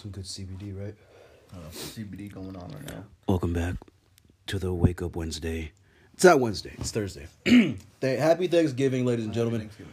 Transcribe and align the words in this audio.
Some 0.00 0.12
good 0.12 0.24
CBD, 0.24 0.80
right? 0.80 0.94
Uh, 1.52 1.68
CBD 1.72 2.32
going 2.32 2.56
on 2.56 2.70
right 2.70 2.86
now. 2.86 3.04
Welcome 3.28 3.52
back 3.52 3.74
to 4.46 4.58
the 4.58 4.72
Wake 4.72 5.02
Up 5.02 5.14
Wednesday. 5.14 5.72
It's 6.14 6.24
not 6.24 6.40
Wednesday. 6.40 6.72
It's 6.78 6.90
Thursday. 6.90 7.28
Happy 8.00 8.46
Thanksgiving, 8.46 9.04
ladies 9.04 9.26
and 9.26 9.34
gentlemen. 9.34 9.60
Thanksgiving. 9.60 9.92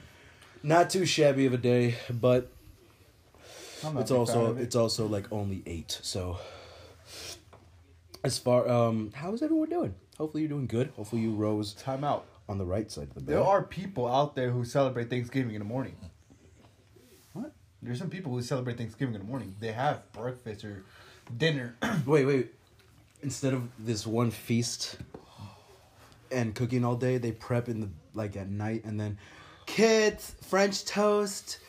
Not 0.64 0.90
too 0.92 1.06
shabby 1.06 1.46
of 1.46 1.52
a 1.52 1.58
day, 1.58 1.96
but 2.10 2.50
it's 3.34 3.84
a 3.84 3.92
big 3.92 4.08
fan 4.08 4.18
also 4.18 4.56
it. 4.56 4.62
it's 4.62 4.78
also 4.78 5.08
like 5.08 5.30
only 5.30 5.62
eight. 5.66 6.00
So 6.02 6.38
as 8.24 8.40
far 8.40 8.70
um, 8.70 9.12
how 9.14 9.34
is 9.34 9.44
everyone 9.44 9.68
doing? 9.68 9.94
Hopefully 10.18 10.44
you're 10.44 10.50
doing 10.50 10.68
good. 10.68 10.92
Hopefully 10.96 11.22
you 11.22 11.34
rose 11.34 11.74
time 11.74 12.06
out. 12.06 12.26
on 12.48 12.58
the 12.58 12.66
right 12.66 12.90
side 12.90 13.10
of 13.10 13.14
the 13.14 13.20
bed. 13.20 13.36
There 13.36 13.44
are 13.44 13.62
people 13.62 14.08
out 14.08 14.38
there 14.38 14.52
who 14.52 14.64
celebrate 14.64 15.10
Thanksgiving 15.10 15.54
in 15.54 15.60
the 15.60 15.66
morning. 15.66 15.98
There's 17.88 18.00
some 18.00 18.10
people 18.10 18.34
who 18.34 18.42
celebrate 18.42 18.78
Thanksgiving 18.78 19.16
in 19.16 19.22
the 19.22 19.28
morning. 19.28 19.56
They 19.62 19.72
have 19.72 20.12
breakfast 20.12 20.66
or 20.66 20.84
dinner. 21.38 21.78
Wait, 22.06 22.26
wait. 22.26 22.54
Instead 23.24 23.54
of 23.54 23.64
this 23.80 24.06
one 24.06 24.30
feast 24.30 24.98
and 26.30 26.54
cooking 26.54 26.84
all 26.84 26.96
day, 26.96 27.18
they 27.18 27.32
prep 27.32 27.70
in 27.70 27.80
the 27.80 27.90
like 28.14 28.36
at 28.36 28.50
night 28.50 28.84
and 28.84 29.00
then 29.00 29.18
kids, 29.66 30.36
French 30.42 30.84
toast, 30.84 31.60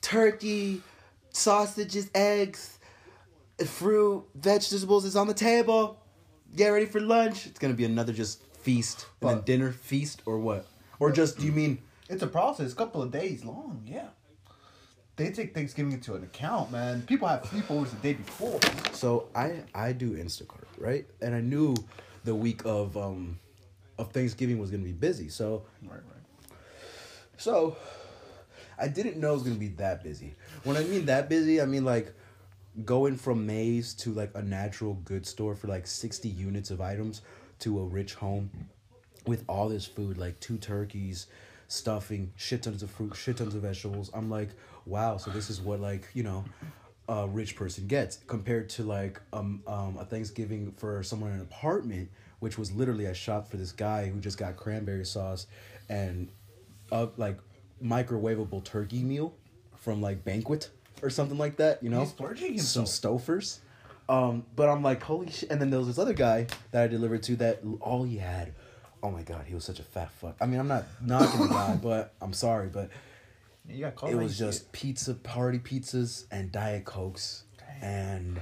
turkey, 0.00 0.82
sausages, 1.30 2.10
eggs, 2.14 2.78
fruit, 3.66 4.24
vegetables 4.36 5.04
is 5.04 5.16
on 5.16 5.26
the 5.26 5.34
table. 5.34 6.00
Get 6.54 6.68
ready 6.68 6.86
for 6.86 7.00
lunch. 7.00 7.46
It's 7.46 7.58
gonna 7.58 7.74
be 7.74 7.84
another 7.84 8.12
just 8.12 8.44
feast 8.58 9.06
and 9.20 9.30
then 9.30 9.40
dinner 9.42 9.72
feast 9.72 10.22
or 10.26 10.38
what? 10.38 10.66
Or 11.00 11.10
just 11.10 11.38
do 11.38 11.44
you 11.44 11.52
mean 11.52 11.78
it's 12.08 12.22
a 12.22 12.28
process, 12.28 12.72
a 12.72 12.76
couple 12.76 13.02
of 13.02 13.10
days 13.10 13.44
long. 13.44 13.82
Yeah. 13.84 14.08
They 15.16 15.30
take 15.30 15.54
Thanksgiving 15.54 15.92
into 15.92 16.14
an 16.14 16.22
account, 16.22 16.70
man. 16.70 17.02
People 17.02 17.28
have 17.28 17.42
sleepovers 17.42 17.90
the 17.90 17.96
day 17.96 18.14
before. 18.14 18.58
So 18.92 19.28
I 19.34 19.62
I 19.74 19.92
do 19.92 20.12
Instacart, 20.16 20.64
right? 20.78 21.06
And 21.20 21.34
I 21.34 21.40
knew 21.40 21.74
the 22.24 22.34
week 22.34 22.62
of 22.64 22.96
um 22.96 23.38
of 23.98 24.12
Thanksgiving 24.12 24.58
was 24.58 24.70
gonna 24.70 24.82
be 24.82 24.92
busy. 24.92 25.28
So 25.28 25.64
Right, 25.82 25.92
right. 25.92 26.58
so 27.36 27.76
I 28.78 28.88
didn't 28.88 29.18
know 29.18 29.30
it 29.32 29.34
was 29.34 29.42
gonna 29.42 29.56
be 29.56 29.68
that 29.68 30.02
busy. 30.02 30.34
When 30.64 30.76
I 30.76 30.84
mean 30.84 31.04
that 31.06 31.28
busy, 31.28 31.60
I 31.60 31.66
mean 31.66 31.84
like 31.84 32.14
going 32.84 33.16
from 33.16 33.44
Maze 33.46 33.92
to 33.94 34.12
like 34.14 34.30
a 34.34 34.42
natural 34.42 34.94
goods 34.94 35.28
store 35.28 35.54
for 35.54 35.66
like 35.66 35.86
sixty 35.86 36.30
units 36.30 36.70
of 36.70 36.80
items 36.80 37.20
to 37.58 37.78
a 37.80 37.84
rich 37.84 38.14
home 38.14 38.50
with 39.26 39.44
all 39.48 39.68
this 39.68 39.84
food, 39.84 40.16
like 40.16 40.40
two 40.40 40.56
turkeys, 40.56 41.26
stuffing, 41.70 42.32
shit 42.36 42.62
tons 42.62 42.82
of 42.82 42.90
fruit, 42.90 43.14
shit 43.14 43.36
tons 43.36 43.54
of 43.54 43.62
vegetables. 43.62 44.10
I'm 44.12 44.28
like, 44.28 44.50
wow, 44.86 45.16
so 45.16 45.30
this 45.30 45.50
is 45.50 45.60
what 45.60 45.80
like, 45.80 46.08
you 46.14 46.22
know, 46.22 46.44
a 47.08 47.26
rich 47.26 47.56
person 47.56 47.86
gets 47.86 48.18
compared 48.26 48.68
to 48.70 48.82
like 48.82 49.20
um, 49.32 49.62
um 49.66 49.96
a 49.98 50.04
Thanksgiving 50.04 50.72
for 50.76 51.02
someone 51.02 51.30
in 51.30 51.36
an 51.36 51.42
apartment, 51.42 52.10
which 52.40 52.58
was 52.58 52.72
literally 52.72 53.08
I 53.08 53.12
shopped 53.12 53.50
for 53.50 53.56
this 53.56 53.72
guy 53.72 54.08
who 54.08 54.20
just 54.20 54.38
got 54.38 54.56
cranberry 54.56 55.04
sauce 55.04 55.46
and 55.88 56.28
uh 56.92 57.06
like 57.16 57.38
microwavable 57.82 58.62
turkey 58.64 59.02
meal 59.02 59.34
from 59.76 60.02
like 60.02 60.24
banquet 60.24 60.70
or 61.02 61.10
something 61.10 61.38
like 61.38 61.56
that, 61.56 61.82
you 61.82 61.88
know? 61.88 62.00
Some 62.58 62.84
Stouffer's. 62.84 63.60
Um, 64.08 64.44
but 64.56 64.68
I'm 64.68 64.82
like, 64.82 65.02
holy 65.02 65.30
shit. 65.30 65.50
And 65.50 65.60
then 65.60 65.70
there 65.70 65.78
was 65.78 65.88
this 65.88 65.98
other 65.98 66.12
guy 66.12 66.48
that 66.72 66.82
I 66.82 66.86
delivered 66.88 67.22
to 67.24 67.36
that 67.36 67.60
all 67.80 68.02
he 68.02 68.18
had, 68.18 68.52
oh 69.02 69.10
my 69.10 69.22
God, 69.22 69.44
he 69.46 69.54
was 69.54 69.64
such 69.64 69.78
a 69.78 69.82
fat 69.82 70.10
fuck. 70.12 70.36
I 70.40 70.46
mean, 70.46 70.60
I'm 70.60 70.68
not 70.68 70.84
knocking 71.02 71.40
the 71.40 71.48
guy, 71.48 71.76
but 71.82 72.14
I'm 72.20 72.32
sorry, 72.32 72.68
but 72.68 72.90
You 73.68 73.90
got 73.90 74.10
it 74.10 74.14
was 74.14 74.38
just 74.38 74.72
pizza, 74.72 75.14
party 75.14 75.58
pizzas, 75.58 76.24
and 76.30 76.50
Diet 76.52 76.84
Cokes. 76.84 77.44
And 77.80 78.40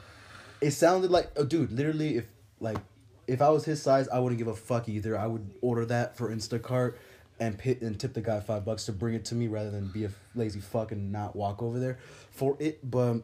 it 0.61 0.73
sounded 0.73 1.11
like, 1.11 1.31
oh, 1.37 1.45
dude, 1.45 1.73
literally, 1.73 2.17
if 2.17 2.27
like, 2.61 2.79
if 3.27 3.43
I 3.43 3.51
was 3.51 3.65
his 3.65 3.83
size, 3.83 4.09
I 4.09 4.19
wouldn't 4.19 4.39
give 4.39 4.49
a 4.49 4.57
fuck 4.57 4.89
either. 4.89 5.17
I 5.17 5.27
would 5.27 5.51
order 5.61 5.85
that 5.87 6.17
for 6.17 6.35
Instacart 6.35 6.95
and 7.41 7.57
pit 7.57 7.83
and 7.83 7.99
tip 7.99 8.15
the 8.15 8.21
guy 8.21 8.41
five 8.41 8.65
bucks 8.65 8.87
to 8.87 8.93
bring 8.93 9.15
it 9.15 9.25
to 9.27 9.35
me 9.35 9.47
rather 9.47 9.71
than 9.71 9.89
be 9.89 10.05
a 10.05 10.11
lazy 10.35 10.61
fuck 10.61 10.93
and 10.93 11.13
not 11.13 11.37
walk 11.37 11.63
over 11.63 11.79
there 11.79 11.99
for 12.31 12.57
it. 12.59 12.79
But 12.89 13.23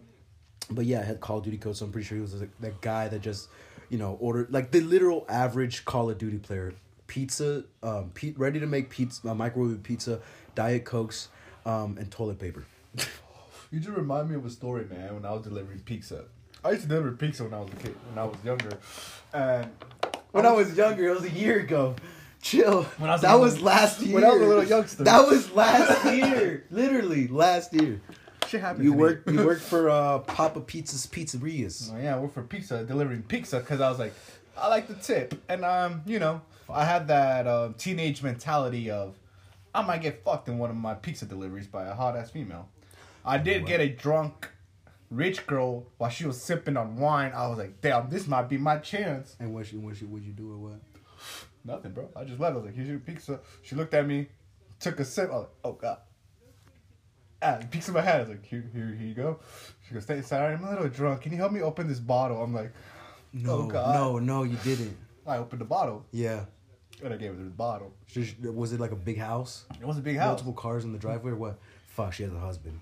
but 0.70 0.84
yeah, 0.84 1.00
I 1.00 1.04
had 1.04 1.20
Call 1.20 1.38
of 1.38 1.44
Duty 1.44 1.58
code, 1.58 1.76
so 1.76 1.84
I'm 1.84 1.92
pretty 1.92 2.06
sure 2.06 2.16
he 2.16 2.22
was 2.22 2.34
like, 2.34 2.50
that 2.60 2.80
guy 2.80 3.08
that 3.08 3.20
just, 3.20 3.48
you 3.90 3.98
know, 3.98 4.16
ordered 4.20 4.52
like 4.52 4.70
the 4.70 4.80
literal 4.80 5.26
average 5.28 5.84
Call 5.84 6.10
of 6.10 6.18
Duty 6.18 6.38
player. 6.38 6.74
Pizza, 7.06 7.64
um, 7.82 8.10
pe- 8.14 8.34
ready 8.36 8.60
to 8.60 8.66
make 8.66 8.88
pizza, 8.90 9.28
uh, 9.28 9.34
microwave 9.34 9.82
pizza, 9.82 10.20
diet 10.54 10.84
cokes, 10.84 11.28
um, 11.66 11.96
and 11.98 12.10
toilet 12.10 12.38
paper. 12.38 12.64
You 13.70 13.80
just 13.80 13.90
remind 13.96 14.30
me 14.30 14.36
of 14.36 14.46
a 14.46 14.50
story, 14.50 14.84
man. 14.88 15.14
When 15.14 15.24
I 15.26 15.32
was 15.32 15.42
delivering 15.42 15.80
pizza, 15.80 16.26
I 16.64 16.70
used 16.70 16.82
to 16.82 16.88
deliver 16.88 17.10
pizza 17.10 17.42
when 17.42 17.54
I 17.54 17.58
was 17.58 17.70
a 17.72 17.76
kid, 17.76 17.96
when 18.08 18.18
I 18.18 18.24
was 18.24 18.36
younger, 18.44 18.78
and 19.32 19.68
When 20.30 20.46
I 20.46 20.52
was 20.52 20.76
younger, 20.76 21.08
it 21.08 21.14
was 21.14 21.24
a 21.24 21.30
year 21.30 21.58
ago. 21.58 21.96
Chill. 22.40 22.84
When 22.98 23.10
I 23.10 23.14
was 23.14 23.22
that 23.22 23.32
little- 23.32 23.40
was 23.46 23.60
last 23.62 24.00
year. 24.00 24.14
when 24.14 24.24
I 24.24 24.28
was 24.28 24.42
a 24.42 24.44
little 24.46 24.64
youngster. 24.64 25.02
That 25.02 25.26
was 25.26 25.50
last 25.52 26.04
year. 26.14 26.64
Literally 26.70 27.26
last 27.26 27.72
year. 27.74 28.00
shit 28.46 28.60
happened. 28.60 28.84
You 28.84 28.92
to 28.92 28.96
worked. 28.96 29.28
You 29.28 29.44
worked 29.44 29.62
for 29.72 29.90
uh, 29.90 30.18
Papa 30.20 30.60
Pizza's 30.60 31.06
Pizzerias. 31.08 31.90
Oh, 31.92 31.98
yeah, 31.98 32.14
I 32.14 32.18
worked 32.20 32.34
for 32.34 32.42
pizza, 32.44 32.84
delivering 32.84 33.22
pizza 33.22 33.58
because 33.58 33.80
I 33.80 33.88
was 33.90 33.98
like, 33.98 34.12
I 34.56 34.68
like 34.68 34.86
the 34.86 34.94
tip, 34.94 35.34
and 35.48 35.64
um, 35.64 36.02
you 36.06 36.20
know, 36.20 36.42
I 36.72 36.84
had 36.84 37.08
that 37.08 37.46
uh, 37.46 37.72
teenage 37.76 38.22
mentality 38.22 38.90
of, 38.90 39.16
I 39.74 39.82
might 39.82 40.02
get 40.02 40.24
fucked 40.24 40.48
in 40.48 40.58
one 40.58 40.70
of 40.70 40.76
my 40.76 40.94
pizza 40.94 41.26
deliveries 41.26 41.66
by 41.66 41.86
a 41.86 41.94
hot 41.94 42.16
ass 42.16 42.30
female. 42.30 42.68
I 43.24 43.38
did 43.38 43.66
get 43.66 43.80
a 43.80 43.88
drunk, 43.88 44.48
rich 45.10 45.46
girl 45.46 45.86
while 45.98 46.10
she 46.10 46.26
was 46.26 46.40
sipping 46.42 46.76
on 46.76 46.96
wine. 46.96 47.32
I 47.34 47.46
was 47.48 47.58
like, 47.58 47.80
damn, 47.80 48.08
this 48.10 48.26
might 48.26 48.48
be 48.48 48.56
my 48.58 48.78
chance. 48.78 49.36
And 49.40 49.54
what 49.54 49.72
you 49.72 49.80
what 49.80 50.00
you 50.00 50.06
would 50.08 50.22
you 50.24 50.32
do 50.32 50.52
or 50.52 50.58
what? 50.58 50.80
Nothing, 51.64 51.92
bro. 51.92 52.08
I 52.14 52.24
just 52.24 52.38
left. 52.38 52.52
I 52.52 52.56
was 52.56 52.66
like, 52.66 52.74
here's 52.74 52.88
your 52.88 52.98
pizza. 52.98 53.40
She 53.62 53.74
looked 53.76 53.94
at 53.94 54.06
me, 54.06 54.28
took 54.78 55.00
a 55.00 55.04
sip. 55.04 55.30
I 55.30 55.34
was 55.34 55.40
like, 55.42 55.50
oh 55.64 55.72
god. 55.72 55.98
Ah, 57.42 57.58
pizza 57.70 57.90
in 57.90 57.94
my 57.94 58.00
hand. 58.02 58.16
I 58.16 58.20
was 58.20 58.28
like, 58.30 58.46
here, 58.46 58.64
here, 58.72 58.86
here 58.98 59.06
you 59.08 59.14
go. 59.14 59.40
She 59.86 59.94
goes, 59.94 60.04
stay 60.04 60.22
sorry, 60.22 60.54
I'm 60.54 60.64
a 60.64 60.70
little 60.70 60.88
drunk. 60.88 61.22
Can 61.22 61.32
you 61.32 61.38
help 61.38 61.52
me 61.52 61.60
open 61.62 61.88
this 61.88 61.98
bottle? 61.98 62.42
I'm 62.42 62.54
like, 62.54 62.72
No, 63.32 63.52
Oh, 63.52 63.66
God. 63.66 63.94
no, 63.94 64.18
no, 64.18 64.42
you 64.44 64.56
didn't. 64.64 64.96
I 65.26 65.38
opened 65.38 65.60
the 65.62 65.66
bottle 65.66 66.04
Yeah. 66.12 66.44
And 67.02 67.12
I 67.12 67.16
gave 67.16 67.30
her 67.30 67.36
the 67.42 67.50
bottle. 67.50 67.92
Just- 68.06 68.38
Was 68.40 68.72
it 68.72 68.80
like 68.80 68.92
a 68.92 68.96
big 68.96 69.18
house? 69.18 69.64
It 69.80 69.86
was 69.86 69.98
a 69.98 70.02
big 70.02 70.16
house. 70.16 70.28
Multiple 70.28 70.52
cars 70.52 70.84
in 70.84 70.92
the 70.92 70.98
driveway 70.98 71.32
or 71.32 71.36
what? 71.36 71.58
Fuck, 71.88 72.12
she 72.14 72.22
has 72.24 72.32
a 72.32 72.38
husband. 72.38 72.78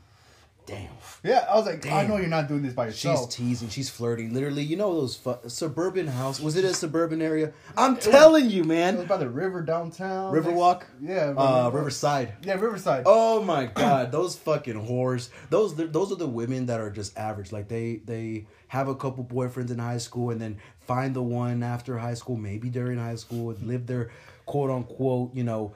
Damn. 0.66 0.90
Yeah, 1.24 1.46
I 1.50 1.56
was 1.56 1.66
like, 1.66 1.86
I 1.86 2.06
know 2.06 2.16
you're 2.16 2.28
not 2.28 2.48
doing 2.48 2.62
this 2.62 2.72
by 2.72 2.86
yourself. 2.86 3.32
She's 3.32 3.36
teasing. 3.36 3.68
She's 3.68 3.90
flirting. 3.90 4.32
Literally, 4.32 4.62
you 4.62 4.76
know 4.76 4.94
those 4.94 5.16
fu- 5.16 5.38
suburban 5.48 6.06
house. 6.06 6.40
Was 6.40 6.56
it 6.56 6.64
a 6.64 6.72
suburban 6.72 7.20
area? 7.20 7.52
I'm 7.76 7.96
telling 7.96 8.48
you, 8.48 8.58
it 8.58 8.66
was 8.66 8.68
man. 8.68 9.06
by 9.06 9.16
the 9.16 9.28
river 9.28 9.62
downtown. 9.62 10.32
Riverwalk. 10.32 10.84
Yeah. 11.00 11.34
Uh, 11.36 11.70
Riverside. 11.72 12.34
Yeah, 12.44 12.54
Riverside. 12.54 13.04
Oh 13.06 13.42
my 13.42 13.66
god, 13.66 14.12
those 14.12 14.36
fucking 14.36 14.86
whores. 14.86 15.30
Those 15.50 15.74
those 15.74 16.12
are 16.12 16.16
the 16.16 16.28
women 16.28 16.66
that 16.66 16.80
are 16.80 16.90
just 16.90 17.16
average. 17.18 17.50
Like 17.50 17.68
they 17.68 17.96
they 18.04 18.46
have 18.68 18.88
a 18.88 18.94
couple 18.94 19.24
boyfriends 19.24 19.70
in 19.70 19.78
high 19.78 19.98
school 19.98 20.30
and 20.30 20.40
then 20.40 20.58
find 20.80 21.14
the 21.14 21.22
one 21.22 21.62
after 21.62 21.98
high 21.98 22.14
school, 22.14 22.36
maybe 22.36 22.68
during 22.68 22.98
high 22.98 23.16
school, 23.16 23.50
and 23.50 23.66
live 23.66 23.86
their 23.86 24.10
quote 24.46 24.70
unquote, 24.70 25.34
you 25.34 25.44
know, 25.44 25.74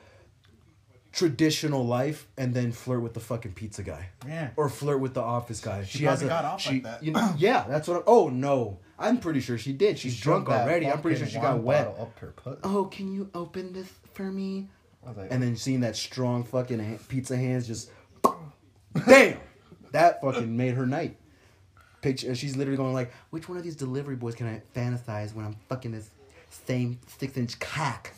traditional 1.16 1.84
life 1.84 2.28
and 2.36 2.54
then 2.54 2.70
flirt 2.70 3.02
with 3.02 3.14
the 3.14 3.20
fucking 3.20 3.52
pizza 3.52 3.82
guy. 3.82 4.10
Yeah. 4.26 4.50
Or 4.56 4.68
flirt 4.68 5.00
with 5.00 5.14
the 5.14 5.22
office 5.22 5.60
guy. 5.60 5.84
She 5.84 6.04
probably 6.04 6.28
got 6.28 6.44
off 6.44 6.60
she, 6.60 6.74
like 6.74 6.82
that. 6.84 7.02
You 7.02 7.12
know, 7.12 7.34
yeah, 7.38 7.64
that's 7.68 7.88
what. 7.88 7.98
I'm, 7.98 8.02
oh 8.06 8.28
no, 8.28 8.78
I'm 8.98 9.18
pretty 9.18 9.40
sure 9.40 9.58
she 9.58 9.72
did. 9.72 9.98
She's 9.98 10.20
drunk 10.20 10.48
already. 10.48 10.86
I'm 10.86 11.00
pretty 11.00 11.18
sure 11.18 11.26
she 11.26 11.38
got 11.38 11.60
wet. 11.60 11.88
Up 11.98 12.18
her. 12.18 12.34
Oh, 12.62 12.84
can 12.84 13.12
you 13.12 13.30
open 13.34 13.72
this 13.72 13.90
for 14.12 14.30
me? 14.30 14.68
Like, 15.04 15.28
and 15.30 15.42
then 15.42 15.52
oh. 15.52 15.56
seeing 15.56 15.80
that 15.80 15.96
strong 15.96 16.44
fucking 16.44 16.80
ha- 16.80 16.98
pizza 17.08 17.36
hands 17.36 17.66
just 17.66 17.90
damn 19.06 19.38
that 19.92 20.20
fucking 20.20 20.56
made 20.56 20.74
her 20.74 20.84
night 20.84 21.16
picture 22.02 22.32
uh, 22.32 22.34
she's 22.34 22.56
literally 22.56 22.76
going 22.76 22.92
like 22.92 23.12
which 23.30 23.48
one 23.48 23.56
of 23.56 23.62
these 23.62 23.76
delivery 23.76 24.16
boys 24.16 24.34
can 24.34 24.48
i 24.48 24.60
fantasize 24.76 25.32
when 25.32 25.44
i'm 25.44 25.56
fucking 25.68 25.92
this 25.92 26.10
same 26.50 26.98
six 27.06 27.36
inch 27.36 27.58
cock 27.60 28.12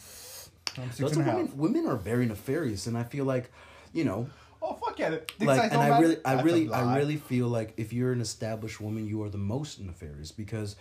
I'm 0.77 0.93
six 0.93 0.99
those 0.99 1.13
and 1.17 1.21
are 1.21 1.23
a 1.23 1.25
half. 1.25 1.37
women, 1.37 1.57
women 1.57 1.87
are 1.87 1.97
very 1.97 2.27
nefarious 2.27 2.87
and 2.87 2.97
i 2.99 3.03
feel 3.05 3.25
like 3.25 3.51
you 3.93 4.05
know 4.05 4.29
Oh 4.61 4.75
fuck 4.75 4.99
yeah! 4.99 5.11
Dick 5.11 5.33
like 5.41 5.61
size 5.61 5.71
and 5.71 5.73
don't 5.73 5.83
i 5.83 5.89
matter? 5.91 6.03
really 6.03 6.17
i 6.25 6.35
That's 6.35 6.41
a 6.43 6.45
really 6.45 6.73
i 6.73 6.83
lie. 6.83 6.97
really 6.99 7.17
feel 7.17 7.47
like 7.47 7.75
if 7.77 7.93
you're 7.93 8.11
an 8.13 8.21
established 8.21 8.81
woman 8.81 9.07
you 9.07 9.23
are 9.23 9.29
the 9.31 9.39
most 9.39 9.79
nefarious 9.81 10.33
because 10.33 10.75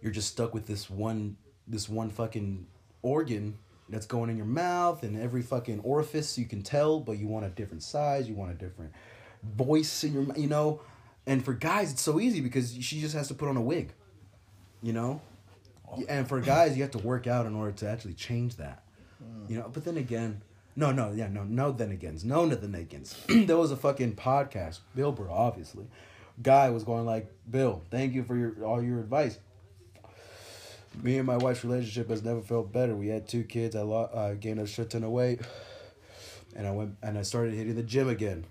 you're 0.00 0.12
just 0.12 0.28
stuck 0.28 0.54
with 0.54 0.66
this 0.68 0.88
one 0.88 1.36
this 1.66 1.88
one 1.88 2.10
fucking 2.10 2.66
organ 3.02 3.58
that's 3.88 4.06
going 4.06 4.30
in 4.30 4.36
your 4.36 4.46
mouth 4.46 5.02
and 5.02 5.20
every 5.20 5.42
fucking 5.42 5.80
orifice 5.80 6.38
you 6.38 6.44
can 6.46 6.62
tell 6.62 7.00
but 7.00 7.18
you 7.18 7.26
want 7.26 7.44
a 7.44 7.48
different 7.50 7.82
size 7.82 8.28
you 8.28 8.34
want 8.36 8.52
a 8.52 8.54
different 8.54 8.92
voice 9.56 10.04
in 10.04 10.12
your 10.12 10.22
m- 10.22 10.32
you 10.36 10.46
know 10.46 10.80
and 11.26 11.44
for 11.44 11.52
guys 11.52 11.90
it's 11.92 12.02
so 12.02 12.20
easy 12.20 12.40
because 12.40 12.72
she 12.80 13.00
just 13.00 13.14
has 13.16 13.26
to 13.26 13.34
put 13.34 13.48
on 13.48 13.56
a 13.56 13.60
wig 13.60 13.92
you 14.82 14.92
know 14.92 15.20
oh. 15.90 16.00
and 16.08 16.28
for 16.28 16.40
guys 16.40 16.76
you 16.76 16.82
have 16.82 16.92
to 16.92 16.98
work 16.98 17.26
out 17.26 17.44
in 17.46 17.54
order 17.56 17.72
to 17.72 17.88
actually 17.88 18.14
change 18.14 18.54
that 18.56 18.84
you 19.48 19.58
know 19.58 19.70
but 19.72 19.84
then 19.84 19.96
again 19.96 20.42
no 20.76 20.92
no 20.92 21.12
yeah 21.12 21.28
no 21.28 21.44
no 21.44 21.72
then 21.72 21.90
agains 21.90 22.24
no 22.24 22.44
no 22.44 22.54
then 22.54 22.74
agains 22.74 23.16
there 23.28 23.56
was 23.56 23.70
a 23.70 23.76
fucking 23.76 24.14
podcast 24.14 24.80
Bill 24.94 25.12
Burr, 25.12 25.28
obviously 25.30 25.86
guy 26.42 26.70
was 26.70 26.84
going 26.84 27.06
like, 27.06 27.30
"Bill, 27.50 27.82
thank 27.90 28.14
you 28.14 28.24
for 28.24 28.36
your 28.36 28.64
all 28.64 28.82
your 28.82 29.00
advice. 29.00 29.38
Me 31.02 31.18
and 31.18 31.26
my 31.26 31.36
wife's 31.36 31.64
relationship 31.64 32.10
has 32.10 32.22
never 32.22 32.40
felt 32.40 32.72
better. 32.72 32.96
We 32.96 33.08
had 33.08 33.28
two 33.28 33.44
kids. 33.44 33.76
I 33.76 33.82
lost, 33.82 34.14
I 34.14 34.34
gained 34.34 34.58
a 34.58 34.66
shit 34.66 34.90
ton 34.90 35.04
of 35.04 35.10
weight, 35.10 35.40
and 36.56 36.66
I 36.66 36.72
went 36.72 36.96
and 37.02 37.18
I 37.18 37.22
started 37.22 37.54
hitting 37.54 37.74
the 37.74 37.82
gym 37.82 38.08
again. 38.08 38.44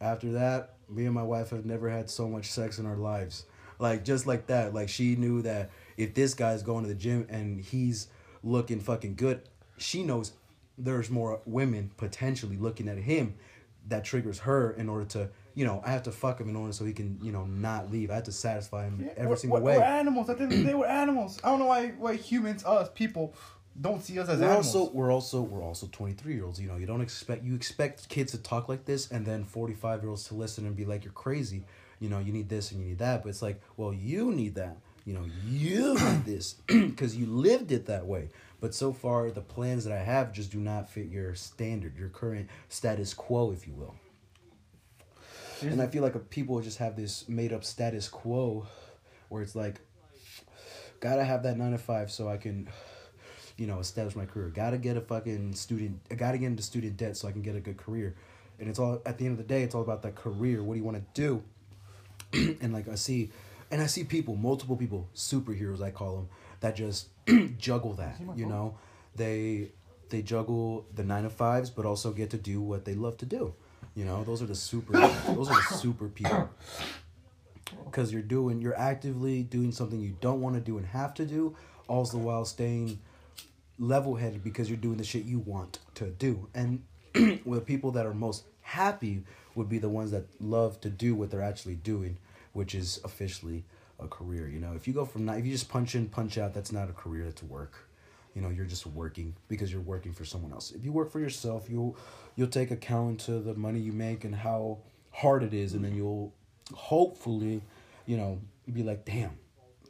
After 0.00 0.32
that, 0.32 0.74
me 0.88 1.06
and 1.06 1.14
my 1.14 1.22
wife 1.22 1.50
have 1.50 1.64
never 1.64 1.88
had 1.88 2.10
so 2.10 2.28
much 2.28 2.50
sex 2.50 2.78
in 2.78 2.86
our 2.86 2.96
lives. 2.96 3.44
Like 3.78 4.04
just 4.04 4.26
like 4.26 4.46
that. 4.46 4.74
Like 4.74 4.88
she 4.88 5.16
knew 5.16 5.42
that 5.42 5.70
if 5.96 6.14
this 6.14 6.34
guy's 6.34 6.62
going 6.62 6.82
to 6.82 6.88
the 6.88 6.94
gym 6.94 7.26
and 7.28 7.60
he's 7.60 8.08
looking 8.42 8.80
fucking 8.80 9.14
good, 9.16 9.42
she 9.78 10.02
knows 10.02 10.32
there's 10.78 11.10
more 11.10 11.40
women 11.46 11.90
potentially 11.96 12.56
looking 12.56 12.88
at 12.88 12.98
him 12.98 13.34
that 13.88 14.04
triggers 14.04 14.40
her 14.40 14.72
in 14.72 14.88
order 14.88 15.04
to 15.04 15.28
you 15.54 15.64
know 15.64 15.80
I 15.84 15.90
have 15.90 16.02
to 16.04 16.12
fuck 16.12 16.40
him 16.40 16.48
in 16.48 16.56
order 16.56 16.72
so 16.72 16.84
he 16.84 16.92
can 16.92 17.18
you 17.22 17.32
know 17.32 17.44
not 17.44 17.90
leave. 17.90 18.10
I 18.10 18.16
have 18.16 18.24
to 18.24 18.32
satisfy 18.32 18.84
him 18.84 19.00
Yeah, 19.04 19.12
every 19.16 19.28
we're, 19.30 19.36
single 19.36 19.60
we're, 19.60 19.64
way. 19.72 19.78
We're 19.78 19.84
animals. 19.84 20.28
At 20.28 20.38
the 20.38 20.44
end 20.44 20.52
of 20.52 20.58
the 20.58 20.64
day, 20.64 20.74
we're 20.74 20.86
animals. 20.86 21.38
I 21.42 21.48
don't 21.50 21.60
know 21.60 21.66
why 21.66 21.88
why 21.98 22.16
humans, 22.16 22.64
us 22.64 22.88
people, 22.94 23.34
don't 23.80 24.02
see 24.02 24.18
us 24.18 24.28
as 24.28 24.38
we're 24.38 24.46
animals. 24.46 24.74
also 24.74 24.92
we're 24.92 25.12
also 25.12 25.42
we're 25.42 25.62
also 25.62 25.86
23 25.92 26.34
year 26.34 26.44
olds 26.44 26.60
you 26.60 26.66
know 26.68 26.76
you 26.76 26.86
don't 26.86 27.00
expect 27.02 27.44
you 27.44 27.54
expect 27.54 28.08
kids 28.08 28.32
to 28.32 28.38
talk 28.38 28.68
like 28.68 28.84
this 28.86 29.10
and 29.10 29.24
then 29.26 29.44
45 29.44 30.02
year 30.02 30.10
olds 30.10 30.24
to 30.24 30.34
listen 30.34 30.66
and 30.66 30.74
be 30.76 30.84
like 30.84 31.04
you're 31.04 31.12
crazy 31.12 31.62
you 32.00 32.08
know 32.08 32.18
you 32.18 32.32
need 32.32 32.48
this 32.48 32.72
and 32.72 32.80
you 32.80 32.88
need 32.88 32.98
that 32.98 33.22
but 33.22 33.28
it's 33.28 33.42
like 33.42 33.60
well 33.76 33.92
you 33.92 34.32
need 34.32 34.54
that 34.54 34.78
you 35.04 35.12
know 35.12 35.24
you 35.46 35.94
need 35.94 36.24
this 36.24 36.54
because 36.66 37.16
you 37.16 37.26
lived 37.26 37.70
it 37.70 37.86
that 37.86 38.06
way 38.06 38.30
but 38.60 38.74
so 38.74 38.92
far 38.92 39.30
the 39.30 39.40
plans 39.40 39.84
that 39.84 39.92
i 39.92 40.02
have 40.02 40.32
just 40.32 40.50
do 40.50 40.58
not 40.58 40.88
fit 40.88 41.06
your 41.06 41.34
standard 41.34 41.96
your 41.96 42.08
current 42.08 42.48
status 42.68 43.14
quo 43.14 43.50
if 43.52 43.66
you 43.66 43.74
will 43.74 43.94
and 45.62 45.80
i 45.80 45.86
feel 45.86 46.02
like 46.02 46.30
people 46.30 46.60
just 46.60 46.78
have 46.78 46.96
this 46.96 47.28
made 47.28 47.52
up 47.52 47.64
status 47.64 48.08
quo 48.08 48.66
where 49.28 49.42
it's 49.42 49.54
like 49.54 49.80
gotta 51.00 51.24
have 51.24 51.42
that 51.42 51.56
nine 51.56 51.72
to 51.72 51.78
five 51.78 52.10
so 52.10 52.28
i 52.28 52.36
can 52.36 52.68
you 53.56 53.66
know, 53.66 53.78
establish 53.78 54.14
my 54.14 54.26
career. 54.26 54.48
Gotta 54.48 54.78
get 54.78 54.96
a 54.96 55.00
fucking 55.00 55.54
student. 55.54 56.00
I 56.10 56.14
gotta 56.14 56.38
get 56.38 56.46
into 56.46 56.62
student 56.62 56.96
debt 56.96 57.16
so 57.16 57.28
I 57.28 57.32
can 57.32 57.42
get 57.42 57.56
a 57.56 57.60
good 57.60 57.76
career. 57.76 58.14
And 58.58 58.68
it's 58.68 58.78
all 58.78 59.00
at 59.06 59.18
the 59.18 59.24
end 59.26 59.32
of 59.32 59.38
the 59.38 59.44
day, 59.44 59.62
it's 59.62 59.74
all 59.74 59.82
about 59.82 60.02
that 60.02 60.14
career. 60.14 60.62
What 60.62 60.74
do 60.74 60.78
you 60.78 60.84
want 60.84 60.98
to 61.14 61.20
do? 61.20 61.42
and 62.60 62.72
like 62.72 62.88
I 62.88 62.94
see, 62.94 63.30
and 63.70 63.80
I 63.80 63.86
see 63.86 64.04
people, 64.04 64.36
multiple 64.36 64.76
people, 64.76 65.08
superheroes 65.14 65.82
I 65.82 65.90
call 65.90 66.16
them, 66.16 66.28
that 66.60 66.76
just 66.76 67.08
juggle 67.58 67.94
that. 67.94 68.20
You 68.36 68.46
know, 68.46 68.78
they 69.14 69.70
they 70.08 70.22
juggle 70.22 70.86
the 70.94 71.04
nine 71.04 71.24
to 71.24 71.30
fives, 71.30 71.70
but 71.70 71.84
also 71.86 72.12
get 72.12 72.30
to 72.30 72.38
do 72.38 72.60
what 72.60 72.84
they 72.84 72.94
love 72.94 73.16
to 73.18 73.26
do. 73.26 73.54
You 73.94 74.04
know, 74.04 74.24
those 74.24 74.42
are 74.42 74.46
the 74.46 74.54
super. 74.54 74.92
those 74.92 75.48
are 75.48 75.56
the 75.70 75.76
super 75.76 76.08
people. 76.08 76.50
Because 77.84 78.12
you're 78.12 78.22
doing, 78.22 78.60
you're 78.60 78.78
actively 78.78 79.42
doing 79.42 79.72
something 79.72 80.00
you 80.00 80.16
don't 80.20 80.40
want 80.40 80.54
to 80.54 80.60
do 80.60 80.78
and 80.78 80.86
have 80.86 81.14
to 81.14 81.24
do, 81.24 81.56
all 81.88 82.04
the 82.04 82.16
while 82.16 82.44
staying 82.44 83.00
level 83.78 84.14
headed 84.14 84.42
because 84.42 84.68
you're 84.68 84.76
doing 84.76 84.96
the 84.98 85.04
shit 85.04 85.24
you 85.24 85.40
want 85.40 85.80
to 85.94 86.06
do. 86.10 86.48
And 86.54 86.84
the 87.14 87.62
people 87.64 87.90
that 87.92 88.06
are 88.06 88.14
most 88.14 88.44
happy 88.62 89.24
would 89.54 89.68
be 89.68 89.78
the 89.78 89.88
ones 89.88 90.10
that 90.10 90.26
love 90.40 90.80
to 90.82 90.90
do 90.90 91.14
what 91.14 91.30
they're 91.30 91.42
actually 91.42 91.74
doing, 91.74 92.18
which 92.52 92.74
is 92.74 93.00
officially 93.04 93.64
a 94.00 94.06
career. 94.06 94.48
You 94.48 94.60
know, 94.60 94.72
if 94.74 94.86
you 94.86 94.94
go 94.94 95.04
from 95.04 95.24
not, 95.24 95.38
if 95.38 95.46
you 95.46 95.52
just 95.52 95.68
punch 95.68 95.94
in, 95.94 96.08
punch 96.08 96.38
out, 96.38 96.54
that's 96.54 96.72
not 96.72 96.90
a 96.90 96.92
career, 96.92 97.24
that's 97.24 97.42
work. 97.42 97.88
You 98.34 98.42
know, 98.42 98.50
you're 98.50 98.66
just 98.66 98.86
working 98.86 99.34
because 99.48 99.72
you're 99.72 99.80
working 99.80 100.12
for 100.12 100.24
someone 100.24 100.52
else. 100.52 100.70
If 100.70 100.84
you 100.84 100.92
work 100.92 101.10
for 101.10 101.20
yourself, 101.20 101.68
you'll 101.70 101.96
you'll 102.36 102.48
take 102.48 102.70
account 102.70 103.20
to 103.20 103.38
the 103.38 103.54
money 103.54 103.80
you 103.80 103.92
make 103.92 104.24
and 104.24 104.34
how 104.34 104.78
hard 105.10 105.42
it 105.42 105.54
is, 105.54 105.72
and 105.72 105.84
then 105.84 105.94
you'll 105.94 106.34
hopefully, 106.74 107.62
you 108.04 108.16
know, 108.16 108.40
be 108.70 108.82
like, 108.82 109.04
damn, 109.04 109.38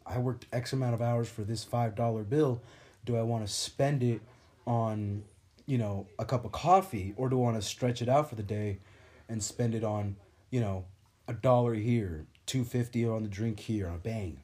I 0.06 0.19
worked 0.19 0.47
X 0.53 0.73
amount 0.73 0.94
of 0.94 1.03
hours 1.03 1.29
for 1.29 1.43
this 1.43 1.64
five 1.64 1.97
dollar 1.97 2.23
bill. 2.23 2.61
Do 3.05 3.17
I 3.17 3.23
want 3.23 3.47
to 3.47 3.53
spend 3.53 4.03
it 4.03 4.20
on, 4.67 5.25
you 5.67 5.79
know, 5.79 6.06
a 6.19 6.25
cup 6.25 6.44
of 6.44 6.53
coffee, 6.53 7.14
or 7.17 7.29
do 7.29 7.38
I 7.38 7.43
want 7.43 7.56
to 7.61 7.67
stretch 7.67 8.03
it 8.03 8.08
out 8.08 8.29
for 8.29 8.37
the 8.37 8.43
day, 8.43 8.79
and 9.29 9.43
spend 9.43 9.75
it 9.75 9.82
on, 9.82 10.17
you 10.50 10.61
know, 10.61 10.85
a 11.26 11.32
dollar 11.32 11.75
here, 11.75 12.26
two 12.46 12.64
fifty 12.64 13.06
on 13.06 13.22
the 13.22 13.28
drink 13.28 13.60
here, 13.60 13.88
on 13.88 13.96
a 13.96 13.98
bang, 13.98 14.40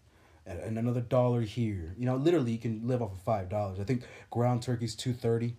and, 0.47 0.79
another 0.79 1.01
dollar 1.01 1.41
here. 1.43 1.95
You 1.97 2.07
know, 2.07 2.17
literally 2.17 2.53
you 2.53 2.59
can 2.59 2.87
live 2.87 3.03
off 3.03 3.13
of 3.13 3.21
five 3.21 3.49
dollars. 3.49 3.81
I 3.81 3.85
think 3.85 4.03
ground 4.31 4.63
turkey's 4.63 4.95
two 4.95 5.13
thirty, 5.13 5.57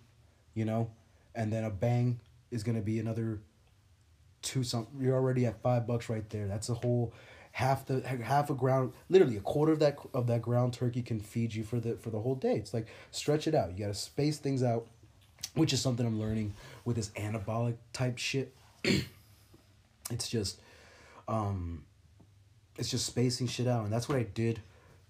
you 0.54 0.64
know, 0.64 0.90
and 1.34 1.52
then 1.52 1.64
a 1.64 1.70
bang 1.70 2.20
is 2.50 2.62
gonna 2.62 2.82
be 2.82 2.98
another 2.98 3.40
two 4.42 4.62
something. 4.62 5.00
You're 5.00 5.14
already 5.14 5.46
at 5.46 5.62
five 5.62 5.86
bucks 5.86 6.08
right 6.08 6.28
there. 6.30 6.46
That's 6.46 6.68
a 6.68 6.74
whole 6.74 7.12
half 7.54 7.86
the 7.86 8.00
half 8.00 8.50
a 8.50 8.54
ground 8.54 8.92
literally 9.08 9.36
a 9.36 9.40
quarter 9.40 9.70
of 9.72 9.78
that 9.78 9.96
of 10.12 10.26
that 10.26 10.42
ground 10.42 10.72
turkey 10.72 11.02
can 11.02 11.20
feed 11.20 11.54
you 11.54 11.62
for 11.62 11.78
the 11.78 11.94
for 11.94 12.10
the 12.10 12.18
whole 12.18 12.34
day 12.34 12.56
it's 12.56 12.74
like 12.74 12.88
stretch 13.12 13.46
it 13.46 13.54
out 13.54 13.70
you 13.70 13.78
got 13.78 13.86
to 13.86 13.94
space 13.94 14.38
things 14.38 14.60
out 14.60 14.88
which 15.54 15.72
is 15.72 15.80
something 15.80 16.04
i'm 16.04 16.18
learning 16.18 16.52
with 16.84 16.96
this 16.96 17.10
anabolic 17.10 17.76
type 17.92 18.18
shit 18.18 18.52
it's 20.10 20.28
just 20.28 20.58
um 21.28 21.84
it's 22.76 22.90
just 22.90 23.06
spacing 23.06 23.46
shit 23.46 23.66
out 23.66 23.84
and 23.84 23.92
that's 23.92 24.08
what 24.08 24.18
i 24.18 24.22
did 24.22 24.60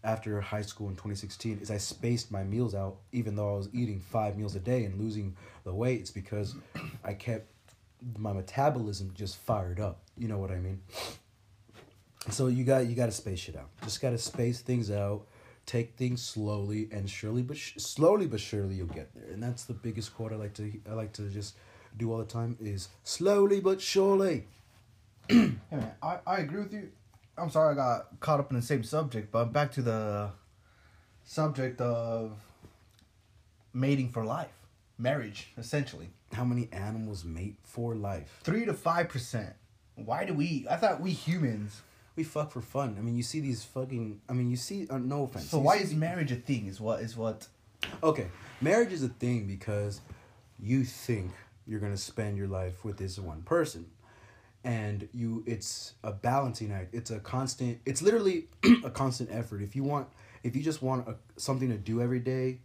after 0.02 0.40
high 0.40 0.62
school 0.62 0.88
in 0.88 0.94
2016 0.94 1.58
is 1.62 1.70
i 1.70 1.78
spaced 1.78 2.30
my 2.30 2.44
meals 2.44 2.74
out 2.74 2.96
even 3.12 3.36
though 3.36 3.54
i 3.54 3.56
was 3.56 3.68
eating 3.72 4.00
five 4.00 4.36
meals 4.36 4.54
a 4.54 4.60
day 4.60 4.84
and 4.84 5.00
losing 5.00 5.36
the 5.64 5.72
weight 5.72 6.00
it's 6.00 6.10
because 6.10 6.54
i 7.04 7.12
kept 7.12 7.50
my 8.18 8.32
metabolism 8.32 9.10
just 9.14 9.36
fired 9.36 9.80
up 9.80 10.00
you 10.18 10.28
know 10.28 10.38
what 10.38 10.50
i 10.50 10.58
mean 10.58 10.80
so 12.30 12.46
you 12.46 12.64
got 12.64 12.86
you 12.86 12.94
got 12.94 13.06
to 13.06 13.12
space 13.12 13.48
it 13.48 13.56
out. 13.56 13.68
Just 13.82 14.00
got 14.00 14.10
to 14.10 14.18
space 14.18 14.60
things 14.60 14.90
out, 14.90 15.26
take 15.66 15.96
things 15.96 16.22
slowly 16.22 16.88
and 16.90 17.08
surely, 17.08 17.42
but 17.42 17.56
sh- 17.56 17.74
slowly 17.76 18.26
but 18.26 18.40
surely 18.40 18.76
you'll 18.76 18.86
get 18.86 19.14
there. 19.14 19.30
And 19.32 19.42
that's 19.42 19.64
the 19.64 19.74
biggest 19.74 20.14
quote 20.14 20.32
I 20.32 20.36
like 20.36 20.54
to 20.54 20.72
I 20.88 20.94
like 20.94 21.12
to 21.14 21.28
just 21.28 21.56
do 21.96 22.10
all 22.12 22.18
the 22.18 22.24
time 22.24 22.56
is 22.60 22.88
slowly 23.02 23.60
but 23.60 23.80
surely. 23.80 24.46
Hey 25.28 25.52
man, 25.70 25.92
I, 26.02 26.18
I 26.26 26.36
agree 26.38 26.62
with 26.62 26.72
you. 26.72 26.90
I'm 27.36 27.50
sorry 27.50 27.72
I 27.72 27.74
got 27.74 28.20
caught 28.20 28.40
up 28.40 28.50
in 28.50 28.56
the 28.56 28.62
same 28.62 28.84
subject, 28.84 29.32
but 29.32 29.46
back 29.52 29.72
to 29.72 29.82
the 29.82 30.30
subject 31.24 31.80
of 31.80 32.32
mating 33.72 34.10
for 34.10 34.24
life, 34.24 34.52
marriage, 34.98 35.48
essentially. 35.58 36.10
How 36.32 36.44
many 36.44 36.68
animals 36.72 37.24
mate 37.24 37.56
for 37.64 37.94
life? 37.94 38.40
Three 38.42 38.64
to 38.64 38.74
five 38.74 39.08
percent. 39.08 39.54
Why 39.96 40.24
do 40.24 40.34
we? 40.34 40.66
I 40.70 40.76
thought 40.76 41.00
we 41.00 41.10
humans. 41.12 41.82
We 42.16 42.22
fuck 42.24 42.52
for 42.52 42.60
fun. 42.60 42.96
I 42.98 43.02
mean, 43.02 43.16
you 43.16 43.22
see 43.22 43.40
these 43.40 43.64
fucking. 43.64 44.20
I 44.28 44.32
mean, 44.32 44.50
you 44.50 44.56
see. 44.56 44.86
Uh, 44.88 44.98
no 44.98 45.24
offense. 45.24 45.50
So 45.50 45.58
you 45.58 45.64
why 45.64 45.76
is 45.76 45.90
the- 45.90 45.96
marriage 45.96 46.32
a 46.32 46.36
thing? 46.36 46.66
Is 46.66 46.80
what 46.80 47.00
is 47.00 47.16
what? 47.16 47.46
Okay, 48.02 48.28
marriage 48.60 48.92
is 48.92 49.02
a 49.02 49.08
thing 49.08 49.46
because 49.46 50.00
you 50.58 50.84
think 50.84 51.30
you're 51.66 51.80
gonna 51.80 51.96
spend 51.96 52.36
your 52.36 52.48
life 52.48 52.84
with 52.84 52.96
this 52.96 53.18
one 53.18 53.42
person, 53.42 53.86
and 54.64 55.08
you 55.12 55.44
it's 55.46 55.92
a 56.02 56.10
balancing 56.10 56.72
act. 56.72 56.94
It's 56.94 57.10
a 57.10 57.20
constant. 57.20 57.80
It's 57.84 58.02
literally 58.02 58.46
a 58.84 58.90
constant 58.90 59.30
effort. 59.30 59.62
If 59.62 59.76
you 59.76 59.84
want, 59.84 60.08
if 60.42 60.56
you 60.56 60.62
just 60.62 60.82
want 60.82 61.06
a, 61.06 61.16
something 61.36 61.68
to 61.68 61.76
do 61.76 62.00
every 62.00 62.18
day, 62.18 62.60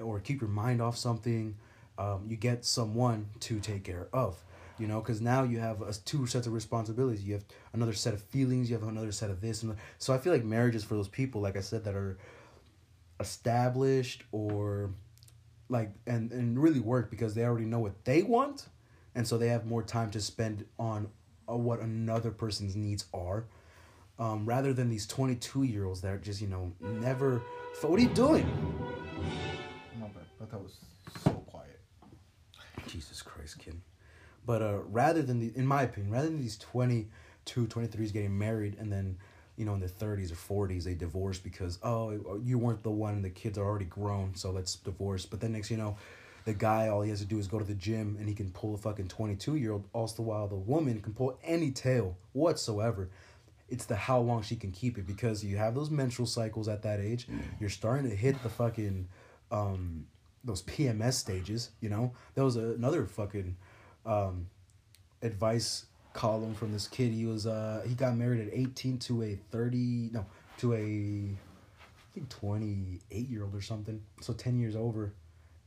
or 0.00 0.20
keep 0.20 0.40
your 0.40 0.50
mind 0.50 0.80
off 0.80 0.96
something, 0.96 1.56
um, 1.98 2.24
you 2.28 2.36
get 2.36 2.64
someone 2.64 3.26
to 3.40 3.58
take 3.58 3.84
care 3.84 4.08
of. 4.12 4.42
You 4.78 4.86
know, 4.86 5.00
because 5.00 5.20
now 5.20 5.42
you 5.42 5.58
have 5.58 5.82
a, 5.82 5.92
two 5.92 6.26
sets 6.26 6.46
of 6.46 6.54
responsibilities. 6.54 7.22
You 7.22 7.34
have 7.34 7.44
another 7.74 7.92
set 7.92 8.14
of 8.14 8.22
feelings. 8.22 8.70
You 8.70 8.78
have 8.78 8.88
another 8.88 9.12
set 9.12 9.28
of 9.28 9.40
this, 9.40 9.62
and 9.62 9.76
so 9.98 10.14
I 10.14 10.18
feel 10.18 10.32
like 10.32 10.44
marriage 10.44 10.76
is 10.76 10.84
for 10.84 10.94
those 10.94 11.08
people, 11.08 11.40
like 11.40 11.56
I 11.56 11.60
said, 11.60 11.84
that 11.84 11.94
are 11.94 12.16
established 13.18 14.22
or 14.32 14.90
like 15.68 15.90
and 16.06 16.32
and 16.32 16.58
really 16.58 16.80
work 16.80 17.10
because 17.10 17.34
they 17.34 17.44
already 17.44 17.66
know 17.66 17.78
what 17.78 18.04
they 18.04 18.22
want 18.22 18.66
and 19.14 19.26
so 19.26 19.36
they 19.36 19.48
have 19.48 19.66
more 19.66 19.82
time 19.82 20.10
to 20.10 20.20
spend 20.20 20.64
on 20.78 21.08
what 21.56 21.80
another 21.80 22.30
person's 22.30 22.76
needs 22.76 23.04
are 23.14 23.44
um, 24.18 24.44
rather 24.46 24.72
than 24.72 24.88
these 24.90 25.06
22 25.06 25.62
year 25.64 25.84
olds 25.86 26.00
that 26.02 26.12
are 26.12 26.18
just 26.18 26.40
you 26.40 26.48
know 26.48 26.72
never 26.80 27.40
what 27.82 27.98
are 27.98 28.02
you 28.02 28.08
doing 28.10 28.46
My 29.98 30.06
bad. 30.08 30.24
But 30.38 30.50
that 30.50 30.58
was 30.62 30.76
so 31.24 31.30
quiet. 31.30 31.80
jesus 32.86 33.22
christ 33.22 33.58
kid 33.58 33.80
but 34.46 34.62
uh 34.62 34.78
rather 34.88 35.22
than 35.22 35.40
the 35.40 35.52
in 35.56 35.66
my 35.66 35.82
opinion 35.82 36.12
rather 36.12 36.28
than 36.28 36.40
these 36.40 36.58
22 36.58 37.66
23s 37.66 38.12
getting 38.12 38.36
married 38.36 38.76
and 38.78 38.92
then 38.92 39.16
you 39.56 39.64
know 39.64 39.74
in 39.74 39.80
their 39.80 39.88
30s 39.88 40.32
or 40.32 40.66
40s 40.68 40.84
they 40.84 40.94
divorce 40.94 41.38
because 41.38 41.78
oh 41.82 42.40
you 42.42 42.58
weren't 42.58 42.82
the 42.82 42.90
one 42.90 43.20
the 43.22 43.30
kids 43.30 43.58
are 43.58 43.64
already 43.64 43.84
grown 43.84 44.34
so 44.34 44.50
let's 44.50 44.76
divorce 44.76 45.26
but 45.26 45.40
then 45.40 45.52
next 45.52 45.70
you 45.70 45.76
know 45.76 45.96
the 46.44 46.54
guy 46.54 46.88
all 46.88 47.02
he 47.02 47.10
has 47.10 47.20
to 47.20 47.26
do 47.26 47.38
is 47.38 47.46
go 47.46 47.58
to 47.58 47.64
the 47.64 47.74
gym 47.74 48.16
and 48.18 48.28
he 48.28 48.34
can 48.34 48.50
pull 48.50 48.74
a 48.74 48.78
fucking 48.78 49.08
22 49.08 49.56
year 49.56 49.72
old 49.72 49.84
all 49.92 50.06
the 50.06 50.22
while 50.22 50.48
the 50.48 50.54
woman 50.54 51.00
can 51.00 51.12
pull 51.12 51.38
any 51.44 51.70
tail 51.70 52.16
whatsoever. 52.32 53.08
It's 53.68 53.84
the 53.84 53.96
how 53.96 54.18
long 54.20 54.42
she 54.42 54.56
can 54.56 54.72
keep 54.72 54.98
it 54.98 55.06
because 55.06 55.44
you 55.44 55.56
have 55.56 55.74
those 55.74 55.90
menstrual 55.90 56.26
cycles 56.26 56.66
at 56.68 56.82
that 56.82 56.98
age. 57.00 57.28
You're 57.60 57.70
starting 57.70 58.08
to 58.10 58.16
hit 58.16 58.42
the 58.42 58.48
fucking 58.48 59.08
um 59.50 60.06
those 60.42 60.62
pms 60.62 61.14
stages 61.14 61.70
you 61.80 61.88
know? 61.88 62.12
There 62.34 62.44
was 62.44 62.56
another 62.56 63.04
fucking 63.06 63.56
um 64.06 64.46
advice 65.22 65.84
column 66.12 66.54
from 66.54 66.72
this 66.72 66.88
kid. 66.88 67.12
He 67.12 67.26
was 67.26 67.46
uh 67.46 67.82
he 67.86 67.94
got 67.94 68.16
married 68.16 68.46
at 68.46 68.52
18 68.52 68.98
to 68.98 69.22
a 69.22 69.38
30 69.50 70.10
no 70.12 70.26
to 70.58 70.74
a 70.74 71.36
I 72.10 72.14
think 72.14 72.28
28 72.28 73.28
year 73.28 73.44
old 73.44 73.54
or 73.54 73.60
something. 73.60 74.02
So 74.20 74.32
10 74.32 74.58
years 74.58 74.74
over, 74.74 75.12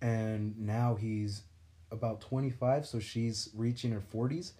and 0.03 0.59
now 0.59 0.95
he's 0.95 1.43
about 1.89 2.21
25. 2.21 2.85
So 2.85 2.99
she's 2.99 3.49
reaching 3.55 3.91
her 3.91 4.03
40s, 4.13 4.51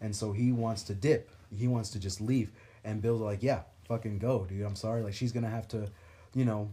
and 0.00 0.14
so 0.14 0.32
he 0.32 0.52
wants 0.52 0.82
to 0.84 0.94
dip. 0.94 1.30
He 1.56 1.66
wants 1.66 1.90
to 1.90 1.98
just 1.98 2.20
leave. 2.20 2.52
And 2.84 3.02
Bill's 3.02 3.22
like, 3.22 3.42
yeah, 3.42 3.62
fucking 3.88 4.18
go, 4.18 4.44
dude. 4.44 4.64
I'm 4.64 4.76
sorry. 4.76 5.02
Like 5.02 5.14
she's 5.14 5.32
gonna 5.32 5.48
have 5.48 5.66
to, 5.68 5.88
you 6.34 6.44
know, 6.44 6.72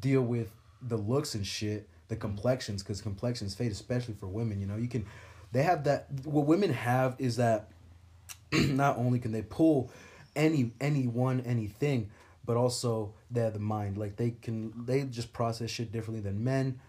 deal 0.00 0.22
with 0.22 0.52
the 0.82 0.96
looks 0.96 1.34
and 1.34 1.46
shit, 1.46 1.88
the 2.08 2.16
complexions, 2.16 2.82
because 2.82 3.00
complexions 3.00 3.54
fade, 3.54 3.72
especially 3.72 4.14
for 4.14 4.26
women. 4.26 4.60
You 4.60 4.66
know, 4.66 4.76
you 4.76 4.88
can, 4.88 5.06
they 5.52 5.62
have 5.62 5.84
that. 5.84 6.08
What 6.24 6.46
women 6.46 6.72
have 6.72 7.16
is 7.18 7.36
that 7.36 7.70
not 8.52 8.98
only 8.98 9.18
can 9.18 9.32
they 9.32 9.42
pull 9.42 9.90
any 10.36 10.72
anyone 10.78 11.40
anything, 11.40 12.10
but 12.44 12.58
also 12.58 13.14
they 13.30 13.40
have 13.40 13.54
the 13.54 13.58
mind. 13.58 13.96
Like 13.96 14.16
they 14.16 14.32
can, 14.42 14.84
they 14.84 15.04
just 15.04 15.32
process 15.32 15.70
shit 15.70 15.90
differently 15.90 16.20
than 16.20 16.44
men, 16.44 16.80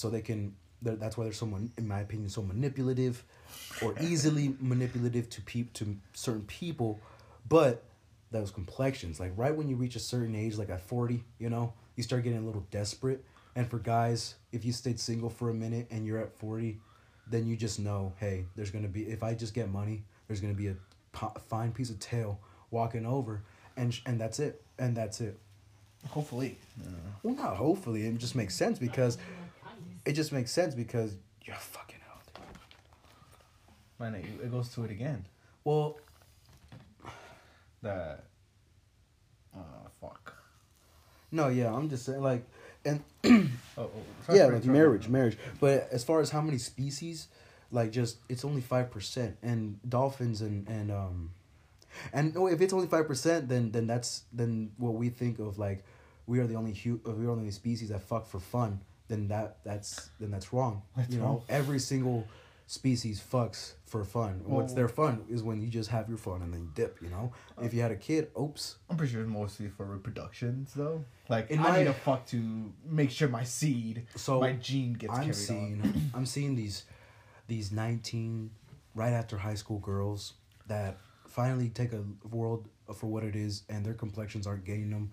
so 0.00 0.08
they 0.10 0.22
can 0.22 0.54
that's 0.82 1.18
why 1.18 1.24
they're 1.24 1.32
so, 1.32 1.46
in 1.76 1.86
my 1.86 2.00
opinion, 2.00 2.30
so 2.30 2.42
manipulative, 2.42 3.22
or 3.82 3.94
easily 4.00 4.56
manipulative 4.60 5.28
to 5.30 5.42
peop 5.42 5.72
to 5.74 5.96
certain 6.14 6.44
people, 6.44 6.98
but 7.48 7.82
those 8.30 8.50
complexions. 8.50 9.20
Like 9.20 9.32
right 9.36 9.54
when 9.54 9.68
you 9.68 9.76
reach 9.76 9.96
a 9.96 10.00
certain 10.00 10.34
age, 10.34 10.56
like 10.56 10.70
at 10.70 10.80
forty, 10.80 11.24
you 11.38 11.50
know, 11.50 11.74
you 11.96 12.02
start 12.02 12.24
getting 12.24 12.38
a 12.38 12.46
little 12.46 12.64
desperate. 12.70 13.24
And 13.56 13.68
for 13.68 13.78
guys, 13.78 14.36
if 14.52 14.64
you 14.64 14.72
stayed 14.72 14.98
single 15.00 15.28
for 15.28 15.50
a 15.50 15.54
minute 15.54 15.86
and 15.90 16.06
you're 16.06 16.18
at 16.18 16.32
forty, 16.38 16.78
then 17.28 17.46
you 17.46 17.56
just 17.56 17.78
know, 17.78 18.14
hey, 18.18 18.46
there's 18.56 18.70
gonna 18.70 18.88
be 18.88 19.02
if 19.02 19.22
I 19.22 19.34
just 19.34 19.52
get 19.52 19.70
money, 19.70 20.04
there's 20.28 20.40
gonna 20.40 20.54
be 20.54 20.68
a 20.68 20.76
fine 21.48 21.72
piece 21.72 21.90
of 21.90 21.98
tail 21.98 22.40
walking 22.70 23.04
over, 23.04 23.42
and 23.76 23.92
sh- 23.92 24.02
and 24.06 24.18
that's 24.18 24.38
it, 24.38 24.62
and 24.78 24.96
that's 24.96 25.20
it. 25.20 25.38
Hopefully. 26.08 26.56
Well, 27.22 27.34
not 27.34 27.56
hopefully, 27.56 28.06
it 28.06 28.16
just 28.16 28.34
makes 28.34 28.54
sense 28.54 28.78
because 28.78 29.18
it 30.04 30.12
just 30.12 30.32
makes 30.32 30.50
sense 30.50 30.74
because 30.74 31.16
you're 31.44 31.56
fucking 31.56 31.98
out. 32.12 32.42
Man, 33.98 34.14
it, 34.14 34.24
it 34.44 34.50
goes 34.50 34.68
to 34.74 34.84
it 34.84 34.90
again. 34.90 35.26
Well, 35.64 35.98
That. 37.82 38.24
Uh, 39.54 39.60
fuck. 40.00 40.34
no, 41.32 41.48
yeah, 41.48 41.72
I'm 41.74 41.88
just 41.90 42.04
saying 42.06 42.22
like, 42.22 42.44
and 42.84 43.02
Oh, 43.76 43.90
oh 44.28 44.34
yeah, 44.34 44.46
like 44.46 44.64
marriage, 44.64 45.08
marriage. 45.08 45.36
But 45.58 45.88
as 45.90 46.04
far 46.04 46.20
as 46.20 46.30
how 46.30 46.40
many 46.40 46.58
species, 46.58 47.28
like 47.72 47.90
just 47.90 48.18
it's 48.28 48.44
only 48.44 48.60
five 48.60 48.90
percent, 48.90 49.36
and 49.42 49.78
dolphins 49.88 50.40
and 50.40 50.68
and 50.68 50.90
um, 50.90 51.30
and 52.12 52.34
no, 52.34 52.46
if 52.46 52.60
it's 52.60 52.72
only 52.72 52.86
five 52.86 53.06
percent, 53.06 53.48
then 53.48 53.70
then 53.72 53.86
that's 53.86 54.22
then 54.32 54.72
what 54.78 54.94
we 54.94 55.08
think 55.08 55.38
of 55.38 55.58
like 55.58 55.82
we 56.26 56.38
are 56.40 56.46
the 56.46 56.54
only 56.54 56.74
hu- 56.74 57.00
we 57.04 57.12
are 57.12 57.16
the 57.16 57.30
only 57.30 57.50
species 57.50 57.88
that 57.88 58.02
fuck 58.02 58.26
for 58.26 58.38
fun. 58.40 58.80
Then 59.10 59.26
that 59.28 59.56
that's 59.64 60.08
then 60.20 60.30
that's 60.30 60.52
wrong. 60.52 60.82
That's 60.96 61.12
you 61.12 61.18
know, 61.18 61.24
wrong. 61.24 61.42
every 61.48 61.80
single 61.80 62.26
species 62.68 63.20
fucks 63.20 63.72
for 63.84 64.04
fun. 64.04 64.42
What's 64.44 64.72
their 64.72 64.86
fun 64.88 65.24
is 65.28 65.42
when 65.42 65.60
you 65.60 65.66
just 65.66 65.90
have 65.90 66.08
your 66.08 66.16
fun 66.18 66.42
and 66.42 66.54
then 66.54 66.60
you 66.60 66.70
dip. 66.76 67.02
You 67.02 67.08
know, 67.10 67.32
uh, 67.58 67.64
if 67.64 67.74
you 67.74 67.82
had 67.82 67.90
a 67.90 67.96
kid, 67.96 68.28
oops. 68.40 68.76
I'm 68.88 68.96
pretty 68.96 69.12
sure 69.12 69.22
it's 69.22 69.28
mostly 69.28 69.68
for 69.68 69.84
reproductions, 69.84 70.72
though. 70.74 71.04
Like, 71.28 71.50
In 71.50 71.58
I 71.58 71.62
my- 71.62 71.78
need 71.78 71.88
a 71.88 71.92
fuck 71.92 72.24
to 72.26 72.72
make 72.86 73.10
sure 73.10 73.28
my 73.28 73.42
seed, 73.42 74.06
So 74.14 74.38
my 74.38 74.52
gene 74.52 74.92
gets 74.92 75.12
I'm 75.12 75.22
carried 75.22 75.34
seeing 75.34 75.80
on. 75.82 76.10
I'm 76.14 76.26
seeing 76.26 76.54
these 76.54 76.84
these 77.48 77.72
19 77.72 78.50
right 78.94 79.12
after 79.12 79.36
high 79.38 79.54
school 79.56 79.80
girls 79.80 80.34
that 80.68 80.98
finally 81.26 81.68
take 81.68 81.92
a 81.92 82.04
world 82.30 82.68
for 82.94 83.08
what 83.08 83.24
it 83.24 83.34
is 83.34 83.64
and 83.68 83.84
their 83.84 83.94
complexions 83.94 84.46
aren't 84.46 84.64
getting 84.64 84.90
them 84.90 85.10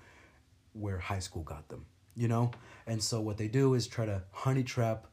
where 0.73 0.99
high 0.99 1.17
school 1.17 1.41
got 1.41 1.67
them 1.69 1.85
you 2.17 2.27
know 2.27 2.51
and 2.87 3.01
so 3.01 3.21
what 3.21 3.37
they 3.37 3.47
do 3.47 3.73
is 3.73 3.87
try 3.87 4.05
to 4.05 4.21
honey 4.31 4.63
trap 4.63 5.07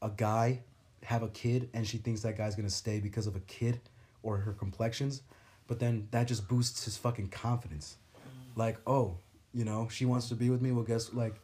a 0.00 0.10
guy 0.16 0.60
have 1.02 1.22
a 1.22 1.28
kid 1.28 1.68
and 1.74 1.86
she 1.86 1.98
thinks 1.98 2.22
that 2.22 2.36
guy's 2.36 2.54
gonna 2.54 2.70
stay 2.70 3.00
because 3.00 3.26
of 3.26 3.36
a 3.36 3.40
kid 3.40 3.80
or 4.22 4.38
her 4.38 4.52
complexions 4.52 5.22
but 5.66 5.78
then 5.78 6.08
that 6.10 6.26
just 6.26 6.48
boosts 6.48 6.84
his 6.84 6.96
fucking 6.96 7.28
confidence 7.28 7.96
like 8.56 8.78
oh 8.86 9.16
you 9.52 9.64
know 9.64 9.88
she 9.90 10.04
wants 10.06 10.28
to 10.28 10.34
be 10.34 10.48
with 10.48 10.62
me 10.62 10.72
well 10.72 10.84
guess 10.84 11.12
like 11.12 11.34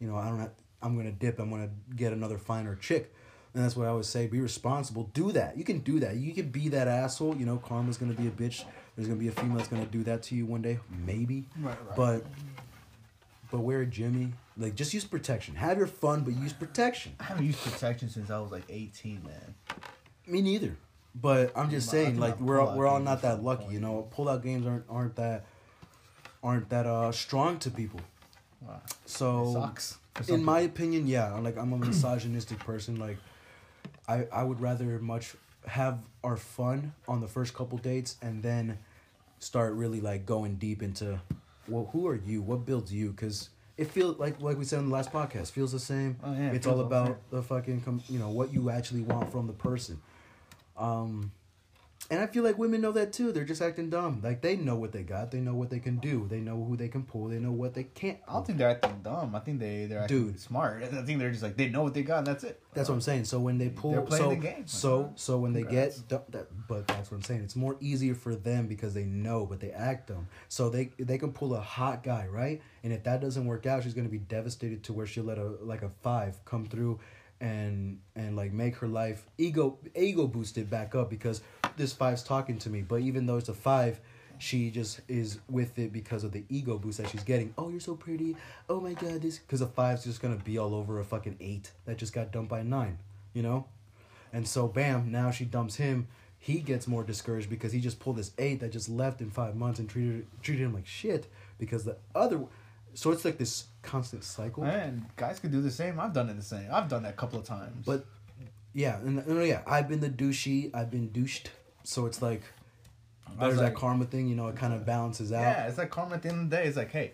you 0.00 0.08
know, 0.08 0.16
I 0.16 0.28
don't 0.28 0.38
have, 0.38 0.50
I'm 0.82 0.96
gonna 0.96 1.12
dip. 1.12 1.38
I'm 1.38 1.50
gonna 1.50 1.70
get 1.96 2.12
another 2.12 2.36
finer 2.38 2.74
chick, 2.76 3.14
and 3.54 3.64
that's 3.64 3.76
what 3.76 3.86
I 3.86 3.90
always 3.90 4.06
say. 4.06 4.26
Be 4.26 4.40
responsible. 4.40 5.10
Do 5.14 5.32
that. 5.32 5.56
You 5.56 5.64
can 5.64 5.78
do 5.78 6.00
that. 6.00 6.16
You 6.16 6.34
can 6.34 6.50
be 6.50 6.68
that 6.68 6.88
asshole. 6.88 7.36
You 7.36 7.46
know, 7.46 7.56
karma's 7.56 7.96
gonna 7.96 8.12
be 8.12 8.26
a 8.26 8.30
bitch. 8.30 8.64
There's 8.94 9.08
gonna 9.08 9.20
be 9.20 9.28
a 9.28 9.32
female 9.32 9.56
that's 9.56 9.68
gonna 9.68 9.86
do 9.86 10.02
that 10.04 10.22
to 10.24 10.34
you 10.34 10.44
one 10.46 10.62
day, 10.62 10.78
maybe. 11.06 11.44
Right, 11.58 11.76
right. 11.86 11.96
But, 11.96 12.26
but 13.54 13.60
wear 13.60 13.82
a 13.82 13.86
Jimmy. 13.86 14.32
Like, 14.56 14.74
just 14.74 14.92
use 14.92 15.04
protection. 15.04 15.54
Have 15.54 15.78
your 15.78 15.86
fun, 15.86 16.24
but 16.24 16.34
use 16.34 16.52
protection. 16.52 17.14
I 17.20 17.24
haven't 17.24 17.46
used 17.46 17.60
protection 17.62 18.08
since 18.08 18.28
I 18.28 18.40
was 18.40 18.50
like 18.50 18.64
18, 18.68 19.22
man. 19.22 19.54
Me 20.26 20.42
neither. 20.42 20.76
But 21.14 21.52
I'm 21.56 21.70
just 21.70 21.88
I 21.90 21.92
saying, 21.92 22.18
like 22.18 22.40
we're 22.40 22.60
all, 22.60 22.76
we're 22.76 22.88
all 22.88 22.98
not 22.98 23.22
that 23.22 23.44
lucky, 23.44 23.72
you 23.72 23.78
know. 23.78 24.08
Pull-out 24.10 24.42
games 24.42 24.66
aren't 24.66 24.86
aren't 24.88 25.14
that 25.14 25.44
aren't 26.42 26.68
that 26.70 26.86
uh 26.86 27.12
strong 27.12 27.60
to 27.60 27.70
people. 27.70 28.00
Wow. 28.60 28.82
So 29.06 29.50
It 29.50 29.52
sucks. 29.52 29.98
in 30.28 30.42
my 30.44 30.60
opinion, 30.60 31.06
yeah, 31.06 31.32
I'm 31.32 31.44
like 31.44 31.56
I'm 31.56 31.72
a 31.72 31.78
misogynistic 31.78 32.58
person. 32.70 32.96
Like, 32.98 33.18
I 34.08 34.26
I 34.32 34.42
would 34.42 34.60
rather 34.60 34.98
much 34.98 35.36
have 35.68 36.00
our 36.24 36.36
fun 36.36 36.92
on 37.06 37.20
the 37.20 37.28
first 37.28 37.54
couple 37.54 37.78
dates 37.78 38.16
and 38.20 38.42
then 38.42 38.78
start 39.38 39.74
really 39.74 40.00
like 40.00 40.26
going 40.26 40.56
deep 40.56 40.82
into, 40.82 41.20
well, 41.68 41.88
who 41.92 42.06
are 42.06 42.16
you? 42.16 42.42
What 42.42 42.66
builds 42.66 42.92
you? 42.92 43.10
Because 43.10 43.50
it 43.76 43.90
feels 43.90 44.18
like 44.18 44.40
like 44.40 44.58
we 44.58 44.64
said 44.64 44.80
in 44.80 44.88
the 44.88 44.92
last 44.94 45.12
podcast, 45.12 45.50
feels 45.50 45.72
the 45.72 45.78
same. 45.78 46.16
Oh, 46.22 46.32
yeah, 46.32 46.52
it's 46.52 46.66
all 46.66 46.80
about 46.80 47.18
the 47.30 47.42
fucking 47.42 47.80
com- 47.82 48.02
you 48.08 48.18
know 48.18 48.30
what 48.30 48.52
you 48.52 48.70
actually 48.70 49.02
want 49.02 49.30
from 49.32 49.46
the 49.46 49.52
person. 49.52 50.00
Um, 50.76 51.32
and 52.10 52.20
I 52.20 52.26
feel 52.26 52.44
like 52.44 52.58
women 52.58 52.80
know 52.80 52.92
that 52.92 53.12
too. 53.12 53.32
They're 53.32 53.44
just 53.44 53.62
acting 53.62 53.88
dumb. 53.90 54.20
Like 54.22 54.42
they 54.42 54.56
know 54.56 54.76
what 54.76 54.92
they 54.92 55.02
got. 55.02 55.30
They 55.30 55.40
know 55.40 55.54
what 55.54 55.70
they 55.70 55.78
can 55.78 55.96
do. 55.98 56.26
They 56.28 56.40
know 56.40 56.62
who 56.62 56.76
they 56.76 56.88
can 56.88 57.02
pull. 57.04 57.28
They 57.28 57.38
know 57.38 57.52
what 57.52 57.74
they 57.74 57.84
can't. 57.84 58.18
I 58.28 58.34
don't 58.34 58.46
think 58.46 58.58
they're 58.58 58.68
acting 58.70 59.00
dumb. 59.02 59.34
I 59.34 59.40
think 59.40 59.58
they 59.60 59.86
they're 59.86 60.00
acting 60.00 60.26
Dude. 60.26 60.40
smart. 60.40 60.82
I 60.92 61.02
think 61.02 61.18
they're 61.18 61.30
just 61.30 61.42
like 61.42 61.56
they 61.56 61.68
know 61.68 61.82
what 61.82 61.94
they 61.94 62.02
got 62.02 62.18
and 62.18 62.26
that's 62.26 62.44
it. 62.44 62.60
That's 62.74 62.88
what 62.88 62.96
I'm 62.96 63.00
saying. 63.00 63.24
So 63.24 63.38
when 63.40 63.56
they 63.58 63.68
pull, 63.68 63.92
They're 63.92 64.00
playing 64.02 64.24
so 64.24 64.30
the 64.30 64.36
game. 64.36 64.66
so 64.66 65.12
so 65.14 65.38
when 65.38 65.52
they 65.52 65.62
Congrats. 65.62 66.00
get 66.00 66.08
du- 66.32 66.38
that, 66.38 66.66
but 66.68 66.86
that's 66.88 67.10
what 67.10 67.16
I'm 67.18 67.22
saying. 67.22 67.42
It's 67.42 67.56
more 67.56 67.76
easier 67.80 68.14
for 68.14 68.34
them 68.34 68.66
because 68.66 68.94
they 68.94 69.04
know, 69.04 69.46
but 69.46 69.60
they 69.60 69.70
act 69.70 70.08
dumb. 70.08 70.26
So 70.48 70.68
they 70.68 70.90
they 70.98 71.16
can 71.18 71.32
pull 71.32 71.54
a 71.54 71.60
hot 71.60 72.02
guy, 72.02 72.26
right? 72.26 72.60
And 72.82 72.92
if 72.92 73.04
that 73.04 73.20
doesn't 73.20 73.46
work 73.46 73.64
out, 73.66 73.82
she's 73.82 73.94
gonna 73.94 74.08
be 74.08 74.18
devastated 74.18 74.82
to 74.84 74.92
where 74.92 75.06
she'll 75.06 75.24
let 75.24 75.38
a 75.38 75.44
like 75.62 75.82
a 75.82 75.90
five 76.02 76.44
come 76.44 76.66
through, 76.66 77.00
and 77.44 78.00
and 78.16 78.36
like 78.36 78.52
make 78.52 78.74
her 78.76 78.88
life 78.88 79.26
ego 79.36 79.78
ego 79.94 80.26
boosted 80.26 80.70
back 80.70 80.94
up 80.94 81.10
because 81.10 81.42
this 81.76 81.92
five's 81.92 82.22
talking 82.22 82.58
to 82.58 82.70
me. 82.70 82.80
But 82.80 83.02
even 83.02 83.26
though 83.26 83.36
it's 83.36 83.48
a 83.48 83.54
five. 83.54 84.00
She 84.36 84.72
just 84.72 85.00
is 85.06 85.38
with 85.48 85.78
it 85.78 85.92
because 85.92 86.24
of 86.24 86.32
the 86.32 86.44
ego 86.48 86.76
boost 86.76 86.98
that 86.98 87.08
she's 87.08 87.22
getting. 87.22 87.54
Oh, 87.56 87.68
you're 87.68 87.78
so 87.78 87.94
pretty. 87.94 88.36
Oh 88.68 88.80
my 88.80 88.92
god, 88.92 89.22
this 89.22 89.38
because 89.38 89.60
a 89.60 89.66
five's 89.66 90.02
just 90.02 90.20
gonna 90.20 90.36
be 90.36 90.58
all 90.58 90.74
over 90.74 90.98
a 90.98 91.04
fucking 91.04 91.36
eight 91.40 91.70
that 91.84 91.98
just 91.98 92.12
got 92.12 92.32
dumped 92.32 92.50
by 92.50 92.62
nine, 92.64 92.98
you 93.32 93.42
know. 93.42 93.66
And 94.32 94.46
so, 94.46 94.66
bam, 94.66 95.12
now 95.12 95.30
she 95.30 95.44
dumps 95.44 95.76
him. 95.76 96.08
He 96.36 96.58
gets 96.58 96.88
more 96.88 97.04
discouraged 97.04 97.48
because 97.48 97.72
he 97.72 97.80
just 97.80 98.00
pulled 98.00 98.16
this 98.16 98.32
eight 98.36 98.58
that 98.58 98.72
just 98.72 98.88
left 98.88 99.20
in 99.20 99.30
five 99.30 99.54
months 99.54 99.78
and 99.78 99.88
treated 99.88 100.26
treated 100.42 100.64
him 100.64 100.74
like 100.74 100.86
shit 100.86 101.28
because 101.56 101.84
the 101.84 101.96
other. 102.12 102.40
So 102.94 103.12
it's 103.12 103.24
like 103.24 103.38
this 103.38 103.66
constant 103.84 104.24
cycle. 104.24 104.64
And 104.64 105.04
guys 105.16 105.38
could 105.38 105.52
do 105.52 105.60
the 105.60 105.70
same. 105.70 106.00
I've 106.00 106.12
done 106.12 106.28
it 106.30 106.34
the 106.36 106.42
same. 106.42 106.68
I've 106.72 106.88
done 106.88 107.02
that 107.04 107.10
a 107.14 107.16
couple 107.16 107.38
of 107.38 107.44
times. 107.44 107.84
But 107.86 108.04
yeah, 108.72 108.98
and, 108.98 109.18
and 109.20 109.46
yeah, 109.46 109.62
I've 109.66 109.88
been 109.88 110.00
the 110.00 110.10
douchey. 110.10 110.70
I've 110.74 110.90
been 110.90 111.10
douched. 111.12 111.50
So 111.84 112.06
it's 112.06 112.20
like 112.22 112.42
there's 113.38 113.56
like- 113.56 113.72
that 113.72 113.74
karma 113.76 114.04
thing. 114.06 114.26
You 114.28 114.34
know, 114.36 114.48
it 114.48 114.56
kind 114.56 114.72
of 114.74 114.84
balances 114.84 115.32
out. 115.32 115.42
yeah, 115.42 115.66
it's 115.68 115.78
like 115.78 115.90
karma 115.90 116.16
at 116.16 116.22
the 116.22 116.30
end 116.30 116.40
of 116.44 116.50
the 116.50 116.56
day. 116.56 116.64
It's 116.66 116.76
like, 116.76 116.90
hey, 116.90 117.12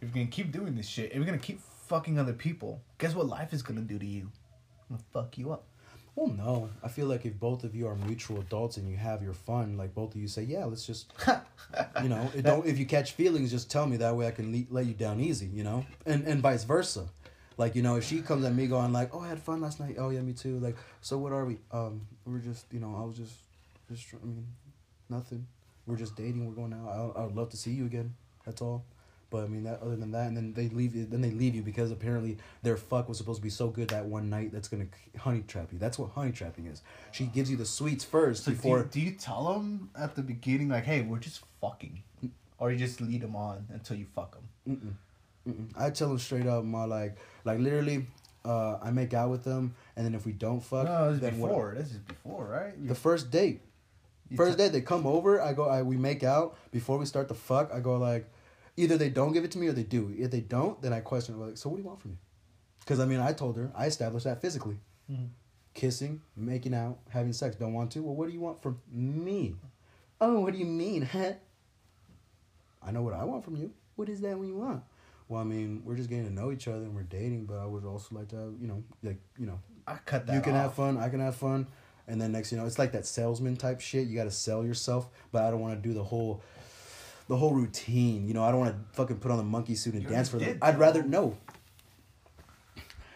if 0.00 0.08
you're 0.08 0.24
gonna 0.24 0.26
keep 0.26 0.52
doing 0.52 0.74
this 0.74 0.86
shit, 0.88 1.10
if 1.10 1.16
you're 1.16 1.24
gonna 1.26 1.38
keep 1.38 1.60
fucking 1.86 2.18
other 2.18 2.32
people, 2.32 2.80
guess 2.98 3.14
what 3.14 3.26
life 3.26 3.52
is 3.52 3.62
gonna 3.62 3.80
do 3.82 3.98
to 3.98 4.06
you? 4.06 4.30
It's 4.78 4.88
gonna 4.88 5.02
fuck 5.12 5.36
you 5.38 5.52
up. 5.52 5.64
Well, 6.14 6.28
no, 6.28 6.68
I 6.84 6.88
feel 6.88 7.06
like 7.06 7.24
if 7.24 7.38
both 7.40 7.64
of 7.64 7.74
you 7.74 7.88
are 7.88 7.94
mutual 7.94 8.40
adults 8.40 8.76
and 8.76 8.88
you 8.88 8.96
have 8.96 9.22
your 9.22 9.32
fun, 9.32 9.78
like 9.78 9.94
both 9.94 10.14
of 10.14 10.20
you 10.20 10.28
say, 10.28 10.42
yeah, 10.42 10.66
let's 10.66 10.86
just 10.86 11.10
you 12.02 12.08
know 12.08 12.30
it 12.34 12.42
don't 12.42 12.66
if 12.66 12.78
you 12.78 12.84
catch 12.84 13.12
feelings 13.12 13.50
just 13.50 13.70
tell 13.70 13.86
me. 13.86 13.96
That 13.96 14.14
way 14.14 14.26
i 14.26 14.30
can 14.30 14.52
le- 14.52 14.74
let 14.74 14.86
you 14.86 14.92
down 14.92 15.20
easy 15.20 15.46
you 15.46 15.64
know? 15.64 15.86
And 16.04 16.26
and 16.26 16.40
vice 16.42 16.64
versa. 16.64 17.06
Like 17.56 17.74
you 17.74 17.82
know 17.82 17.96
if 17.96 18.04
she 18.04 18.20
comes 18.20 18.44
at 18.44 18.54
me 18.54 18.66
going 18.66 18.92
like 18.92 19.14
oh 19.14 19.20
i 19.20 19.28
had 19.28 19.40
fun 19.40 19.62
last 19.62 19.80
night. 19.80 19.96
Oh 19.98 20.10
yeah 20.10 20.20
me 20.20 20.34
too. 20.34 20.58
Like 20.58 20.76
so 21.00 21.16
what 21.16 21.32
are 21.32 21.46
we? 21.46 21.58
Um 21.70 22.02
we're 22.26 22.38
just 22.38 22.66
you 22.72 22.80
know 22.80 22.94
i 23.00 23.04
was 23.04 23.16
just 23.16 23.34
just 23.90 24.06
i 24.14 24.26
mean 24.26 24.46
nothing. 25.08 25.46
We're 25.86 25.96
just 25.96 26.14
dating. 26.14 26.46
We're 26.46 26.54
going 26.54 26.74
out. 26.74 26.88
I, 27.16 27.20
I 27.20 27.24
would 27.24 27.34
love 27.34 27.50
to 27.50 27.56
see 27.56 27.72
you 27.72 27.86
again. 27.86 28.14
That's 28.44 28.60
all 28.60 28.84
But 29.32 29.44
I 29.44 29.48
mean, 29.48 29.64
that 29.64 29.80
other 29.80 29.96
than 29.96 30.10
that, 30.12 30.28
and 30.28 30.36
then 30.36 30.52
they 30.52 30.68
leave. 30.68 30.94
you- 30.94 31.06
Then 31.06 31.22
they 31.22 31.30
leave 31.30 31.54
you 31.54 31.62
because 31.62 31.90
apparently 31.90 32.36
their 32.62 32.76
fuck 32.76 33.08
was 33.08 33.16
supposed 33.16 33.38
to 33.38 33.42
be 33.42 33.48
so 33.50 33.68
good 33.68 33.88
that 33.88 34.04
one 34.04 34.28
night 34.28 34.52
that's 34.52 34.68
gonna 34.68 34.86
honey 35.18 35.42
trap 35.48 35.72
you. 35.72 35.78
That's 35.78 35.98
what 35.98 36.10
honey 36.10 36.32
trapping 36.32 36.66
is. 36.66 36.82
She 37.12 37.24
gives 37.26 37.50
you 37.50 37.56
the 37.56 37.64
sweets 37.64 38.04
first 38.04 38.44
So 38.44 38.50
do 38.50 38.56
before. 38.58 38.78
you, 38.80 38.84
do 38.92 39.00
you 39.00 39.12
tell 39.12 39.54
them 39.54 39.88
at 39.98 40.14
the 40.14 40.22
beginning 40.22 40.68
like, 40.68 40.84
hey, 40.84 41.00
we're 41.00 41.18
just 41.18 41.40
fucking, 41.62 42.02
or 42.58 42.70
you 42.70 42.76
just 42.78 43.00
lead 43.00 43.22
them 43.22 43.34
on 43.34 43.66
until 43.72 43.96
you 43.96 44.04
fuck 44.14 44.36
them? 44.36 44.48
Mm-mm. 45.46 45.50
Mm-mm. 45.50 45.68
I 45.76 45.88
tell 45.90 46.08
them 46.08 46.18
straight 46.18 46.46
up, 46.46 46.62
my 46.64 46.84
like, 46.84 47.16
like 47.46 47.58
literally, 47.58 48.06
uh, 48.44 48.76
I 48.82 48.90
make 48.90 49.14
out 49.14 49.30
with 49.30 49.44
them, 49.44 49.74
and 49.96 50.04
then 50.04 50.14
if 50.14 50.26
we 50.26 50.32
don't 50.32 50.60
fuck, 50.60 50.84
no, 50.84 51.06
this 51.06 51.14
is 51.16 51.20
then 51.22 51.38
what- 51.38 51.48
before. 51.48 51.74
This 51.74 51.90
is 51.92 51.98
before, 51.98 52.44
right? 52.46 52.74
You- 52.78 52.88
the 52.88 52.94
first 52.94 53.30
date. 53.30 53.62
First 54.36 54.56
te- 54.58 54.64
day 54.64 54.68
they 54.70 54.80
come 54.80 55.06
over, 55.06 55.40
I 55.42 55.52
go, 55.52 55.64
I 55.68 55.82
we 55.82 55.96
make 55.96 56.22
out 56.22 56.56
before 56.70 56.96
we 56.98 57.04
start 57.06 57.28
the 57.28 57.34
fuck. 57.34 57.70
I 57.72 57.80
go 57.80 57.96
like, 57.98 58.26
either 58.76 58.96
they 58.96 59.10
don't 59.10 59.32
give 59.32 59.44
it 59.44 59.50
to 59.52 59.58
me 59.58 59.66
or 59.68 59.72
they 59.72 59.82
do. 59.82 60.14
If 60.16 60.30
they 60.30 60.40
don't, 60.40 60.80
then 60.82 60.92
I 60.92 61.00
question 61.00 61.38
like, 61.40 61.56
so 61.58 61.68
what 61.68 61.76
do 61.76 61.82
you 61.82 61.88
want 61.88 62.00
from 62.00 62.12
me? 62.12 62.16
Because 62.80 63.00
I 63.00 63.04
mean, 63.06 63.20
I 63.20 63.32
told 63.32 63.56
her 63.56 63.70
I 63.74 63.86
established 63.86 64.24
that 64.24 64.40
physically, 64.40 64.78
Mhm. 65.10 65.28
kissing, 65.74 66.20
making 66.36 66.74
out, 66.74 66.98
having 67.10 67.32
sex. 67.32 67.56
Don't 67.56 67.72
want 67.74 67.90
to. 67.92 68.02
Well, 68.02 68.14
what 68.14 68.26
do 68.28 68.32
you 68.34 68.40
want 68.40 68.62
from 68.62 68.80
me? 68.90 69.54
Oh, 70.20 70.40
what 70.40 70.52
do 70.52 70.58
you 70.58 70.66
mean, 70.66 71.02
huh? 71.02 71.32
I 72.82 72.90
know 72.90 73.02
what 73.02 73.14
I 73.14 73.24
want 73.24 73.44
from 73.44 73.56
you. 73.56 73.72
What 73.96 74.08
is 74.08 74.20
that 74.22 74.38
What 74.38 74.48
you 74.48 74.56
want? 74.56 74.82
Well, 75.28 75.40
I 75.40 75.44
mean, 75.44 75.82
we're 75.84 75.94
just 75.96 76.10
getting 76.10 76.26
to 76.26 76.32
know 76.32 76.50
each 76.52 76.68
other 76.68 76.82
and 76.82 76.94
we're 76.94 77.04
dating, 77.04 77.46
but 77.46 77.58
I 77.58 77.64
would 77.66 77.84
also 77.84 78.14
like 78.14 78.28
to, 78.28 78.36
have, 78.36 78.52
you 78.60 78.66
know, 78.66 78.82
like 79.02 79.18
you 79.38 79.46
know, 79.46 79.60
I 79.86 79.96
cut 80.04 80.26
that. 80.26 80.34
you 80.34 80.40
can 80.40 80.54
have 80.54 80.74
fun, 80.74 80.96
I 80.98 81.08
can 81.08 81.20
have 81.20 81.36
fun, 81.36 81.66
and 82.08 82.20
then 82.20 82.32
next 82.32 82.50
you 82.52 82.58
know 82.58 82.66
it's 82.66 82.78
like 82.78 82.92
that 82.92 83.06
salesman 83.06 83.56
type 83.56 83.80
shit. 83.80 84.08
You 84.08 84.16
got 84.16 84.24
to 84.24 84.30
sell 84.30 84.64
yourself, 84.64 85.08
but 85.30 85.44
I 85.44 85.50
don't 85.50 85.60
want 85.60 85.80
to 85.80 85.88
do 85.88 85.94
the 85.94 86.02
whole, 86.04 86.42
the 87.32 87.38
whole 87.38 87.54
routine. 87.54 88.28
You 88.28 88.34
know, 88.34 88.44
I 88.44 88.50
don't 88.50 88.60
want 88.60 88.74
to 88.74 88.94
fucking 88.94 89.16
put 89.16 89.30
on 89.30 89.38
the 89.38 89.42
monkey 89.42 89.74
suit 89.74 89.94
and 89.94 90.02
You 90.02 90.08
dance 90.10 90.28
for 90.28 90.36
them. 90.36 90.58
I'd 90.60 90.78
rather 90.78 91.02
no. 91.02 91.38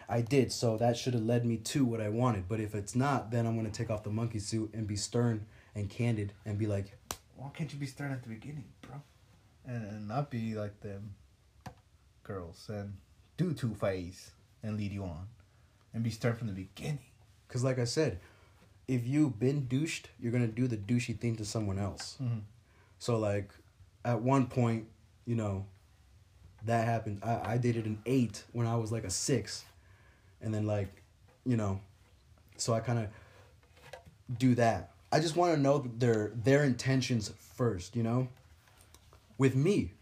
I 0.08 0.22
did, 0.22 0.52
so 0.52 0.78
that 0.78 0.96
should 0.96 1.12
have 1.12 1.22
led 1.24 1.44
me 1.44 1.58
to 1.58 1.84
what 1.84 2.00
I 2.00 2.08
wanted. 2.08 2.48
But 2.48 2.58
if 2.60 2.74
it's 2.74 2.94
not, 2.94 3.30
then 3.30 3.44
I'm 3.44 3.56
gonna 3.56 3.68
take 3.68 3.90
off 3.90 4.04
the 4.04 4.10
monkey 4.10 4.38
suit 4.38 4.70
and 4.72 4.86
be 4.86 4.96
stern 4.96 5.44
and 5.74 5.90
candid 5.90 6.32
and 6.46 6.56
be 6.56 6.66
like, 6.66 6.96
Why 7.36 7.50
can't 7.52 7.70
you 7.70 7.78
be 7.78 7.84
stern 7.84 8.10
at 8.10 8.22
the 8.22 8.30
beginning, 8.30 8.64
bro? 8.80 9.02
And, 9.66 9.84
and 9.84 10.08
not 10.08 10.30
be 10.30 10.54
like 10.54 10.80
them 10.80 11.14
girls 12.22 12.70
and 12.70 12.94
do 13.36 13.52
two 13.52 13.74
face 13.74 14.30
and 14.62 14.78
lead 14.78 14.92
you 14.92 15.02
on, 15.04 15.26
and 15.92 16.02
be 16.02 16.10
stern 16.10 16.36
from 16.36 16.46
the 16.46 16.54
beginning. 16.54 17.00
because 17.48 17.62
like 17.62 17.78
I 17.78 17.84
said, 17.84 18.18
if 18.88 19.06
you've 19.06 19.38
been 19.38 19.66
douched, 19.66 20.08
you're 20.18 20.32
gonna 20.32 20.46
do 20.46 20.66
the 20.66 20.78
douchey 20.78 21.18
thing 21.18 21.36
to 21.36 21.44
someone 21.44 21.78
else. 21.78 22.16
Mm-hmm. 22.22 22.38
So 22.98 23.18
like, 23.18 23.50
at 24.06 24.22
one 24.22 24.46
point, 24.46 24.86
you 25.26 25.34
know, 25.34 25.66
that 26.64 26.86
happened. 26.86 27.20
I, 27.22 27.54
I 27.54 27.58
dated 27.58 27.86
an 27.86 27.98
eight 28.06 28.44
when 28.52 28.66
I 28.66 28.76
was 28.76 28.92
like 28.92 29.04
a 29.04 29.10
six, 29.10 29.64
and 30.40 30.54
then 30.54 30.66
like, 30.66 30.88
you 31.44 31.56
know, 31.56 31.80
so 32.56 32.72
I 32.72 32.80
kind 32.80 33.00
of 33.00 33.08
do 34.38 34.54
that. 34.54 34.92
I 35.12 35.20
just 35.20 35.36
want 35.36 35.54
to 35.54 35.60
know 35.60 35.90
their 35.98 36.32
their 36.34 36.64
intentions 36.64 37.32
first, 37.56 37.96
you 37.96 38.02
know, 38.02 38.28
with 39.38 39.56
me, 39.56 39.92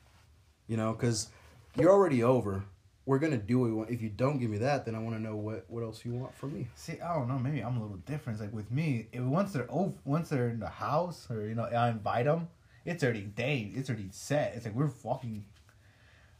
you 0.68 0.76
know, 0.76 0.92
because 0.92 1.28
you're 1.76 1.90
already 1.90 2.22
over. 2.22 2.64
We're 3.06 3.18
gonna 3.18 3.36
do 3.36 3.58
what 3.58 3.66
we 3.66 3.72
want. 3.74 3.90
If 3.90 4.00
you 4.00 4.08
don't 4.08 4.38
give 4.38 4.48
me 4.48 4.58
that, 4.58 4.86
then 4.86 4.94
I 4.94 4.98
want 4.98 5.16
to 5.16 5.22
know 5.22 5.36
what 5.36 5.64
what 5.68 5.82
else 5.82 6.04
you 6.04 6.12
want 6.12 6.34
from 6.34 6.54
me. 6.54 6.68
See, 6.74 7.00
I 7.00 7.14
don't 7.14 7.28
know. 7.28 7.38
Maybe 7.38 7.60
I'm 7.60 7.76
a 7.76 7.82
little 7.82 7.98
different. 7.98 8.40
Like 8.40 8.52
with 8.52 8.70
me, 8.70 9.08
if 9.12 9.22
once 9.22 9.52
they're 9.52 9.70
over, 9.70 9.94
once 10.04 10.28
they're 10.30 10.48
in 10.48 10.60
the 10.60 10.68
house, 10.68 11.26
or 11.30 11.46
you 11.46 11.54
know, 11.54 11.64
I 11.64 11.90
invite 11.90 12.24
them, 12.24 12.48
it's 12.84 13.02
already 13.02 13.22
day. 13.22 13.72
It's 13.74 13.88
already 13.88 14.08
set. 14.10 14.54
It's 14.56 14.64
like 14.66 14.74
we're 14.74 14.88
fucking. 14.88 15.44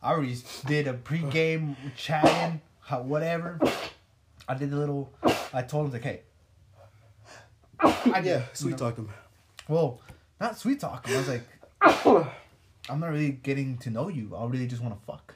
I 0.02 0.10
already 0.12 0.36
did 0.66 0.86
a 0.86 0.92
pregame 0.94 1.76
chatting, 1.96 2.60
whatever. 2.90 3.58
I 4.46 4.54
did 4.54 4.72
a 4.72 4.76
little. 4.76 5.12
I 5.52 5.62
told 5.62 5.86
him 5.86 5.92
like, 5.92 6.02
hey. 6.02 6.20
I 7.80 8.20
did, 8.20 8.26
Yeah, 8.26 8.38
you 8.38 8.44
sweet 8.52 8.70
know. 8.72 8.76
talk 8.76 8.96
them. 8.96 9.08
Well, 9.68 10.00
not 10.40 10.58
sweet 10.58 10.80
talk. 10.80 11.06
I 11.08 11.16
was 11.16 11.28
like, 11.28 11.42
I'm 12.88 13.00
not 13.00 13.10
really 13.10 13.30
getting 13.30 13.78
to 13.78 13.90
know 13.90 14.08
you. 14.08 14.34
I 14.36 14.44
really 14.46 14.66
just 14.66 14.82
want 14.82 14.98
to 14.98 15.06
fuck. 15.06 15.34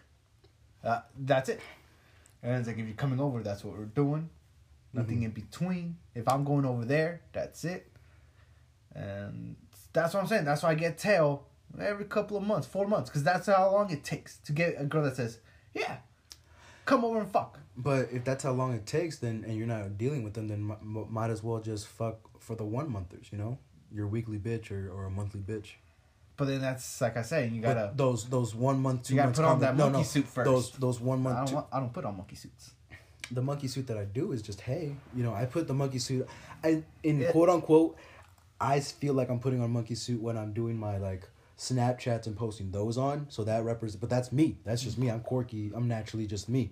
Uh, 0.84 1.00
that's 1.18 1.48
it. 1.48 1.60
And 2.42 2.56
it's 2.56 2.68
like 2.68 2.78
if 2.78 2.86
you're 2.86 2.94
coming 2.94 3.20
over, 3.20 3.42
that's 3.42 3.64
what 3.64 3.76
we're 3.76 3.84
doing. 3.86 4.28
Nothing 4.92 5.22
in 5.22 5.30
between. 5.30 5.96
If 6.14 6.28
I'm 6.28 6.44
going 6.44 6.64
over 6.64 6.84
there, 6.84 7.20
that's 7.32 7.64
it. 7.64 7.90
And 8.94 9.56
that's 9.92 10.14
what 10.14 10.20
I'm 10.20 10.26
saying. 10.28 10.44
That's 10.44 10.62
why 10.62 10.70
I 10.70 10.74
get 10.74 10.98
tail 10.98 11.44
every 11.80 12.04
couple 12.04 12.36
of 12.36 12.42
months, 12.42 12.66
four 12.66 12.86
months, 12.86 13.10
because 13.10 13.22
that's 13.24 13.46
how 13.46 13.70
long 13.72 13.90
it 13.90 14.04
takes 14.04 14.38
to 14.38 14.52
get 14.52 14.74
a 14.78 14.84
girl 14.84 15.02
that 15.04 15.16
says, 15.16 15.38
"Yeah, 15.74 15.98
come 16.84 17.04
over 17.04 17.18
and 17.20 17.30
fuck." 17.30 17.58
But 17.76 18.08
if 18.12 18.24
that's 18.24 18.42
how 18.44 18.52
long 18.52 18.74
it 18.74 18.86
takes, 18.86 19.18
then 19.18 19.44
and 19.46 19.56
you're 19.56 19.66
not 19.66 19.96
dealing 19.98 20.22
with 20.24 20.34
them, 20.34 20.48
then 20.48 20.70
m- 20.70 20.96
m- 20.96 21.06
might 21.12 21.30
as 21.30 21.42
well 21.42 21.60
just 21.60 21.86
fuck 21.86 22.16
for 22.40 22.56
the 22.56 22.64
one 22.64 22.90
monthers, 22.90 23.26
you 23.30 23.38
know, 23.38 23.58
your 23.92 24.06
weekly 24.08 24.38
bitch 24.38 24.70
or, 24.72 24.90
or 24.90 25.04
a 25.04 25.10
monthly 25.10 25.40
bitch. 25.40 25.74
But 26.36 26.46
then 26.46 26.60
that's 26.60 27.00
like 27.00 27.16
I 27.16 27.22
say, 27.22 27.48
you 27.48 27.60
gotta. 27.60 27.92
those 27.94 28.24
those 28.28 28.54
one 28.54 28.80
month, 28.80 29.04
two 29.04 29.14
You 29.14 29.20
gotta 29.20 29.32
put 29.32 29.44
on 29.44 29.60
that 29.60 29.76
monkey 29.76 29.98
no, 29.98 30.02
suit 30.04 30.26
first. 30.26 30.44
Those 30.44 30.70
those 30.72 31.00
one 31.00 31.18
I 31.20 31.22
month. 31.22 31.36
don't 31.38 31.46
Two, 31.48 31.54
want. 31.54 31.66
I 31.72 31.80
don't 31.80 31.92
put 31.92 32.04
on 32.04 32.16
monkey 32.16 32.36
suits. 32.36 32.72
the 33.30 33.42
monkey 33.42 33.68
suit 33.68 33.86
that 33.88 33.98
I 33.98 34.04
do 34.04 34.32
is 34.32 34.40
just 34.42 34.60
hey, 34.62 34.94
you 35.14 35.22
know, 35.24 35.34
I 35.34 35.44
put 35.46 35.66
the 35.68 35.74
monkey 35.74 35.98
suit. 35.98 36.26
I 36.64 36.82
in 37.02 37.24
quote 37.32 37.48
unquote, 37.48 37.96
I 38.60 38.80
feel 38.80 39.14
like 39.14 39.28
I'm 39.30 39.40
putting 39.40 39.62
on 39.62 39.70
monkey 39.70 39.94
suit 39.94 40.20
when 40.20 40.36
I'm 40.36 40.52
doing 40.52 40.76
my 40.78 40.98
like 40.98 41.28
Snapchats 41.58 42.26
and 42.26 42.36
posting 42.36 42.70
those 42.70 42.96
on. 42.98 43.26
So 43.28 43.44
that 43.44 43.64
represents, 43.64 44.00
but 44.00 44.10
that's 44.10 44.32
me. 44.32 44.58
That's 44.64 44.82
just 44.82 44.98
me. 44.98 45.08
I'm 45.10 45.20
quirky. 45.20 45.70
I'm 45.74 45.88
naturally 45.88 46.26
just 46.26 46.48
me. 46.48 46.70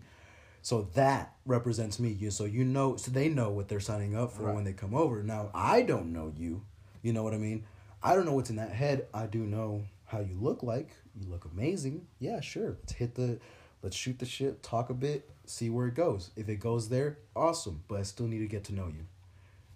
So 0.63 0.89
that 0.95 1.35
represents 1.45 2.01
me. 2.01 2.11
You 2.11 2.31
so 2.31 2.45
you 2.45 2.65
know 2.65 2.97
so 2.97 3.11
they 3.11 3.29
know 3.29 3.51
what 3.51 3.69
they're 3.69 3.81
signing 3.81 4.17
up 4.17 4.33
for 4.33 4.45
Right. 4.45 4.55
when 4.55 4.65
they 4.65 4.73
come 4.73 4.95
over. 4.95 5.23
Now 5.23 5.51
I 5.55 5.83
don't 5.83 6.13
know 6.13 6.33
you. 6.37 6.63
You 7.03 7.13
know 7.13 7.23
what 7.23 7.35
I 7.35 7.39
mean? 7.39 7.65
I 8.03 8.15
don't 8.15 8.25
know 8.27 8.33
what's 8.35 8.51
in 8.51 8.57
that 8.57 8.71
head. 8.73 9.07
I 9.15 9.27
do 9.27 9.41
know 9.41 9.85
how 10.07 10.21
you 10.21 10.37
look 10.41 10.63
like. 10.63 10.91
You 11.21 11.29
look 11.29 11.45
amazing. 11.45 12.07
Yeah, 12.19 12.41
sure. 12.41 12.77
Let's 12.81 12.93
hit 12.95 13.15
the 13.15 13.39
let's 13.83 13.97
shoot 13.97 14.19
the 14.19 14.27
shit, 14.27 14.63
talk 14.63 14.91
a 14.91 14.95
bit, 14.95 15.29
see 15.45 15.71
where 15.71 15.87
it 15.87 15.95
goes. 15.95 16.31
If 16.37 16.49
it 16.49 16.57
goes 16.57 16.89
there, 16.89 17.19
awesome. 17.37 17.85
But 17.87 18.01
I 18.01 18.03
still 18.03 18.27
need 18.27 18.41
to 18.41 18.47
get 18.49 18.65
to 18.65 18.75
know 18.75 18.87
you. 18.89 19.07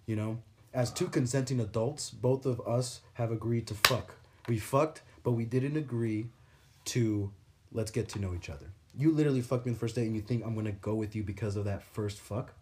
You 0.05 0.15
know? 0.17 0.39
As 0.73 0.89
two 0.89 1.07
consenting 1.07 1.59
adults, 1.59 2.11
both 2.11 2.45
of 2.45 2.61
us 2.65 3.01
have 3.15 3.31
agreed 3.31 3.67
to 3.67 3.73
fuck. 3.73 4.15
We 4.47 4.57
fucked, 4.57 5.01
but 5.21 5.31
we 5.31 5.43
didn't 5.43 5.75
agree 5.75 6.27
to 6.85 7.31
let's 7.73 7.91
get 7.91 8.07
to 8.09 8.19
know 8.19 8.33
each 8.33 8.49
other. 8.49 8.67
You 8.97 9.11
literally 9.11 9.41
fucked 9.41 9.65
me 9.65 9.73
the 9.73 9.77
first 9.77 9.95
day 9.95 10.05
and 10.05 10.15
you 10.15 10.21
think 10.21 10.45
I'm 10.45 10.55
gonna 10.55 10.71
go 10.71 10.95
with 10.95 11.13
you 11.13 11.23
because 11.23 11.57
of 11.57 11.65
that 11.65 11.83
first 11.83 12.19
fuck? 12.19 12.53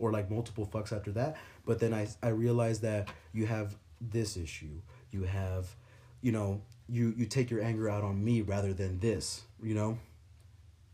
Or 0.00 0.10
like 0.10 0.28
multiple 0.28 0.68
fucks 0.72 0.92
after 0.92 1.12
that. 1.12 1.36
But 1.64 1.78
then 1.78 1.94
I 1.94 2.08
I 2.20 2.28
realized 2.28 2.82
that 2.82 3.08
you 3.32 3.46
have 3.46 3.76
this 4.00 4.36
issue. 4.36 4.80
You 5.12 5.22
have 5.22 5.76
you 6.20 6.32
know, 6.32 6.62
you 6.88 7.14
you 7.16 7.26
take 7.26 7.48
your 7.48 7.62
anger 7.62 7.88
out 7.88 8.02
on 8.02 8.24
me 8.24 8.42
rather 8.42 8.72
than 8.72 8.98
this, 8.98 9.42
you 9.62 9.74
know? 9.74 9.98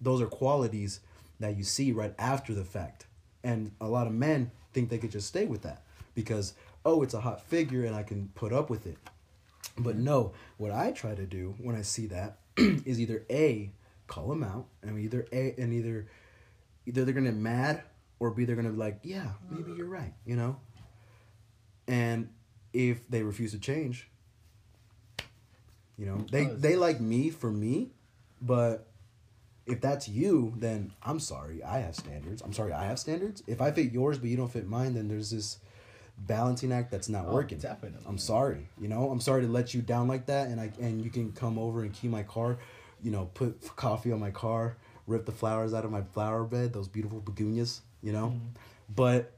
Those 0.02 0.20
are 0.20 0.26
qualities 0.26 1.00
that 1.40 1.56
you 1.56 1.64
see 1.64 1.92
right 1.92 2.14
after 2.18 2.52
the 2.52 2.64
fact. 2.64 3.06
And 3.42 3.72
a 3.80 3.88
lot 3.88 4.06
of 4.06 4.12
men 4.12 4.50
think 4.74 4.90
they 4.90 4.98
could 4.98 5.12
just 5.12 5.28
stay 5.28 5.46
with 5.46 5.62
that 5.62 5.82
because 6.18 6.54
oh, 6.84 7.02
it's 7.04 7.14
a 7.14 7.20
hot 7.20 7.40
figure 7.42 7.84
and 7.84 7.94
I 7.94 8.02
can 8.02 8.28
put 8.34 8.52
up 8.52 8.70
with 8.70 8.88
it. 8.88 8.98
But 9.78 9.94
mm-hmm. 9.94 10.04
no, 10.04 10.32
what 10.56 10.72
I 10.72 10.90
try 10.90 11.14
to 11.14 11.26
do 11.26 11.54
when 11.58 11.76
I 11.76 11.82
see 11.82 12.08
that 12.08 12.38
is 12.56 12.98
either 12.98 13.24
A, 13.30 13.70
call 14.08 14.26
them 14.26 14.42
out, 14.42 14.66
and 14.82 14.98
either 14.98 15.26
A 15.30 15.54
and 15.56 15.72
either 15.72 16.08
either 16.86 17.04
they're 17.04 17.14
gonna 17.14 17.30
mad 17.30 17.82
or 18.18 18.32
B 18.32 18.44
they're 18.44 18.56
gonna 18.56 18.70
be 18.70 18.78
like, 18.78 18.98
Yeah, 19.04 19.28
maybe 19.48 19.70
you're 19.76 19.86
right, 19.86 20.12
you 20.26 20.34
know? 20.34 20.56
And 21.86 22.30
if 22.72 23.08
they 23.08 23.22
refuse 23.22 23.52
to 23.52 23.60
change, 23.60 24.10
you 25.96 26.06
know, 26.06 26.26
they 26.32 26.46
oh, 26.46 26.56
they 26.56 26.74
like 26.74 27.00
me 27.00 27.30
for 27.30 27.52
me, 27.52 27.92
but 28.42 28.88
if 29.66 29.80
that's 29.80 30.08
you, 30.08 30.52
then 30.56 30.90
I'm 31.00 31.20
sorry. 31.20 31.62
I 31.62 31.78
have 31.78 31.94
standards. 31.94 32.42
I'm 32.42 32.52
sorry. 32.52 32.72
I 32.72 32.86
have 32.86 32.98
standards. 32.98 33.44
If 33.46 33.60
I 33.60 33.70
fit 33.70 33.92
yours, 33.92 34.18
but 34.18 34.30
you 34.30 34.36
don't 34.36 34.50
fit 34.50 34.66
mine, 34.66 34.94
then 34.94 35.06
there's 35.06 35.30
this 35.30 35.58
balancing 36.26 36.72
act 36.72 36.90
that's 36.90 37.08
not 37.08 37.26
Oh, 37.26 37.34
working. 37.34 37.58
definitely. 37.58 38.00
I'm 38.06 38.18
sorry. 38.18 38.68
You 38.80 38.88
know, 38.88 39.10
I'm 39.10 39.20
sorry 39.20 39.42
to 39.42 39.48
let 39.48 39.74
you 39.74 39.82
down 39.82 40.08
like 40.08 40.26
that, 40.26 40.48
and 40.48 40.60
I 40.60 40.72
and 40.80 41.02
you 41.02 41.10
can 41.10 41.32
come 41.32 41.58
over 41.58 41.82
and 41.82 41.92
key 41.92 42.08
my 42.08 42.22
car, 42.22 42.58
you 43.02 43.10
know, 43.10 43.30
put 43.34 43.60
coffee 43.76 44.12
on 44.12 44.20
my 44.20 44.30
car, 44.30 44.76
rip 45.06 45.26
the 45.26 45.32
flowers 45.32 45.74
out 45.74 45.84
of 45.84 45.90
my 45.90 46.02
flower 46.02 46.44
bed, 46.44 46.72
those 46.72 46.88
beautiful 46.88 47.20
begonias. 47.20 47.80
You 48.02 48.12
know, 48.12 48.26
mm-hmm. 48.28 48.46
but 48.94 49.32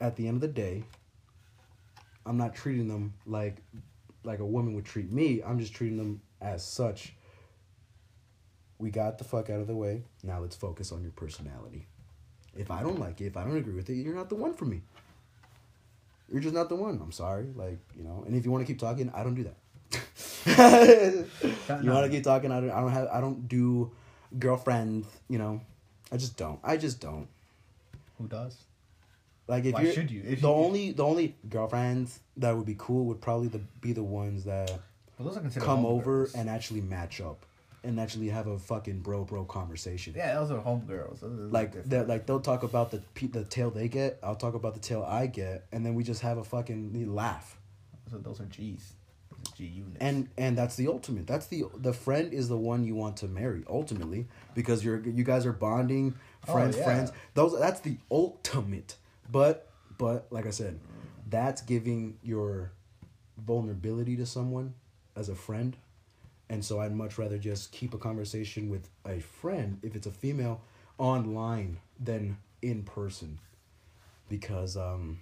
at 0.00 0.16
the 0.16 0.26
end 0.28 0.36
of 0.36 0.40
the 0.40 0.48
day, 0.48 0.84
I'm 2.24 2.36
not 2.36 2.54
treating 2.54 2.88
them 2.88 3.14
like 3.26 3.56
like 4.24 4.40
a 4.40 4.46
woman 4.46 4.74
would 4.74 4.84
treat 4.84 5.10
me. 5.12 5.42
I'm 5.44 5.58
just 5.58 5.74
treating 5.74 5.98
them 5.98 6.20
as 6.40 6.64
such. 6.64 7.14
We 8.78 8.90
got 8.90 9.18
the 9.18 9.24
fuck 9.24 9.48
out 9.48 9.60
of 9.60 9.66
the 9.66 9.74
way. 9.76 10.02
Now 10.22 10.40
let's 10.40 10.56
focus 10.56 10.92
on 10.92 11.02
your 11.02 11.12
personality. 11.12 11.86
If 12.54 12.70
I 12.70 12.82
don't 12.82 12.98
like 12.98 13.20
it, 13.20 13.26
if 13.26 13.36
I 13.36 13.44
don't 13.44 13.56
agree 13.56 13.74
with 13.74 13.88
it, 13.88 13.94
you're 13.94 14.14
not 14.14 14.28
the 14.28 14.34
one 14.34 14.54
for 14.54 14.64
me. 14.64 14.82
You're 16.32 16.40
just 16.40 16.54
not 16.54 16.68
the 16.68 16.74
one. 16.76 17.00
I'm 17.02 17.12
sorry. 17.12 17.46
Like, 17.54 17.78
you 17.96 18.02
know, 18.04 18.24
and 18.26 18.34
if 18.36 18.44
you 18.44 18.50
want 18.50 18.66
to 18.66 18.72
keep 18.72 18.80
talking, 18.80 19.10
I 19.14 19.22
don't 19.22 19.34
do 19.34 19.44
that. 19.44 19.56
you 21.82 21.90
want 21.92 22.04
to 22.06 22.10
keep 22.10 22.24
talking? 22.24 22.50
I 22.52 22.60
don't. 22.60 22.70
I 22.70 22.80
don't 22.80 22.90
have. 22.92 23.08
I 23.12 23.20
don't 23.20 23.48
do 23.48 23.90
girlfriends. 24.38 25.06
You 25.28 25.38
know, 25.38 25.60
I 26.12 26.16
just 26.16 26.36
don't. 26.36 26.58
I 26.64 26.76
just 26.76 27.00
don't. 27.00 27.28
Who 28.18 28.26
does? 28.26 28.56
Like 29.48 29.64
if 29.64 29.74
Why 29.74 29.82
you're 29.82 29.92
should 29.92 30.10
you? 30.10 30.22
If 30.26 30.40
the 30.40 30.48
you- 30.48 30.54
only 30.54 30.92
the 30.92 31.04
only 31.04 31.36
girlfriends 31.48 32.18
that 32.38 32.56
would 32.56 32.66
be 32.66 32.74
cool 32.78 33.04
would 33.06 33.20
probably 33.20 33.48
the, 33.48 33.60
be 33.80 33.92
the 33.92 34.02
ones 34.02 34.44
that 34.44 34.72
Well, 35.18 35.32
come 35.60 35.86
over 35.86 36.18
girls. 36.24 36.34
and 36.34 36.48
actually 36.50 36.80
match 36.80 37.20
up 37.20 37.46
and 37.86 37.98
actually 38.00 38.28
have 38.28 38.46
a 38.46 38.58
fucking 38.58 39.00
bro 39.00 39.24
bro 39.24 39.44
conversation. 39.44 40.14
yeah, 40.16 40.34
those 40.34 40.50
are 40.50 40.58
home 40.60 40.84
girls. 40.86 41.22
Like 41.22 41.84
that, 41.84 42.08
like 42.08 42.26
they'll 42.26 42.40
talk 42.40 42.62
about 42.62 42.90
the 42.90 42.98
pe- 43.14 43.28
the 43.28 43.44
tail 43.44 43.70
they 43.70 43.88
get. 43.88 44.18
I'll 44.22 44.34
talk 44.36 44.54
about 44.54 44.74
the 44.74 44.80
tail 44.80 45.02
I 45.06 45.26
get, 45.26 45.66
and 45.72 45.84
then 45.86 45.94
we 45.94 46.04
just 46.04 46.20
have 46.22 46.38
a 46.38 46.44
fucking 46.44 47.14
laugh. 47.14 47.56
So 48.10 48.18
those 48.18 48.40
are 48.40 48.44
G's. 48.46 48.92
G 49.56 49.64
units. 49.64 49.96
And 50.00 50.28
and 50.36 50.58
that's 50.58 50.76
the 50.76 50.88
ultimate. 50.88 51.26
That's 51.26 51.46
the 51.46 51.64
the 51.76 51.92
friend 51.92 52.32
is 52.32 52.48
the 52.48 52.56
one 52.56 52.84
you 52.84 52.94
want 52.94 53.16
to 53.18 53.28
marry 53.28 53.62
ultimately 53.68 54.26
because 54.54 54.84
you're 54.84 55.00
you 55.00 55.24
guys 55.24 55.46
are 55.46 55.52
bonding, 55.52 56.14
Oh, 56.48 56.52
friends, 56.52 56.76
yeah. 56.76 56.84
friends. 56.84 57.12
Those 57.34 57.58
that's 57.58 57.80
the 57.80 57.96
ultimate. 58.10 58.96
But 59.30 59.70
but 59.98 60.26
like 60.30 60.46
I 60.46 60.50
said, 60.50 60.80
that's 61.28 61.62
giving 61.62 62.18
your 62.22 62.72
vulnerability 63.38 64.16
to 64.16 64.26
someone 64.26 64.74
as 65.14 65.28
a 65.28 65.34
friend. 65.34 65.76
And 66.48 66.64
so 66.64 66.80
I'd 66.80 66.94
much 66.94 67.18
rather 67.18 67.38
just 67.38 67.72
keep 67.72 67.92
a 67.94 67.98
conversation 67.98 68.70
with 68.70 68.88
a 69.04 69.18
friend 69.20 69.78
if 69.82 69.96
it's 69.96 70.06
a 70.06 70.12
female 70.12 70.60
online 70.98 71.78
than 71.98 72.38
in 72.62 72.82
person. 72.84 73.38
Because 74.28 74.76
um 74.76 75.20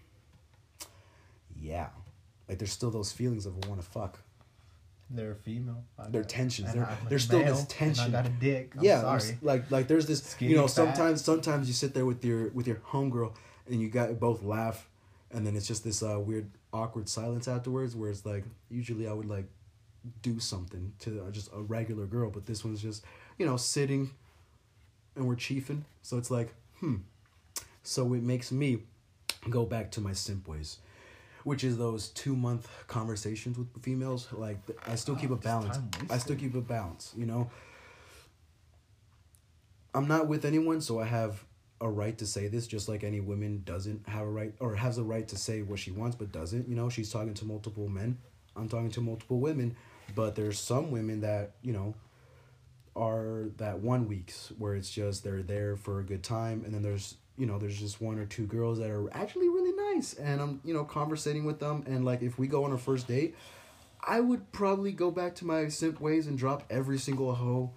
yeah. 1.60 1.88
Like 2.48 2.58
there's 2.58 2.72
still 2.72 2.90
those 2.90 3.12
feelings 3.12 3.46
of 3.46 3.56
want 3.68 3.80
to 3.80 3.86
fuck. 3.86 4.18
they're 5.10 5.32
a 5.32 5.36
female. 5.36 5.84
Got- 6.12 6.28
tensions. 6.28 6.72
They're- 6.72 6.88
there's 7.08 7.24
still 7.24 7.40
this 7.44 7.60
and 7.60 7.68
tension. 7.68 8.04
I 8.06 8.08
got 8.22 8.26
a 8.26 8.30
dick. 8.30 8.72
I'm 8.76 8.84
yeah, 8.84 9.00
sorry. 9.00 9.38
like 9.42 9.70
like 9.70 9.86
there's 9.88 10.06
this 10.06 10.22
Skinny, 10.22 10.52
you 10.52 10.56
know 10.56 10.64
fat. 10.66 10.70
sometimes 10.72 11.24
sometimes 11.24 11.68
you 11.68 11.74
sit 11.74 11.94
there 11.94 12.04
with 12.06 12.24
your 12.24 12.48
with 12.50 12.66
your 12.66 12.76
homegirl 12.76 13.32
and 13.66 13.80
you 13.80 13.88
got 13.88 14.18
both 14.20 14.42
laugh 14.42 14.88
and 15.30 15.46
then 15.46 15.56
it's 15.56 15.66
just 15.66 15.84
this 15.84 16.02
uh, 16.02 16.18
weird 16.20 16.50
awkward 16.72 17.08
silence 17.08 17.48
afterwards 17.48 17.94
where 17.96 18.10
it's 18.10 18.24
like 18.26 18.44
usually 18.70 19.08
I 19.08 19.12
would 19.12 19.26
like 19.28 19.46
do 20.22 20.38
something 20.38 20.92
to 21.00 21.26
just 21.32 21.50
a 21.54 21.60
regular 21.62 22.06
girl 22.06 22.30
but 22.30 22.46
this 22.46 22.64
one's 22.64 22.82
just 22.82 23.04
you 23.38 23.46
know 23.46 23.56
sitting 23.56 24.10
and 25.16 25.26
we're 25.26 25.36
chiefing. 25.36 25.82
So 26.02 26.18
it's 26.18 26.30
like 26.30 26.52
hmm. 26.80 26.96
So 27.82 28.14
it 28.14 28.22
makes 28.22 28.50
me 28.50 28.78
go 29.50 29.64
back 29.66 29.90
to 29.92 30.00
my 30.00 30.12
simp 30.12 30.48
ways 30.48 30.78
which 31.44 31.62
is 31.62 31.76
those 31.76 32.08
two 32.08 32.34
month 32.34 32.68
conversations 32.86 33.58
with 33.58 33.68
females. 33.82 34.28
Like 34.32 34.58
I 34.86 34.94
still 34.94 35.14
keep 35.14 35.30
Oh, 35.30 35.34
a 35.34 35.36
balance. 35.36 35.78
I 36.10 36.16
still 36.18 36.36
keep 36.36 36.54
a 36.54 36.60
balance 36.60 37.12
you 37.16 37.26
know? 37.26 37.50
I'm 39.94 40.08
not 40.08 40.26
with 40.26 40.44
anyone, 40.44 40.80
so 40.80 41.00
I 41.00 41.04
have 41.04 41.44
a 41.80 41.88
right 41.88 42.16
to 42.18 42.26
say 42.26 42.48
this, 42.48 42.66
just 42.66 42.88
like 42.88 43.04
any 43.04 43.20
woman 43.20 43.62
doesn't 43.64 44.08
have 44.08 44.22
a 44.22 44.30
right 44.30 44.52
or 44.58 44.74
has 44.74 44.98
a 44.98 45.04
right 45.04 45.26
to 45.28 45.36
say 45.36 45.62
what 45.62 45.78
she 45.78 45.90
wants 45.90 46.16
but 46.16 46.32
doesn't. 46.32 46.68
You 46.68 46.74
know, 46.74 46.88
she's 46.88 47.10
talking 47.10 47.34
to 47.34 47.44
multiple 47.44 47.88
men. 47.88 48.18
I'm 48.56 48.68
talking 48.68 48.90
to 48.92 49.00
multiple 49.00 49.38
women, 49.40 49.76
but 50.14 50.34
there's 50.34 50.58
some 50.58 50.90
women 50.90 51.20
that 51.20 51.52
you 51.62 51.72
know 51.72 51.94
are 52.96 53.46
that 53.56 53.80
one 53.80 54.08
weeks 54.08 54.52
where 54.58 54.74
it's 54.74 54.90
just 54.90 55.24
they're 55.24 55.42
there 55.42 55.76
for 55.76 56.00
a 56.00 56.04
good 56.04 56.22
time, 56.22 56.62
and 56.64 56.74
then 56.74 56.82
there's 56.82 57.16
you 57.36 57.46
know 57.46 57.58
there's 57.58 57.78
just 57.78 58.00
one 58.00 58.18
or 58.18 58.26
two 58.26 58.46
girls 58.46 58.78
that 58.78 58.90
are 58.90 59.12
actually 59.12 59.48
really 59.48 59.72
nice, 59.94 60.14
and 60.14 60.40
I'm 60.40 60.60
you 60.64 60.74
know 60.74 60.84
conversating 60.84 61.44
with 61.44 61.60
them, 61.60 61.84
and 61.86 62.04
like 62.04 62.22
if 62.22 62.38
we 62.38 62.46
go 62.46 62.64
on 62.64 62.72
a 62.72 62.78
first 62.78 63.08
date, 63.08 63.34
I 64.06 64.20
would 64.20 64.52
probably 64.52 64.92
go 64.92 65.10
back 65.10 65.34
to 65.36 65.46
my 65.46 65.68
simp 65.68 66.00
ways 66.00 66.26
and 66.26 66.38
drop 66.38 66.64
every 66.70 66.98
single 66.98 67.34
hoe 67.34 67.72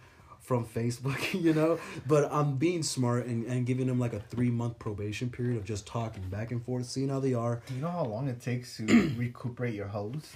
from 0.47 0.65
Facebook, 0.65 1.33
you 1.41 1.53
know. 1.53 1.79
But 2.07 2.31
I'm 2.31 2.57
being 2.57 2.81
smart 2.81 3.25
and, 3.25 3.45
and 3.45 3.65
giving 3.65 3.87
them 3.87 3.99
like 3.99 4.13
a 4.13 4.19
three 4.19 4.49
month 4.49 4.79
probation 4.79 5.29
period 5.29 5.57
of 5.57 5.65
just 5.65 5.85
talking 5.85 6.23
back 6.29 6.51
and 6.51 6.63
forth, 6.63 6.85
seeing 6.85 7.09
how 7.09 7.19
they 7.19 7.33
are. 7.33 7.61
You 7.73 7.81
know 7.81 7.89
how 7.89 8.05
long 8.05 8.27
it 8.27 8.39
takes 8.41 8.77
to 8.77 8.85
recuperate 9.17 9.73
your 9.73 9.87
hose? 9.87 10.33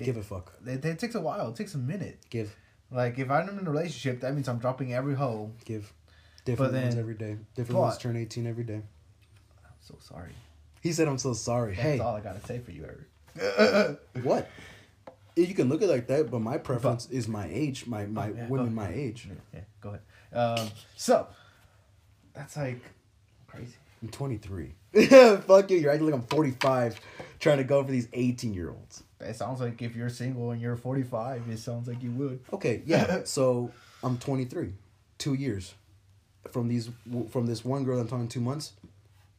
It- 0.00 0.04
Give 0.04 0.16
a 0.16 0.22
fuck. 0.22 0.52
It, 0.66 0.84
it 0.84 0.98
takes 0.98 1.14
a 1.14 1.20
while. 1.20 1.50
It 1.50 1.56
takes 1.56 1.74
a 1.74 1.78
minute. 1.78 2.18
Give, 2.30 2.54
Like 2.90 3.18
if 3.18 3.30
I'm 3.30 3.48
in 3.48 3.58
a 3.66 3.70
relationship, 3.70 4.20
that 4.20 4.34
means 4.34 4.48
I'm 4.48 4.58
dropping 4.58 4.92
every 4.94 5.14
hoe. 5.14 5.52
give. 5.64 5.92
Different 6.44 6.72
But 6.72 6.82
ones 6.82 6.96
every 6.96 7.14
day. 7.14 7.36
Different 7.54 7.80
ones 7.80 7.98
turn 7.98 8.16
18 8.16 8.46
every 8.46 8.64
day. 8.64 8.80
I'm 9.64 9.74
so 9.80 9.94
sorry. 10.00 10.32
He 10.80 10.92
said, 10.92 11.06
I'm 11.06 11.18
so 11.18 11.34
sorry. 11.34 11.72
That's 11.74 11.82
hey, 11.82 11.98
all 11.98 12.16
I 12.16 12.20
gotta 12.20 12.40
say 12.46 12.58
for 12.58 12.70
you, 12.70 12.84
Eric. 12.86 14.00
what? 14.22 14.48
You 15.36 15.54
can 15.54 15.68
look 15.68 15.82
at 15.82 15.88
it 15.88 15.92
like 15.92 16.06
that, 16.08 16.30
but 16.30 16.40
my 16.40 16.58
preference 16.58 17.08
is 17.10 17.28
my 17.28 17.46
age, 17.50 17.86
my, 17.86 18.06
my 18.06 18.28
Oh, 18.28 18.34
yeah, 18.34 18.48
women 18.48 18.74
my 18.74 18.88
age. 18.92 19.28
Yeah, 19.28 19.34
yeah, 19.54 19.60
go 19.80 19.90
ahead. 19.90 20.00
Um, 20.32 20.70
so 20.96 21.26
that's 22.34 22.56
like 22.56 22.80
crazy. 23.46 23.74
I'm 24.02 24.08
23. 24.08 24.74
Fuck 25.46 25.70
you. 25.70 25.76
You're 25.78 25.90
acting 25.92 26.06
like 26.06 26.14
I'm 26.14 26.22
45 26.26 26.98
trying 27.38 27.58
to 27.58 27.64
go 27.64 27.84
for 27.84 27.90
these 27.90 28.08
18 28.12 28.54
year 28.54 28.70
olds. 28.70 29.02
It 29.20 29.36
sounds 29.36 29.60
like 29.60 29.82
if 29.82 29.94
you're 29.94 30.08
single 30.08 30.50
and 30.50 30.60
you're 30.60 30.76
45, 30.76 31.42
it 31.48 31.58
sounds 31.58 31.88
like 31.88 32.02
you 32.02 32.10
would. 32.12 32.40
Okay, 32.52 32.82
yeah. 32.86 33.20
so 33.24 33.70
I'm 34.02 34.18
23, 34.18 34.72
two 35.18 35.34
years 35.34 35.74
from 36.50 36.68
these 36.68 36.90
from 37.30 37.46
this 37.46 37.64
one 37.64 37.84
girl 37.84 38.00
I'm 38.00 38.08
talking 38.08 38.28
two 38.28 38.40
months, 38.40 38.72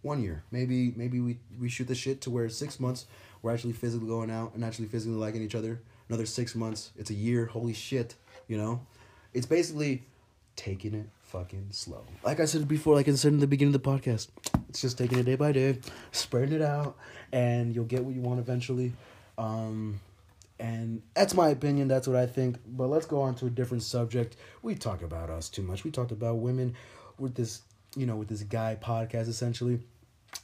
one 0.01 0.21
year. 0.21 0.43
Maybe 0.51 0.93
maybe 0.95 1.19
we 1.19 1.37
we 1.59 1.69
shoot 1.69 1.87
the 1.87 1.95
shit 1.95 2.21
to 2.21 2.29
where 2.29 2.47
six 2.49 2.79
months 2.79 3.05
we're 3.41 3.53
actually 3.53 3.73
physically 3.73 4.07
going 4.07 4.29
out 4.29 4.53
and 4.53 4.63
actually 4.63 4.87
physically 4.87 5.17
liking 5.17 5.41
each 5.41 5.55
other. 5.55 5.81
Another 6.09 6.25
six 6.25 6.55
months, 6.55 6.91
it's 6.97 7.09
a 7.09 7.13
year. 7.13 7.45
Holy 7.45 7.73
shit, 7.73 8.15
you 8.47 8.57
know, 8.57 8.81
it's 9.33 9.45
basically 9.45 10.03
taking 10.55 10.93
it 10.93 11.07
fucking 11.21 11.67
slow. 11.71 12.03
Like 12.23 12.39
I 12.39 12.45
said 12.45 12.67
before, 12.67 12.95
like 12.95 13.07
I 13.07 13.13
said 13.13 13.31
in 13.33 13.39
the 13.39 13.47
beginning 13.47 13.73
of 13.73 13.81
the 13.81 13.89
podcast, 13.89 14.27
it's 14.69 14.81
just 14.81 14.97
taking 14.97 15.17
it 15.19 15.23
day 15.23 15.35
by 15.35 15.53
day, 15.53 15.79
spreading 16.11 16.53
it 16.53 16.61
out, 16.61 16.97
and 17.31 17.73
you'll 17.73 17.85
get 17.85 18.03
what 18.03 18.13
you 18.13 18.21
want 18.21 18.39
eventually. 18.39 18.93
Um, 19.37 19.99
and 20.59 21.01
that's 21.15 21.33
my 21.33 21.49
opinion. 21.49 21.87
That's 21.87 22.07
what 22.07 22.15
I 22.17 22.27
think. 22.27 22.57
But 22.67 22.87
let's 22.87 23.05
go 23.05 23.21
on 23.21 23.35
to 23.35 23.47
a 23.47 23.49
different 23.49 23.83
subject. 23.83 24.35
We 24.61 24.75
talk 24.75 25.01
about 25.01 25.29
us 25.29 25.49
too 25.49 25.63
much. 25.63 25.83
We 25.83 25.91
talked 25.91 26.11
about 26.11 26.35
women 26.37 26.75
with 27.17 27.35
this, 27.35 27.61
you 27.95 28.05
know, 28.05 28.15
with 28.15 28.27
this 28.27 28.43
guy 28.43 28.77
podcast. 28.81 29.27
Essentially, 29.27 29.79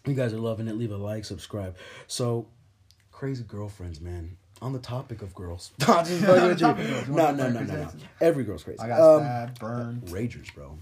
you 0.05 0.13
guys 0.13 0.33
are 0.33 0.39
loving 0.39 0.67
it. 0.67 0.75
Leave 0.75 0.91
a 0.91 0.97
like, 0.97 1.23
subscribe. 1.25 1.75
So, 2.07 2.47
crazy 3.11 3.43
girlfriends, 3.47 4.01
man. 4.01 4.37
On 4.59 4.73
the 4.73 4.79
topic 4.79 5.21
of 5.21 5.35
girls, 5.35 5.71
Nah, 5.87 6.03
just 6.03 6.23
fucking 6.23 6.47
with 6.47 6.59
you. 6.61 6.65
Topic 6.67 6.85
of 6.89 6.91
girls. 7.05 7.07
No, 7.09 7.31
no, 7.31 7.49
no, 7.51 7.59
no, 7.61 7.73
no. 7.75 7.89
Every 8.19 8.43
girl's 8.43 8.63
crazy. 8.63 8.79
I 8.79 8.87
got 8.87 8.99
Um, 8.99 9.21
stabbed, 9.21 9.59
burned, 9.59 10.01
ragers, 10.07 10.51
bro. 10.55 10.79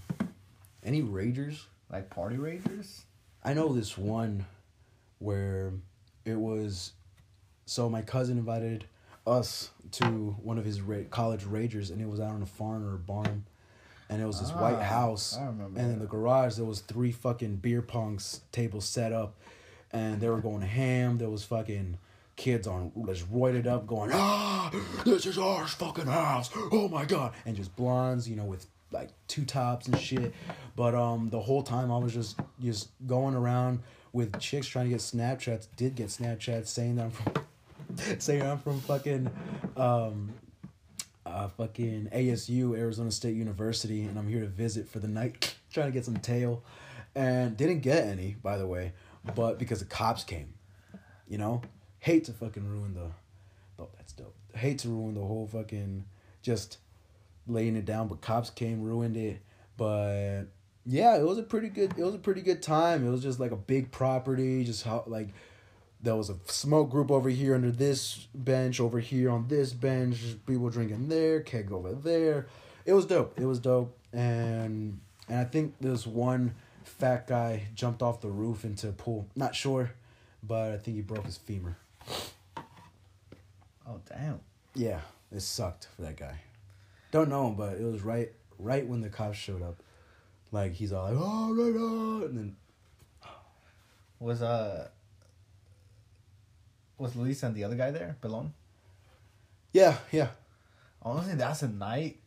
Any 0.82 1.02
ragers? 1.02 1.64
like 1.92 2.08
party 2.08 2.36
ragers. 2.36 3.02
I 3.44 3.52
know 3.54 3.74
this 3.74 3.96
one 3.98 4.46
where 5.18 5.72
it 6.24 6.34
was 6.36 6.92
so 7.66 7.88
my 7.90 8.00
cousin 8.02 8.38
invited 8.38 8.86
us 9.26 9.70
to 9.90 10.04
one 10.42 10.56
of 10.56 10.64
his 10.64 10.80
ra- 10.80 11.02
college 11.10 11.42
ragers 11.42 11.90
and 11.90 12.00
it 12.00 12.08
was 12.08 12.20
out 12.20 12.30
on 12.32 12.42
a 12.42 12.46
farm 12.46 12.86
or 12.88 12.94
a 12.94 12.98
barn. 12.98 13.44
And 14.08 14.22
it 14.22 14.24
was 14.24 14.40
this 14.40 14.50
white 14.52 14.76
Ah, 14.78 14.82
house. 14.82 15.36
I 15.36 15.46
remember 15.46 15.80
and 15.80 15.92
in 15.94 15.98
the 15.98 16.06
garage 16.06 16.54
there 16.54 16.64
was 16.64 16.78
three 16.80 17.10
fucking 17.10 17.56
beer 17.56 17.82
pongs 17.82 18.40
tables 18.52 18.84
set 18.84 19.12
up. 19.12 19.34
And 19.92 20.20
they 20.20 20.28
were 20.28 20.40
going 20.40 20.62
ham. 20.62 21.18
There 21.18 21.28
was 21.28 21.42
fucking 21.44 21.98
kids 22.36 22.66
on 22.68 22.92
just 23.06 23.24
roided 23.32 23.66
up 23.66 23.86
going 23.86 24.10
ah 24.12 24.70
this 25.06 25.24
is 25.26 25.38
our 25.38 25.66
fucking 25.66 26.06
house. 26.06 26.50
Oh 26.70 26.88
my 26.88 27.04
god. 27.04 27.32
And 27.46 27.56
just 27.56 27.74
blondes 27.74 28.28
you 28.28 28.36
know 28.36 28.44
with 28.44 28.66
like 28.92 29.08
two 29.26 29.44
tops 29.44 29.88
and 29.88 29.98
shit. 29.98 30.32
But 30.76 30.94
um 30.94 31.30
the 31.30 31.40
whole 31.40 31.62
time 31.64 31.90
i 31.90 31.98
was 31.98 32.12
just 32.14 32.38
just 32.62 32.90
going 33.08 33.34
around 33.34 33.80
with 34.12 34.38
chicks 34.38 34.68
trying 34.68 34.84
to 34.86 34.90
get 34.90 35.00
snapchats 35.00 35.66
did 35.76 35.94
get 35.96 36.08
snapchats 36.08 36.68
saying 36.68 36.94
that 36.96 37.04
i'm 37.04 37.10
from 37.10 37.32
saying 38.18 38.42
i'm 38.42 38.58
from 38.58 38.80
fucking 38.80 39.30
um 39.76 40.32
uh, 41.26 41.48
fucking 41.48 42.08
ASU, 42.14 42.78
Arizona 42.78 43.10
State 43.10 43.34
University, 43.34 44.04
and 44.04 44.16
I'm 44.18 44.28
here 44.28 44.40
to 44.40 44.46
visit 44.46 44.88
for 44.88 45.00
the 45.00 45.08
night, 45.08 45.56
trying 45.72 45.86
to 45.86 45.92
get 45.92 46.04
some 46.04 46.16
tail, 46.18 46.62
and 47.14 47.56
didn't 47.56 47.80
get 47.80 48.04
any, 48.04 48.36
by 48.42 48.56
the 48.56 48.66
way, 48.66 48.92
but 49.34 49.58
because 49.58 49.80
the 49.80 49.86
cops 49.86 50.22
came, 50.22 50.54
you 51.28 51.36
know, 51.36 51.62
hate 51.98 52.24
to 52.24 52.32
fucking 52.32 52.66
ruin 52.66 52.94
the, 52.94 53.10
oh 53.82 53.88
that's 53.96 54.12
dope. 54.12 54.34
Hate 54.54 54.78
to 54.80 54.88
ruin 54.88 55.14
the 55.14 55.20
whole 55.20 55.48
fucking 55.48 56.04
just 56.42 56.78
laying 57.48 57.76
it 57.76 57.84
down, 57.84 58.06
but 58.06 58.20
cops 58.20 58.50
came, 58.50 58.82
ruined 58.82 59.16
it, 59.16 59.40
but 59.76 60.44
yeah, 60.84 61.16
it 61.16 61.24
was 61.24 61.38
a 61.38 61.42
pretty 61.42 61.68
good, 61.68 61.92
it 61.98 62.04
was 62.04 62.14
a 62.14 62.18
pretty 62.18 62.40
good 62.40 62.62
time. 62.62 63.04
It 63.04 63.10
was 63.10 63.22
just 63.22 63.40
like 63.40 63.50
a 63.50 63.56
big 63.56 63.90
property, 63.90 64.62
just 64.62 64.84
how 64.84 65.02
like 65.08 65.30
there 66.02 66.16
was 66.16 66.30
a 66.30 66.36
smoke 66.46 66.90
group 66.90 67.10
over 67.10 67.28
here 67.28 67.54
under 67.54 67.70
this 67.70 68.26
bench, 68.34 68.80
over 68.80 69.00
here 69.00 69.30
on 69.30 69.48
this 69.48 69.72
bench, 69.72 70.18
people 70.46 70.68
drinking 70.70 71.08
there, 71.08 71.40
keg 71.40 71.72
over 71.72 71.92
there. 71.92 72.46
It 72.84 72.92
was 72.92 73.06
dope. 73.06 73.38
It 73.38 73.46
was 73.46 73.58
dope. 73.58 73.96
And 74.12 75.00
and 75.28 75.38
I 75.38 75.44
think 75.44 75.74
this 75.80 76.06
one 76.06 76.54
fat 76.84 77.26
guy 77.26 77.66
jumped 77.74 78.02
off 78.02 78.20
the 78.20 78.28
roof 78.28 78.64
into 78.64 78.88
a 78.88 78.92
pool. 78.92 79.26
Not 79.34 79.54
sure, 79.54 79.92
but 80.42 80.72
I 80.72 80.76
think 80.78 80.96
he 80.96 81.02
broke 81.02 81.26
his 81.26 81.36
femur. 81.36 81.76
Oh 83.88 84.00
damn! 84.08 84.40
Yeah. 84.74 85.00
It 85.32 85.40
sucked 85.40 85.88
for 85.94 86.02
that 86.02 86.16
guy. 86.16 86.40
Don't 87.10 87.28
know 87.28 87.48
him, 87.48 87.56
but 87.56 87.74
it 87.74 87.82
was 87.82 88.02
right 88.02 88.30
right 88.58 88.86
when 88.86 89.00
the 89.00 89.08
cops 89.08 89.36
showed 89.36 89.62
up. 89.62 89.82
Like 90.52 90.72
he's 90.72 90.92
all 90.92 91.04
like, 91.04 91.16
oh, 91.18 91.52
right 91.54 91.76
on, 91.76 92.22
and 92.22 92.38
then 92.38 92.56
Was 94.20 94.42
uh 94.42 94.88
was 96.98 97.16
Lisa 97.16 97.46
and 97.46 97.54
the 97.54 97.64
other 97.64 97.76
guy 97.76 97.90
there, 97.90 98.16
Pelon? 98.22 98.50
yeah, 99.72 99.98
yeah. 100.10 100.28
Honestly, 101.02 101.34
that's 101.34 101.62
a 101.62 101.68
night. 101.68 102.18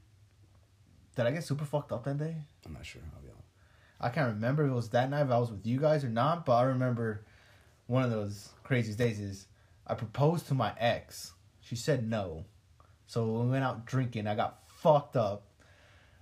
Did 1.16 1.26
I 1.26 1.32
get 1.32 1.44
super 1.44 1.66
fucked 1.66 1.92
up 1.92 2.06
that 2.06 2.18
day? 2.18 2.36
I'm 2.66 2.74
not 2.74 2.86
sure. 2.86 3.02
I'll 3.16 3.22
be 3.22 3.28
honest. 3.30 3.48
I 4.00 4.10
can't 4.10 4.34
remember 4.34 4.64
if 4.66 4.72
it 4.72 4.76
was 4.76 4.90
that 4.90 5.10
night 5.10 5.26
if 5.26 5.32
I 5.32 5.38
was 5.40 5.52
with 5.52 5.66
you 5.66 5.80
guys 5.80 6.04
or 6.04 6.10
not, 6.10 6.46
but 6.46 6.54
I 6.54 6.64
remember 6.64 7.26
one 7.88 8.04
of 8.04 8.12
those 8.12 8.50
craziest 8.64 8.98
days 8.98 9.20
is 9.20 9.48
I 9.86 9.96
proposed 9.96 10.48
to 10.48 10.54
my 10.54 10.74
ex. 10.80 11.34
She 11.60 11.76
said 11.76 12.08
no. 12.08 12.46
So 13.08 13.26
we 13.26 13.50
went 13.50 13.64
out 13.64 13.86
drinking, 13.86 14.28
I 14.28 14.36
got 14.36 14.60
fucked 14.68 15.18
up. 15.18 15.44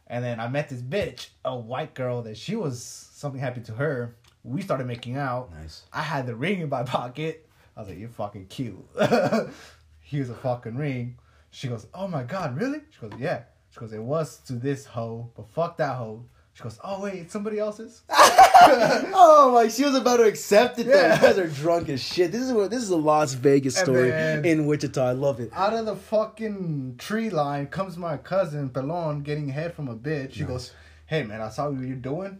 And 0.07 0.23
then 0.23 0.39
I 0.39 0.47
met 0.47 0.69
this 0.69 0.81
bitch, 0.81 1.27
a 1.43 1.55
white 1.55 1.93
girl 1.93 2.21
that 2.23 2.37
she 2.37 2.55
was 2.55 2.81
something 2.81 3.41
happened 3.41 3.65
to 3.65 3.73
her. 3.73 4.15
We 4.43 4.61
started 4.61 4.87
making 4.87 5.17
out. 5.17 5.51
Nice. 5.53 5.83
I 5.91 6.01
had 6.01 6.25
the 6.25 6.35
ring 6.35 6.61
in 6.61 6.69
my 6.69 6.83
pocket. 6.83 7.46
I 7.77 7.81
was 7.81 7.89
like, 7.89 7.99
You're 7.99 8.09
fucking 8.09 8.47
cute. 8.47 8.83
Here's 10.01 10.29
a 10.29 10.35
fucking 10.35 10.75
ring. 10.75 11.17
She 11.51 11.67
goes, 11.67 11.87
Oh 11.93 12.07
my 12.07 12.23
god, 12.23 12.57
really? 12.59 12.79
She 12.89 12.99
goes, 13.07 13.19
Yeah. 13.19 13.43
She 13.69 13.79
goes, 13.79 13.93
It 13.93 14.01
was 14.01 14.37
to 14.47 14.53
this 14.53 14.85
hoe, 14.85 15.31
but 15.37 15.47
fuck 15.47 15.77
that 15.77 15.95
hoe. 15.95 16.25
She 16.53 16.63
goes, 16.63 16.79
Oh 16.83 17.03
wait, 17.03 17.13
it's 17.19 17.33
somebody 17.33 17.59
else's? 17.59 18.01
oh 18.09 19.51
my! 19.53 19.67
She 19.67 19.83
was 19.85 19.93
about 19.95 20.17
to 20.17 20.23
accept 20.23 20.79
it. 20.79 20.87
Though. 20.87 20.93
Yeah. 20.93 21.15
You 21.15 21.21
guys 21.21 21.37
are 21.37 21.47
drunk 21.47 21.89
as 21.89 22.01
shit. 22.01 22.31
This 22.31 22.41
is 22.41 22.51
what 22.51 22.71
this 22.71 22.81
is 22.81 22.89
a 22.89 22.97
Las 22.97 23.33
Vegas 23.33 23.75
story 23.77 24.09
in 24.49 24.65
Wichita. 24.65 25.05
I 25.05 25.11
love 25.11 25.39
it. 25.39 25.51
Out 25.53 25.73
of 25.73 25.85
the 25.85 25.95
fucking 25.95 26.95
tree 26.97 27.29
line 27.29 27.67
comes 27.67 27.95
my 27.97 28.17
cousin 28.17 28.69
Pelon 28.71 29.21
getting 29.23 29.49
head 29.49 29.75
from 29.75 29.87
a 29.87 29.95
bitch. 29.95 30.33
She 30.33 30.41
Nice. 30.41 30.49
goes, 30.49 30.73
Hey 31.05 31.21
man, 31.23 31.41
I 31.41 31.49
saw 31.49 31.69
what 31.69 31.81
you're 31.85 31.95
doing. 31.95 32.39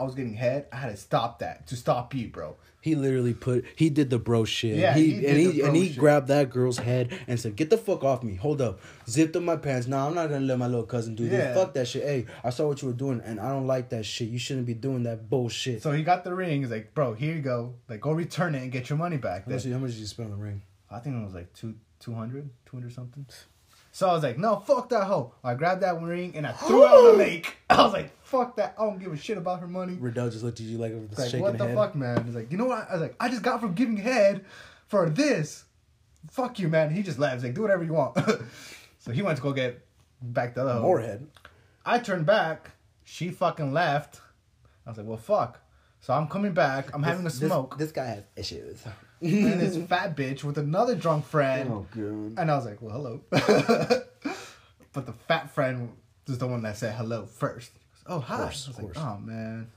I- 0.00 0.04
was 0.04 0.14
getting 0.14 0.34
head. 0.34 0.66
I 0.72 0.76
had 0.76 0.90
to 0.90 0.96
stop 0.96 1.38
that 1.40 1.66
to 1.68 1.76
stop 1.76 2.14
you, 2.14 2.28
bro. 2.28 2.56
He 2.82 2.94
literally 2.94 3.34
put 3.34 3.66
he 3.76 3.90
did 3.90 4.08
the 4.08 4.18
bro 4.18 4.44
shit. 4.46 4.76
Yeah, 4.78 4.94
he, 4.94 5.10
he 5.10 5.20
did 5.20 5.24
and 5.24 5.36
the 5.36 5.52
he 5.52 5.60
and 5.60 5.76
he 5.76 5.88
shit. 5.88 5.98
grabbed 5.98 6.28
that 6.28 6.48
girl's 6.48 6.78
head 6.78 7.12
and 7.28 7.38
said, 7.38 7.54
"Get 7.54 7.68
the 7.68 7.76
fuck 7.76 8.02
off 8.04 8.22
me! 8.22 8.36
Hold 8.36 8.62
up!" 8.62 8.80
Zipped 9.06 9.36
up 9.36 9.42
my 9.42 9.56
pants. 9.56 9.86
Nah, 9.86 10.06
I'm 10.06 10.14
not 10.14 10.30
gonna 10.30 10.46
let 10.46 10.58
my 10.58 10.66
little 10.66 10.86
cousin 10.86 11.14
do 11.14 11.24
Yeah. 11.24 11.30
this. 11.30 11.56
Fuck 11.58 11.74
that 11.74 11.86
shit. 11.88 12.04
Hey, 12.04 12.24
I 12.42 12.48
saw 12.48 12.66
what 12.68 12.80
you 12.80 12.88
were 12.88 12.94
doing, 12.94 13.20
and 13.22 13.38
I 13.38 13.50
don't 13.50 13.66
like 13.66 13.90
that 13.90 14.06
shit. 14.06 14.28
You 14.30 14.38
shouldn't 14.38 14.64
be 14.66 14.72
doing 14.72 15.02
that 15.02 15.28
bullshit. 15.28 15.82
So 15.82 15.92
he 15.92 16.02
got 16.02 16.24
the 16.24 16.34
ring. 16.34 16.62
He's 16.62 16.70
like, 16.70 16.94
Bro, 16.94 17.14
here 17.14 17.34
you 17.34 17.42
go. 17.42 17.74
Like, 17.88 18.00
go 18.00 18.12
return 18.12 18.54
it 18.54 18.62
and 18.62 18.72
get 18.72 18.88
your 18.88 18.98
money 18.98 19.18
back. 19.18 19.44
how, 19.44 19.52
much, 19.52 19.64
how 19.66 19.76
much 19.78 19.90
did 19.90 19.98
you 20.00 20.06
spend 20.06 20.32
on 20.32 20.38
the 20.38 20.42
ring? 20.42 20.62
I 20.90 21.00
think 21.00 21.16
it 21.20 21.22
was 21.24 21.34
like 21.34 21.52
two, 21.52 21.74
200, 22.00 22.48
200 22.64 22.92
something. 22.94 23.26
So 24.00 24.08
I 24.08 24.14
was 24.14 24.22
like, 24.22 24.38
no, 24.38 24.56
fuck 24.60 24.88
that 24.88 25.04
hoe. 25.04 25.34
I 25.44 25.52
grabbed 25.52 25.82
that 25.82 26.00
ring 26.00 26.32
and 26.34 26.46
I 26.46 26.52
threw 26.52 26.86
it 26.86 26.98
in 26.98 27.04
the 27.04 27.18
lake. 27.22 27.54
I 27.68 27.82
was 27.82 27.92
like, 27.92 28.10
fuck 28.24 28.56
that. 28.56 28.74
I 28.78 28.84
don't 28.86 28.98
give 28.98 29.12
a 29.12 29.16
shit 29.18 29.36
about 29.36 29.60
her 29.60 29.66
money. 29.66 29.92
Riddell 30.00 30.30
just 30.30 30.42
looked 30.42 30.58
at 30.58 30.64
you 30.64 30.78
like 30.78 30.94
with 30.94 31.10
It's 31.10 31.18
a 31.18 31.20
like, 31.20 31.30
shaking 31.32 31.42
what 31.42 31.58
the 31.58 31.66
head. 31.66 31.76
fuck, 31.76 31.94
man? 31.94 32.24
He's 32.24 32.34
like, 32.34 32.50
you 32.50 32.56
know 32.56 32.64
what? 32.64 32.88
I 32.88 32.94
was 32.94 33.02
like, 33.02 33.14
I 33.20 33.28
just 33.28 33.42
got 33.42 33.60
from 33.60 33.74
giving 33.74 33.98
head 33.98 34.46
for 34.88 35.10
this. 35.10 35.64
Fuck 36.30 36.58
you, 36.58 36.68
man. 36.68 36.88
He 36.94 37.02
just 37.02 37.18
laughed. 37.18 37.34
He's 37.34 37.44
like, 37.44 37.52
do 37.52 37.60
whatever 37.60 37.84
you 37.84 37.92
want. 37.92 38.16
so 39.00 39.12
he 39.12 39.20
went 39.20 39.36
to 39.36 39.42
go 39.42 39.52
get 39.52 39.84
back 40.22 40.54
the 40.54 40.62
other 40.62 40.72
hoe. 40.72 40.80
More 40.80 41.00
head. 41.02 41.26
I 41.84 41.98
turned 41.98 42.24
back. 42.24 42.70
She 43.04 43.28
fucking 43.28 43.74
left. 43.74 44.22
I 44.86 44.90
was 44.92 44.96
like, 44.96 45.06
well, 45.06 45.18
fuck. 45.18 45.60
So 46.00 46.14
I'm 46.14 46.26
coming 46.26 46.54
back. 46.54 46.88
I'm 46.94 47.02
having 47.02 47.26
a 47.26 47.28
This- 47.28 47.36
smoke. 47.36 47.76
This, 47.76 47.92
guy 47.92 48.06
has 48.06 48.24
issues. 48.34 48.82
And 49.20 49.60
this 49.60 49.76
fat 49.88 50.16
bitch 50.16 50.42
with 50.44 50.58
another 50.58 50.94
drunk 50.94 51.24
friend. 51.26 51.70
Oh 51.70 51.86
god. 51.94 52.38
And 52.38 52.50
I 52.50 52.56
was 52.56 52.64
like, 52.64 52.80
well, 52.80 52.92
hello. 52.92 53.20
but 54.92 55.06
the 55.06 55.12
fat 55.28 55.50
friend 55.50 55.90
was 56.26 56.38
the 56.38 56.46
one 56.46 56.62
that 56.62 56.76
said 56.76 56.94
hello 56.94 57.26
first. 57.26 57.72
Oh, 58.06 58.18
hi. 58.20 58.36
course, 58.38 58.66
I 58.66 58.70
was 58.70 58.78
of 58.78 58.84
like, 58.84 58.94
course. 58.94 59.06
oh, 59.06 59.18
man. 59.20 59.70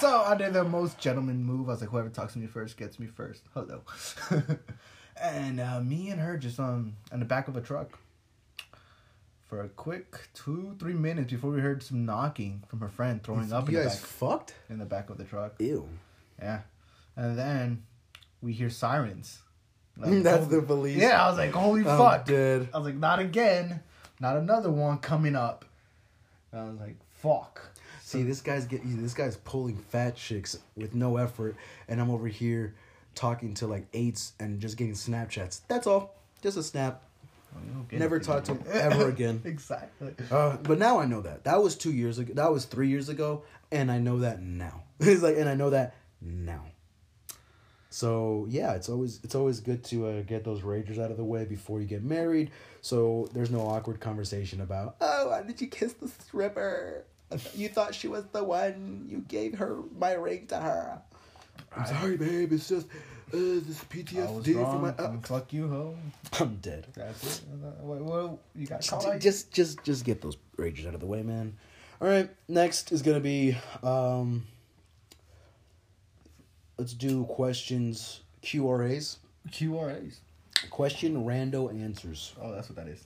So 0.00 0.08
I 0.22 0.34
did 0.36 0.52
the 0.52 0.64
most 0.64 0.98
gentleman 0.98 1.44
move. 1.44 1.68
I 1.68 1.72
was 1.72 1.80
like, 1.80 1.90
whoever 1.90 2.08
talks 2.08 2.32
to 2.32 2.38
me 2.40 2.46
first 2.46 2.76
gets 2.76 2.98
me 2.98 3.06
first. 3.06 3.42
Hello. 3.54 3.82
and 5.22 5.60
uh, 5.60 5.80
me 5.80 6.10
and 6.10 6.20
her 6.20 6.36
just 6.36 6.58
um 6.58 6.94
in 7.12 7.20
the 7.20 7.24
back 7.24 7.46
of 7.48 7.56
a 7.56 7.60
truck 7.60 7.98
for 9.46 9.62
a 9.62 9.68
quick 9.68 10.28
two, 10.34 10.74
three 10.78 10.94
minutes 10.94 11.30
before 11.32 11.50
we 11.50 11.60
heard 11.60 11.82
some 11.82 12.04
knocking 12.04 12.62
from 12.68 12.80
her 12.80 12.88
friend 12.88 13.22
throwing 13.22 13.52
up 13.52 13.68
in 13.68 13.74
You 13.74 13.82
the, 13.82 13.88
back, 13.88 13.96
fucked? 13.98 14.54
in 14.68 14.78
the 14.78 14.84
back 14.84 15.08
of 15.10 15.16
the 15.18 15.24
truck. 15.24 15.54
Ew. 15.60 15.88
Yeah. 16.40 16.60
And 17.16 17.38
then 17.38 17.84
we 18.42 18.52
hear 18.52 18.70
sirens. 18.70 19.38
That's 19.96 20.46
the 20.46 20.62
police. 20.62 20.96
Yeah, 20.96 21.24
I 21.24 21.28
was 21.28 21.38
like, 21.38 21.52
holy 21.52 21.80
I'm 21.80 21.98
fuck. 21.98 22.24
dead. 22.24 22.68
I 22.72 22.78
was 22.78 22.86
like, 22.86 22.94
not 22.94 23.18
again. 23.18 23.80
Not 24.20 24.36
another 24.36 24.70
one 24.70 24.98
coming 24.98 25.34
up. 25.34 25.64
And 26.52 26.60
I 26.60 26.64
was 26.64 26.78
like, 26.78 26.96
fuck. 27.10 27.60
See, 28.02 28.22
this 28.22 28.40
guy's 28.40 28.64
getting 28.64 29.02
this 29.02 29.12
guy's 29.12 29.36
pulling 29.36 29.76
fat 29.76 30.16
chicks 30.16 30.58
with 30.76 30.94
no 30.94 31.18
effort, 31.18 31.56
and 31.88 32.00
I'm 32.00 32.10
over 32.10 32.26
here 32.26 32.74
talking 33.14 33.52
to 33.54 33.66
like 33.66 33.86
eights 33.92 34.32
and 34.40 34.60
just 34.60 34.78
getting 34.78 34.94
Snapchats. 34.94 35.60
That's 35.68 35.86
all. 35.86 36.14
Just 36.42 36.56
a 36.56 36.62
snap. 36.62 37.02
Well, 37.52 37.64
you 37.64 37.72
don't 37.72 37.88
get 37.88 37.98
Never 38.00 38.18
talk 38.18 38.44
to 38.44 38.52
him 38.54 38.64
ever 38.72 39.08
again. 39.08 39.42
exactly. 39.44 40.14
Uh, 40.30 40.56
but 40.56 40.78
now 40.78 41.00
I 41.00 41.04
know 41.04 41.20
that. 41.20 41.44
That 41.44 41.62
was 41.62 41.76
two 41.76 41.92
years 41.92 42.18
ago. 42.18 42.32
That 42.34 42.50
was 42.50 42.64
three 42.64 42.88
years 42.88 43.08
ago, 43.08 43.42
and 43.70 43.90
I 43.90 43.98
know 43.98 44.20
that 44.20 44.40
now. 44.40 44.84
it's 45.00 45.22
like, 45.22 45.36
and 45.36 45.48
I 45.48 45.54
know 45.54 45.70
that 45.70 45.94
now. 46.22 46.64
So 47.90 48.46
yeah, 48.50 48.74
it's 48.74 48.88
always 48.88 49.20
it's 49.24 49.34
always 49.34 49.60
good 49.60 49.82
to 49.84 50.06
uh, 50.06 50.22
get 50.22 50.44
those 50.44 50.60
ragers 50.60 50.98
out 50.98 51.10
of 51.10 51.16
the 51.16 51.24
way 51.24 51.44
before 51.44 51.80
you 51.80 51.86
get 51.86 52.02
married. 52.02 52.50
So 52.82 53.28
there's 53.32 53.50
no 53.50 53.60
awkward 53.60 54.00
conversation 54.00 54.60
about 54.60 54.96
oh 55.00 55.30
why 55.30 55.42
did 55.42 55.60
you 55.60 55.68
kiss 55.68 55.94
the 55.94 56.08
stripper? 56.08 57.04
You 57.54 57.68
thought 57.68 57.94
she 57.94 58.08
was 58.08 58.24
the 58.32 58.42
one. 58.44 59.06
You 59.08 59.18
gave 59.28 59.58
her 59.58 59.78
my 59.98 60.12
ring 60.12 60.46
to 60.48 60.56
her. 60.56 61.00
I'm 61.76 61.86
sorry, 61.86 62.16
babe. 62.16 62.52
It's 62.52 62.68
just 62.68 62.86
uh, 62.86 63.36
this 63.36 63.84
PTSD 63.84 64.54
from 64.54 64.82
my. 64.82 64.94
and 64.98 65.26
fuck 65.26 65.52
you, 65.52 65.68
ho. 65.68 65.96
I'm 66.40 66.56
dead. 66.56 66.86
That's 66.94 67.38
it. 67.38 67.44
What, 67.80 68.00
what, 68.00 68.38
you 68.54 68.66
got 68.66 68.80
Just, 68.80 69.06
out? 69.06 69.20
just 69.20 69.50
just 69.50 69.82
just 69.84 70.04
get 70.04 70.22
those 70.22 70.36
ragers 70.56 70.86
out 70.86 70.94
of 70.94 71.00
the 71.00 71.06
way, 71.06 71.22
man. 71.22 71.56
All 72.00 72.08
right, 72.08 72.30
next 72.48 72.92
is 72.92 73.02
gonna 73.02 73.20
be 73.20 73.56
um. 73.82 74.46
Let's 76.78 76.94
do 76.94 77.24
questions 77.24 78.20
QRAs. 78.42 79.16
QRAs. 79.50 80.18
Question 80.70 81.24
rando 81.24 81.72
answers. 81.72 82.34
Oh, 82.40 82.52
that's 82.52 82.68
what 82.68 82.76
that 82.76 82.88
is. 82.88 83.04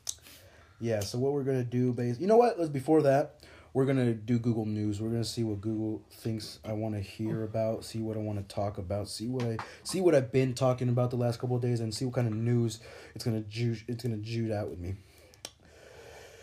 Yeah. 0.80 1.00
So 1.00 1.18
what 1.18 1.32
we're 1.32 1.44
gonna 1.44 1.64
do, 1.64 1.92
base. 1.92 2.18
You 2.18 2.26
know 2.26 2.36
what? 2.36 2.58
Let's 2.58 2.70
before 2.70 3.02
that, 3.02 3.36
we're 3.72 3.86
gonna 3.86 4.12
do 4.12 4.38
Google 4.38 4.66
News. 4.66 5.00
We're 5.00 5.10
gonna 5.10 5.24
see 5.24 5.44
what 5.44 5.60
Google 5.60 6.02
thinks 6.10 6.58
I 6.64 6.72
want 6.72 6.94
to 6.94 7.00
hear 7.00 7.44
about. 7.44 7.84
See 7.84 8.00
what 8.00 8.16
I 8.16 8.20
want 8.20 8.46
to 8.46 8.54
talk 8.54 8.78
about. 8.78 9.08
See 9.08 9.28
what 9.28 9.44
I 9.44 9.56
see 9.84 10.00
what 10.00 10.14
I've 10.14 10.32
been 10.32 10.54
talking 10.54 10.88
about 10.88 11.10
the 11.10 11.16
last 11.16 11.38
couple 11.40 11.56
of 11.56 11.62
days, 11.62 11.80
and 11.80 11.94
see 11.94 12.04
what 12.04 12.14
kind 12.14 12.26
of 12.26 12.34
news 12.34 12.80
it's 13.14 13.24
gonna 13.24 13.40
ju- 13.40 13.76
it's 13.88 14.02
gonna 14.02 14.16
jude 14.18 14.50
out 14.50 14.68
with 14.68 14.78
me 14.80 14.96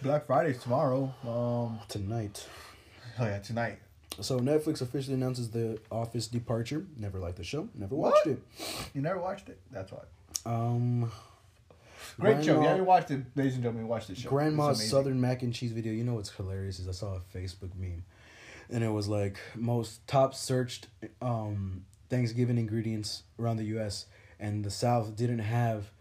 Black 0.02 0.26
Friday's 0.26 0.62
tomorrow. 0.62 1.14
Um, 1.28 1.80
tonight. 1.88 2.48
oh 3.20 3.26
yeah, 3.26 3.40
tonight. 3.40 3.80
So 4.22 4.40
Netflix 4.40 4.82
officially 4.82 5.16
announces 5.16 5.50
the 5.52 5.80
Office 5.92 6.28
departure. 6.28 6.86
Never 6.98 7.20
liked 7.20 7.38
the 7.38 7.44
show. 7.44 7.70
Never 7.76 7.96
What? 7.96 8.14
watched 8.14 8.28
it. 8.28 8.42
You 8.94 9.02
never 9.02 9.20
watched 9.20 9.50
it? 9.50 9.60
That's 9.72 9.92
why. 9.92 10.02
Um, 10.46 11.12
Great 12.20 12.44
show. 12.44 12.54
Grandma- 12.56 12.64
Yeah, 12.72 12.76
you 12.78 12.84
watched 12.84 13.12
it, 13.12 13.22
ladies 13.36 13.54
and 13.56 13.64
gentlemen. 13.64 13.88
Watch 13.88 14.08
this 14.08 14.20
show. 14.20 14.30
Grandma's 14.30 14.90
Southern 14.90 15.20
mac 15.22 15.42
and 15.44 15.54
cheese 15.54 15.72
video. 15.72 15.94
You 15.94 16.04
know 16.04 16.16
what's 16.16 16.30
hilarious 16.30 16.80
is 16.80 16.88
I 16.88 16.92
saw 16.92 17.16
a 17.16 17.38
Facebook 17.38 17.76
meme, 17.76 18.04
and 18.70 18.84
it 18.84 18.90
was 18.90 19.08
like 19.08 19.38
most 19.56 20.06
top 20.08 20.34
searched 20.36 20.88
um 21.22 21.86
Thanksgiving 22.10 22.58
ingredients 22.58 23.24
around 23.40 23.58
the 23.58 23.66
U.S. 23.66 24.06
and 24.40 24.64
the 24.66 24.72
South 24.72 25.16
didn't 25.16 25.40
have 25.40 25.92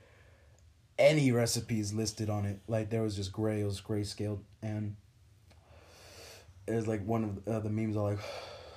any 0.99 1.31
recipes 1.31 1.93
listed 1.93 2.31
on 2.31 2.45
it. 2.47 2.59
Like 2.67 2.91
there 2.91 3.03
was 3.03 3.15
just 3.17 3.33
gray. 3.33 3.61
It 3.61 3.65
was 3.65 3.81
grayscale, 3.81 4.39
and 4.63 4.97
it 6.69 6.75
was 6.75 6.87
like 6.87 7.05
one 7.05 7.25
of 7.47 7.49
uh, 7.55 7.61
the 7.61 7.71
memes 7.71 7.97
are 7.97 8.11
like, 8.11 8.19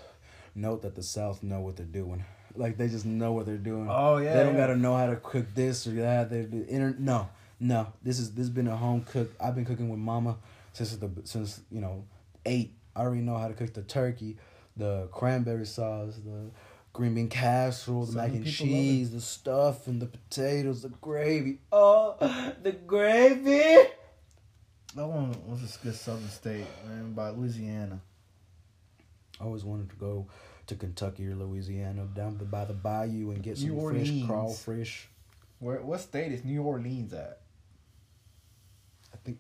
note 0.56 0.82
that 0.84 0.96
the 0.96 1.04
South 1.04 1.44
know 1.44 1.60
what 1.62 1.76
they're 1.78 1.86
doing. 1.86 2.24
Like 2.56 2.78
they 2.78 2.88
just 2.90 3.06
know 3.06 3.32
what 3.34 3.46
they're 3.46 3.58
doing. 3.58 3.88
Oh, 3.90 4.18
yeah, 4.18 4.34
They 4.36 4.44
don't 4.44 4.54
yeah. 4.56 4.62
gotta 4.68 4.76
know 4.76 4.96
how 4.98 5.08
to 5.08 5.16
cook 5.18 5.46
this 5.56 5.88
or 5.88 5.92
that. 5.92 6.30
They 6.30 6.42
the 6.42 6.68
inter- 6.68 6.96
no, 7.00 7.30
no. 7.60 7.88
This 8.04 8.20
is 8.20 8.32
this 8.32 8.44
has 8.48 8.50
been 8.50 8.68
a 8.68 8.76
home 8.76 9.06
cook. 9.10 9.32
I've 9.40 9.56
been 9.56 9.66
cooking 9.66 9.90
with 9.90 10.00
mama 10.00 10.38
since 10.74 10.96
the 10.98 11.10
since 11.24 11.62
you 11.72 11.80
know 11.82 12.04
eight. 12.46 12.74
I 12.96 13.02
already 13.02 13.22
know 13.22 13.38
how 13.38 13.48
to 13.48 13.54
cook 13.54 13.74
the 13.74 13.84
turkey, 13.84 14.36
the 14.76 15.08
cranberry 15.14 15.66
sauce, 15.66 16.16
the 16.26 16.52
green 16.92 17.14
bean 17.16 17.30
casserole, 17.30 18.02
the 18.06 18.08
Some 18.12 18.16
mac 18.22 18.32
and 18.32 18.44
people 18.44 18.66
love 18.66 18.76
it. 18.76 18.78
cheese, 18.78 19.12
the 19.12 19.22
stuff, 19.22 19.88
and 19.88 20.02
the 20.02 20.08
potatoes, 20.08 20.82
the 20.82 20.90
gravy. 20.90 21.60
Oh, 21.72 22.18
the 22.64 22.74
gravy. 22.74 23.88
That 24.96 25.08
one 25.08 25.34
was 25.48 25.64
a 25.64 25.84
good 25.86 25.96
Southern 25.96 26.30
state, 26.30 26.66
man, 26.86 27.14
by 27.14 27.30
Louisiana. 27.30 28.02
I 29.40 29.46
always 29.46 29.64
wanted 29.64 29.90
to 29.90 29.96
go 29.96 30.28
to 30.68 30.76
Kentucky 30.76 31.28
or 31.28 31.36
Louisiana 31.36 32.08
down 32.14 32.36
by 32.36 32.66
the 32.66 32.74
bayou 32.74 33.32
and 33.32 33.42
get 33.42 33.58
some 33.58 33.70
New 33.70 33.76
fresh 33.76 34.10
Orleans. 34.10 34.28
crawfish. 34.28 35.10
Where 35.60 35.82
what 35.82 36.02
state 36.02 36.32
is 36.32 36.44
New 36.44 36.62
Orleans 36.64 37.14
at? 37.14 37.40
I 39.14 39.18
think 39.24 39.40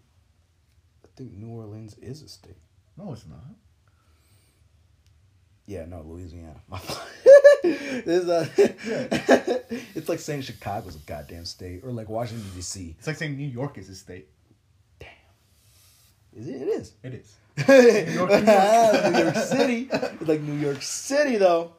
I 1.03 1.07
think 1.15 1.33
New 1.33 1.49
Orleans 1.49 1.95
is 2.01 2.21
a 2.21 2.29
state. 2.29 2.57
No, 2.97 3.13
it's 3.13 3.25
not. 3.27 3.39
Yeah, 5.65 5.85
no, 5.85 6.01
Louisiana. 6.01 6.61
There's 7.63 8.27
a, 8.27 8.39
uh, 8.41 8.47
it's 9.95 10.09
like 10.09 10.19
saying 10.19 10.41
Chicago's 10.41 10.95
a 10.95 10.99
goddamn 10.99 11.45
state, 11.45 11.81
or 11.83 11.91
like 11.91 12.09
Washington 12.09 12.49
D.C. 12.55 12.95
It's 12.97 13.07
like 13.07 13.17
saying 13.17 13.37
New 13.37 13.47
York 13.47 13.77
is 13.77 13.89
a 13.89 13.95
state. 13.95 14.27
Is 16.35 16.47
it? 16.47 16.61
It 16.61 16.67
is. 16.67 16.93
It 17.03 17.13
is. 17.13 17.35
New 17.67 18.13
York, 18.13 18.29
New 18.31 18.51
York. 18.51 19.13
New 19.13 19.19
York 19.19 19.35
City. 19.35 19.89
It's 19.91 20.27
like 20.27 20.41
New 20.41 20.55
York 20.55 20.81
City 20.81 21.37
though. 21.37 21.73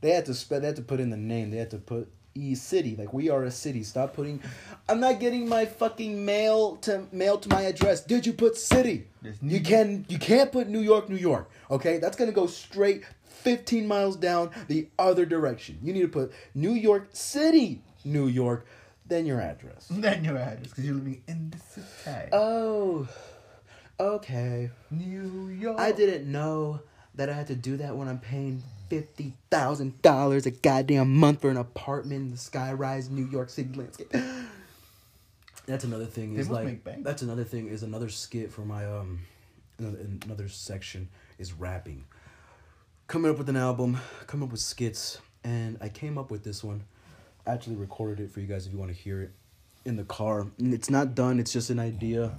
They 0.00 0.10
had 0.10 0.26
to 0.26 0.34
spe- 0.34 0.50
they 0.60 0.66
had 0.66 0.76
to 0.76 0.82
put 0.82 1.00
in 1.00 1.10
the 1.10 1.16
name. 1.16 1.50
They 1.50 1.56
had 1.56 1.70
to 1.70 1.78
put 1.78 2.08
E 2.34 2.54
City. 2.54 2.94
Like 2.96 3.12
we 3.12 3.30
are 3.30 3.44
a 3.44 3.50
city. 3.50 3.82
Stop 3.82 4.14
putting. 4.14 4.40
I'm 4.88 5.00
not 5.00 5.18
getting 5.18 5.48
my 5.48 5.64
fucking 5.64 6.24
mail 6.24 6.76
to 6.82 7.06
mail 7.10 7.38
to 7.38 7.48
my 7.48 7.62
address. 7.62 8.02
Did 8.02 8.26
you 8.26 8.32
put 8.32 8.56
city? 8.56 9.08
You 9.42 9.60
can 9.60 10.06
you 10.08 10.18
can't 10.18 10.52
put 10.52 10.68
New 10.68 10.80
York, 10.80 11.08
New 11.08 11.16
York. 11.16 11.50
Okay, 11.70 11.98
that's 11.98 12.16
gonna 12.16 12.32
go 12.32 12.46
straight 12.46 13.04
15 13.24 13.86
miles 13.88 14.16
down 14.16 14.50
the 14.68 14.88
other 14.98 15.24
direction. 15.26 15.78
You 15.82 15.92
need 15.92 16.02
to 16.02 16.08
put 16.08 16.32
New 16.54 16.72
York 16.72 17.08
City, 17.12 17.82
New 18.04 18.26
York, 18.26 18.66
then 19.06 19.26
your 19.26 19.40
address. 19.40 19.86
Then 19.90 20.24
your 20.24 20.36
address, 20.36 20.68
because 20.68 20.84
you're 20.84 20.94
living 20.94 21.22
in 21.26 21.50
the 21.50 21.58
city. 21.58 22.28
Oh, 22.32 23.08
okay. 23.98 24.70
New 24.90 25.48
York. 25.48 25.78
I 25.78 25.92
didn't 25.92 26.30
know 26.30 26.80
that 27.14 27.30
I 27.30 27.32
had 27.32 27.46
to 27.48 27.54
do 27.54 27.76
that 27.78 27.96
when 27.96 28.08
I'm 28.08 28.18
paying 28.18 28.62
fifty 28.88 29.34
thousand 29.50 30.00
dollars 30.02 30.46
a 30.46 30.50
goddamn 30.50 31.14
month 31.16 31.40
for 31.40 31.50
an 31.50 31.56
apartment 31.56 32.20
in 32.22 32.30
the 32.30 32.36
skyrise 32.36 33.10
New 33.10 33.26
York 33.26 33.50
City 33.50 33.72
landscape. 33.74 34.12
That's 35.66 35.84
another 35.84 36.06
thing. 36.06 36.34
They 36.34 36.40
Is 36.40 36.48
like 36.48 36.84
that's 37.02 37.22
another 37.22 37.42
thing. 37.42 37.66
Is 37.66 37.82
another 37.82 38.08
skit 38.08 38.52
for 38.52 38.60
my 38.60 38.86
um, 38.86 39.20
another, 39.80 39.98
another 40.24 40.48
section 40.48 41.08
is 41.38 41.52
rapping. 41.52 42.04
Coming 43.08 43.32
up 43.32 43.38
with 43.38 43.48
an 43.48 43.56
album, 43.56 43.98
coming 44.28 44.46
up 44.46 44.52
with 44.52 44.60
skits, 44.60 45.18
and 45.42 45.76
I 45.80 45.88
came 45.88 46.18
up 46.18 46.30
with 46.30 46.44
this 46.44 46.62
one. 46.62 46.84
Actually 47.48 47.76
recorded 47.76 48.20
it 48.24 48.30
for 48.30 48.38
you 48.38 48.46
guys 48.46 48.66
if 48.66 48.72
you 48.72 48.78
want 48.78 48.92
to 48.92 48.96
hear 48.96 49.22
it 49.22 49.32
in 49.84 49.96
the 49.96 50.04
car. 50.04 50.46
And 50.58 50.72
it's 50.72 50.90
not 50.90 51.16
done. 51.16 51.40
It's 51.40 51.52
just 51.52 51.70
an 51.70 51.80
idea. 51.80 52.36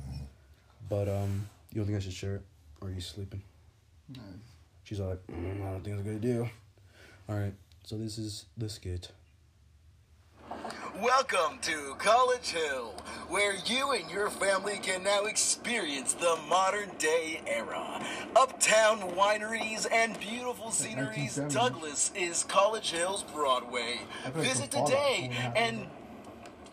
But 0.89 1.09
um, 1.09 1.49
you 1.71 1.81
don't 1.81 1.85
think 1.85 1.97
I 1.97 2.01
should 2.01 2.13
share 2.13 2.35
it? 2.35 2.41
Or 2.81 2.87
are 2.87 2.91
you 2.91 3.01
sleeping? 3.01 3.41
No. 4.15 4.21
She's 4.83 4.99
like, 4.99 5.19
mm, 5.27 5.67
I 5.67 5.71
don't 5.71 5.83
think 5.83 5.97
it's 5.97 6.07
a 6.07 6.09
good 6.09 6.15
idea. 6.15 6.49
All 7.27 7.35
right, 7.35 7.53
so 7.83 7.97
this 7.97 8.17
is 8.17 8.45
the 8.55 8.69
skit. 8.69 9.11
Welcome 11.01 11.59
to 11.63 11.95
College 11.99 12.51
Hill, 12.51 12.95
where 13.27 13.53
you 13.65 13.91
and 13.91 14.09
your 14.09 14.29
family 14.29 14.79
can 14.81 15.03
now 15.03 15.25
experience 15.25 16.13
the 16.13 16.37
modern 16.47 16.89
day 16.97 17.41
era. 17.45 18.01
Uptown 18.35 19.01
wineries 19.11 19.85
and 19.91 20.17
beautiful 20.19 20.71
sceneries, 20.71 21.35
Douglas 21.49 22.11
is 22.15 22.45
College 22.45 22.91
Hill's 22.91 23.23
Broadway. 23.23 23.99
I 24.25 24.29
feel 24.29 24.41
like 24.41 24.51
Visit 24.51 24.71
today 24.71 25.31
and 25.55 25.87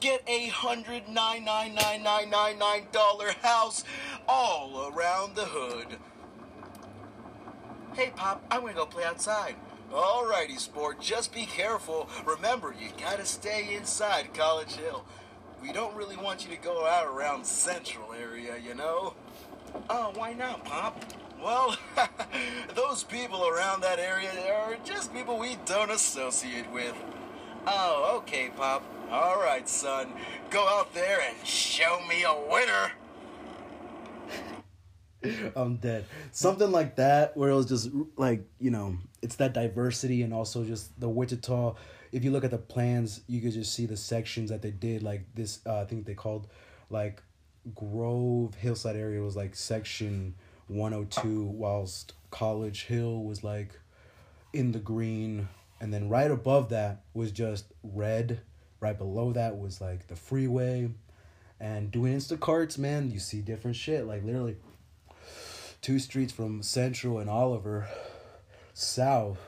get 0.04 0.22
a 0.26 0.48
hundred 0.48 1.08
nine 1.08 1.46
nine 1.46 1.74
nine 1.74 2.02
nine 2.02 2.28
nine 2.28 2.58
nine 2.58 2.86
dollar 2.92 3.32
house 3.40 3.84
all 4.28 4.92
around 4.94 5.34
the 5.34 5.46
hood. 5.46 5.96
Hey, 7.94 8.12
Pop, 8.14 8.44
I'm 8.50 8.60
gonna 8.60 8.74
go 8.74 8.84
play 8.84 9.04
outside. 9.04 9.54
Alrighty, 9.90 10.58
sport, 10.58 11.00
just 11.00 11.32
be 11.32 11.46
careful. 11.46 12.10
Remember, 12.26 12.74
you 12.78 12.90
gotta 13.00 13.24
stay 13.24 13.74
inside 13.74 14.34
College 14.34 14.72
Hill. 14.72 15.06
We 15.62 15.72
don't 15.72 15.96
really 15.96 16.18
want 16.18 16.44
you 16.44 16.54
to 16.54 16.60
go 16.62 16.86
out 16.86 17.06
around 17.06 17.46
Central 17.46 18.12
area, 18.12 18.58
you 18.58 18.74
know? 18.74 19.14
Oh, 19.88 20.12
why 20.16 20.34
not, 20.34 20.66
Pop? 20.66 21.02
Well, 21.42 21.78
those 22.74 23.04
people 23.04 23.48
around 23.48 23.80
that 23.80 23.98
area 23.98 24.32
are 24.54 24.76
just 24.84 25.14
people 25.14 25.38
we 25.38 25.56
don't 25.64 25.90
associate 25.90 26.70
with. 26.70 26.94
Oh, 27.66 28.18
okay, 28.18 28.50
Pop. 28.56 28.82
Alright, 29.10 29.68
son. 29.68 30.08
Go 30.50 30.66
out 30.66 30.92
there 30.94 31.20
and 31.20 31.46
show 31.46 32.00
me 32.08 32.24
a 32.24 32.34
winner. 32.50 32.92
I'm 35.56 35.76
dead. 35.76 36.04
Something 36.32 36.70
like 36.70 36.96
that, 36.96 37.36
where 37.36 37.50
it 37.50 37.54
was 37.54 37.66
just 37.66 37.90
like 38.16 38.44
you 38.58 38.70
know, 38.70 38.96
it's 39.22 39.36
that 39.36 39.54
diversity 39.54 40.22
and 40.22 40.34
also 40.34 40.64
just 40.64 40.98
the 41.00 41.08
Wichita. 41.08 41.74
If 42.12 42.22
you 42.24 42.30
look 42.30 42.44
at 42.44 42.50
the 42.50 42.58
plans, 42.58 43.22
you 43.26 43.40
could 43.40 43.52
just 43.52 43.74
see 43.74 43.86
the 43.86 43.96
sections 43.96 44.50
that 44.50 44.62
they 44.62 44.70
did. 44.70 45.02
Like 45.02 45.24
this, 45.34 45.60
uh, 45.66 45.80
I 45.80 45.84
think 45.84 46.06
they 46.06 46.14
called 46.14 46.48
like 46.90 47.22
Grove 47.74 48.54
Hillside 48.54 48.96
area 48.96 49.20
was 49.22 49.36
like 49.36 49.54
section 49.54 50.34
one 50.68 50.92
hundred 50.92 51.10
two, 51.10 51.44
whilst 51.44 52.12
College 52.30 52.84
Hill 52.84 53.22
was 53.24 53.42
like 53.42 53.78
in 54.52 54.72
the 54.72 54.78
green, 54.78 55.48
and 55.84 55.92
then 55.92 56.08
right 56.08 56.30
above 56.30 56.70
that 56.70 57.02
was 57.12 57.30
just 57.30 57.66
red. 57.82 58.40
Right 58.80 58.96
below 58.96 59.34
that 59.34 59.58
was 59.58 59.82
like 59.82 60.06
the 60.06 60.16
freeway, 60.16 60.88
and 61.60 61.90
doing 61.90 62.16
Instacarts, 62.16 62.78
man, 62.78 63.10
you 63.10 63.18
see 63.18 63.42
different 63.42 63.76
shit. 63.76 64.06
Like 64.06 64.24
literally, 64.24 64.56
two 65.82 65.98
streets 65.98 66.32
from 66.32 66.62
Central 66.62 67.18
and 67.18 67.28
Oliver, 67.28 67.86
south 68.72 69.38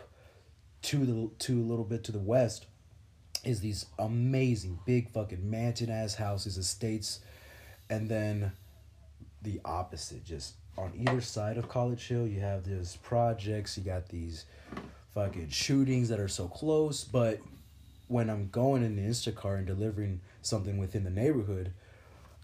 to 0.82 1.06
the 1.06 1.30
to 1.46 1.58
a 1.58 1.64
little 1.64 1.86
bit 1.86 2.04
to 2.04 2.12
the 2.12 2.18
west, 2.18 2.66
is 3.42 3.60
these 3.60 3.86
amazing 3.98 4.78
big 4.84 5.10
fucking 5.12 5.48
mansion 5.50 5.88
ass 5.88 6.16
houses, 6.16 6.58
estates, 6.58 7.20
and 7.88 8.10
then 8.10 8.52
the 9.40 9.58
opposite, 9.64 10.22
just 10.22 10.56
on 10.76 10.92
either 10.94 11.22
side 11.22 11.56
of 11.56 11.70
College 11.70 12.06
Hill, 12.06 12.26
you 12.26 12.40
have 12.40 12.64
these 12.64 12.96
projects. 12.96 13.78
You 13.78 13.84
got 13.84 14.10
these 14.10 14.44
fucking 15.16 15.48
shootings 15.48 16.10
that 16.10 16.20
are 16.20 16.28
so 16.28 16.46
close, 16.46 17.02
but 17.02 17.40
when 18.06 18.28
I'm 18.28 18.50
going 18.50 18.84
in 18.84 18.96
the 18.96 19.02
Instacart 19.02 19.56
and 19.56 19.66
delivering 19.66 20.20
something 20.42 20.76
within 20.76 21.04
the 21.04 21.10
neighborhood, 21.10 21.72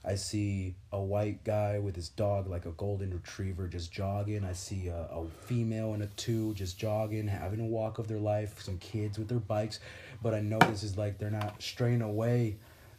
I 0.02 0.14
see 0.14 0.74
a 0.90 0.98
white 0.98 1.44
guy 1.44 1.78
with 1.78 1.94
his 1.94 2.08
dog, 2.08 2.48
like 2.48 2.64
a 2.64 2.70
golden 2.70 3.12
retriever, 3.12 3.68
just 3.68 3.92
jogging. 3.92 4.42
I 4.42 4.54
see 4.54 4.88
a, 4.88 5.02
a 5.02 5.26
female 5.42 5.92
and 5.92 6.02
a 6.02 6.06
two 6.16 6.54
just 6.54 6.78
jogging, 6.78 7.28
having 7.28 7.60
a 7.60 7.66
walk 7.66 7.98
of 7.98 8.08
their 8.08 8.18
life. 8.18 8.62
Some 8.62 8.78
kids 8.78 9.18
with 9.18 9.28
their 9.28 9.38
bikes, 9.38 9.78
but 10.22 10.32
I 10.32 10.40
notice 10.40 10.82
is 10.82 10.96
like 10.96 11.18
they're 11.18 11.30
not 11.30 11.62
straying 11.62 12.00
away 12.00 12.56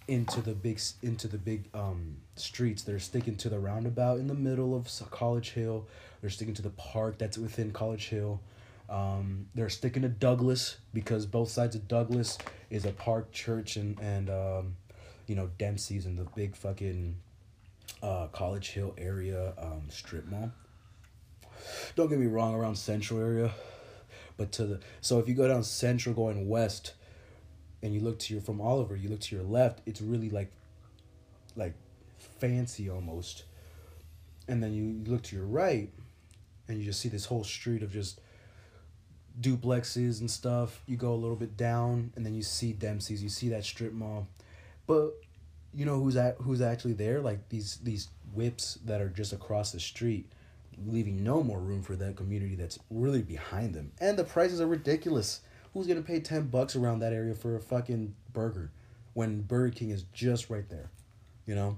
into 0.07 0.39
the 0.39 0.53
big 0.53 0.79
into 1.01 1.27
the 1.27 1.39
big 1.39 1.63
um 1.73 2.17
streets. 2.35 2.83
They're 2.83 2.99
sticking 2.99 3.37
to 3.37 3.49
the 3.49 3.57
roundabout 3.57 4.19
in 4.19 4.27
the 4.27 4.35
middle 4.35 4.75
of 4.75 4.87
College 5.09 5.49
Hill. 5.49 5.87
They're 6.21 6.29
sticking 6.29 6.53
to 6.53 6.61
the 6.61 6.69
park 6.69 7.17
that's 7.17 7.39
within 7.39 7.71
College 7.71 8.09
Hill. 8.09 8.39
Um, 8.89 9.47
they're 9.55 9.69
sticking 9.69 10.01
to 10.03 10.09
Douglas 10.09 10.77
because 10.93 11.25
both 11.25 11.49
sides 11.49 11.75
of 11.75 11.87
Douglas 11.87 12.37
is 12.69 12.85
a 12.85 12.91
park, 12.91 13.31
church, 13.31 13.77
and 13.77 13.99
and 13.99 14.29
um, 14.29 14.75
you 15.27 15.35
know 15.35 15.49
Dempsey's 15.57 16.05
and 16.05 16.17
the 16.17 16.25
big 16.35 16.55
fucking 16.55 17.15
uh, 18.01 18.27
College 18.27 18.69
Hill 18.71 18.93
area 18.97 19.53
um, 19.57 19.83
strip 19.89 20.27
mall. 20.27 20.51
Don't 21.95 22.09
get 22.09 22.19
me 22.19 22.27
wrong, 22.27 22.53
around 22.53 22.75
Central 22.75 23.19
area, 23.19 23.51
but 24.37 24.51
to 24.53 24.65
the 24.65 24.79
so 25.01 25.19
if 25.19 25.27
you 25.27 25.33
go 25.33 25.47
down 25.47 25.63
Central 25.63 26.13
going 26.13 26.47
west, 26.47 26.93
and 27.83 27.93
you 27.93 27.99
look 27.99 28.17
to 28.17 28.33
your 28.33 28.41
from 28.41 28.61
Oliver, 28.61 28.95
you 28.95 29.09
look 29.09 29.19
to 29.19 29.35
your 29.35 29.43
left, 29.43 29.81
it's 29.85 30.01
really 30.01 30.29
like, 30.29 30.51
like, 31.57 31.73
fancy 32.17 32.89
almost, 32.89 33.43
and 34.47 34.63
then 34.63 34.73
you 34.73 35.03
look 35.11 35.21
to 35.23 35.35
your 35.35 35.45
right, 35.45 35.89
and 36.67 36.79
you 36.79 36.85
just 36.85 37.01
see 37.01 37.09
this 37.09 37.25
whole 37.25 37.43
street 37.43 37.83
of 37.83 37.91
just 37.91 38.21
duplexes 39.39 40.19
and 40.19 40.29
stuff. 40.29 40.81
You 40.87 40.97
go 40.97 41.13
a 41.13 41.15
little 41.15 41.35
bit 41.35 41.57
down, 41.57 42.11
and 42.15 42.25
then 42.25 42.33
you 42.33 42.43
see 42.43 42.73
Dempsey's. 42.73 43.23
You 43.23 43.29
see 43.29 43.49
that 43.49 43.63
strip 43.63 43.93
mall, 43.93 44.27
but 44.87 45.13
you 45.73 45.85
know 45.85 45.99
who's 45.99 46.15
at 46.15 46.37
who's 46.37 46.61
actually 46.61 46.93
there? 46.93 47.19
Like 47.19 47.49
these 47.49 47.77
these 47.83 48.09
whips 48.33 48.79
that 48.85 49.01
are 49.01 49.09
just 49.09 49.33
across 49.33 49.71
the 49.71 49.79
street, 49.79 50.31
leaving 50.85 51.23
no 51.23 51.43
more 51.43 51.59
room 51.59 51.81
for 51.81 51.95
that 51.95 52.15
community 52.15 52.55
that's 52.55 52.79
really 52.89 53.21
behind 53.21 53.73
them. 53.73 53.91
And 53.99 54.17
the 54.17 54.23
prices 54.23 54.61
are 54.61 54.67
ridiculous. 54.67 55.41
Who's 55.73 55.87
gonna 55.87 56.01
pay 56.01 56.19
ten 56.19 56.47
bucks 56.47 56.75
around 56.75 56.99
that 56.99 57.13
area 57.13 57.33
for 57.33 57.55
a 57.55 57.59
fucking 57.59 58.13
burger, 58.31 58.71
when 59.13 59.41
Burger 59.41 59.73
King 59.73 59.89
is 59.89 60.03
just 60.13 60.49
right 60.49 60.69
there, 60.69 60.91
you 61.45 61.55
know? 61.55 61.77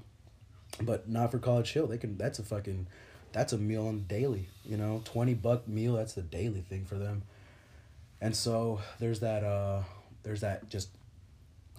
But 0.82 1.08
not 1.08 1.32
for 1.32 1.40
College 1.40 1.72
Hill. 1.72 1.88
They 1.88 1.98
can. 1.98 2.18
That's 2.18 2.40
a 2.40 2.44
fucking. 2.44 2.88
That's 3.32 3.54
a 3.54 3.58
meal 3.58 3.88
on 3.88 4.06
daily. 4.10 4.50
You 4.66 4.76
know, 4.76 5.02
twenty 5.06 5.34
buck 5.34 5.70
meal. 5.70 5.94
That's 5.94 6.14
the 6.14 6.22
daily 6.22 6.60
thing 6.60 6.84
for 6.84 6.96
them. 6.96 7.24
And 8.26 8.36
so 8.36 8.82
there's 9.00 9.20
that. 9.20 9.44
uh 9.44 9.84
There's 10.24 10.42
that 10.42 10.68
just. 10.68 10.90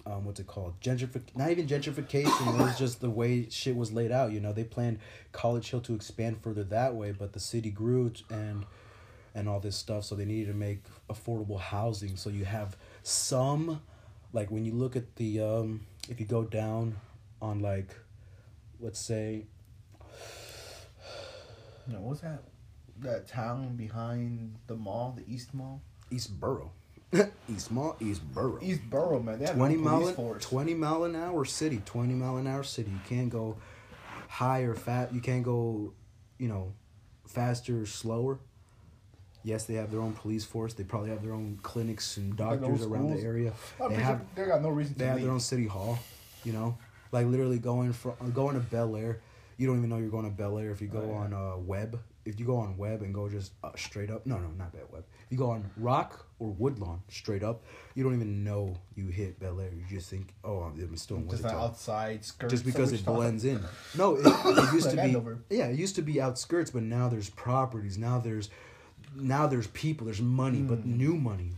Um, 0.05 0.23
what's 0.23 0.39
it 0.39 0.47
called? 0.47 0.79
Gentrific. 0.79 1.35
Not 1.35 1.51
even 1.51 1.67
gentrification. 1.67 2.55
it 2.55 2.63
was 2.63 2.79
just 2.79 3.01
the 3.01 3.09
way 3.09 3.49
shit 3.49 3.75
was 3.75 3.91
laid 3.91 4.09
out. 4.13 4.31
You 4.31 4.39
know, 4.39 4.53
they 4.53 4.63
planned 4.63 4.99
College 5.33 5.69
Hill 5.69 5.81
to 5.81 5.93
expand 5.93 6.41
further 6.41 6.63
that 6.63 6.95
way, 6.95 7.11
but 7.11 7.33
the 7.33 7.41
city 7.41 7.69
grew 7.69 8.13
and 8.29 8.65
and 9.35 9.49
all 9.49 9.59
this 9.59 9.75
stuff. 9.75 10.05
So 10.05 10.15
they 10.15 10.23
needed 10.23 10.47
to 10.47 10.57
make 10.57 10.83
affordable 11.09 11.59
housing. 11.59 12.15
So 12.15 12.29
you 12.29 12.45
have 12.45 12.77
some, 13.03 13.81
like 14.31 14.49
when 14.49 14.63
you 14.63 14.71
look 14.71 14.95
at 14.95 15.17
the, 15.17 15.41
um, 15.41 15.85
if 16.07 16.21
you 16.21 16.25
go 16.25 16.45
down 16.45 16.95
on 17.41 17.59
like, 17.59 17.93
let's 18.79 18.99
say, 18.99 19.43
You 21.85 21.93
know, 21.93 21.99
what 21.99 22.11
was 22.11 22.21
that? 22.21 22.43
That 22.99 23.27
town 23.27 23.75
behind 23.75 24.55
the 24.67 24.75
mall, 24.75 25.13
the 25.17 25.25
East 25.31 25.53
Mall. 25.53 25.81
Eastborough. 26.11 26.69
East 27.49 27.71
Mall, 27.71 27.95
East 28.01 28.21
Borough. 28.33 28.59
East 28.61 28.81
Borough, 28.89 29.21
man. 29.21 29.39
They 29.39 29.45
have 29.45 29.55
20 29.55 29.75
no 29.75 29.81
mile, 29.81 30.07
an, 30.07 30.13
force. 30.15 30.43
20 30.43 30.73
mile 30.73 31.03
an 31.05 31.15
hour 31.15 31.45
city 31.45 31.81
20 31.85 32.13
mile 32.15 32.35
an 32.37 32.47
hour 32.47 32.63
city 32.63 32.91
you 32.91 32.99
can't 33.07 33.29
go 33.29 33.55
higher 34.27 34.73
fat 34.75 35.13
you 35.13 35.21
can't 35.21 35.43
go 35.43 35.93
you 36.37 36.49
know 36.49 36.73
faster 37.25 37.81
or 37.81 37.85
slower 37.85 38.39
yes 39.43 39.63
they 39.63 39.75
have 39.75 39.89
their 39.89 40.01
own 40.01 40.11
police 40.13 40.43
force 40.43 40.73
they 40.73 40.83
probably 40.83 41.09
have 41.09 41.23
their 41.23 41.31
own 41.33 41.57
clinics 41.63 42.17
and 42.17 42.35
doctors 42.35 42.83
around 42.85 43.15
the 43.15 43.21
area 43.21 43.53
I'm 43.81 43.89
they 43.91 43.95
have 43.95 44.21
they 44.35 44.45
got 44.45 44.61
no 44.61 44.69
reason 44.69 44.93
to 44.95 44.99
they 44.99 45.05
have 45.05 45.15
leave. 45.15 45.23
their 45.25 45.33
own 45.33 45.39
city 45.39 45.65
hall 45.65 45.97
you 46.43 46.51
know 46.51 46.77
like 47.13 47.25
literally 47.25 47.57
going 47.57 47.93
from 47.93 48.13
going 48.33 48.55
to 48.55 48.59
bel 48.61 48.95
aire 48.97 49.21
you 49.57 49.65
don't 49.65 49.77
even 49.77 49.89
know 49.89 49.97
you're 49.97 50.09
going 50.09 50.25
to 50.29 50.35
bel 50.35 50.57
aire 50.57 50.71
if 50.71 50.81
you 50.81 50.87
go 50.87 50.99
Oh, 50.99 51.07
yeah. 51.09 51.17
on 51.19 51.33
uh 51.33 51.57
webb 51.57 51.99
if 52.27 52.39
you 52.39 52.45
go 52.45 52.57
on 52.57 52.77
webb 52.77 53.01
and 53.01 53.13
go 53.13 53.27
just 53.29 53.53
uh, 53.63 53.69
straight 53.75 54.11
up 54.11 54.25
no 54.25 54.37
no 54.37 54.47
not 54.57 54.71
bad 54.71 54.83
webb 54.91 55.03
if 55.25 55.31
you 55.31 55.37
go 55.37 55.49
on 55.49 55.69
rock 55.77 56.25
or 56.39 56.49
woodlawn 56.49 57.01
straight 57.09 57.43
up 57.43 57.63
you 57.95 58.03
don't 58.03 58.13
even 58.13 58.43
know 58.43 58.75
you 58.95 59.07
hit 59.07 59.39
bel 59.39 59.59
aire 59.59 59.71
you 59.75 59.83
just 59.89 60.09
think 60.09 60.33
oh 60.43 60.59
i'm 60.59 60.95
still 60.97 61.17
in 61.17 61.29
Just 61.29 61.43
Wichita 61.43 61.63
outside 61.63 62.23
skirt. 62.25 62.49
just 62.49 62.65
because 62.65 62.93
it 62.93 63.03
blends 63.05 63.45
in. 63.45 63.63
No, 63.97 64.15
it, 64.17 64.25
it 64.25 64.73
used 64.73 64.89
to 64.89 64.95
be. 64.95 65.01
Andover. 65.01 65.39
Yeah, 65.49 65.65
it 65.67 65.77
used 65.79 65.95
to 65.95 66.01
be 66.01 66.19
outskirts, 66.21 66.69
but 66.71 66.83
now 66.83 67.07
there's 67.09 67.29
properties. 67.29 67.97
Now 67.97 68.19
there's, 68.19 68.49
now 69.15 69.47
there's 69.47 69.67
people. 69.67 70.05
There's 70.05 70.21
money, 70.21 70.61
but 70.61 70.79
Hmm. 70.79 70.97
new 70.97 71.15
money. 71.15 71.51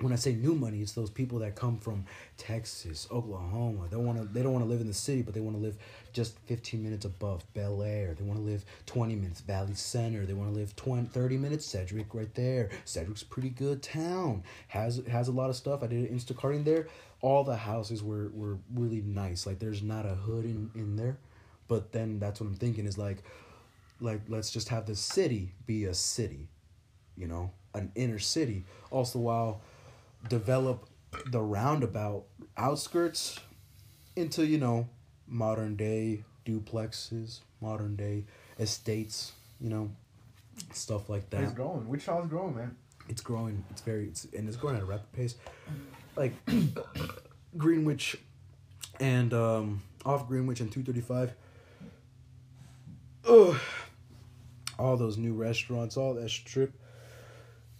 When 0.00 0.12
I 0.12 0.16
say 0.16 0.34
new 0.34 0.54
money, 0.54 0.82
it's 0.82 0.92
those 0.92 1.08
people 1.10 1.38
that 1.40 1.54
come 1.54 1.78
from 1.78 2.04
Texas, 2.36 3.08
Oklahoma. 3.10 3.88
They 3.90 3.96
want 3.96 4.18
to. 4.18 4.24
They 4.24 4.42
don't 4.42 4.52
want 4.52 4.64
to 4.64 4.68
live 4.70 4.80
in 4.80 4.86
the 4.88 4.94
city, 4.94 5.22
but 5.22 5.32
they 5.34 5.40
want 5.40 5.56
to 5.56 5.62
live 5.62 5.76
just 6.16 6.38
15 6.46 6.82
minutes 6.82 7.04
above 7.04 7.44
Bel 7.52 7.82
Aire. 7.82 8.14
They 8.14 8.24
want 8.24 8.38
to 8.38 8.44
live 8.44 8.64
20 8.86 9.14
minutes 9.16 9.42
Valley 9.42 9.74
Center. 9.74 10.24
They 10.24 10.32
want 10.32 10.50
to 10.50 10.58
live 10.58 10.74
20, 10.74 11.08
30 11.08 11.36
minutes 11.36 11.66
Cedric 11.66 12.14
right 12.14 12.34
there. 12.34 12.70
Cedric's 12.86 13.22
pretty 13.22 13.50
good 13.50 13.82
town. 13.82 14.42
Has 14.68 15.02
has 15.10 15.28
a 15.28 15.32
lot 15.32 15.50
of 15.50 15.56
stuff. 15.56 15.82
I 15.82 15.88
did 15.88 16.10
an 16.10 16.18
Instacarting 16.18 16.64
there. 16.64 16.88
All 17.20 17.44
the 17.44 17.54
houses 17.54 18.02
were 18.02 18.30
were 18.32 18.56
really 18.74 19.02
nice. 19.02 19.46
Like 19.46 19.58
there's 19.58 19.82
not 19.82 20.06
a 20.06 20.14
hood 20.14 20.46
in 20.46 20.70
in 20.74 20.96
there, 20.96 21.18
but 21.68 21.92
then 21.92 22.18
that's 22.18 22.40
what 22.40 22.46
I'm 22.46 22.54
thinking 22.54 22.86
is 22.86 22.96
like, 22.96 23.18
like 24.00 24.22
let's 24.26 24.50
just 24.50 24.70
have 24.70 24.86
the 24.86 24.96
city 24.96 25.52
be 25.66 25.84
a 25.84 25.92
city, 25.92 26.48
you 27.14 27.28
know, 27.28 27.50
an 27.74 27.92
inner 27.94 28.18
city. 28.18 28.64
Also 28.90 29.18
while 29.18 29.60
develop 30.30 30.88
the 31.30 31.42
roundabout 31.42 32.24
outskirts 32.56 33.38
into 34.16 34.46
you 34.46 34.56
know 34.56 34.88
modern 35.28 35.76
day 35.76 36.24
duplexes, 36.44 37.40
modern 37.60 37.96
day 37.96 38.24
estates, 38.58 39.32
you 39.60 39.68
know, 39.70 39.90
stuff 40.72 41.08
like 41.08 41.28
that 41.30 41.42
It's 41.42 41.52
growing. 41.52 41.88
Wichita's 41.88 42.28
growing, 42.28 42.56
man. 42.56 42.76
it's 43.08 43.20
growing. 43.20 43.64
It's 43.70 43.80
very, 43.82 44.06
it's, 44.06 44.24
and 44.32 44.48
it's 44.48 44.56
growing 44.56 44.76
at 44.76 44.82
a 44.82 44.86
rapid 44.86 45.12
pace. 45.12 45.34
Like 46.16 46.32
Greenwich 47.56 48.16
and 49.00 49.32
um, 49.34 49.82
off 50.04 50.26
Greenwich 50.28 50.60
and 50.60 50.70
two 50.72 50.82
thirty 50.82 51.00
five. 51.02 51.34
Ugh. 53.28 53.56
All 54.78 54.96
those 54.96 55.16
new 55.16 55.34
restaurants, 55.34 55.96
all 55.96 56.14
that 56.14 56.30
strip. 56.30 56.72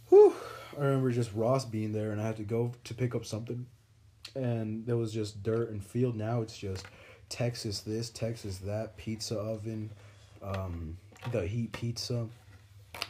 Whew. 0.09 0.35
I 0.79 0.85
remember 0.85 1.11
just 1.11 1.33
Ross 1.35 1.65
being 1.65 1.93
there, 1.93 2.11
and 2.11 2.21
I 2.21 2.27
had 2.27 2.37
to 2.37 2.43
go 2.43 2.73
to 2.85 2.95
pick 2.95 3.15
up 3.15 3.25
something, 3.25 3.67
and 4.35 4.85
there 4.87 4.97
was 4.97 5.13
just 5.13 5.43
dirt 5.43 5.71
and 5.71 5.83
field. 5.85 6.17
Now 6.17 6.43
it's 6.43 6.57
just 6.57 6.85
Texas 7.29 7.81
this, 7.81 8.11
Texas 8.11 8.59
that, 8.59 8.97
pizza 8.97 9.37
oven, 9.37 9.91
um, 10.43 10.97
the 11.33 11.47
heat 11.47 11.73
pizza 11.73 12.27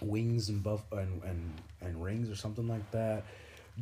wings 0.01 0.49
and 0.49 0.63
buff 0.63 0.81
and, 0.93 1.23
and 1.23 1.55
and 1.81 2.03
rings 2.03 2.31
or 2.31 2.37
something 2.37 2.69
like 2.69 2.91
that. 2.91 3.25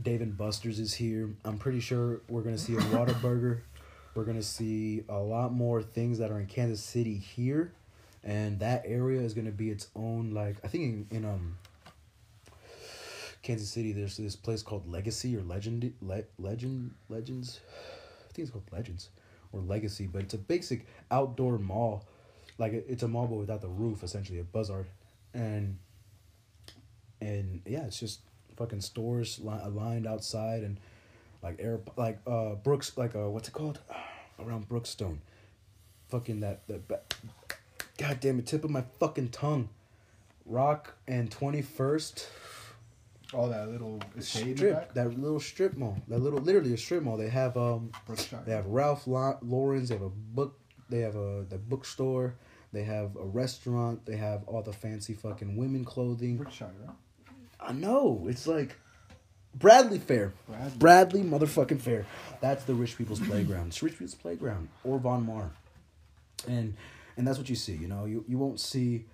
Dave 0.02 0.20
and 0.20 0.36
Buster's 0.36 0.78
is 0.78 0.92
here. 0.92 1.30
I'm 1.44 1.58
pretty 1.58 1.80
sure 1.80 2.20
we're 2.28 2.42
gonna 2.42 2.58
see 2.58 2.74
a 2.74 2.78
Whataburger. 2.92 3.60
We're 4.14 4.24
gonna 4.24 4.42
see 4.42 5.04
a 5.08 5.18
lot 5.18 5.52
more 5.52 5.82
things 5.82 6.18
that 6.18 6.30
are 6.30 6.38
in 6.38 6.46
Kansas 6.46 6.82
City 6.82 7.16
here, 7.16 7.72
and 8.22 8.58
that 8.60 8.82
area 8.86 9.20
is 9.20 9.34
gonna 9.34 9.50
be 9.50 9.70
its 9.70 9.88
own. 9.94 10.32
Like 10.32 10.56
I 10.64 10.68
think 10.68 11.08
in, 11.10 11.18
in 11.18 11.24
um 11.24 11.56
Kansas 13.42 13.68
City, 13.70 13.92
there's 13.92 14.16
this 14.16 14.36
place 14.36 14.62
called 14.62 14.90
Legacy 14.90 15.36
or 15.36 15.42
Legend 15.42 15.92
Le- 16.00 16.24
Legend 16.38 16.94
Legends. 17.08 17.60
I 18.28 18.32
think 18.32 18.46
it's 18.46 18.50
called 18.50 18.64
Legends 18.72 19.10
or 19.54 19.60
Legacy, 19.60 20.06
but 20.06 20.22
it's 20.22 20.34
a 20.34 20.38
basic 20.38 20.86
outdoor 21.10 21.58
mall. 21.58 22.04
Like 22.58 22.72
it's 22.72 23.02
a 23.02 23.08
mall 23.08 23.26
but 23.26 23.36
without 23.36 23.60
the 23.60 23.68
roof, 23.68 24.02
essentially 24.02 24.38
a 24.38 24.44
bazaar, 24.44 24.86
and 25.32 25.78
and 27.20 27.62
yeah, 27.66 27.84
it's 27.84 27.98
just 27.98 28.20
fucking 28.56 28.80
stores 28.80 29.40
li- 29.42 29.68
lined 29.70 30.06
outside 30.06 30.62
and 30.62 30.78
like 31.42 31.56
air 31.58 31.80
like 31.96 32.18
uh 32.26 32.54
Brooks 32.54 32.96
like 32.96 33.14
uh 33.16 33.28
what's 33.28 33.48
it 33.48 33.52
called? 33.52 33.80
Around 34.38 34.68
Brookstone, 34.68 35.18
fucking 36.08 36.40
that 36.40 36.66
that 36.68 36.88
ba- 36.88 37.02
god 37.98 38.18
damn 38.20 38.38
it 38.38 38.46
tip 38.46 38.64
of 38.64 38.70
my 38.70 38.84
fucking 38.98 39.28
tongue, 39.28 39.68
Rock 40.46 40.96
and 41.06 41.30
Twenty 41.30 41.62
First 41.62 42.28
All 43.32 43.48
that 43.48 43.68
little 43.68 44.00
estate 44.16 44.42
in 44.42 44.50
the 44.50 44.56
strip 44.56 44.94
that 44.94 45.18
little 45.18 45.40
strip 45.40 45.76
mall 45.76 45.96
that 46.08 46.18
little 46.18 46.38
literally 46.40 46.72
a 46.74 46.76
strip 46.76 47.02
mall 47.02 47.16
they 47.16 47.28
have 47.30 47.56
um 47.56 47.90
Brookshire. 48.06 48.42
they 48.46 48.52
have 48.52 48.66
Ralph 48.66 49.06
La- 49.06 49.38
Lauren's 49.42 49.88
they 49.88 49.94
have 49.96 50.02
a 50.04 50.10
book 50.10 50.58
they 50.88 51.00
have 51.00 51.16
a 51.16 51.44
the 51.48 51.58
bookstore 51.58 52.34
they 52.72 52.82
have 52.84 53.16
a 53.16 53.24
restaurant 53.24 54.04
they 54.06 54.16
have 54.16 54.44
all 54.46 54.62
the 54.62 54.72
fancy 54.72 55.14
fucking 55.14 55.56
women 55.56 55.84
clothing 55.84 56.36
Brookshire. 56.36 56.70
I 57.60 57.72
know. 57.72 58.26
It's 58.28 58.46
like 58.46 58.76
Bradley 59.54 59.98
Fair. 59.98 60.32
Bradley. 60.46 60.78
Bradley 60.78 61.22
motherfucking 61.22 61.80
Fair. 61.80 62.04
That's 62.40 62.64
the 62.64 62.74
rich 62.74 62.98
people's 62.98 63.20
playground. 63.20 63.68
It's 63.68 63.82
rich 63.82 63.92
people's 63.94 64.14
playground. 64.16 64.68
Or 64.84 64.98
Von 64.98 65.24
Maur. 65.24 65.50
And 66.46 66.74
and 67.16 67.26
that's 67.26 67.38
what 67.38 67.48
you 67.48 67.54
see, 67.56 67.74
you 67.74 67.88
know. 67.88 68.04
You 68.04 68.24
you 68.28 68.36
won't 68.36 68.60
see 68.60 69.06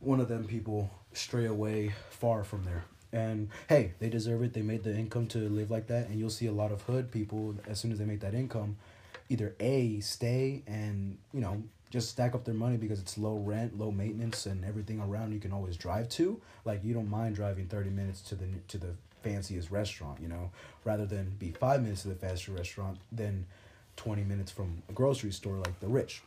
one 0.00 0.20
of 0.20 0.28
them 0.28 0.44
people 0.44 0.90
stray 1.12 1.46
away 1.46 1.94
far 2.10 2.44
from 2.44 2.64
there. 2.64 2.84
And 3.12 3.48
hey, 3.68 3.92
they 3.98 4.08
deserve 4.08 4.42
it. 4.42 4.52
They 4.52 4.62
made 4.62 4.82
the 4.82 4.94
income 4.94 5.26
to 5.28 5.38
live 5.48 5.70
like 5.70 5.86
that, 5.86 6.08
and 6.08 6.18
you'll 6.18 6.30
see 6.30 6.46
a 6.46 6.52
lot 6.52 6.72
of 6.72 6.82
hood 6.82 7.10
people 7.10 7.54
as 7.66 7.80
soon 7.80 7.90
as 7.90 7.98
they 7.98 8.04
make 8.04 8.20
that 8.20 8.34
income, 8.34 8.76
either 9.28 9.54
a 9.60 10.00
stay 10.00 10.62
and 10.66 11.16
you 11.32 11.40
know 11.40 11.62
just 11.90 12.10
stack 12.10 12.34
up 12.34 12.44
their 12.44 12.54
money 12.54 12.76
because 12.76 13.00
it's 13.00 13.16
low 13.16 13.36
rent, 13.38 13.78
low 13.78 13.90
maintenance, 13.90 14.44
and 14.44 14.64
everything 14.64 15.00
around 15.00 15.32
you 15.32 15.40
can 15.40 15.52
always 15.52 15.76
drive 15.76 16.08
to. 16.10 16.40
Like 16.64 16.84
you 16.84 16.92
don't 16.92 17.08
mind 17.08 17.34
driving 17.34 17.66
thirty 17.66 17.90
minutes 17.90 18.20
to 18.22 18.34
the 18.34 18.46
to 18.68 18.78
the 18.78 18.94
fanciest 19.22 19.70
restaurant, 19.70 20.20
you 20.20 20.28
know, 20.28 20.50
rather 20.84 21.06
than 21.06 21.34
be 21.38 21.50
five 21.52 21.82
minutes 21.82 22.02
to 22.02 22.08
the 22.08 22.14
fanciest 22.14 22.48
restaurant 22.48 22.98
than 23.10 23.46
twenty 23.96 24.22
minutes 24.22 24.50
from 24.50 24.82
a 24.88 24.92
grocery 24.92 25.32
store 25.32 25.56
like 25.56 25.80
the 25.80 25.88
rich. 25.88 26.22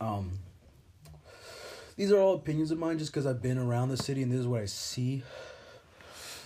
Um, 0.00 0.38
these 1.96 2.10
are 2.10 2.18
all 2.18 2.34
opinions 2.34 2.70
of 2.70 2.78
mine 2.78 2.98
just 2.98 3.12
because 3.12 3.26
I've 3.26 3.42
been 3.42 3.58
around 3.58 3.88
the 3.88 3.96
city 3.96 4.22
and 4.22 4.32
this 4.32 4.40
is 4.40 4.46
what 4.46 4.62
I 4.62 4.66
see. 4.66 5.22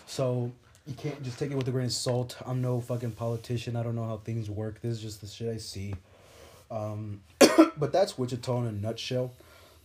So 0.06 0.52
you 0.86 0.94
can't 0.94 1.22
just 1.22 1.38
take 1.38 1.50
it 1.50 1.56
with 1.56 1.68
a 1.68 1.72
grain 1.72 1.86
of 1.86 1.92
salt. 1.92 2.36
I'm 2.46 2.62
no 2.62 2.80
fucking 2.80 3.12
politician. 3.12 3.76
I 3.76 3.82
don't 3.82 3.96
know 3.96 4.06
how 4.06 4.18
things 4.18 4.48
work. 4.48 4.80
This 4.80 4.92
is 4.92 5.02
just 5.02 5.20
the 5.20 5.26
shit 5.26 5.52
I 5.52 5.58
see. 5.58 5.94
Um, 6.70 7.20
but 7.76 7.92
that's 7.92 8.16
Wichita 8.16 8.60
in 8.60 8.66
a 8.66 8.72
nutshell. 8.72 9.32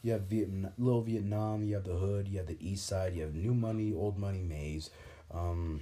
You 0.04 0.14
have 0.14 0.22
Vietnam, 0.22 0.72
little 0.78 1.02
Vietnam. 1.02 1.64
You 1.64 1.76
have 1.76 1.84
the 1.84 1.96
hood. 1.96 2.28
You 2.28 2.38
have 2.38 2.48
the 2.48 2.58
East 2.60 2.88
Side. 2.88 3.16
You 3.16 3.24
have 3.24 3.36
New 3.36 3.54
Money, 3.54 3.94
Old 3.94 4.18
Money, 4.18 4.42
Maize. 4.42 4.90
Um, 5.32 5.82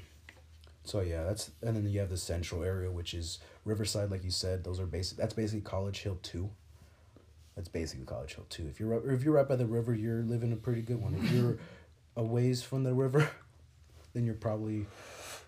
so 0.83 1.01
yeah, 1.01 1.23
that's 1.23 1.51
and 1.61 1.75
then 1.75 1.87
you 1.87 1.99
have 1.99 2.09
the 2.09 2.17
Central 2.17 2.63
area, 2.63 2.91
which 2.91 3.13
is 3.13 3.39
Riverside, 3.63 4.11
like 4.11 4.23
you 4.23 4.31
said. 4.31 4.63
Those 4.63 4.79
are 4.79 4.85
basic. 4.85 5.17
That's 5.17 5.33
basically 5.33 5.61
College 5.61 5.99
Hill 5.99 6.17
too. 6.21 6.49
That's 7.55 7.69
basically 7.69 8.05
College 8.05 8.35
Hill 8.35 8.45
too. 8.49 8.67
If 8.67 8.79
you're 8.79 9.11
if 9.11 9.23
you're 9.23 9.33
right 9.33 9.47
by 9.47 9.55
the 9.55 9.65
river, 9.65 9.93
you're 9.93 10.23
living 10.23 10.51
a 10.51 10.55
pretty 10.55 10.81
good 10.81 11.01
one. 11.01 11.15
If 11.15 11.31
you're 11.31 11.57
a 12.15 12.23
ways 12.23 12.63
from 12.63 12.83
the 12.83 12.93
river, 12.93 13.29
then 14.13 14.25
you're 14.25 14.35
probably 14.35 14.85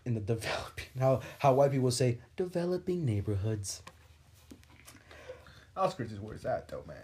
in 0.06 0.14
the 0.16 0.20
developing 0.34 0.86
how 1.00 1.22
how 1.40 1.54
white 1.54 1.72
people 1.72 1.92
say 1.92 2.20
developing 2.38 3.06
neighborhoods. 3.06 3.82
Outskirts 5.78 6.12
is 6.12 6.20
where 6.20 6.34
it's 6.36 6.46
at, 6.46 6.68
though, 6.68 6.84
man. 6.88 6.98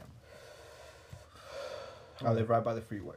I 2.26 2.32
live 2.32 2.49
right 2.49 2.64
by 2.64 2.74
the 2.74 2.82
freeway 2.82 3.16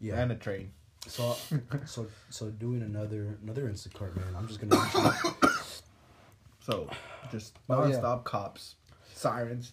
Yeah. 0.00 0.20
and 0.20 0.30
a 0.32 0.36
train. 0.36 0.72
So 1.08 1.36
so 1.84 2.06
so 2.30 2.50
doing 2.50 2.82
another 2.82 3.36
another 3.42 3.62
Instacart 3.68 4.14
man. 4.14 4.34
I'm 4.36 4.46
just 4.46 4.60
gonna 4.60 4.76
So 6.60 6.88
just 7.32 7.58
Oh, 7.68 7.86
yeah. 7.88 7.96
nonstop 7.96 8.22
cops, 8.24 8.76
sirens. 9.12 9.72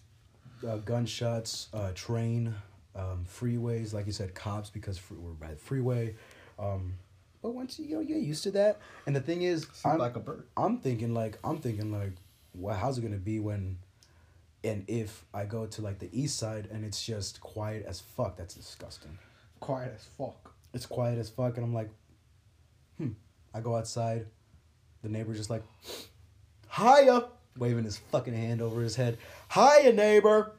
uh, 0.66 0.78
gunshots, 0.78 1.68
uh, 1.72 1.92
train, 1.94 2.54
um, 2.96 3.24
freeways, 3.28 3.92
like 3.94 4.06
you 4.06 4.12
said, 4.12 4.34
cops 4.34 4.68
because 4.70 5.00
we're 5.08 5.30
by 5.34 5.48
the 5.48 5.56
freeway. 5.56 6.16
Um, 6.58 6.94
but 7.42 7.50
once 7.50 7.78
you, 7.78 7.86
you 7.86 7.94
know, 7.94 8.00
you 8.00 8.14
get 8.14 8.22
used 8.22 8.42
to 8.44 8.50
that, 8.52 8.80
and 9.06 9.16
the 9.16 9.20
thing 9.20 9.42
is, 9.42 9.66
I'm, 9.84 9.98
like 9.98 10.16
a 10.16 10.20
bird. 10.20 10.44
I'm 10.56 10.78
thinking 10.78 11.14
like 11.14 11.38
I'm 11.42 11.58
thinking 11.58 11.92
like, 11.92 12.12
wow, 12.54 12.74
how's 12.74 12.98
it 12.98 13.02
gonna 13.02 13.16
be 13.16 13.40
when, 13.40 13.78
and 14.62 14.84
if 14.88 15.24
I 15.32 15.44
go 15.44 15.66
to 15.66 15.82
like 15.82 15.98
the 15.98 16.10
east 16.12 16.38
side 16.38 16.68
and 16.70 16.84
it's 16.84 17.02
just 17.02 17.40
quiet 17.40 17.84
as 17.86 18.00
fuck? 18.00 18.36
That's 18.36 18.54
disgusting. 18.54 19.18
quiet 19.60 19.92
as 19.94 20.04
fuck. 20.18 20.54
It's 20.74 20.86
quiet 20.86 21.18
as 21.18 21.30
fuck, 21.30 21.56
and 21.56 21.64
I'm 21.64 21.74
like, 21.74 21.90
hmm. 22.98 23.10
I 23.54 23.60
go 23.60 23.74
outside. 23.76 24.26
The 25.02 25.08
neighbor's 25.08 25.38
just 25.38 25.50
like, 25.50 25.62
hiya, 26.70 27.24
waving 27.56 27.84
his 27.84 27.96
fucking 27.96 28.34
hand 28.34 28.60
over 28.60 28.82
his 28.82 28.96
head. 28.96 29.16
Hiya, 29.54 29.94
neighbor. 29.94 30.52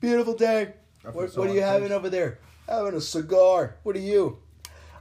Beautiful 0.00 0.34
day. 0.34 0.74
What, 1.12 1.32
so 1.32 1.40
what 1.40 1.50
are 1.50 1.54
you 1.54 1.62
having 1.62 1.92
over 1.92 2.10
there? 2.10 2.38
Having 2.68 2.94
a 2.94 3.00
cigar. 3.00 3.76
What 3.82 3.96
are 3.96 4.00
you? 4.00 4.38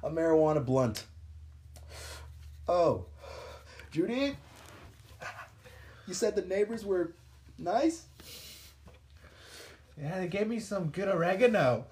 A 0.03 0.09
marijuana 0.09 0.63
blunt. 0.63 1.05
Oh, 2.67 3.05
Judy, 3.89 4.35
you 6.07 6.13
said 6.13 6.35
the 6.35 6.41
neighbors 6.41 6.85
were 6.85 7.13
nice. 7.57 8.05
Yeah, 9.97 10.19
they 10.19 10.27
gave 10.27 10.47
me 10.47 10.59
some 10.59 10.89
good 10.89 11.07
oregano. 11.07 11.85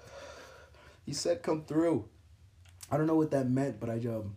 He 1.06 1.14
said 1.14 1.42
come 1.42 1.62
through. 1.64 2.04
I 2.90 2.98
don't 2.98 3.06
know 3.06 3.14
what 3.14 3.30
that 3.30 3.48
meant, 3.48 3.80
but 3.80 3.88
I 3.88 3.94
um, 3.94 4.34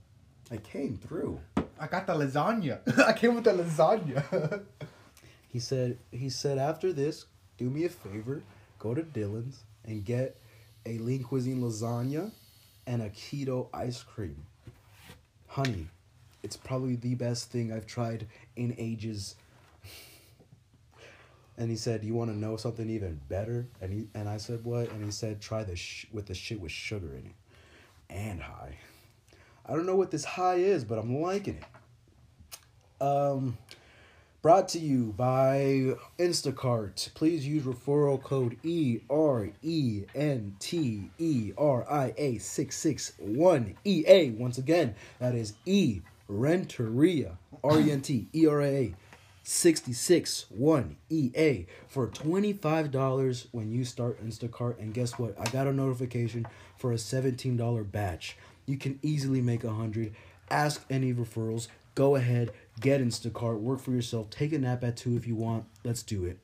I 0.49 0.57
came 0.57 0.97
through. 0.97 1.39
I 1.79 1.87
got 1.87 2.07
the 2.07 2.13
lasagna. 2.13 2.79
I 3.05 3.13
came 3.13 3.35
with 3.35 3.43
the 3.43 3.51
lasagna. 3.51 4.63
He 5.55 5.59
said 5.61 5.99
he 6.11 6.27
said 6.29 6.57
after 6.57 6.91
this, 6.91 7.27
do 7.57 7.69
me 7.69 7.85
a 7.85 7.89
favor, 7.89 8.43
go 8.77 8.93
to 8.93 9.01
Dillons 9.01 9.63
and 9.85 10.03
get 10.03 10.35
a 10.85 10.97
lean 10.97 11.23
cuisine 11.23 11.61
lasagna 11.61 12.31
and 12.87 13.01
a 13.01 13.09
keto 13.09 13.67
ice 13.73 14.03
cream. 14.03 14.45
Honey, 15.47 15.87
it's 16.43 16.57
probably 16.57 16.95
the 16.95 17.15
best 17.15 17.49
thing 17.49 17.71
I've 17.71 17.85
tried 17.85 18.27
in 18.55 18.75
ages. 18.77 19.35
And 21.57 21.69
he 21.69 21.77
said, 21.77 22.03
"You 22.03 22.13
want 22.13 22.31
to 22.31 22.37
know 22.37 22.57
something 22.57 22.89
even 22.89 23.21
better?" 23.29 23.67
And 23.79 23.93
he 23.93 24.07
and 24.13 24.27
I 24.27 24.37
said, 24.37 24.63
"What?" 24.65 24.91
And 24.91 25.03
he 25.03 25.11
said, 25.11 25.39
"Try 25.39 25.63
the 25.63 25.75
sh- 25.75 26.07
with 26.11 26.25
the 26.25 26.33
shit 26.33 26.59
with 26.59 26.71
sugar 26.71 27.13
in 27.15 27.27
it 27.27 27.35
and 28.09 28.41
high." 28.41 28.77
I 29.65 29.73
don't 29.73 29.85
know 29.85 29.95
what 29.95 30.11
this 30.11 30.25
high 30.25 30.55
is, 30.55 30.83
but 30.83 30.99
I'm 30.99 31.21
liking 31.21 31.57
it. 31.57 33.03
Um, 33.03 33.57
brought 34.45 34.69
to 34.69 34.77
you 34.77 35.11
by 35.17 35.95
Instacart. 36.19 37.11
Please 37.15 37.47
use 37.47 37.63
referral 37.63 38.21
code 38.21 38.55
E 38.61 38.99
R 39.09 39.49
E 39.63 40.03
N 40.13 40.55
T 40.59 41.09
E 41.17 41.51
R 41.57 41.83
I 41.89 42.13
A 42.15 42.37
six 42.37 42.77
six 42.77 43.13
one 43.17 43.75
E 43.83 44.03
A. 44.07 44.29
Once 44.29 44.59
again, 44.59 44.93
that 45.17 45.33
is 45.33 45.53
E 45.65 46.01
Renteria 46.27 47.39
R 47.63 47.79
E 47.79 47.89
N 47.91 48.01
T 48.01 48.27
E 48.35 48.45
R 48.45 48.61
I 48.61 48.67
A. 48.67 48.93
66 49.47 50.47
1 50.49 50.95
EA 51.11 51.67
for 51.87 52.07
$25 52.07 53.45
when 53.51 53.71
you 53.71 53.85
start 53.85 54.19
Instacart. 54.25 54.79
And 54.79 54.91
guess 54.91 55.19
what? 55.19 55.39
I 55.39 55.47
got 55.51 55.67
a 55.67 55.71
notification 55.73 56.47
for 56.77 56.91
a 56.91 56.95
$17 56.95 57.91
batch. 57.91 58.37
You 58.65 58.77
can 58.77 58.97
easily 59.03 59.41
make 59.41 59.63
a 59.63 59.67
100 59.67 60.15
Ask 60.49 60.85
any 60.89 61.13
referrals. 61.13 61.67
Go 61.95 62.15
ahead, 62.15 62.51
get 62.79 63.01
Instacart, 63.01 63.59
work 63.59 63.79
for 63.79 63.91
yourself, 63.91 64.29
take 64.29 64.53
a 64.53 64.59
nap 64.59 64.83
at 64.83 64.97
2 64.97 65.15
if 65.15 65.27
you 65.27 65.35
want. 65.35 65.65
Let's 65.83 66.03
do 66.03 66.25
it. 66.25 66.39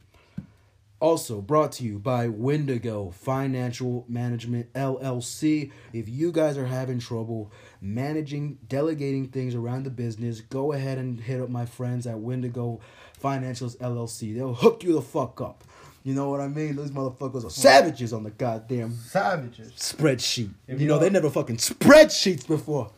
Also 1.00 1.42
brought 1.42 1.72
to 1.74 1.84
you 1.84 1.98
by 1.98 2.28
Wendigo 2.28 3.10
Financial 3.10 4.06
Management 4.08 4.72
LLC. 4.74 5.72
If 5.94 6.08
you 6.08 6.32
guys 6.32 6.60
are 6.60 6.68
having 6.68 7.00
trouble 7.00 7.52
managing, 7.82 8.60
delegating 8.70 9.30
things 9.30 9.56
around 9.56 9.84
the 9.84 9.90
business, 9.90 10.42
go 10.42 10.74
ahead 10.74 11.00
and 11.00 11.20
hit 11.20 11.42
up 11.42 11.50
my 11.50 11.66
friends 11.66 12.06
at 12.06 12.20
Wendigo 12.20 12.82
Financials 13.20 13.76
LLC. 13.78 14.36
They'll 14.36 14.54
hook 14.54 14.84
you 14.84 14.94
the 14.94 15.02
fuck 15.02 15.42
up. 15.42 15.64
You 16.04 16.14
know 16.14 16.30
what 16.30 16.40
I 16.40 16.48
mean? 16.48 16.76
Those 16.76 16.92
motherfuckers 16.92 17.46
are 17.46 17.50
savages 17.50 18.14
on 18.14 18.24
the 18.24 18.32
goddamn 18.32 18.94
Savages. 18.94 19.72
spreadsheet. 19.74 20.52
If 20.68 20.82
You 20.82 20.88
know, 20.88 20.96
you 20.96 21.00
they 21.02 21.10
never 21.10 21.30
fucking 21.32 21.58
spreadsheets 21.58 22.48
before. 22.48 22.92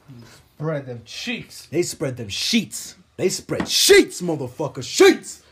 Spread 0.57 0.85
them 0.85 1.01
cheeks. 1.05 1.67
They 1.67 1.83
spread 1.83 2.17
them 2.17 2.29
sheets. 2.29 2.95
They 3.17 3.29
spread 3.29 3.67
sheets, 3.67 4.21
motherfucker, 4.21 4.83
sheets. 4.83 5.43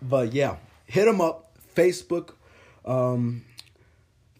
But 0.00 0.32
yeah, 0.32 0.56
hit 0.86 1.06
them 1.06 1.20
up. 1.20 1.50
Facebook, 1.74 2.34
um, 2.84 3.44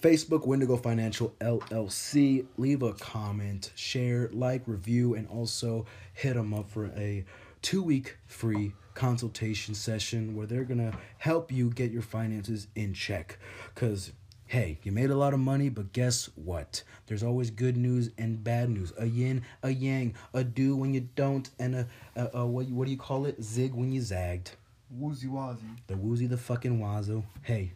Facebook 0.01 0.47
Wendigo 0.47 0.77
Financial 0.77 1.35
LLC. 1.41 2.45
Leave 2.59 2.83
a 2.83 2.93
comment, 2.95 3.73
share, 3.75 4.29
like, 4.33 4.63
review, 4.67 5.15
and 5.15 5.27
also 5.29 5.87
hit 6.13 6.35
them 6.35 6.53
up 6.53 6.69
for 6.69 6.87
a 6.97 7.25
two-week 7.63 8.17
free 8.27 8.73
consultation 8.95 9.75
session 9.75 10.37
where 10.37 10.47
they're 10.47 10.65
gonna 10.65 10.99
help 11.19 11.51
you 11.51 11.71
get 11.71 11.91
your 11.91 12.03
finances 12.03 12.67
in 12.75 12.93
check. 12.93 13.39
Cause 13.75 14.13
hey, 14.53 14.77
you 14.83 14.93
made 14.93 15.09
a 15.09 15.17
lot 15.17 15.33
of 15.33 15.41
money, 15.41 15.71
but 15.71 15.95
guess 15.95 16.29
what? 16.35 16.83
There's 17.07 17.23
always 17.23 17.51
good 17.51 17.75
news 17.75 18.11
and 18.19 18.45
bad 18.45 18.69
news. 18.69 18.93
A 18.99 19.07
yin, 19.07 19.45
a 19.63 19.71
yang, 19.71 20.15
a 20.35 20.45
do 20.45 20.77
when 20.77 20.93
you 20.93 21.09
don't, 21.15 21.49
and 21.59 21.75
a, 21.75 21.87
a, 22.17 22.41
a 22.41 22.47
what, 22.47 22.67
what 22.67 22.85
do 22.85 22.91
you 22.91 22.99
call 22.99 23.25
it? 23.25 23.43
Zig 23.43 23.73
when 23.73 23.93
you 23.93 24.03
zagged. 24.03 24.51
Woozy 24.95 25.27
wazzy. 25.27 25.79
The 25.87 25.97
woozy, 25.97 26.27
the 26.27 26.37
fucking 26.37 26.79
wazoo. 26.79 27.25
Hey, 27.41 27.73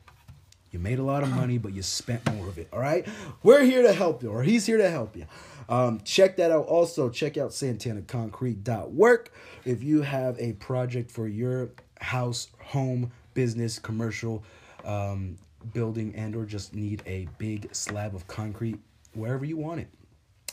you 0.71 0.79
made 0.79 0.99
a 0.99 1.03
lot 1.03 1.23
of 1.23 1.31
money, 1.31 1.57
but 1.57 1.73
you 1.73 1.81
spent 1.81 2.31
more 2.35 2.47
of 2.47 2.59
it. 2.59 2.69
All 2.75 2.81
right, 2.81 3.09
we're 3.43 3.65
here 3.65 3.81
to 3.81 3.95
help 3.95 4.23
you, 4.23 4.29
or 4.29 4.43
he's 4.43 4.67
here 4.67 4.77
to 4.77 4.91
help 4.91 5.17
you. 5.17 5.25
Um, 5.71 6.03
check 6.05 6.37
that 6.37 6.51
out. 6.51 6.67
Also, 6.67 7.09
check 7.09 7.39
out 7.39 7.53
SantanaConcrete.work 7.53 9.33
if 9.65 9.83
you 9.83 10.03
have 10.03 10.39
a 10.39 10.53
project 10.53 11.11
for 11.11 11.27
your 11.27 11.71
house, 12.03 12.49
home, 12.61 13.13
business, 13.33 13.79
commercial, 13.79 14.45
um, 14.85 15.39
building, 15.73 16.15
and 16.15 16.35
or 16.35 16.45
just 16.45 16.75
need 16.75 17.03
a 17.07 17.29
big 17.39 17.75
slab 17.75 18.15
of 18.15 18.27
concrete 18.27 18.79
wherever 19.15 19.45
you 19.45 19.57
want 19.57 19.81
it 19.81 19.89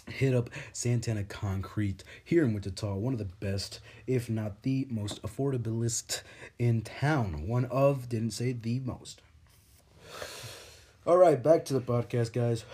hit 0.07 0.33
up 0.33 0.49
Santana 0.71 1.23
Concrete 1.23 2.03
here 2.23 2.43
in 2.43 2.53
Wichita, 2.53 2.95
one 2.95 3.13
of 3.13 3.19
the 3.19 3.25
best, 3.25 3.79
if 4.07 4.29
not 4.29 4.63
the 4.63 4.87
most 4.89 5.21
affordablest 5.21 6.21
in 6.59 6.81
town. 6.81 7.47
One 7.47 7.65
of, 7.65 8.09
didn't 8.09 8.31
say 8.31 8.53
the 8.53 8.79
most. 8.79 9.21
All 11.05 11.17
right, 11.17 11.41
back 11.41 11.65
to 11.65 11.73
the 11.73 11.81
podcast, 11.81 12.33
guys. 12.33 12.65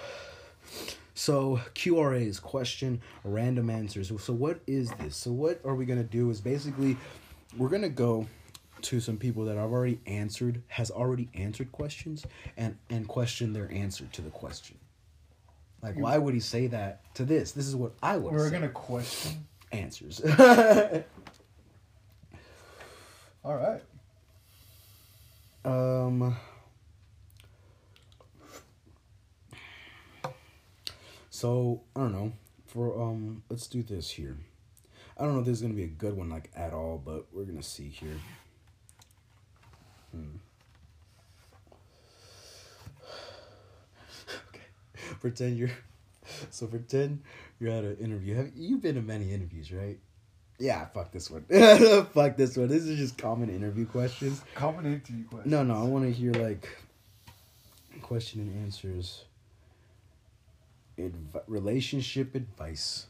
So, 1.14 1.60
QRA's 1.76 2.40
question, 2.40 3.02
random 3.24 3.70
answers. 3.70 4.12
So, 4.22 4.34
what 4.34 4.62
is 4.68 4.92
this? 4.92 5.16
So, 5.16 5.32
what 5.32 5.60
are 5.66 5.76
we 5.76 5.86
going 5.86 6.00
to 6.00 6.08
do 6.08 6.30
is 6.30 6.40
basically 6.40 6.96
we're 7.58 7.70
going 7.70 7.82
to 7.82 7.90
go 7.90 8.28
to 8.84 9.00
some 9.00 9.18
people 9.18 9.46
that 9.46 9.58
I've 9.58 9.72
already 9.72 10.00
answered, 10.06 10.62
has 10.68 10.92
already 10.92 11.30
answered 11.34 11.72
questions, 11.72 12.26
and, 12.58 12.78
and 12.90 13.08
question 13.08 13.54
their 13.54 13.72
answer 13.72 14.06
to 14.14 14.22
the 14.22 14.30
question. 14.30 14.78
Like, 15.82 15.96
why 15.98 16.18
would 16.18 16.34
he 16.34 16.40
say 16.42 16.68
that 16.68 17.02
to 17.16 17.24
this? 17.24 17.54
This 17.54 17.68
is 17.68 17.76
what 17.76 17.94
I 18.04 18.18
would 18.18 18.34
We're 18.34 18.48
say. 18.50 18.54
gonna 18.54 18.70
question. 18.70 19.46
Answers. 19.72 20.20
All 23.44 23.56
right. 23.56 23.82
um. 25.64 26.36
So, 31.30 31.84
I 31.96 32.02
don't 32.02 32.12
know. 32.12 32.34
For, 32.68 33.02
um, 33.02 33.44
let's 33.50 33.68
do 33.68 33.82
this 33.82 34.10
here. 34.12 34.36
I 35.18 35.24
don't 35.24 35.36
know 35.36 35.40
if 35.40 35.46
this 35.46 35.54
is 35.56 35.62
to 35.72 35.78
be 35.78 35.84
a 35.84 35.88
good 35.88 36.18
one, 36.18 36.30
like, 36.30 36.52
at 36.54 36.74
all, 36.74 37.02
but 37.04 37.28
we're 37.32 37.46
to 37.62 37.64
see 37.64 37.88
here. 37.88 38.18
Hmm. 40.12 40.38
okay. 44.50 44.66
Pretend 45.20 45.58
you're. 45.58 45.72
So 46.52 46.68
pretend 46.68 47.22
you're 47.60 47.72
at 47.72 47.84
an 47.84 47.98
interview. 47.98 48.36
Have 48.36 48.52
you've 48.56 48.82
been 48.82 48.96
to 48.96 49.02
many 49.02 49.34
interviews, 49.34 49.72
right? 49.72 49.98
Yeah, 50.60 50.86
fuck 50.88 51.12
this 51.12 51.32
one. 51.32 51.44
fuck 52.14 52.36
this 52.36 52.58
one. 52.58 52.68
This 52.68 52.84
is 52.84 53.00
just 53.00 53.18
common 53.18 53.50
interview 53.50 53.86
questions. 53.86 54.42
Common 54.56 54.86
interview 54.86 55.24
questions. 55.26 55.52
No, 55.52 55.64
no, 55.64 55.76
I 55.76 55.84
want 55.84 56.06
to 56.06 56.12
hear 56.12 56.34
like 56.34 56.68
question 58.02 58.42
and 58.42 58.66
answers. 58.66 59.24
Adv- 60.98 61.44
relationship 61.48 62.36
advice. 62.36 63.06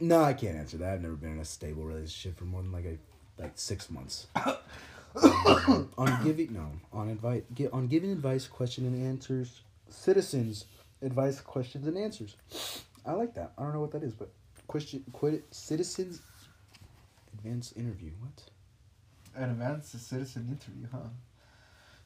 No, 0.00 0.22
I 0.24 0.32
can't 0.32 0.56
answer 0.56 0.76
that. 0.78 0.94
I've 0.94 1.02
never 1.02 1.14
been 1.14 1.32
in 1.32 1.38
a 1.38 1.44
stable 1.44 1.84
relationship 1.84 2.36
for 2.36 2.44
more 2.44 2.62
than 2.62 2.72
like 2.72 2.84
a 2.84 2.98
like 3.40 3.52
six 3.54 3.88
months. 3.88 4.26
On 5.16 6.20
giving 6.24 6.52
no 6.52 6.70
on 6.92 7.08
advice 7.08 7.42
get 7.54 7.72
on 7.72 7.88
giving 7.88 8.12
advice, 8.12 8.46
question 8.46 8.86
and 8.86 9.06
answers, 9.06 9.60
citizens 9.88 10.64
advice, 11.02 11.40
questions 11.40 11.86
and 11.86 11.96
answers. 11.96 12.36
I 13.06 13.12
like 13.12 13.34
that. 13.34 13.52
I 13.56 13.62
don't 13.62 13.72
know 13.72 13.80
what 13.80 13.92
that 13.92 14.02
is, 14.02 14.12
but 14.12 14.30
question 14.66 15.04
quit 15.12 15.44
citizens 15.50 16.20
advanced 17.32 17.76
interview. 17.76 18.10
What? 18.20 19.42
An 19.42 19.50
advanced 19.50 20.08
citizen 20.08 20.46
interview, 20.48 20.88
huh? 20.92 21.08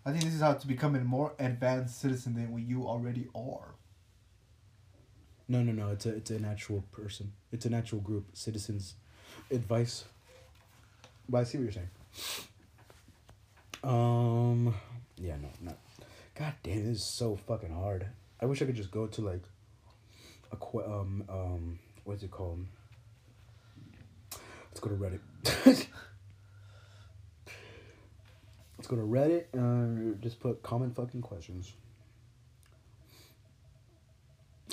I 0.04 0.10
think 0.10 0.24
this 0.24 0.34
is 0.34 0.40
how 0.40 0.54
to 0.54 0.66
become 0.66 0.94
a 0.94 1.00
more 1.00 1.32
advanced 1.38 2.00
citizen 2.00 2.34
than 2.34 2.52
what 2.52 2.62
you 2.62 2.86
already 2.86 3.28
are. 3.34 3.74
No, 5.48 5.62
no, 5.62 5.72
no. 5.72 5.90
It's 5.92 6.06
a 6.06 6.14
it's 6.14 6.30
an 6.30 6.44
actual 6.44 6.84
person. 6.92 7.32
It's 7.52 7.66
an 7.66 7.74
actual 7.74 8.00
group. 8.00 8.26
Citizens 8.32 8.94
advice. 9.50 10.04
But 11.28 11.38
I 11.38 11.44
see 11.44 11.58
what 11.58 11.64
you're 11.64 11.72
saying. 11.72 11.90
Um. 13.84 14.74
Yeah. 15.16 15.36
No. 15.36 15.48
Not. 15.60 15.78
God 16.34 16.54
damn. 16.62 16.86
This 16.86 16.98
is 16.98 17.04
so 17.04 17.36
fucking 17.36 17.72
hard. 17.72 18.06
I 18.40 18.46
wish 18.46 18.62
I 18.62 18.64
could 18.66 18.76
just 18.76 18.90
go 18.90 19.06
to 19.06 19.20
like 19.20 19.42
a 20.50 20.56
qu- 20.56 20.84
um 20.84 21.24
um 21.28 21.78
what's 22.04 22.22
it 22.22 22.30
called? 22.30 22.66
Let's 24.70 24.80
go 24.80 24.88
to 24.88 24.96
Reddit. 24.96 25.20
Let's 28.78 28.88
go 28.88 28.96
to 28.96 29.02
Reddit 29.02 29.44
and 29.52 30.20
just 30.20 30.40
put 30.40 30.62
common 30.62 30.92
fucking 30.92 31.22
questions. 31.22 31.72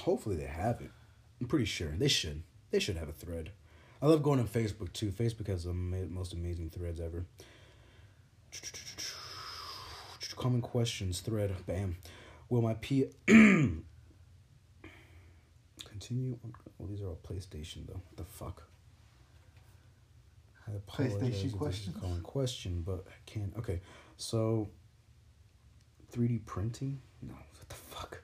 Hopefully 0.01 0.36
they 0.36 0.45
have 0.47 0.82
it. 0.82 0.89
I'm 1.39 1.47
pretty 1.47 1.66
sure 1.66 1.89
they 1.89 2.07
should. 2.07 2.41
They 2.72 2.80
should 2.80 2.97
have 2.97 3.10
a 3.10 3.14
thread. 3.14 3.51
I 4.01 4.07
love 4.07 4.24
going 4.24 4.39
on 4.39 4.47
Facebook 4.47 4.93
too. 4.93 5.12
Facebook 5.12 5.47
has 5.47 5.66
the 5.66 5.74
most 5.74 6.34
amazing 6.34 6.70
threads 6.70 6.99
ever. 7.01 7.26
Common 10.40 10.62
questions 10.62 11.20
thread. 11.20 11.54
Bam. 11.68 11.98
Will 12.50 12.62
my 12.62 12.74
P 12.76 13.06
continue? 13.28 13.84
on- 16.44 16.54
Well, 16.78 16.88
these 16.88 17.02
are 17.02 17.08
all 17.10 17.20
PlayStation 17.22 17.86
though. 17.88 17.96
What 18.08 18.16
the 18.18 18.24
fuck? 18.24 18.64
I 20.66 20.72
apologize 20.78 21.18
PlayStation 21.18 21.28
if 21.28 21.34
this 21.34 21.44
is 21.44 21.54
a 21.54 21.58
questions? 21.58 21.98
common 22.00 22.22
question, 22.22 22.84
but 22.86 23.04
I 23.08 23.14
can't. 23.26 23.54
Okay, 23.58 23.82
so 24.16 24.70
3D 26.14 26.46
printing? 26.46 27.02
No, 27.22 27.34
what 27.34 27.68
the 27.68 27.76
fuck? 27.76 28.22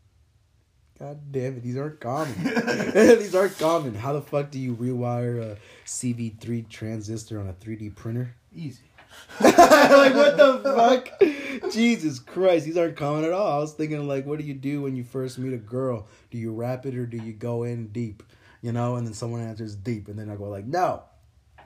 God 0.98 1.32
damn 1.32 1.56
it, 1.56 1.62
these 1.62 1.78
aren't 1.78 1.98
common. 2.00 2.34
these 2.94 3.34
aren't 3.34 3.58
common. 3.58 3.94
How 3.94 4.12
the 4.12 4.20
fuck 4.22 4.50
do 4.50 4.58
you 4.58 4.76
rewire 4.76 5.40
a 5.42 5.56
CV3 5.86 6.68
transistor 6.68 7.40
on 7.40 7.48
a 7.48 7.54
3D 7.54 7.94
printer? 7.94 8.34
Easy. 8.54 8.82
like 9.40 10.14
what 10.14 10.36
the 10.36 10.60
fuck? 10.64 11.72
Jesus 11.72 12.18
Christ, 12.18 12.64
these 12.64 12.76
aren't 12.76 12.96
common 12.96 13.24
at 13.24 13.32
all. 13.32 13.58
I 13.58 13.58
was 13.58 13.74
thinking 13.74 14.06
like, 14.06 14.26
what 14.26 14.38
do 14.38 14.44
you 14.44 14.54
do 14.54 14.82
when 14.82 14.96
you 14.96 15.04
first 15.04 15.38
meet 15.38 15.52
a 15.52 15.58
girl? 15.58 16.06
Do 16.30 16.38
you 16.38 16.52
rap 16.52 16.86
it 16.86 16.94
or 16.94 17.06
do 17.06 17.16
you 17.18 17.32
go 17.32 17.64
in 17.64 17.88
deep? 17.88 18.22
You 18.62 18.72
know, 18.72 18.96
and 18.96 19.06
then 19.06 19.14
someone 19.14 19.42
answers 19.42 19.76
deep, 19.76 20.08
and 20.08 20.18
then 20.18 20.30
I 20.30 20.36
go 20.36 20.44
like, 20.44 20.64
no. 20.66 21.02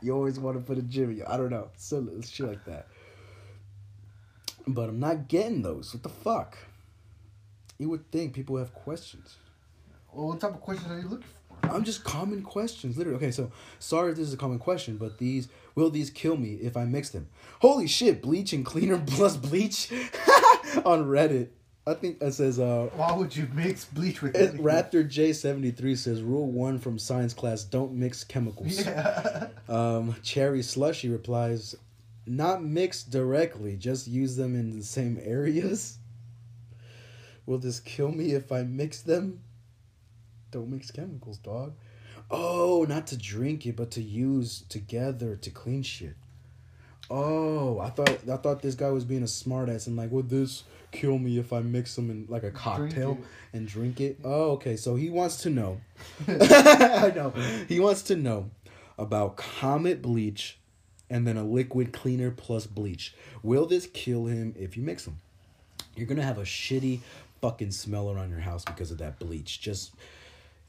You 0.03 0.15
always 0.15 0.39
want 0.39 0.57
to 0.57 0.63
put 0.63 0.79
a 0.79 0.83
jimmy. 0.83 1.23
I 1.23 1.37
don't 1.37 1.51
know, 1.51 1.69
so 1.77 2.07
shit 2.23 2.47
like 2.47 2.65
that. 2.65 2.89
But 4.67 4.89
I'm 4.89 4.99
not 4.99 5.29
getting 5.29 5.63
those. 5.63 5.93
What 5.95 6.03
the 6.03 6.09
fuck? 6.09 6.59
You 7.79 7.89
would 7.89 8.11
think 8.11 8.35
people 8.35 8.57
have 8.57 8.75
questions. 8.75 9.37
Well, 10.13 10.29
what 10.29 10.41
type 10.41 10.55
of 10.55 10.61
questions 10.61 10.91
are 10.91 10.99
you 10.99 11.09
looking 11.09 11.27
for? 11.27 11.71
I'm 11.71 11.85
just 11.85 12.05
common 12.05 12.43
questions, 12.43 12.97
literally. 12.97 13.17
Okay, 13.17 13.31
so 13.31 13.53
sorry 13.79 14.11
if 14.11 14.17
this 14.17 14.29
is 14.29 14.35
a 14.35 14.39
common 14.39 14.59
question, 14.59 14.97
but 14.97 15.19
these 15.19 15.49
will 15.81 15.91
these 15.91 16.11
kill 16.11 16.37
me 16.37 16.55
if 16.55 16.77
I 16.77 16.85
mix 16.85 17.09
them? 17.11 17.29
Holy 17.61 17.87
shit, 17.87 18.21
bleach 18.23 18.53
and 18.53 18.65
cleaner 18.65 18.99
plus 19.07 19.37
bleach 19.37 19.91
on 20.85 21.07
Reddit. 21.07 21.49
I 21.87 21.95
think 21.95 22.19
it 22.21 22.33
says 22.35 22.61
uh 22.61 22.91
Why 22.95 23.13
would 23.17 23.35
you 23.35 23.49
mix 23.55 23.87
bleach 23.87 24.21
with 24.23 24.37
it- 24.37 24.41
anything? 24.41 24.61
Raptor 24.65 25.03
J73 25.11 25.97
says 25.97 26.23
rule 26.23 26.51
one 26.51 26.79
from 26.79 26.99
science 26.99 27.33
class 27.33 27.65
don't 27.65 27.93
mix 27.95 28.23
chemicals. 28.25 28.85
Yeah. 28.87 29.49
Um 29.69 30.17
Cherry 30.23 30.63
Slushy 30.63 31.09
replies, 31.09 31.75
not 32.27 32.63
mix 32.63 33.03
directly, 33.05 33.77
just 33.77 34.07
use 34.09 34.37
them 34.37 34.55
in 34.55 34.77
the 34.77 34.85
same 34.85 35.19
areas. 35.23 35.97
Will 37.47 37.59
this 37.59 37.81
kill 37.81 38.11
me 38.13 38.33
if 38.33 38.53
I 38.53 38.63
mix 38.63 39.01
them? 39.01 39.41
Don't 40.51 40.69
mix 40.71 40.91
chemicals, 40.91 41.39
dog. 41.39 41.73
Oh, 42.31 42.87
not 42.89 43.07
to 43.09 43.17
drink 43.17 43.67
it, 43.67 43.77
but 43.77 43.91
to 43.93 44.03
use 44.03 44.65
together 44.69 45.37
to 45.37 45.51
clean 45.51 45.83
shit. 45.83 46.15
Oh, 47.11 47.81
I 47.81 47.91
thought 47.91 48.29
I 48.31 48.37
thought 48.37 48.63
this 48.63 48.77
guy 48.77 48.91
was 48.91 49.05
being 49.05 49.23
a 49.23 49.27
smartass 49.27 49.89
and 49.89 49.97
like, 49.97 50.13
would 50.13 50.31
this 50.31 50.63
kill 50.93 51.19
me 51.19 51.39
if 51.39 51.53
I 51.53 51.61
mix 51.61 51.97
them 51.97 52.11
in 52.11 52.27
like 52.29 52.45
a 52.45 52.51
cocktail 52.51 53.19
it. 53.21 53.57
and 53.57 53.67
drink 53.67 54.01
it? 54.01 54.19
Oh, 54.23 54.53
okay. 54.53 54.77
So 54.77 54.95
he 54.95 55.11
wants 55.11 55.43
to 55.43 55.51
know. 55.51 55.81
I 56.29 57.13
know. 57.15 57.31
He 57.69 57.81
wants 57.81 58.03
to 58.03 58.17
know 58.17 58.51
about 58.97 59.37
Comet 59.37 60.03
bleach 60.03 60.59
and 61.09 61.27
then 61.27 61.37
a 61.37 61.43
liquid 61.43 61.93
cleaner 61.93 62.31
plus 62.31 62.67
bleach. 62.67 63.15
Will 63.43 63.67
this 63.67 63.89
kill 63.89 64.27
him 64.27 64.55
if 64.57 64.77
you 64.77 64.83
mix 64.85 65.05
them? 65.05 65.19
You're 65.97 66.07
gonna 66.07 66.23
have 66.23 66.39
a 66.39 66.43
shitty 66.43 67.01
fucking 67.41 67.73
smell 67.73 68.11
around 68.11 68.31
your 68.31 68.41
house 68.41 68.65
because 68.65 68.93
of 68.93 68.99
that 68.99 69.19
bleach. 69.19 69.61
Just 69.61 69.95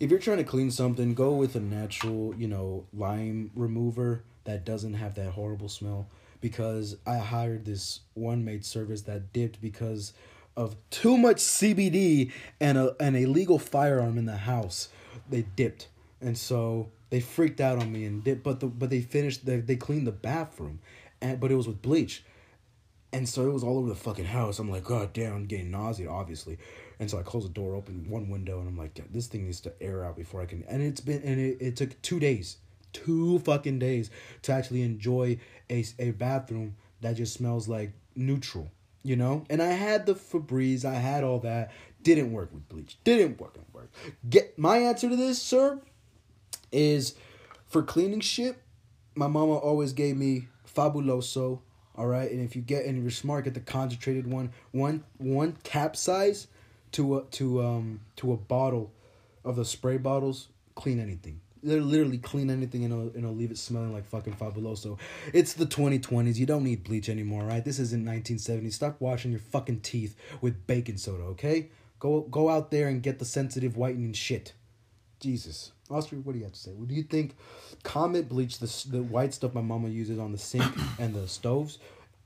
if 0.01 0.09
you're 0.09 0.19
trying 0.19 0.39
to 0.39 0.43
clean 0.43 0.71
something, 0.71 1.13
go 1.13 1.35
with 1.35 1.55
a 1.55 1.59
natural, 1.59 2.33
you 2.35 2.47
know, 2.47 2.87
lime 2.91 3.51
remover 3.53 4.23
that 4.45 4.65
doesn't 4.65 4.95
have 4.95 5.13
that 5.13 5.29
horrible 5.29 5.69
smell. 5.69 6.07
Because 6.41 6.97
I 7.05 7.17
hired 7.17 7.65
this 7.65 7.99
one 8.15 8.43
maid 8.43 8.65
service 8.65 9.03
that 9.03 9.31
dipped 9.31 9.61
because 9.61 10.13
of 10.57 10.75
too 10.89 11.19
much 11.19 11.37
CBD 11.37 12.31
and 12.59 12.79
a 12.79 12.95
an 12.99 13.15
illegal 13.15 13.59
firearm 13.59 14.17
in 14.17 14.25
the 14.25 14.37
house. 14.37 14.89
They 15.29 15.43
dipped, 15.55 15.87
and 16.19 16.35
so 16.35 16.89
they 17.11 17.19
freaked 17.19 17.61
out 17.61 17.77
on 17.77 17.91
me 17.91 18.05
and 18.05 18.23
dipped. 18.23 18.41
But 18.41 18.59
the 18.59 18.65
but 18.65 18.89
they 18.89 19.01
finished. 19.01 19.45
They 19.45 19.57
they 19.57 19.75
cleaned 19.75 20.07
the 20.07 20.11
bathroom, 20.11 20.79
and 21.21 21.39
but 21.39 21.51
it 21.51 21.55
was 21.55 21.67
with 21.67 21.83
bleach. 21.83 22.23
And 23.13 23.29
so 23.29 23.47
it 23.47 23.53
was 23.53 23.63
all 23.63 23.77
over 23.77 23.89
the 23.89 23.95
fucking 23.95 24.25
house. 24.25 24.57
I'm 24.57 24.71
like, 24.71 24.85
God 24.85 25.11
damn, 25.13 25.33
I'm 25.35 25.45
getting 25.45 25.69
nauseated, 25.69 26.09
obviously. 26.09 26.57
And 27.01 27.09
so 27.09 27.17
I 27.17 27.23
close 27.23 27.41
the 27.41 27.49
door, 27.49 27.73
open 27.73 28.07
one 28.07 28.29
window, 28.29 28.59
and 28.59 28.69
I'm 28.69 28.77
like, 28.77 29.01
this 29.11 29.25
thing 29.25 29.45
needs 29.45 29.59
to 29.61 29.73
air 29.81 30.05
out 30.05 30.15
before 30.15 30.39
I 30.39 30.45
can. 30.45 30.63
And 30.67 30.83
it's 30.83 31.01
been, 31.01 31.23
and 31.23 31.39
it, 31.39 31.57
it 31.59 31.75
took 31.75 31.99
two 32.03 32.19
days, 32.19 32.57
two 32.93 33.39
fucking 33.39 33.79
days 33.79 34.11
to 34.43 34.51
actually 34.51 34.83
enjoy 34.83 35.39
a, 35.67 35.83
a 35.97 36.11
bathroom 36.11 36.75
that 37.01 37.15
just 37.15 37.33
smells 37.33 37.67
like 37.67 37.93
neutral, 38.15 38.69
you 39.01 39.15
know? 39.15 39.45
And 39.49 39.63
I 39.63 39.71
had 39.71 40.05
the 40.05 40.13
Febreze, 40.13 40.85
I 40.85 40.93
had 40.93 41.23
all 41.23 41.39
that. 41.39 41.71
Didn't 42.03 42.31
work 42.31 42.53
with 42.53 42.69
bleach. 42.69 42.97
Didn't 43.03 43.39
fucking 43.39 43.65
work. 43.73 43.91
Get 44.29 44.59
my 44.59 44.77
answer 44.77 45.09
to 45.09 45.15
this, 45.15 45.41
sir, 45.41 45.81
is 46.71 47.15
for 47.65 47.81
cleaning 47.81 48.19
shit, 48.19 48.61
my 49.15 49.27
mama 49.27 49.55
always 49.55 49.91
gave 49.93 50.17
me 50.17 50.49
Fabuloso. 50.71 51.61
All 51.95 52.05
right, 52.07 52.29
and 52.29 52.41
if 52.41 52.55
you 52.55 52.61
get 52.61 52.85
and 52.85 53.01
you're 53.01 53.09
smart, 53.09 53.45
get 53.45 53.55
the 53.55 53.59
concentrated 53.59 54.27
one, 54.27 54.51
one 54.71 55.03
one 55.17 55.57
cap 55.63 55.95
size 55.95 56.47
to 56.93 57.17
a 57.17 57.23
to 57.23 57.63
um 57.63 58.01
to 58.17 58.33
a 58.33 58.37
bottle 58.37 58.91
of 59.43 59.55
the 59.55 59.65
spray 59.65 59.97
bottles. 59.97 60.47
Clean 60.75 60.99
anything. 60.99 61.41
They're 61.63 61.81
literally 61.81 62.17
clean 62.17 62.49
anything 62.49 62.85
and 62.85 62.93
it'll, 62.93 63.07
and 63.07 63.17
it'll 63.17 63.35
leave 63.35 63.51
it 63.51 63.57
smelling 63.57 63.93
like 63.93 64.05
fucking 64.05 64.33
Fabuloso. 64.33 64.97
It's 65.31 65.53
the 65.53 65.65
2020s. 65.65 66.37
You 66.37 66.47
don't 66.47 66.63
need 66.63 66.83
bleach 66.83 67.07
anymore, 67.07 67.43
right? 67.43 67.63
This 67.63 67.77
isn't 67.77 68.03
1970s. 68.03 68.73
Stop 68.73 68.99
washing 68.99 69.29
your 69.29 69.41
fucking 69.41 69.81
teeth 69.81 70.15
with 70.41 70.65
baking 70.65 70.97
soda, 70.97 71.23
okay? 71.23 71.69
Go 71.99 72.21
go 72.21 72.49
out 72.49 72.71
there 72.71 72.87
and 72.87 73.03
get 73.03 73.19
the 73.19 73.25
sensitive 73.25 73.77
whitening 73.77 74.13
shit. 74.13 74.53
Jesus. 75.19 75.71
Oscar, 75.91 76.15
what 76.17 76.33
do 76.33 76.39
you 76.39 76.45
have 76.45 76.53
to 76.53 76.59
say? 76.59 76.71
What 76.71 76.87
do 76.87 76.95
you 76.95 77.03
think 77.03 77.35
Comet 77.83 78.29
bleach, 78.29 78.59
the, 78.59 78.87
the 78.89 79.03
white 79.03 79.33
stuff 79.33 79.53
my 79.53 79.61
mama 79.61 79.89
uses 79.89 80.19
on 80.19 80.31
the 80.31 80.37
sink 80.37 80.65
and 80.99 81.13
the 81.13 81.27
stoves, 81.27 81.79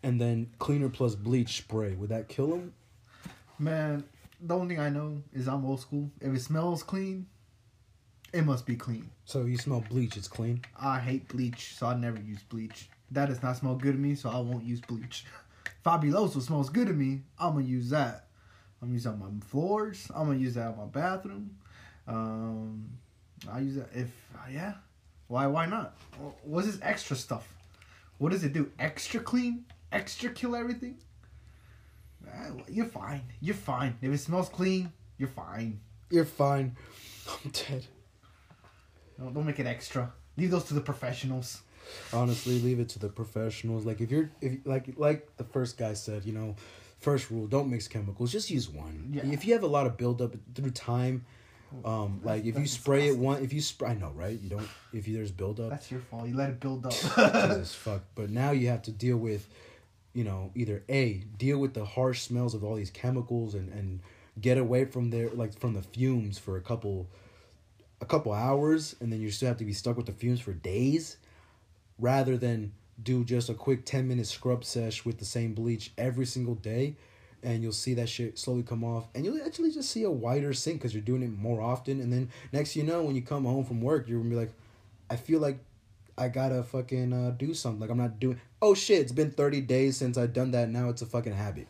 and 0.04 0.20
then 0.20 0.48
cleaner 0.60 0.90
plus 0.90 1.16
bleach 1.16 1.58
spray, 1.58 1.94
would 1.94 2.10
that 2.10 2.30
kill 2.30 2.48
them? 2.48 2.74
Man, 3.58 4.04
the 4.46 4.56
only 4.56 4.76
thing 4.76 4.84
I 4.84 4.90
know 4.90 5.22
is 5.34 5.48
I'm 5.48 5.66
old 5.66 5.82
school. 5.82 6.10
If 6.22 6.34
it 6.34 6.42
smells 6.42 6.84
clean, 6.84 7.26
it 8.32 8.46
must 8.46 8.66
be 8.66 8.76
clean. 8.76 9.10
So 9.26 9.46
you 9.46 9.58
smell 9.58 9.84
bleach, 9.90 10.18
it's 10.18 10.28
clean. 10.28 10.62
I 10.80 11.00
hate 11.00 11.28
bleach, 11.28 11.76
so 11.76 11.88
I 11.88 11.96
never 11.96 12.20
use 12.20 12.44
bleach. 12.44 12.90
That 13.12 13.30
does 13.30 13.42
not 13.42 13.58
smell 13.58 13.76
good 13.76 13.94
to 13.94 13.98
me, 14.00 14.16
so 14.16 14.30
I 14.30 14.40
won't 14.40 14.64
use 14.64 14.82
bleach. 14.82 15.26
Fabuloso 15.86 16.42
smells 16.42 16.70
good 16.70 16.88
to 16.88 16.94
me. 16.94 17.22
I'm 17.40 17.54
gonna 17.54 17.66
use 17.66 17.90
that. 17.90 18.28
I'm 18.82 18.88
gonna 18.88 18.94
use 18.94 19.04
that 19.06 19.12
on 19.12 19.20
my 19.20 19.46
floors. 19.46 20.12
I'm 20.14 20.28
gonna 20.28 20.40
use 20.40 20.56
that 20.56 20.68
on 20.68 20.78
my 20.78 20.86
bathroom. 20.86 21.58
Um, 22.08 22.90
I 23.52 23.60
use 23.60 23.76
that 23.76 23.90
if 23.94 24.12
yeah. 24.52 24.74
Why? 25.28 25.48
Why 25.48 25.66
not? 25.66 25.98
What's 26.44 26.68
this 26.68 26.80
extra 26.82 27.16
stuff? 27.16 27.48
What 28.18 28.32
does 28.32 28.44
it 28.44 28.54
do? 28.54 28.72
Extra 28.80 29.20
clean? 29.20 29.66
Extra 29.92 30.30
kill 30.30 30.56
everything? 30.56 30.98
Ah, 32.34 32.52
You're 32.68 32.86
fine. 32.86 33.22
You're 33.42 33.56
fine. 33.56 33.98
If 34.02 34.12
it 34.12 34.18
smells 34.20 34.50
clean, 34.50 34.92
you're 35.18 35.30
fine. 35.30 35.80
You're 36.10 36.26
fine. 36.26 36.76
I'm 37.28 37.52
dead. 37.52 37.86
Don't, 39.20 39.34
don't 39.34 39.46
make 39.46 39.60
it 39.60 39.68
extra. 39.68 40.12
Leave 40.38 40.52
those 40.52 40.66
to 40.66 40.74
the 40.74 40.82
professionals. 40.82 41.62
Honestly, 42.14 42.60
leave 42.60 42.80
it 42.80 42.90
to 42.90 43.00
the 43.00 43.10
professionals. 43.10 43.86
Like 43.86 44.02
if 44.02 44.12
you're 44.12 44.30
if 44.42 44.58
like 44.66 44.90
like 44.98 45.36
the 45.38 45.44
first 45.44 45.78
guy 45.78 45.94
said, 45.94 46.26
you 46.26 46.34
know, 46.34 46.56
first 47.00 47.30
rule, 47.30 47.48
don't 47.48 47.70
mix 47.70 47.88
chemicals. 47.88 48.32
Just 48.32 48.50
use 48.50 48.70
one. 48.70 49.12
Yeah. 49.14 49.26
If 49.26 49.46
you 49.46 49.54
have 49.54 49.64
a 49.64 49.68
lot 49.68 49.86
of 49.86 49.96
buildup 49.96 50.36
through 50.56 50.72
time, 50.72 51.26
um, 51.84 52.22
like 52.24 52.46
if 52.46 52.58
you 52.58 52.68
spray 52.68 53.08
it 53.10 53.18
one, 53.18 53.44
if 53.44 53.54
you 53.54 53.62
spray, 53.62 53.90
I 53.92 53.94
know, 53.96 54.12
right? 54.16 54.40
You 54.40 54.50
don't. 54.50 54.68
If 54.94 55.08
you, 55.08 55.16
there's 55.16 55.32
buildup, 55.32 55.70
That's 55.70 55.92
your 55.92 56.00
fault. 56.02 56.28
You 56.28 56.36
let 56.36 56.50
it 56.50 56.60
build 56.60 56.86
up. 56.86 56.92
Jesus 56.94 57.74
fuck. 57.86 58.02
But 58.16 58.30
now 58.30 58.52
you 58.52 58.70
have 58.70 58.82
to 58.84 58.92
deal 58.92 59.18
with, 59.18 59.48
you 60.16 60.24
know, 60.24 60.50
either 60.56 60.84
A, 60.90 61.24
deal 61.38 61.60
with 61.60 61.76
the 61.76 61.86
harsh 61.86 62.22
smells 62.22 62.56
of 62.56 62.64
all 62.64 62.76
these 62.76 62.90
chemicals 62.90 63.54
and, 63.54 63.70
and 63.70 64.00
get 64.42 64.58
away 64.58 64.86
from 64.86 65.12
their 65.12 65.30
like 65.30 65.58
from 65.60 65.74
the 65.74 65.82
fumes 65.82 66.40
for 66.40 66.58
a 66.58 66.62
couple 66.62 67.08
a 68.02 68.06
couple 68.06 68.34
hours 68.34 68.96
and 69.00 69.12
then 69.12 69.22
you 69.22 69.32
still 69.32 69.48
have 69.48 69.58
to 69.58 69.64
be 69.64 69.72
stuck 69.72 69.96
with 69.96 70.06
the 70.06 70.12
fumes 70.12 70.42
for 70.42 70.52
days 70.52 71.16
rather 71.98 72.36
than 72.36 72.74
do 73.02 73.24
just 73.24 73.50
a 73.50 73.54
quick 73.54 73.86
10 73.86 74.08
minute 74.08 74.28
scrub 74.28 74.66
sesh 74.66 75.06
with 75.06 75.20
the 75.20 75.26
same 75.26 75.54
bleach 75.54 75.94
every 75.98 76.26
single 76.26 76.56
day 76.56 76.96
and 77.46 77.62
you'll 77.62 77.72
see 77.72 77.94
that 77.94 78.10
shit 78.10 78.40
slowly 78.40 78.64
come 78.64 78.84
off, 78.84 79.08
and 79.14 79.24
you'll 79.24 79.42
actually 79.46 79.72
just 79.72 79.92
see 79.92 80.04
a 80.04 80.10
wider 80.10 80.52
sink 80.52 80.80
because 80.80 80.94
you're 80.94 81.04
doing 81.04 81.22
it 81.22 81.32
more 81.32 81.62
often. 81.62 82.02
And 82.02 82.12
then 82.12 82.30
next, 82.52 82.76
you 82.76 82.84
know, 82.84 83.04
when 83.04 83.16
you 83.16 83.22
come 83.22 83.46
home 83.46 83.64
from 83.64 83.82
work, 83.82 84.10
you're 84.10 84.18
gonna 84.18 84.32
be 84.32 84.36
like, 84.36 84.52
I 85.10 85.16
feel 85.16 85.40
like 85.40 85.60
I 86.18 86.30
gotta 86.30 86.64
fucking 86.64 87.14
uh, 87.14 87.32
do 87.32 87.54
something. 87.54 87.82
Like 87.82 87.90
I'm 87.90 87.98
not 87.98 88.20
doing. 88.20 88.40
Oh 88.62 88.74
shit! 88.74 89.02
It's 89.02 89.12
been 89.12 89.32
thirty 89.32 89.62
days 89.62 89.98
since 89.98 90.18
I've 90.18 90.34
done 90.34 90.52
that. 90.52 90.70
Now 90.70 90.90
it's 90.90 91.02
a 91.02 91.06
fucking 91.06 91.34
habit. 91.34 91.68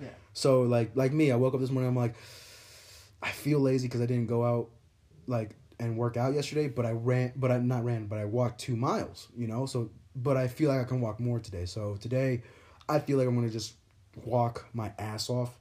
Yeah. 0.00 0.08
So 0.32 0.62
like 0.62 0.92
like 0.94 1.12
me, 1.12 1.32
I 1.32 1.36
woke 1.36 1.54
up 1.54 1.60
this 1.60 1.70
morning. 1.70 1.88
I'm 1.88 1.96
like, 1.96 2.14
I 3.22 3.30
feel 3.30 3.58
lazy 3.58 3.88
because 3.88 4.00
I 4.00 4.06
didn't 4.06 4.26
go 4.26 4.44
out, 4.44 4.70
like 5.26 5.56
and 5.78 5.96
work 5.96 6.16
out 6.16 6.34
yesterday. 6.34 6.68
But 6.68 6.86
I 6.86 6.92
ran, 6.92 7.32
but 7.34 7.50
I 7.50 7.58
not 7.58 7.84
ran, 7.84 8.06
but 8.06 8.18
I 8.18 8.26
walked 8.26 8.60
two 8.60 8.76
miles. 8.76 9.28
You 9.36 9.48
know, 9.48 9.66
so 9.66 9.90
but 10.14 10.36
I 10.36 10.46
feel 10.46 10.70
like 10.70 10.80
I 10.80 10.84
can 10.84 11.00
walk 11.00 11.18
more 11.18 11.40
today. 11.40 11.66
So 11.66 11.96
today, 12.00 12.42
I 12.88 13.00
feel 13.00 13.18
like 13.18 13.26
I'm 13.26 13.34
gonna 13.34 13.50
just 13.50 13.74
walk 14.24 14.66
my 14.72 14.92
ass 14.98 15.30
off 15.30 15.56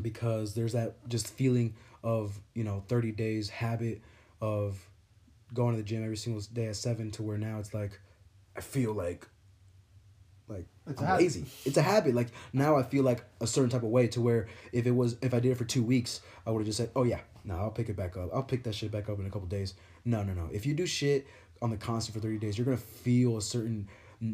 because 0.00 0.54
there's 0.54 0.72
that 0.72 1.08
just 1.08 1.28
feeling 1.28 1.74
of 2.02 2.40
you 2.54 2.64
know 2.64 2.82
30 2.88 3.12
days 3.12 3.48
habit 3.48 4.00
of 4.40 4.89
going 5.54 5.74
to 5.74 5.82
the 5.82 5.86
gym 5.88 6.02
every 6.04 6.16
single 6.16 6.42
day 6.52 6.66
at 6.66 6.76
seven 6.76 7.10
to 7.12 7.22
where 7.22 7.38
now 7.38 7.58
it's 7.58 7.74
like 7.74 8.00
I 8.56 8.60
feel 8.60 8.92
like 8.92 9.26
like 10.48 10.66
It's 10.86 11.00
a 11.00 11.04
I'm 11.04 11.08
habit. 11.10 11.22
lazy. 11.22 11.44
It's 11.64 11.76
a 11.76 11.82
habit. 11.82 12.14
Like 12.14 12.28
now 12.52 12.76
I 12.76 12.82
feel 12.82 13.04
like 13.04 13.24
a 13.40 13.46
certain 13.46 13.70
type 13.70 13.82
of 13.82 13.90
way 13.90 14.08
to 14.08 14.20
where 14.20 14.48
if 14.72 14.86
it 14.86 14.90
was 14.90 15.16
if 15.22 15.32
I 15.34 15.40
did 15.40 15.52
it 15.52 15.58
for 15.58 15.64
two 15.64 15.82
weeks, 15.82 16.20
I 16.46 16.50
would 16.50 16.60
have 16.60 16.66
just 16.66 16.78
said, 16.78 16.90
Oh 16.96 17.04
yeah, 17.04 17.20
no, 17.44 17.54
I'll 17.56 17.70
pick 17.70 17.88
it 17.88 17.96
back 17.96 18.16
up. 18.16 18.30
I'll 18.34 18.42
pick 18.42 18.64
that 18.64 18.74
shit 18.74 18.90
back 18.90 19.08
up 19.08 19.18
in 19.20 19.26
a 19.26 19.30
couple 19.30 19.46
days. 19.48 19.74
No, 20.04 20.22
no, 20.22 20.32
no. 20.34 20.48
If 20.52 20.66
you 20.66 20.74
do 20.74 20.86
shit 20.86 21.26
on 21.62 21.70
the 21.70 21.76
constant 21.76 22.14
for 22.14 22.20
30 22.20 22.38
days, 22.38 22.58
you're 22.58 22.64
gonna 22.64 22.76
feel 22.76 23.36
a 23.36 23.42
certain 23.42 23.88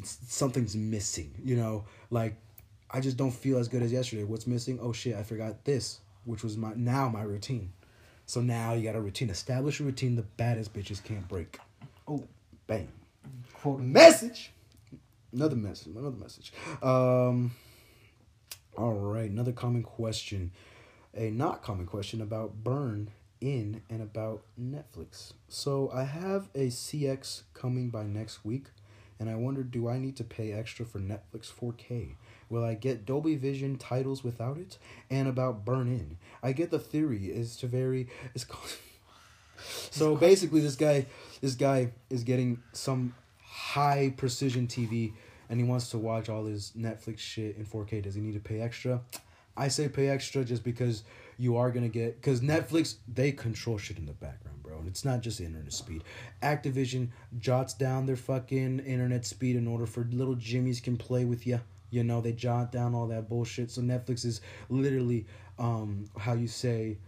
something's 0.04 0.74
missing, 0.76 1.34
you 1.44 1.56
know? 1.56 1.84
Like 2.10 2.36
I 2.90 3.00
just 3.00 3.16
don't 3.16 3.32
feel 3.32 3.58
as 3.58 3.68
good 3.68 3.82
as 3.82 3.92
yesterday. 3.92 4.24
What's 4.24 4.46
missing? 4.46 4.78
Oh 4.80 4.92
shit, 4.92 5.16
I 5.16 5.22
forgot 5.22 5.64
this, 5.64 6.00
which 6.24 6.42
was 6.42 6.56
my 6.56 6.72
now 6.74 7.08
my 7.08 7.22
routine. 7.22 7.72
So 8.26 8.40
now 8.40 8.74
you 8.74 8.82
got 8.82 8.96
a 8.96 9.00
routine. 9.00 9.30
Establish 9.30 9.80
a 9.80 9.84
routine 9.84 10.16
the 10.16 10.22
baddest 10.22 10.74
bitches 10.74 11.02
can't 11.02 11.26
break. 11.28 11.58
Oh, 12.08 12.24
Bang. 12.66 12.88
quote. 13.54 13.80
Message. 13.80 14.52
Another 15.32 15.56
message. 15.56 15.94
Another 15.94 16.10
message. 16.10 16.52
Um. 16.82 17.52
All 18.76 18.92
right. 18.92 19.30
Another 19.30 19.52
common 19.52 19.82
question, 19.82 20.50
a 21.14 21.30
not 21.30 21.62
common 21.62 21.86
question 21.86 22.20
about 22.20 22.62
Burn 22.62 23.10
in 23.40 23.82
and 23.88 24.02
about 24.02 24.42
Netflix. 24.60 25.32
So 25.48 25.90
I 25.94 26.04
have 26.04 26.48
a 26.54 26.66
CX 26.68 27.42
coming 27.54 27.90
by 27.90 28.04
next 28.04 28.44
week, 28.44 28.66
and 29.18 29.30
I 29.30 29.34
wondered 29.34 29.70
do 29.70 29.88
I 29.88 29.98
need 29.98 30.16
to 30.16 30.24
pay 30.24 30.52
extra 30.52 30.84
for 30.84 30.98
Netflix 30.98 31.50
4K? 31.52 32.14
Will 32.48 32.64
I 32.64 32.74
get 32.74 33.06
Dolby 33.06 33.36
Vision 33.36 33.76
titles 33.76 34.22
without 34.22 34.58
it? 34.58 34.78
And 35.10 35.28
about 35.28 35.64
Burn 35.64 35.88
In, 35.88 36.18
I 36.42 36.52
get 36.52 36.70
the 36.70 36.78
theory 36.78 37.26
is 37.26 37.56
to 37.58 37.66
vary. 37.66 38.08
Is 38.34 38.44
called. 38.44 38.72
So 39.90 40.16
basically, 40.16 40.60
this 40.60 40.76
guy, 40.76 41.06
this 41.40 41.54
guy 41.54 41.92
is 42.10 42.24
getting 42.24 42.62
some 42.72 43.14
high 43.42 44.12
precision 44.16 44.66
TV, 44.66 45.12
and 45.48 45.58
he 45.58 45.66
wants 45.66 45.90
to 45.90 45.98
watch 45.98 46.28
all 46.28 46.44
his 46.44 46.72
Netflix 46.78 47.18
shit 47.18 47.56
in 47.56 47.64
four 47.64 47.84
K. 47.84 48.00
Does 48.00 48.14
he 48.14 48.20
need 48.20 48.34
to 48.34 48.40
pay 48.40 48.60
extra? 48.60 49.00
I 49.56 49.68
say 49.68 49.88
pay 49.88 50.08
extra 50.08 50.44
just 50.44 50.62
because 50.62 51.02
you 51.38 51.56
are 51.56 51.70
gonna 51.70 51.88
get 51.88 52.20
because 52.20 52.40
Netflix 52.40 52.96
they 53.12 53.32
control 53.32 53.78
shit 53.78 53.98
in 53.98 54.06
the 54.06 54.12
background, 54.12 54.62
bro, 54.62 54.78
and 54.78 54.88
it's 54.88 55.04
not 55.04 55.20
just 55.20 55.40
internet 55.40 55.72
speed. 55.72 56.04
Activision 56.42 57.08
jots 57.38 57.74
down 57.74 58.06
their 58.06 58.16
fucking 58.16 58.80
internet 58.80 59.26
speed 59.26 59.56
in 59.56 59.66
order 59.66 59.86
for 59.86 60.06
little 60.10 60.36
Jimmys 60.36 60.82
can 60.82 60.96
play 60.96 61.24
with 61.24 61.46
you. 61.46 61.60
You 61.90 62.04
know 62.04 62.20
they 62.20 62.32
jot 62.32 62.72
down 62.72 62.94
all 62.94 63.06
that 63.08 63.28
bullshit. 63.28 63.70
So 63.70 63.82
Netflix 63.82 64.24
is 64.24 64.40
literally 64.68 65.26
um 65.58 66.08
how 66.18 66.34
you 66.34 66.48
say 66.48 66.98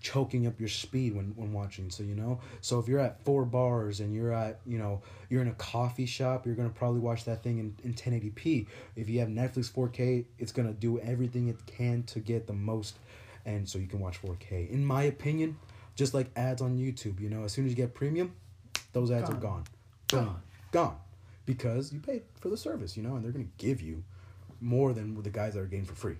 choking 0.00 0.46
up 0.46 0.60
your 0.60 0.68
speed 0.68 1.16
when, 1.16 1.32
when 1.36 1.52
watching 1.52 1.90
so 1.90 2.02
you 2.02 2.14
know 2.14 2.38
so 2.60 2.78
if 2.78 2.86
you're 2.86 3.00
at 3.00 3.20
four 3.24 3.44
bars 3.44 3.98
and 4.00 4.14
you're 4.14 4.32
at 4.32 4.60
you 4.66 4.78
know 4.78 5.00
you're 5.28 5.42
in 5.42 5.48
a 5.48 5.54
coffee 5.54 6.06
shop 6.06 6.46
you're 6.46 6.54
gonna 6.54 6.68
probably 6.68 7.00
watch 7.00 7.24
that 7.24 7.42
thing 7.42 7.58
in, 7.58 7.74
in 7.82 7.92
1080p 7.92 8.66
if 8.94 9.08
you 9.08 9.18
have 9.18 9.28
netflix 9.28 9.70
4k 9.70 10.24
it's 10.38 10.52
gonna 10.52 10.72
do 10.72 11.00
everything 11.00 11.48
it 11.48 11.56
can 11.66 12.02
to 12.04 12.20
get 12.20 12.46
the 12.46 12.52
most 12.52 12.98
and 13.46 13.66
so 13.66 13.78
you 13.78 13.86
can 13.86 13.98
watch 14.00 14.20
4k 14.20 14.68
in 14.68 14.84
my 14.84 15.04
opinion 15.04 15.56
just 15.94 16.12
like 16.12 16.30
ads 16.36 16.60
on 16.60 16.76
youtube 16.76 17.18
you 17.20 17.30
know 17.30 17.44
as 17.44 17.52
soon 17.52 17.64
as 17.64 17.70
you 17.70 17.76
get 17.76 17.94
premium 17.94 18.34
those 18.92 19.10
ads 19.10 19.30
are 19.30 19.34
Gone. 19.34 19.64
gone 20.10 20.24
gone 20.24 20.42
gone 20.72 20.96
because 21.46 21.92
you 21.92 22.00
paid 22.00 22.22
for 22.40 22.48
the 22.50 22.56
service 22.56 22.96
you 22.96 23.02
know 23.02 23.14
and 23.16 23.24
they're 23.24 23.32
gonna 23.32 23.46
give 23.56 23.80
you 23.80 24.02
more 24.60 24.92
than 24.92 25.22
the 25.22 25.30
guys 25.30 25.54
that 25.54 25.60
are 25.60 25.66
getting 25.66 25.84
for 25.86 25.94
free 25.94 26.16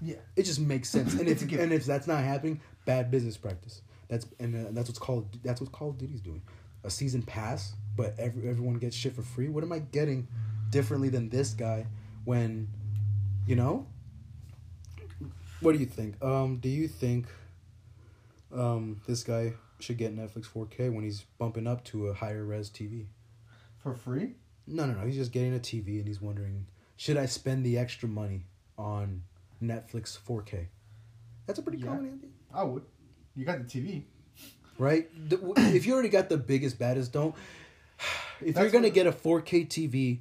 Yeah. 0.00 0.16
it 0.36 0.44
just 0.44 0.60
makes 0.60 0.88
sense. 0.96 1.14
And 1.14 1.28
if 1.28 1.42
and 1.42 1.72
if 1.72 1.84
that's 1.84 2.06
not 2.06 2.22
happening, 2.24 2.60
bad 2.84 3.10
business 3.10 3.36
practice. 3.36 3.82
That's 4.08 4.26
and 4.38 4.54
uh, 4.54 4.70
that's 4.72 4.88
what's 4.88 4.98
called 4.98 5.26
that's 5.42 5.60
what 5.60 5.72
Call 5.72 5.90
of 5.90 5.98
Duty's 5.98 6.20
doing. 6.20 6.42
A 6.84 6.90
season 6.90 7.22
pass, 7.22 7.74
but 7.96 8.14
every, 8.18 8.48
everyone 8.48 8.74
gets 8.78 8.96
shit 8.96 9.14
for 9.14 9.22
free. 9.22 9.48
What 9.48 9.62
am 9.64 9.72
I 9.72 9.78
getting 9.80 10.26
differently 10.70 11.08
than 11.10 11.28
this 11.30 11.52
guy 11.52 11.86
when 12.24 12.68
you 13.46 13.56
know? 13.56 13.86
What 15.60 15.72
do 15.72 15.78
you 15.78 15.86
think? 15.86 16.22
Um 16.22 16.56
do 16.58 16.68
you 16.68 16.88
think 16.88 17.26
um 18.52 19.00
this 19.06 19.22
guy 19.22 19.52
should 19.78 19.96
get 19.98 20.14
Netflix 20.16 20.46
4K 20.46 20.92
when 20.92 21.04
he's 21.04 21.22
bumping 21.38 21.66
up 21.66 21.84
to 21.86 22.08
a 22.08 22.14
higher 22.14 22.44
res 22.44 22.70
TV? 22.70 23.06
For 23.78 23.94
free? 23.94 24.34
No, 24.66 24.86
no, 24.86 24.92
no. 24.94 25.06
He's 25.06 25.16
just 25.16 25.32
getting 25.32 25.54
a 25.54 25.58
TV 25.58 25.98
and 25.98 26.06
he's 26.06 26.20
wondering, 26.20 26.66
should 26.96 27.16
I 27.16 27.26
spend 27.26 27.64
the 27.64 27.78
extra 27.78 28.08
money 28.08 28.44
on 28.76 29.22
Netflix 29.62 30.18
4K? 30.18 30.66
That's 31.46 31.58
a 31.58 31.62
pretty 31.62 31.78
Yeah. 31.78 31.86
common 31.86 32.12
idea, 32.14 32.30
I 32.52 32.62
would. 32.64 32.84
You 33.34 33.44
got 33.44 33.58
the 33.58 33.64
TV. 33.64 34.04
right? 34.78 35.08
If 35.56 35.86
you 35.86 35.92
already 35.94 36.08
got 36.08 36.28
the 36.28 36.36
biggest, 36.38 36.78
baddest, 36.78 37.12
don't. 37.12 37.34
If 38.42 38.56
you're 38.56 38.70
gonna 38.70 38.88
get 38.90 39.06
a 39.06 39.12
4K 39.12 39.66
TV, 39.66 40.20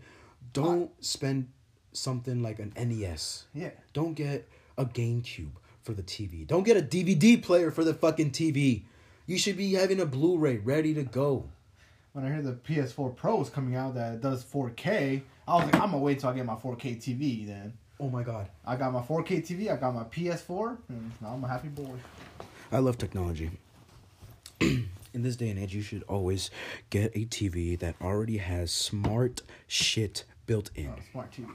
don't 0.51 0.91
spend 1.03 1.49
something 1.93 2.41
like 2.41 2.59
an 2.59 2.73
NES. 2.75 3.45
Yeah. 3.53 3.71
Don't 3.93 4.13
get 4.13 4.47
a 4.79 4.85
GameCube 4.85 5.51
for 5.83 5.93
the 5.93 6.01
TV. 6.01 6.47
Don't 6.47 6.63
get 6.63 6.77
a 6.77 6.81
DVD 6.81 7.41
player 7.41 7.69
for 7.69 7.83
the 7.83 7.93
fucking 7.93 8.31
TV. 8.31 8.81
You 9.27 9.37
should 9.37 9.57
be 9.57 9.73
having 9.73 9.99
a 9.99 10.05
Blu-ray 10.05 10.57
ready 10.57 10.95
to 10.95 11.03
go. 11.03 11.45
When 12.13 12.25
I 12.25 12.29
heard 12.29 12.45
the 12.45 12.53
PS4 12.53 13.15
Pro 13.15 13.41
is 13.41 13.49
coming 13.49 13.75
out 13.75 13.93
that 13.93 14.21
does 14.21 14.43
4K, 14.43 15.21
I 15.47 15.55
was 15.55 15.65
like, 15.65 15.75
I'm 15.75 15.91
gonna 15.91 15.99
wait 15.99 16.19
till 16.19 16.29
I 16.29 16.33
get 16.33 16.45
my 16.45 16.55
4K 16.55 16.97
TV. 16.97 17.45
Then 17.45 17.73
Oh 18.01 18.09
my 18.09 18.23
god. 18.23 18.47
I 18.65 18.77
got 18.77 18.93
my 18.93 19.01
4K 19.01 19.45
TV. 19.45 19.69
I 19.69 19.75
got 19.75 19.93
my 19.93 20.03
PS4, 20.05 20.77
and 20.87 21.11
now 21.21 21.29
I'm 21.33 21.43
a 21.43 21.47
happy 21.47 21.67
boy. 21.67 21.95
I 22.71 22.79
love 22.79 22.97
technology. 22.97 23.51
In 24.61 25.23
this 25.23 25.35
day 25.35 25.49
and 25.49 25.59
age, 25.59 25.75
you 25.75 25.81
should 25.81 26.03
always 26.03 26.49
get 26.89 27.11
a 27.15 27.25
TV 27.25 27.77
that 27.79 27.95
already 28.01 28.37
has 28.37 28.71
smart 28.71 29.41
shit 29.67 30.23
built 30.49 30.71
in. 30.73 30.87
Oh, 30.87 30.99
smart 31.11 31.31
TV. 31.31 31.47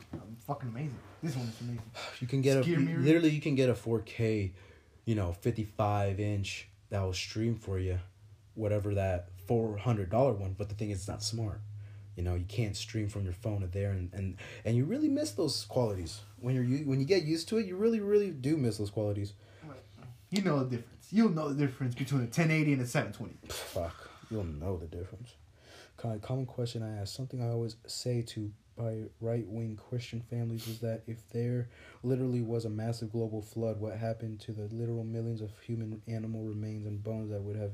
Fucking 0.47 0.69
amazing. 0.69 0.97
This 1.21 1.35
one 1.35 1.49
is 1.49 1.61
amazing. 1.61 1.83
You 2.21 2.29
can 2.29 2.43
get 2.43 2.65
a 2.65 2.69
mirror. 2.79 3.01
literally 3.01 3.31
you 3.31 3.41
can 3.41 3.57
get 3.57 3.69
a 3.69 3.75
4K, 3.75 4.53
you 5.05 5.15
know, 5.17 5.33
55 5.33 6.21
inch 6.21 6.69
that 6.91 7.03
will 7.03 7.13
stream 7.13 7.57
for 7.57 7.77
you, 7.81 7.99
whatever 8.55 8.95
that 8.95 9.31
$400 9.49 10.39
one. 10.39 10.55
But 10.57 10.69
the 10.69 10.77
thing 10.77 10.91
is, 10.91 10.99
it's 11.01 11.09
not 11.09 11.25
smart. 11.25 11.61
You 12.15 12.23
know, 12.23 12.37
you 12.37 12.45
can't 12.45 12.77
stream 12.77 13.09
from 13.09 13.25
your 13.25 13.33
phone 13.33 13.63
to 13.63 13.67
there, 13.67 13.91
and, 13.91 14.11
and, 14.13 14.37
and 14.65 14.77
you 14.77 14.85
really 14.85 15.09
miss 15.09 15.33
those 15.33 15.65
qualities 15.65 16.21
when 16.39 16.55
you're 16.55 16.65
when 16.87 17.01
you 17.01 17.05
get 17.05 17.25
used 17.25 17.49
to 17.49 17.59
it. 17.59 17.67
You 17.67 17.75
really 17.75 17.99
really 17.99 18.31
do 18.31 18.57
miss 18.57 18.79
those 18.79 18.91
qualities. 18.91 19.33
You 20.31 20.43
know 20.43 20.61
the 20.63 20.77
difference. 20.77 21.09
You'll 21.11 21.31
know 21.31 21.53
the 21.53 21.67
difference 21.67 21.97
between 21.97 22.21
a 22.21 22.25
1080 22.27 22.75
and 22.75 22.83
a 22.83 22.87
720. 22.87 23.53
Fuck, 23.53 24.09
you'll 24.31 24.45
know 24.45 24.77
the 24.77 24.87
difference. 24.87 25.35
Co- 25.97 26.21
Common 26.23 26.47
question 26.47 26.85
I 26.85 27.01
ask, 27.01 27.13
something 27.13 27.43
I 27.43 27.51
always 27.51 27.75
say 27.89 28.23
to 28.23 28.53
by 28.77 29.05
right 29.21 29.47
wing 29.49 29.77
Christian 29.89 30.21
families 30.21 30.67
is 30.69 30.81
that 30.81 31.03
if 31.07 31.29
there 31.31 31.69
literally 32.03 32.43
was 32.43 32.65
a 32.65 32.71
massive 32.71 33.13
global 33.13 33.43
flood, 33.43 33.81
what 33.81 33.97
happened 33.97 34.41
to 34.41 34.53
the 34.53 34.69
literal 34.75 35.05
millions 35.05 35.41
of 35.41 35.51
human 35.61 36.03
animal 36.09 36.43
remains 36.45 36.87
and 36.87 37.03
bones 37.03 37.31
that 37.31 37.43
would 37.43 37.57
have 37.57 37.73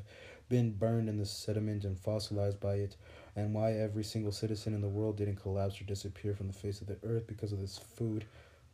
been 0.48 0.72
burned 0.72 1.09
in 1.09 1.16
the 1.16 1.26
sediment 1.26 1.84
and 1.84 1.98
fossilized 1.98 2.61
by 2.61 2.74
it, 2.74 2.96
and 3.36 3.55
why 3.55 3.72
every 3.72 4.05
single 4.05 4.32
citizen 4.32 4.74
in 4.74 4.80
the 4.80 4.88
world 4.88 5.16
didn't 5.16 5.36
collapse 5.36 5.80
or 5.80 5.84
disappear 5.84 6.34
from 6.34 6.46
the 6.48 6.53
face 6.53 6.80
of 6.80 6.86
the 6.86 6.98
earth 7.05 7.26
because 7.26 7.53
of 7.53 7.61
this 7.61 7.78
food, 7.78 8.24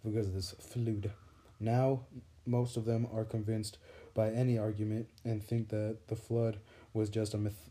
because 0.04 0.26
of 0.26 0.34
this 0.34 0.52
flood. 0.52 1.12
Now, 1.60 2.00
most 2.46 2.76
of 2.76 2.84
them 2.84 3.06
are 3.12 3.24
convinced 3.24 3.78
by 4.14 4.30
any 4.30 4.58
argument 4.58 5.08
and 5.24 5.42
think 5.42 5.68
that 5.70 5.98
the 6.08 6.16
flood 6.16 6.58
was 6.94 7.10
just 7.10 7.34
a 7.34 7.38
myth- 7.38 7.70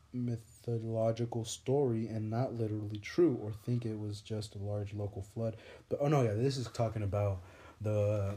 mythological 0.71 1.45
story 1.45 2.07
and 2.07 2.29
not 2.29 2.53
literally 2.53 2.97
true, 2.99 3.37
or 3.41 3.51
think 3.65 3.85
it 3.85 3.99
was 3.99 4.21
just 4.21 4.55
a 4.55 4.59
large 4.59 4.93
local 4.93 5.21
flood. 5.21 5.55
But 5.89 5.99
oh 6.01 6.07
no, 6.07 6.21
yeah, 6.21 6.33
this 6.33 6.57
is 6.57 6.67
talking 6.67 7.03
about 7.03 7.39
the 7.81 8.35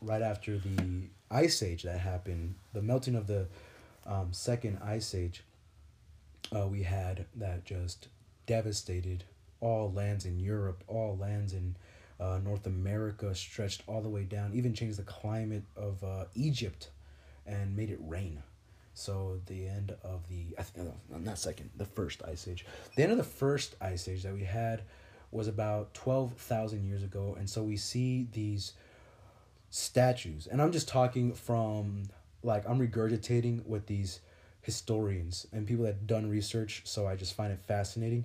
right 0.00 0.22
after 0.22 0.58
the 0.58 1.02
ice 1.30 1.62
age 1.62 1.82
that 1.82 1.98
happened, 1.98 2.54
the 2.72 2.82
melting 2.82 3.14
of 3.14 3.26
the 3.26 3.46
um, 4.06 4.28
second 4.32 4.78
ice 4.84 5.14
age. 5.14 5.42
Uh, 6.54 6.66
we 6.66 6.82
had 6.82 7.26
that 7.36 7.64
just 7.64 8.08
devastated 8.46 9.24
all 9.60 9.92
lands 9.92 10.24
in 10.24 10.38
Europe, 10.38 10.82
all 10.86 11.16
lands 11.16 11.52
in 11.52 11.76
uh, 12.20 12.38
North 12.42 12.66
America 12.66 13.34
stretched 13.34 13.82
all 13.86 14.00
the 14.00 14.08
way 14.08 14.24
down, 14.24 14.52
even 14.54 14.74
changed 14.74 14.98
the 14.98 15.02
climate 15.02 15.64
of 15.76 16.02
uh, 16.02 16.24
Egypt 16.34 16.90
and 17.46 17.76
made 17.76 17.90
it 17.90 17.98
rain. 18.00 18.42
So 18.98 19.40
the 19.46 19.68
end 19.68 19.94
of 20.02 20.28
the 20.28 20.56
I 20.58 20.62
think 20.64 20.88
no, 20.88 21.18
not 21.18 21.38
second, 21.38 21.70
the 21.76 21.84
first 21.84 22.20
ice 22.26 22.48
age. 22.48 22.66
The 22.96 23.04
end 23.04 23.12
of 23.12 23.18
the 23.18 23.22
first 23.24 23.76
ice 23.80 24.08
age 24.08 24.24
that 24.24 24.34
we 24.34 24.42
had 24.42 24.82
was 25.30 25.46
about 25.46 25.94
12,000 25.94 26.84
years 26.84 27.04
ago 27.04 27.36
and 27.38 27.48
so 27.48 27.62
we 27.62 27.76
see 27.76 28.26
these 28.32 28.72
statues 29.70 30.48
and 30.48 30.60
I'm 30.60 30.72
just 30.72 30.88
talking 30.88 31.32
from 31.32 32.08
like 32.42 32.68
I'm 32.68 32.80
regurgitating 32.80 33.66
what 33.66 33.86
these 33.86 34.18
historians 34.62 35.46
and 35.52 35.64
people 35.64 35.84
that 35.84 36.08
done 36.08 36.28
research 36.28 36.82
so 36.84 37.06
I 37.06 37.14
just 37.14 37.34
find 37.34 37.52
it 37.52 37.60
fascinating 37.60 38.24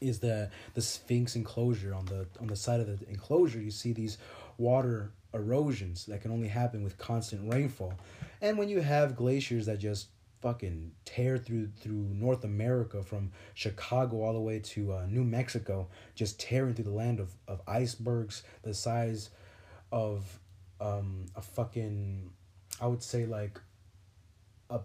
is 0.00 0.18
the 0.18 0.50
the 0.74 0.82
sphinx 0.82 1.36
enclosure 1.36 1.94
on 1.94 2.06
the 2.06 2.26
on 2.40 2.48
the 2.48 2.56
side 2.56 2.80
of 2.80 2.86
the 2.86 3.08
enclosure 3.08 3.60
you 3.60 3.70
see 3.70 3.92
these 3.92 4.18
water 4.58 5.12
erosions 5.36 6.06
that 6.06 6.20
can 6.20 6.30
only 6.30 6.48
happen 6.48 6.82
with 6.82 6.98
constant 6.98 7.52
rainfall 7.52 7.94
and 8.40 8.58
when 8.58 8.68
you 8.68 8.80
have 8.80 9.16
glaciers 9.16 9.66
that 9.66 9.78
just 9.78 10.08
fucking 10.42 10.92
tear 11.04 11.38
through 11.38 11.68
through 11.80 12.08
North 12.12 12.44
America 12.44 13.02
from 13.02 13.32
Chicago 13.54 14.22
all 14.22 14.32
the 14.32 14.40
way 14.40 14.58
to 14.60 14.92
uh, 14.92 15.06
New 15.08 15.24
Mexico 15.24 15.88
just 16.14 16.38
tearing 16.38 16.74
through 16.74 16.84
the 16.84 16.90
land 16.90 17.20
of, 17.20 17.30
of 17.48 17.60
icebergs 17.66 18.42
the 18.62 18.74
size 18.74 19.30
of 19.90 20.38
um 20.80 21.26
a 21.34 21.42
fucking 21.42 22.30
I 22.80 22.86
would 22.86 23.02
say 23.02 23.24
like 23.24 23.58
a 24.68 24.80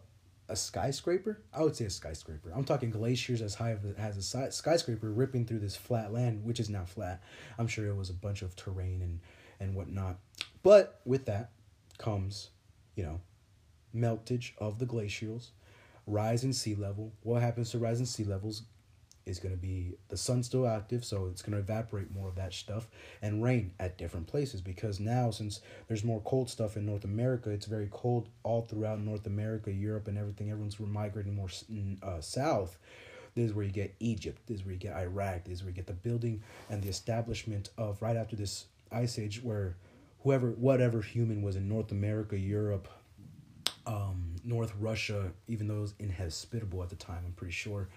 a 0.47 0.55
skyscraper. 0.55 1.41
I 1.53 1.63
would 1.63 1.75
say 1.75 1.85
a 1.85 1.89
skyscraper. 1.89 2.51
I'm 2.55 2.63
talking 2.63 2.89
glaciers 2.89 3.41
as 3.41 3.55
high 3.55 3.77
as 3.97 4.17
a 4.17 4.21
si- 4.21 4.51
skyscraper 4.51 5.11
ripping 5.11 5.45
through 5.45 5.59
this 5.59 5.75
flat 5.75 6.13
land, 6.13 6.43
which 6.43 6.59
is 6.59 6.69
now 6.69 6.85
flat. 6.85 7.21
I'm 7.57 7.67
sure 7.67 7.87
it 7.87 7.95
was 7.95 8.09
a 8.09 8.13
bunch 8.13 8.41
of 8.41 8.55
terrain 8.55 9.01
and 9.01 9.19
and 9.59 9.75
whatnot. 9.75 10.17
But 10.63 11.01
with 11.05 11.25
that 11.25 11.51
comes, 11.97 12.49
you 12.95 13.03
know, 13.03 13.21
meltage 13.95 14.51
of 14.57 14.79
the 14.79 14.85
glacials, 14.85 15.49
rise 16.07 16.43
in 16.43 16.53
sea 16.53 16.75
level. 16.75 17.13
What 17.23 17.41
happens 17.41 17.71
to 17.71 17.79
rise 17.79 17.99
in 17.99 18.05
sea 18.05 18.23
levels 18.23 18.63
is 19.25 19.39
going 19.39 19.53
to 19.53 19.61
be 19.61 19.93
the 20.09 20.17
sun's 20.17 20.47
still 20.47 20.67
active, 20.67 21.05
so 21.05 21.27
it's 21.27 21.41
going 21.41 21.53
to 21.53 21.59
evaporate 21.59 22.11
more 22.11 22.27
of 22.27 22.35
that 22.35 22.53
stuff 22.53 22.87
and 23.21 23.43
rain 23.43 23.71
at 23.79 23.97
different 23.97 24.27
places 24.27 24.61
because 24.61 24.99
now, 24.99 25.31
since 25.31 25.61
there's 25.87 26.03
more 26.03 26.21
cold 26.21 26.49
stuff 26.49 26.75
in 26.75 26.85
North 26.85 27.03
America, 27.03 27.49
it's 27.49 27.67
very 27.67 27.87
cold 27.91 28.29
all 28.43 28.61
throughout 28.63 28.99
North 28.99 29.27
America, 29.27 29.71
Europe, 29.71 30.07
and 30.07 30.17
everything. 30.17 30.49
Everyone's 30.49 30.79
migrating 30.79 31.35
more 31.35 31.49
uh, 32.03 32.19
south. 32.19 32.77
This 33.35 33.49
is 33.49 33.53
where 33.53 33.63
you 33.63 33.71
get 33.71 33.95
Egypt. 33.99 34.41
This 34.47 34.59
is 34.59 34.65
where 34.65 34.73
you 34.73 34.79
get 34.79 34.95
Iraq. 34.95 35.45
This 35.45 35.59
is 35.59 35.63
where 35.63 35.69
you 35.69 35.75
get 35.75 35.87
the 35.87 35.93
building 35.93 36.41
and 36.69 36.81
the 36.81 36.89
establishment 36.89 37.69
of 37.77 38.01
right 38.01 38.17
after 38.17 38.35
this 38.35 38.65
ice 38.91 39.17
age, 39.19 39.41
where 39.41 39.77
whoever, 40.23 40.51
whatever 40.51 41.01
human 41.01 41.41
was 41.41 41.55
in 41.55 41.67
North 41.67 41.91
America, 41.91 42.37
Europe, 42.37 42.87
um, 43.85 44.35
North 44.43 44.73
Russia, 44.79 45.31
even 45.47 45.67
though 45.67 45.77
it 45.77 45.81
was 45.81 45.93
inhospitable 45.99 46.83
at 46.83 46.89
the 46.89 46.95
time, 46.95 47.23
I'm 47.25 47.33
pretty 47.33 47.53
sure 47.53 47.89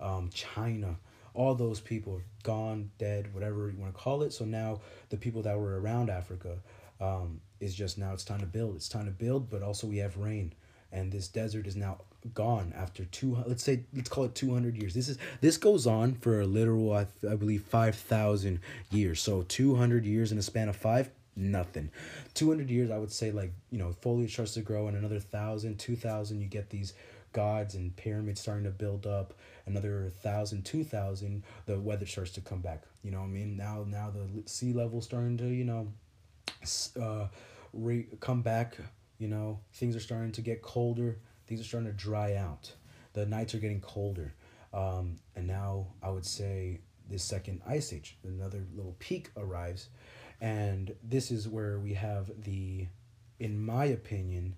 um, 0.00 0.30
China, 0.32 0.96
all 1.34 1.54
those 1.54 1.80
people 1.80 2.20
gone, 2.42 2.90
dead, 2.98 3.32
whatever 3.34 3.70
you 3.70 3.78
want 3.78 3.94
to 3.94 3.98
call 3.98 4.22
it. 4.22 4.32
So 4.32 4.44
now 4.44 4.80
the 5.08 5.16
people 5.16 5.42
that 5.42 5.58
were 5.58 5.80
around 5.80 6.10
Africa 6.10 6.58
um, 7.00 7.40
is 7.60 7.74
just 7.74 7.98
now 7.98 8.12
it's 8.12 8.24
time 8.24 8.40
to 8.40 8.46
build. 8.46 8.76
It's 8.76 8.88
time 8.88 9.06
to 9.06 9.10
build, 9.10 9.50
but 9.50 9.62
also 9.62 9.86
we 9.86 9.98
have 9.98 10.16
rain, 10.16 10.52
and 10.92 11.10
this 11.10 11.28
desert 11.28 11.66
is 11.66 11.76
now 11.76 12.00
gone 12.34 12.72
after 12.76 13.04
two. 13.06 13.42
Let's 13.46 13.64
say 13.64 13.84
let's 13.94 14.08
call 14.08 14.24
it 14.24 14.34
two 14.34 14.52
hundred 14.52 14.76
years. 14.76 14.94
This 14.94 15.08
is 15.08 15.18
this 15.40 15.56
goes 15.56 15.86
on 15.86 16.14
for 16.14 16.40
a 16.40 16.46
literal 16.46 16.92
I, 16.92 17.06
I 17.28 17.34
believe 17.34 17.62
five 17.62 17.96
thousand 17.96 18.60
years. 18.90 19.20
So 19.20 19.42
two 19.42 19.74
hundred 19.74 20.04
years 20.04 20.30
in 20.30 20.38
a 20.38 20.42
span 20.42 20.68
of 20.68 20.76
five 20.76 21.10
nothing. 21.34 21.90
200 22.34 22.68
years 22.70 22.90
i 22.90 22.98
would 22.98 23.12
say 23.12 23.30
like 23.30 23.52
you 23.70 23.78
know 23.78 23.92
foliage 24.00 24.32
starts 24.32 24.54
to 24.54 24.60
grow 24.60 24.88
and 24.88 24.96
another 24.96 25.18
thousand 25.20 25.78
two 25.78 25.96
thousand 25.96 26.40
you 26.40 26.46
get 26.46 26.70
these 26.70 26.92
gods 27.32 27.74
and 27.74 27.96
pyramids 27.96 28.40
starting 28.40 28.64
to 28.64 28.70
build 28.70 29.06
up. 29.06 29.34
Another 29.66 30.12
thousand 30.20 30.64
two 30.64 30.84
thousand 30.84 31.42
the 31.66 31.78
weather 31.78 32.06
starts 32.06 32.32
to 32.32 32.40
come 32.40 32.60
back. 32.60 32.82
You 33.02 33.10
know 33.10 33.20
what 33.20 33.26
i 33.26 33.30
mean? 33.30 33.56
Now 33.56 33.84
now 33.86 34.10
the 34.10 34.48
sea 34.48 34.72
level 34.72 35.00
starting 35.00 35.36
to 35.38 35.46
you 35.46 35.64
know 35.64 35.88
uh 37.00 37.28
re- 37.72 38.06
come 38.20 38.42
back. 38.42 38.76
You 39.18 39.28
know 39.28 39.60
things 39.74 39.96
are 39.96 40.00
starting 40.00 40.32
to 40.32 40.40
get 40.42 40.62
colder. 40.62 41.18
Things 41.46 41.60
are 41.60 41.64
starting 41.64 41.90
to 41.90 41.96
dry 41.96 42.36
out. 42.36 42.72
The 43.12 43.26
nights 43.26 43.54
are 43.54 43.58
getting 43.58 43.80
colder. 43.80 44.34
Um, 44.74 45.16
and 45.36 45.46
now 45.46 45.88
i 46.02 46.08
would 46.08 46.24
say 46.24 46.80
this 47.10 47.22
second 47.22 47.60
ice 47.66 47.92
age 47.92 48.16
another 48.24 48.64
little 48.74 48.96
peak 48.98 49.30
arrives 49.36 49.88
and 50.42 50.94
this 51.04 51.30
is 51.30 51.48
where 51.48 51.78
we 51.78 51.94
have 51.94 52.30
the 52.42 52.88
in 53.38 53.64
my 53.64 53.86
opinion 53.86 54.56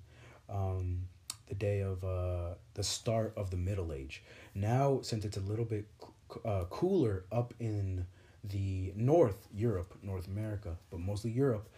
um, 0.48 1.02
the 1.46 1.54
day 1.54 1.80
of 1.80 2.02
uh, 2.02 2.54
the 2.72 2.82
start 2.82 3.34
of 3.36 3.50
the 3.50 3.56
Middle 3.56 3.92
Age. 3.92 4.22
Now, 4.54 5.00
since 5.02 5.24
it's 5.24 5.36
a 5.36 5.40
little 5.40 5.64
bit 5.66 5.86
uh, 6.44 6.64
cooler 6.70 7.24
up 7.30 7.52
in 7.60 8.06
the 8.42 8.92
North, 8.96 9.46
Europe, 9.54 9.94
North 10.02 10.26
America, 10.26 10.76
but 10.90 11.00
mostly 11.00 11.30
Europe, 11.30 11.68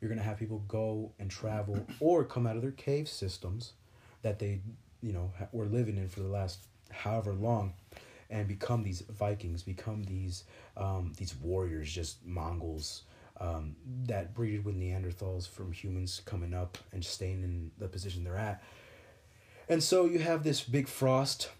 you're 0.00 0.08
gonna 0.08 0.22
have 0.22 0.38
people 0.38 0.62
go 0.66 1.12
and 1.20 1.30
travel 1.30 1.86
or 2.00 2.24
come 2.24 2.46
out 2.46 2.56
of 2.56 2.62
their 2.62 2.72
cave 2.72 3.08
systems 3.08 3.72
that 4.22 4.40
they, 4.40 4.60
you 5.02 5.12
know, 5.12 5.32
were 5.52 5.66
living 5.66 5.96
in 5.96 6.08
for 6.08 6.20
the 6.20 6.28
last 6.28 6.66
however 6.90 7.32
long, 7.32 7.74
and 8.28 8.48
become 8.48 8.82
these 8.82 9.02
Vikings, 9.02 9.62
become 9.62 10.02
these 10.04 10.44
um, 10.76 11.12
these 11.16 11.34
warriors, 11.36 11.92
just 11.92 12.24
Mongols. 12.26 13.02
Um, 13.40 13.76
that 14.06 14.34
breeded 14.34 14.64
with 14.64 14.76
Neanderthals 14.76 15.48
from 15.48 15.72
humans 15.72 16.20
coming 16.24 16.54
up 16.54 16.78
and 16.92 17.04
staying 17.04 17.42
in 17.42 17.72
the 17.78 17.88
position 17.88 18.22
they're 18.22 18.36
at 18.36 18.62
and 19.68 19.82
so 19.82 20.04
you 20.04 20.18
have 20.18 20.42
this 20.42 20.60
big 20.60 20.88
frost, 20.88 21.50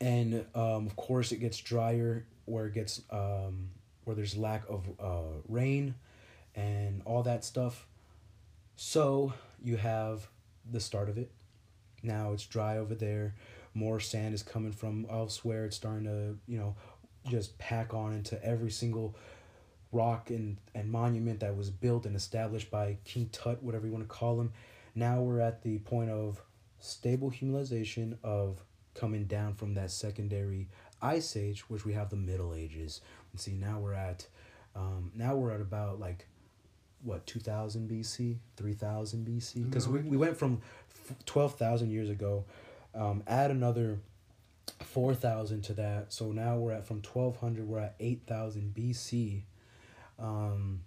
and 0.00 0.44
um, 0.54 0.86
of 0.86 0.96
course 0.96 1.32
it 1.32 1.36
gets 1.36 1.58
drier 1.58 2.26
where 2.44 2.66
it 2.66 2.74
gets 2.74 3.00
um, 3.10 3.70
where 4.04 4.14
there's 4.16 4.36
lack 4.36 4.68
of 4.68 4.86
uh, 5.00 5.38
rain, 5.48 5.94
and 6.54 7.02
all 7.04 7.22
that 7.22 7.44
stuff. 7.44 7.86
So 8.76 9.32
you 9.62 9.76
have 9.76 10.28
the 10.70 10.80
start 10.80 11.08
of 11.08 11.16
it. 11.16 11.30
Now 12.02 12.32
it's 12.32 12.46
dry 12.46 12.78
over 12.78 12.94
there. 12.94 13.34
More 13.72 14.00
sand 14.00 14.34
is 14.34 14.42
coming 14.42 14.72
from 14.72 15.06
elsewhere. 15.10 15.64
It's 15.64 15.76
starting 15.76 16.04
to 16.04 16.36
you 16.46 16.58
know 16.58 16.76
just 17.28 17.56
pack 17.58 17.94
on 17.94 18.12
into 18.12 18.42
every 18.44 18.70
single 18.70 19.16
rock 19.94 20.30
and, 20.30 20.58
and 20.74 20.90
monument 20.90 21.40
that 21.40 21.56
was 21.56 21.70
built 21.70 22.04
and 22.04 22.16
established 22.16 22.70
by 22.70 22.98
King 23.04 23.28
Tut, 23.32 23.62
whatever 23.62 23.86
you 23.86 23.92
want 23.92 24.04
to 24.04 24.12
call 24.12 24.40
him. 24.40 24.52
Now 24.94 25.20
we're 25.20 25.40
at 25.40 25.62
the 25.62 25.78
point 25.78 26.10
of 26.10 26.42
stable 26.78 27.30
humanization 27.30 28.16
of 28.22 28.62
coming 28.94 29.24
down 29.24 29.54
from 29.54 29.74
that 29.74 29.90
secondary 29.90 30.68
ice 31.00 31.36
age, 31.36 31.68
which 31.70 31.84
we 31.84 31.92
have 31.92 32.10
the 32.10 32.16
Middle 32.16 32.54
Ages. 32.54 33.00
And 33.32 33.40
see, 33.40 33.52
now 33.52 33.78
we're 33.78 33.94
at, 33.94 34.26
um, 34.76 35.10
now 35.14 35.36
we're 35.36 35.52
at 35.52 35.60
about 35.60 36.00
like, 36.00 36.26
what, 37.02 37.26
2000 37.26 37.88
BC, 37.88 38.36
3000 38.56 39.26
BC? 39.26 39.68
Because 39.68 39.88
we, 39.88 40.00
we 40.00 40.16
went 40.16 40.36
from 40.36 40.62
12,000 41.26 41.90
years 41.90 42.08
ago, 42.08 42.44
um, 42.94 43.22
add 43.26 43.50
another 43.50 43.98
4,000 44.80 45.62
to 45.62 45.74
that. 45.74 46.12
So 46.12 46.32
now 46.32 46.56
we're 46.56 46.72
at 46.72 46.86
from 46.86 47.02
1200, 47.02 47.66
we're 47.66 47.80
at 47.80 47.94
8,000 48.00 48.74
BC. 48.74 49.42
Um, 50.18 50.80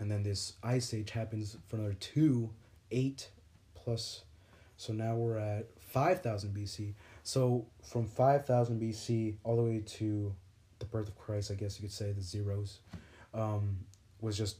and 0.00 0.10
then 0.10 0.22
this 0.22 0.54
ice 0.62 0.94
age 0.94 1.10
happens 1.10 1.56
for 1.66 1.76
another 1.76 1.94
two, 1.94 2.50
eight 2.90 3.30
plus 3.74 4.22
so 4.78 4.92
now 4.92 5.16
we're 5.16 5.38
at 5.38 5.66
5000 5.80 6.54
BC. 6.54 6.94
So 7.24 7.66
from 7.82 8.06
5000 8.06 8.80
BC 8.80 9.34
all 9.42 9.56
the 9.56 9.62
way 9.62 9.82
to 9.84 10.32
the 10.78 10.84
birth 10.86 11.08
of 11.08 11.18
Christ, 11.18 11.50
I 11.50 11.54
guess 11.54 11.78
you 11.78 11.82
could 11.82 11.92
say 11.92 12.12
the 12.12 12.22
zeros, 12.22 12.78
um, 13.34 13.76
was 14.20 14.38
just 14.38 14.58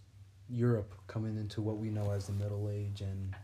Europe 0.51 0.93
coming 1.07 1.37
into 1.37 1.63
what 1.63 1.79
we 1.79 1.89
know 1.89 2.11
as 2.11 2.27
the 2.27 2.33
Middle 2.33 2.69
Age 2.69 3.01
and 3.01 3.35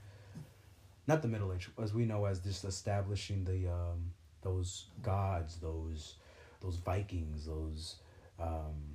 not 1.07 1.23
the 1.23 1.29
Middle 1.29 1.53
Age, 1.53 1.71
as 1.81 1.95
we 1.95 2.05
know 2.05 2.25
as 2.25 2.41
just 2.41 2.65
establishing 2.65 3.45
the 3.45 3.71
um, 3.71 4.11
those 4.43 4.87
gods, 5.01 5.59
those 5.59 6.15
those 6.61 6.77
Vikings, 6.77 7.47
those 7.47 7.97
um, 8.41 8.94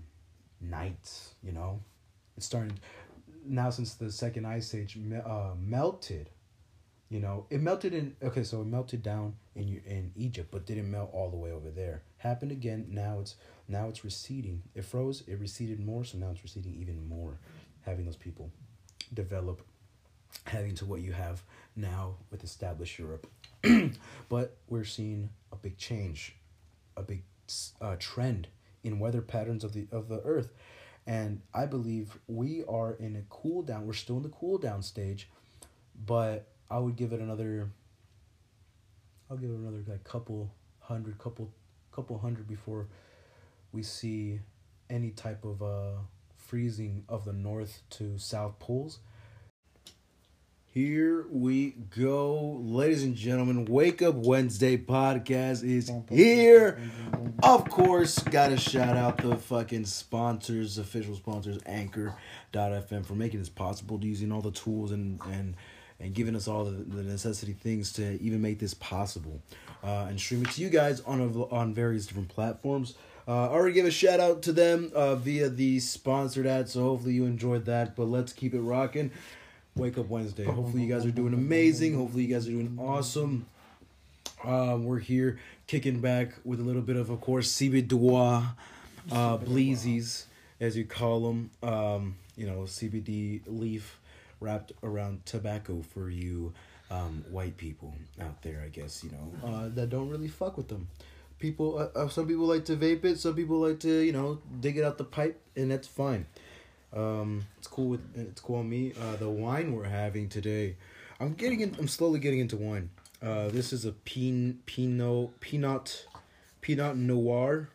knights. 0.62 1.36
You 1.44 1.52
know, 1.52 1.82
it's 2.38 2.46
starting 2.46 2.80
now 3.46 3.70
since 3.70 3.96
the 3.96 4.12
Second 4.12 4.46
Ice 4.46 4.74
Age 4.76 4.98
uh, 5.26 5.52
melted 5.60 6.30
you 7.10 7.20
know, 7.20 7.48
it 7.50 7.60
melted 7.60 7.94
in 7.94 8.16
okay, 8.22 8.44
so 8.44 8.62
it 8.62 8.68
melted 8.68 9.02
down 9.02 9.36
in 9.56 9.82
in 9.86 10.12
Egypt, 10.16 10.50
but 10.52 10.68
didn't 10.68 10.92
melt 10.92 11.10
all 11.12 11.32
the 11.32 11.38
way 11.38 11.52
over 11.52 11.72
there. 11.72 12.04
Happened 12.18 12.52
again. 12.52 12.86
Now 12.90 13.20
it's 13.20 13.36
now 13.68 13.90
it's 13.90 14.04
receding. 14.04 14.62
It 14.76 14.86
froze. 14.86 15.24
It 15.28 15.40
receded 15.40 15.80
more, 15.80 16.04
so 16.06 16.20
now 16.20 16.30
it's 16.30 16.44
receding 16.44 16.76
even 16.80 17.10
more. 17.10 17.40
Having 17.82 18.06
those 18.06 18.16
people 18.16 18.52
develop, 19.12 19.64
having 20.46 20.76
to 20.76 20.86
what 20.86 21.02
you 21.02 21.14
have 21.14 21.42
now 21.76 22.18
with 22.30 22.44
established 22.44 23.00
Europe, 23.00 23.26
but 24.30 24.58
we're 24.68 24.84
seeing 24.84 25.30
a 25.52 25.56
big 25.56 25.78
change, 25.78 26.36
a 26.96 27.02
big 27.02 27.24
uh, 27.82 27.96
trend 27.98 28.50
in 28.84 29.00
weather 29.00 29.22
patterns 29.22 29.64
of 29.64 29.74
the 29.74 29.88
of 29.92 30.08
the 30.08 30.22
Earth, 30.22 30.52
and 31.06 31.42
I 31.54 31.66
believe 31.66 32.18
we 32.28 32.64
are 32.66 32.94
in 32.94 33.16
a 33.16 33.24
cool 33.30 33.62
down. 33.62 33.86
We're 33.86 33.94
still 33.94 34.18
in 34.18 34.24
the 34.24 34.30
cool 34.30 34.58
down 34.58 34.82
stage, 34.82 35.30
but 36.06 36.48
I 36.70 36.80
would 36.80 36.96
give 36.96 37.14
it 37.14 37.20
another. 37.20 37.72
I'll 39.30 39.38
give 39.38 39.50
it 39.50 39.58
another 39.58 39.84
like 39.88 40.04
couple 40.04 40.52
hundred, 40.80 41.18
couple 41.18 41.52
couple 41.92 42.18
hundred 42.18 42.48
before 42.48 42.88
we 43.72 43.84
see 43.84 44.40
any 44.90 45.12
type 45.12 45.46
of 45.46 45.62
uh 45.62 45.92
freezing 46.38 47.04
of 47.08 47.26
the 47.26 47.34
north 47.34 47.82
to 47.92 48.18
south 48.18 48.58
poles. 48.60 49.00
Here 50.80 51.26
we 51.30 51.72
go, 51.90 52.58
ladies 52.64 53.04
and 53.04 53.14
gentlemen. 53.14 53.66
Wake 53.66 54.02
Up 54.02 54.16
Wednesday 54.16 54.78
podcast 54.78 55.62
is 55.62 55.92
here. 56.10 56.80
Of 57.44 57.70
course, 57.70 58.20
gotta 58.20 58.56
shout 58.56 58.96
out 58.96 59.18
the 59.18 59.36
fucking 59.36 59.84
sponsors, 59.84 60.78
official 60.78 61.18
sponsors, 61.18 61.60
Anchor.fm 61.66 63.06
for 63.06 63.14
making 63.14 63.42
this 63.42 63.50
possible, 63.50 64.00
using 64.02 64.32
all 64.32 64.40
the 64.40 64.52
tools 64.52 64.92
and 64.94 65.20
and 65.30 65.58
and 66.00 66.14
giving 66.14 66.34
us 66.34 66.48
all 66.48 66.64
the, 66.64 66.72
the 66.72 67.04
necessity 67.04 67.52
things 67.52 67.92
to 67.92 68.18
even 68.22 68.42
make 68.42 68.60
this 68.60 68.74
possible, 68.74 69.42
uh, 69.84 70.06
and 70.08 70.18
stream 70.18 70.44
it 70.44 70.52
to 70.52 70.62
you 70.62 70.70
guys 70.70 71.02
on 71.02 71.20
a, 71.20 71.44
on 71.54 71.74
various 71.74 72.06
different 72.06 72.30
platforms. 72.30 72.96
Uh, 73.28 73.50
I 73.50 73.50
already 73.50 73.74
gave 73.74 73.86
a 73.86 73.92
shout 73.92 74.22
out 74.22 74.44
to 74.44 74.54
them 74.54 74.94
uh, 74.96 75.16
via 75.16 75.50
the 75.50 75.82
sponsored 75.82 76.48
ad, 76.48 76.70
so 76.70 76.84
hopefully 76.84 77.16
you 77.16 77.26
enjoyed 77.26 77.66
that. 77.66 77.98
But 77.98 78.06
let's 78.06 78.32
keep 78.32 78.54
it 78.54 78.62
rocking. 78.62 79.12
Wake 79.76 79.98
Up 79.98 80.08
Wednesday. 80.08 80.44
Hopefully 80.46 80.84
you 80.84 80.94
guys 80.94 81.06
are 81.06 81.12
doing 81.12 81.34
amazing. 81.34 81.96
Hopefully 81.96 82.26
you 82.26 82.34
guys 82.34 82.48
are 82.48 82.52
doing 82.52 82.78
awesome. 82.80 83.46
Um, 84.44 84.86
we're 84.86 85.00
here 85.00 85.40
kicking 85.68 86.00
back 86.00 86.34
with 86.44 86.60
a 86.60 86.64
little 86.64 86.82
bit 86.82 86.96
of, 86.96 87.10
of 87.10 87.22
course, 87.22 87.52
CB 87.52 87.88
Duois, 87.88 88.44
uh, 89.12 89.38
bleezies, 89.38 90.26
as 90.60 90.78
you 90.78 90.86
call 90.86 91.22
them. 91.22 91.52
Um, 91.62 92.16
you 92.36 92.48
know, 92.48 92.62
CBD 92.62 93.42
leaf 93.48 94.00
wrapped 94.40 94.72
around 94.84 95.26
tobacco 95.26 95.82
for 95.94 96.10
you 96.10 96.54
um, 96.90 97.24
white 97.30 97.58
people 97.58 97.94
out 98.22 98.42
there, 98.42 98.62
I 98.66 98.70
guess, 98.70 99.04
you 99.04 99.12
know, 99.12 99.48
uh, 99.48 99.70
that 99.76 99.90
don't 99.90 100.10
really 100.10 100.28
fuck 100.28 100.58
with 100.58 100.70
them. 100.70 100.88
People, 101.38 101.78
uh, 101.78 101.98
uh, 101.98 102.10
some 102.10 102.28
people 102.28 102.46
like 102.46 102.66
to 102.66 102.76
vape 102.76 103.06
it, 103.06 103.20
some 103.20 103.36
people 103.36 103.60
like 103.60 103.80
to, 103.82 104.02
you 104.02 104.12
know, 104.12 104.40
dig 104.60 104.78
it 104.78 104.84
out 104.84 104.98
the 104.98 105.04
pipe, 105.04 105.40
and 105.56 105.72
that's 105.72 105.88
fine. 105.88 106.26
Um, 106.92 107.46
it's 107.58 107.68
cool 107.68 107.90
with 107.90 108.02
it's 108.16 108.42
cool 108.42 108.58
on 108.58 108.70
me. 108.70 108.94
Uh, 109.00 109.16
the 109.16 109.30
wine 109.30 109.74
we're 109.74 109.84
having 109.84 110.28
today, 110.30 110.76
I'm 111.20 111.34
getting 111.34 111.60
in. 111.62 111.76
I'm 111.78 111.88
slowly 111.88 112.20
getting 112.20 112.40
into 112.40 112.58
wine. 112.58 112.90
Uh, 113.22 113.50
this 113.50 113.74
is 113.74 113.86
a 113.86 113.92
pin 113.92 114.60
pinot 114.66 115.40
pinot 115.40 116.08
pinot 116.62 116.96
noir, 116.96 117.70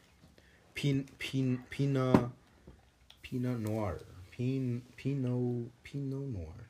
pin 0.74 1.08
pin 1.18 1.62
pinot 1.70 2.30
pinot 3.22 3.60
noir, 3.60 4.00
pin 4.30 4.82
pinot 4.96 5.70
pinot 5.84 6.28
noir, 6.28 6.68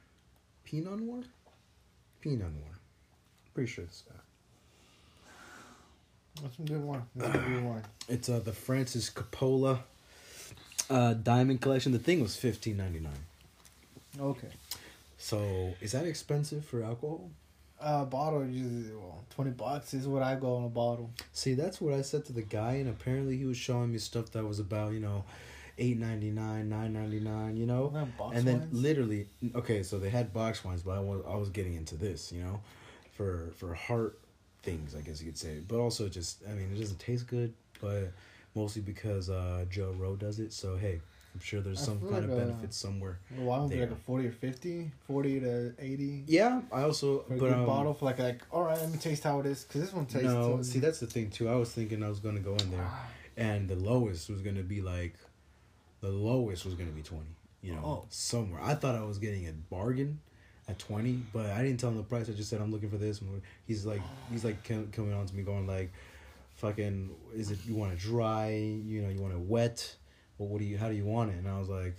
pinot 0.64 1.01
noir, 1.01 1.22
pinot 2.20 2.53
noir. 2.53 2.78
Pretty 3.55 3.70
sure 3.70 3.84
it's 3.84 4.03
that. 4.03 4.20
That's 6.42 6.57
some 6.57 6.66
good 6.66 6.82
wine. 6.82 7.05
That's 7.14 7.32
some 7.32 7.55
good 7.55 7.64
wine. 7.64 7.84
It's 8.09 8.28
uh 8.28 8.40
the 8.40 8.53
Francis 8.53 9.09
Coppola 9.09 9.78
uh 10.91 11.14
diamond 11.14 11.61
collection. 11.61 11.93
The 11.93 11.99
thing 11.99 12.20
was 12.20 12.37
fifteen 12.37 12.76
ninety 12.76 13.01
nine. 13.01 13.12
Okay. 14.20 14.49
So 15.18 15.74
is 15.80 15.93
that 15.93 16.07
expensive 16.07 16.64
for 16.64 16.82
alcohol? 16.82 17.30
Uh, 17.80 18.05
bottle 18.05 18.47
usually 18.47 18.95
well, 18.95 19.24
twenty 19.30 19.51
bucks 19.51 19.95
is 19.95 20.07
what 20.07 20.22
I 20.22 20.37
go 20.37 20.57
on 20.57 20.64
a 20.64 20.68
bottle. 20.68 21.11
See, 21.32 21.55
that's 21.55 21.80
what 21.80 21.93
I 21.93 22.03
said 22.03 22.24
to 22.26 22.32
the 22.32 22.43
guy, 22.43 22.74
and 22.74 22.89
apparently 22.89 23.37
he 23.37 23.45
was 23.45 23.57
showing 23.57 23.93
me 23.93 23.99
stuff 23.99 24.30
that 24.32 24.45
was 24.45 24.59
about 24.59 24.93
you 24.93 25.01
know, 25.01 25.24
eight 25.78 25.99
ninety 25.99 26.30
nine, 26.30 26.68
nine 26.68 26.93
ninety 26.93 27.20
nine, 27.20 27.57
you 27.57 27.66
know, 27.66 27.89
box 28.16 28.37
and 28.37 28.47
then 28.47 28.61
wines? 28.61 28.72
literally, 28.72 29.26
okay, 29.55 29.82
so 29.82 29.99
they 29.99 30.11
had 30.11 30.32
box 30.32 30.64
wines, 30.64 30.82
but 30.82 30.93
I 30.93 31.01
was 31.01 31.22
I 31.28 31.37
was 31.37 31.51
getting 31.51 31.74
into 31.74 31.97
this, 31.97 32.32
you 32.32 32.43
know, 32.43 32.61
for 33.12 33.51
for 33.57 33.74
heart 33.74 34.18
things, 34.62 34.95
I 34.95 35.01
guess 35.01 35.20
you 35.20 35.26
could 35.26 35.39
say, 35.39 35.61
but 35.66 35.78
also 35.78 36.09
just 36.09 36.43
I 36.49 36.53
mean 36.53 36.70
it 36.74 36.78
doesn't 36.78 37.01
taste 37.01 37.26
good, 37.26 37.53
but 37.80 38.12
mostly 38.55 38.82
because 38.82 39.30
uh 39.30 39.64
Joe 39.70 39.94
Rowe 39.98 40.16
does 40.16 40.38
it. 40.40 40.52
So 40.52 40.76
hey, 40.76 41.00
I'm 41.34 41.40
sure 41.40 41.61
there's 41.61 41.82
I 41.82 41.84
some 41.86 42.00
kind 42.00 42.12
like, 42.12 42.24
of 42.24 42.30
uh, 42.30 42.36
benefit 42.36 42.72
somewhere. 42.74 43.18
Would 43.36 43.70
be 43.70 43.80
like 43.80 43.90
a 43.90 43.96
forty 43.96 44.26
or 44.28 44.32
50, 44.32 44.90
40 45.07 45.40
to 45.40 45.74
eighty. 45.78 46.24
Yeah, 46.26 46.62
I 46.72 46.82
also 46.82 47.24
but 47.28 47.38
good 47.38 47.52
um, 47.52 47.66
bottle 47.66 47.94
for 47.94 48.05
like 48.05 48.18
like 48.18 48.42
all 48.50 48.62
right, 48.62 48.78
let 48.78 48.90
me 48.90 48.98
taste 48.98 49.24
how 49.24 49.40
it 49.40 49.46
is 49.46 49.64
because 49.64 49.80
this 49.82 49.92
one 49.92 50.07
tastes. 50.07 50.28
No, 50.28 50.59
uh, 50.59 50.62
see 50.62 50.78
that's 50.78 51.00
the 51.00 51.07
thing 51.07 51.30
too. 51.30 51.48
I 51.48 51.57
was 51.57 51.70
thinking 51.72 52.02
I 52.02 52.09
was 52.09 52.20
gonna 52.20 52.40
go 52.40 52.55
in 52.55 52.70
there, 52.70 52.90
and 53.36 53.68
the 53.68 53.76
lowest 53.76 54.30
was 54.30 54.40
gonna 54.42 54.62
be 54.62 54.80
like, 54.80 55.14
the 56.00 56.11
lowest 56.11 56.64
was 56.64 56.74
gonna 56.74 56.90
be 56.90 57.02
twenty. 57.02 57.36
You 57.62 57.72
know, 57.76 57.80
Oh. 57.82 58.05
somewhere. 58.11 58.61
I 58.62 58.74
thought 58.74 58.94
I 58.94 59.02
was 59.05 59.16
getting 59.18 59.48
a 59.48 59.52
bargain 59.52 60.20
at 60.68 60.78
twenty, 60.78 61.22
but 61.32 61.46
I 61.46 61.62
didn't 61.62 61.80
tell 61.80 61.88
him 61.90 61.96
the 61.96 62.02
price. 62.02 62.28
I 62.28 62.32
just 62.32 62.50
said 62.50 62.61
I'm 62.61 62.70
looking 62.70 62.90
for 62.90 62.98
this. 62.98 63.22
And 63.22 63.40
he's 63.66 63.86
like, 63.86 64.02
he's 64.30 64.44
like 64.44 64.62
coming 64.64 65.14
on 65.14 65.24
to 65.26 65.34
me, 65.34 65.42
going 65.42 65.66
like, 65.66 65.90
"Fucking, 66.55 67.11
is 67.34 67.50
it 67.50 67.59
you 67.66 67.74
want 67.74 67.92
it 67.92 67.98
dry? 67.98 68.50
You 68.50 69.02
know, 69.02 69.09
you 69.09 69.20
want 69.20 69.34
it 69.34 69.40
wet? 69.40 69.96
Well, 70.38 70.48
what 70.48 70.59
do 70.59 70.64
you? 70.64 70.78
How 70.78 70.88
do 70.88 70.94
you 70.94 71.05
want 71.05 71.30
it?" 71.30 71.36
And 71.36 71.48
I 71.48 71.59
was 71.59 71.68
like. 71.68 71.96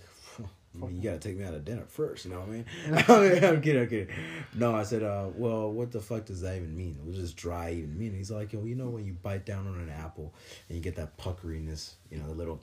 I 0.82 0.86
mean, 0.86 0.96
you 0.96 1.02
gotta 1.02 1.18
take 1.18 1.38
me 1.38 1.44
out 1.44 1.54
of 1.54 1.64
dinner 1.64 1.84
first, 1.88 2.26
you 2.26 2.32
know 2.32 2.40
what 2.40 2.48
I 2.48 2.52
mean? 2.52 2.64
I'm 3.48 3.62
kidding, 3.62 3.82
I'm 3.82 3.88
kidding. 3.88 4.08
No, 4.54 4.74
I 4.74 4.82
said, 4.82 5.02
uh, 5.02 5.28
well, 5.34 5.70
what 5.72 5.90
the 5.90 6.00
fuck 6.00 6.26
does 6.26 6.42
that 6.42 6.56
even 6.56 6.76
mean? 6.76 6.98
What 7.02 7.14
does 7.14 7.22
this 7.22 7.32
dry 7.32 7.72
even 7.72 7.98
mean? 7.98 8.14
He's 8.14 8.30
like, 8.30 8.52
yo, 8.52 8.64
you 8.64 8.74
know 8.74 8.88
when 8.88 9.06
you 9.06 9.14
bite 9.14 9.46
down 9.46 9.66
on 9.66 9.80
an 9.80 9.88
apple 9.88 10.34
and 10.68 10.76
you 10.76 10.82
get 10.82 10.96
that 10.96 11.16
puckeriness, 11.16 11.92
you 12.10 12.18
know, 12.18 12.26
the 12.26 12.34
little, 12.34 12.60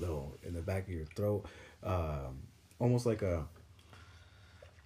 little 0.00 0.36
in 0.44 0.54
the 0.54 0.62
back 0.62 0.84
of 0.86 0.92
your 0.92 1.06
throat, 1.16 1.44
um, 1.82 2.38
almost 2.78 3.06
like 3.06 3.22
a 3.22 3.44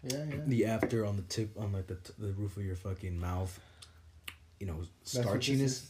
yeah, 0.03 0.25
yeah. 0.29 0.37
the 0.47 0.67
after 0.67 1.05
on 1.05 1.17
the 1.17 1.23
tip 1.23 1.51
on 1.59 1.73
like 1.73 1.87
the 1.87 1.99
the 2.19 2.33
roof 2.33 2.57
of 2.57 2.65
your 2.65 2.77
fucking 2.77 3.19
mouth, 3.19 3.59
you 4.61 4.67
know, 4.67 4.81
starchiness? 5.05 5.87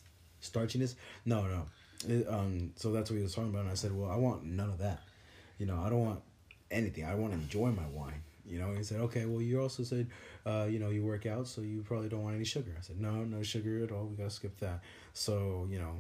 Starchiness. 0.51 0.95
No, 1.25 1.43
no. 1.47 1.67
It, 2.07 2.27
um, 2.29 2.73
so 2.77 2.93
that's 2.93 3.11
what 3.11 3.17
he 3.17 3.23
was 3.23 3.35
talking 3.35 3.51
about, 3.51 3.63
and 3.63 3.71
I 3.71 3.75
said, 3.75 3.97
well, 3.97 4.11
I 4.11 4.17
want 4.17 4.45
none 4.45 4.69
of 4.69 4.79
that. 4.79 5.01
You 5.59 5.67
know, 5.67 5.81
I 5.85 5.89
don't 5.89 6.05
want 6.05 6.21
anything. 6.71 7.05
I 7.05 7.15
want 7.15 7.33
to 7.33 7.39
enjoy 7.39 7.71
my 7.71 7.87
wine. 7.93 8.23
You 8.49 8.61
know, 8.61 8.73
he 8.73 8.83
said, 8.85 9.01
okay, 9.01 9.25
well, 9.25 9.43
you 9.43 9.61
also 9.61 9.83
said, 9.83 10.07
uh, 10.45 10.67
you 10.69 10.79
know, 10.79 10.91
you 10.91 11.03
work 11.03 11.27
out, 11.27 11.49
so 11.49 11.63
you 11.63 11.83
probably 11.83 12.09
don't 12.09 12.23
want 12.23 12.37
any 12.37 12.45
sugar. 12.45 12.73
I 12.79 12.83
said, 12.83 13.01
no, 13.01 13.25
no 13.25 13.43
sugar 13.43 13.83
at 13.83 13.91
all. 13.91 14.05
We 14.05 14.17
gotta 14.17 14.31
skip 14.31 14.59
that. 14.61 14.83
So, 15.15 15.67
you 15.69 15.79
know, 15.79 15.97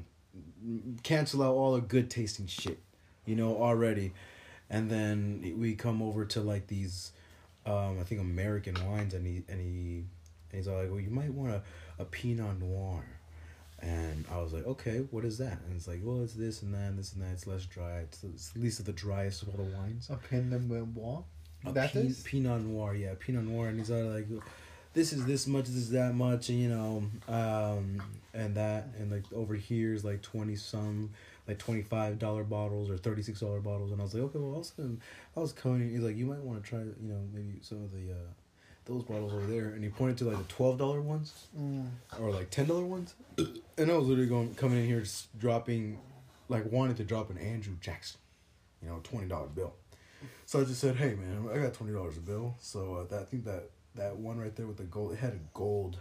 cancel 1.03 1.42
out 1.42 1.55
all 1.55 1.74
the 1.74 1.80
good 1.80 2.11
tasting 2.11 2.47
shit, 2.47 2.78
you 3.24 3.34
know, 3.34 3.57
already. 3.57 4.12
And 4.70 4.90
then 4.90 5.57
we 5.59 5.74
come 5.74 6.03
over 6.03 6.24
to 6.26 6.40
like 6.40 6.68
these, 6.68 7.12
um, 7.64 7.99
I 8.01 8.05
think 8.05 8.20
American 8.20 8.74
wines, 8.88 9.14
and 9.14 9.26
he 9.26 9.42
and 9.49 9.61
he, 9.61 10.05
and 10.51 10.53
he's 10.53 10.68
all 10.68 10.78
like, 10.78 10.90
well, 10.90 11.01
you 11.01 11.11
might 11.11 11.32
want 11.32 11.53
a, 11.53 11.62
a 11.99 12.05
Pinot 12.05 12.61
Noir. 12.61 13.05
And 13.81 14.24
I 14.33 14.39
was 14.39 14.53
like, 14.53 14.66
okay, 14.66 14.99
what 15.11 15.24
is 15.24 15.39
that? 15.39 15.59
And 15.66 15.77
it's 15.77 15.87
like, 15.87 16.01
well, 16.03 16.22
it's 16.22 16.33
this 16.33 16.62
and 16.62 16.72
that, 16.74 16.89
and 16.89 16.99
this 16.99 17.12
and 17.12 17.22
that. 17.22 17.33
It's 17.33 17.47
less 17.47 17.66
dry. 17.66 17.99
It's, 17.99 18.24
it's 18.24 18.57
least 18.57 18.81
of 18.81 18.87
the 18.87 18.93
driest 18.93 19.43
of 19.43 19.51
all 19.51 19.64
the 19.64 19.77
wines. 19.77 20.09
A 20.11 20.16
Pinot 20.16 20.62
Noir. 20.62 21.24
That 21.64 21.93
Pin- 21.93 22.07
is? 22.07 22.22
Pinot 22.22 22.62
Noir, 22.62 22.95
yeah, 22.95 23.14
Pinot 23.18 23.45
Noir, 23.45 23.68
and 23.68 23.79
he's 23.79 23.91
like, 23.91 24.27
this 24.95 25.12
is 25.12 25.27
this 25.27 25.47
much, 25.47 25.66
this 25.66 25.74
is 25.77 25.91
that 25.91 26.14
much, 26.14 26.49
and 26.49 26.59
you 26.59 26.68
know, 26.68 27.05
um, 27.29 28.03
and 28.33 28.55
that, 28.55 28.89
and 28.99 29.11
like 29.11 29.24
over 29.35 29.55
here 29.55 29.93
is 29.93 30.05
like 30.05 30.22
twenty 30.22 30.57
some, 30.57 31.11
like 31.47 31.59
twenty 31.59 31.83
five 31.83 32.18
dollar 32.18 32.45
bottles 32.45 32.89
or 32.89 32.97
thirty 32.97 33.22
six 33.22 33.41
dollar 33.41 33.61
bottles, 33.61 33.91
and 33.93 34.01
I 34.01 34.05
was 34.05 34.14
like, 34.14 34.22
okay, 34.24 34.39
well, 34.39 34.55
I 34.55 34.59
was 34.59 34.70
gonna, 34.70 34.97
I 35.37 35.41
was 35.41 35.53
coming. 35.53 35.91
He's 35.91 36.01
like, 36.01 36.16
you 36.16 36.24
might 36.24 36.41
want 36.41 36.62
to 36.62 36.68
try, 36.68 36.79
you 36.79 36.95
know, 37.01 37.20
maybe 37.35 37.59
some 37.61 37.85
of 37.85 37.93
the, 37.93 38.12
uh, 38.12 38.33
those 38.87 39.03
bottles 39.03 39.32
over 39.32 39.47
there, 39.47 39.66
and 39.70 39.82
he 39.84 39.91
pointed 39.91 40.16
to 40.18 40.24
like 40.24 40.39
the 40.39 40.45
twelve 40.53 40.78
dollar 40.78 41.01
ones 41.01 41.47
Mm. 41.59 41.89
or 42.20 42.30
like 42.30 42.51
ten 42.51 42.66
dollar 42.66 42.84
ones, 42.84 43.14
and 43.37 43.91
I 43.91 43.97
was 43.97 44.07
literally 44.09 44.28
going 44.28 44.55
coming 44.55 44.78
in 44.80 44.87
here 44.87 45.01
just 45.01 45.37
dropping, 45.39 45.99
like 46.49 46.70
wanting 46.70 46.97
to 46.97 47.05
drop 47.05 47.28
an 47.30 47.39
Andrew 47.39 47.74
Jackson, 47.80 48.20
you 48.82 48.89
know, 48.89 49.01
twenty 49.03 49.26
dollar 49.28 49.49
bill. 49.49 49.74
So 50.47 50.61
I 50.61 50.64
just 50.64 50.80
said, 50.80 50.97
hey 50.97 51.14
man, 51.14 51.49
I 51.53 51.59
got 51.59 51.74
twenty 51.74 51.93
dollars 51.93 52.16
a 52.16 52.20
bill. 52.20 52.55
So 52.61 52.95
uh, 52.95 53.05
that 53.11 53.20
I 53.20 53.24
think 53.24 53.45
that 53.45 53.70
that 53.97 54.16
one 54.16 54.39
right 54.39 54.55
there 54.55 54.66
with 54.66 54.76
the 54.76 54.84
gold, 54.84 55.12
it 55.12 55.18
had 55.18 55.32
a 55.32 55.41
gold, 55.55 55.99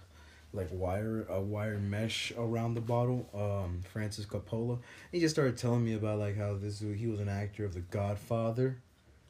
like 0.54 0.68
wire 0.72 1.26
a 1.30 1.42
wire 1.42 1.80
mesh 1.80 2.32
around 2.38 2.76
the 2.76 2.82
bottle. 2.82 3.28
Um, 3.34 3.82
Francis 3.92 4.26
Coppola. 4.26 4.80
He 5.12 5.20
just 5.20 5.34
started 5.36 5.58
telling 5.58 5.84
me 5.84 5.94
about 5.94 6.20
like 6.20 6.38
how 6.38 6.56
this 6.56 6.80
he 6.80 7.08
was 7.08 7.20
an 7.20 7.30
actor 7.30 7.66
of 7.66 7.74
The 7.74 7.80
Godfather. 7.80 8.78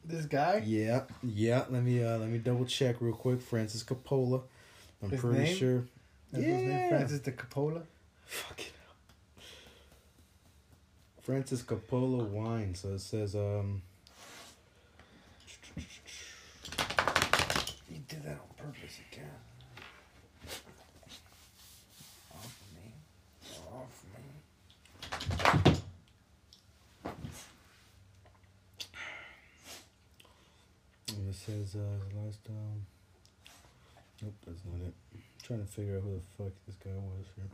This 0.08 0.26
guy. 0.26 0.62
Yeah, 0.66 1.03
yeah. 1.24 1.66
Let 1.70 1.84
me 1.84 2.03
uh 2.03 2.18
let 2.20 2.30
me 2.30 2.38
double 2.38 2.66
check 2.66 2.97
real 2.99 3.16
quick. 3.16 3.41
Francis 3.41 3.84
Coppola. 3.84 4.43
I'm 5.01 5.10
His 5.10 5.20
pretty 5.20 5.39
name? 5.39 5.56
sure. 5.56 5.84
That's 6.32 6.43
his 6.45 6.53
name, 6.56 6.70
Yeah. 6.70 6.89
Francis 6.89 7.20
de 7.20 7.32
Coppola. 7.32 7.82
Fucking. 8.26 8.66
Francis 11.24 11.64
Coppola 11.64 12.28
wine. 12.30 12.76
So 12.76 12.89
it 12.89 13.01
says 13.01 13.36
um. 13.36 13.82
He 17.89 17.99
did 18.08 18.24
that 18.24 18.39
on 18.39 18.56
purpose. 18.58 18.95
He 18.97 19.16
can. 19.16 19.24
Off 22.32 22.60
me. 22.76 22.93
Off 23.74 24.03
me. 24.14 24.22
Is 31.48 31.76
uh, 31.76 31.80
his 32.06 32.14
last 32.16 32.39
um. 32.50 32.86
Nope, 34.22 34.34
that's 34.46 34.62
not 34.66 34.88
it. 34.88 34.93
I'm 35.14 35.22
trying 35.43 35.66
to 35.66 35.72
figure 35.72 35.98
out 35.98 36.04
who 36.04 36.14
the 36.14 36.43
fuck 36.43 36.54
this 36.66 36.76
guy 36.84 36.91
was 36.91 37.26
here. 37.36 37.46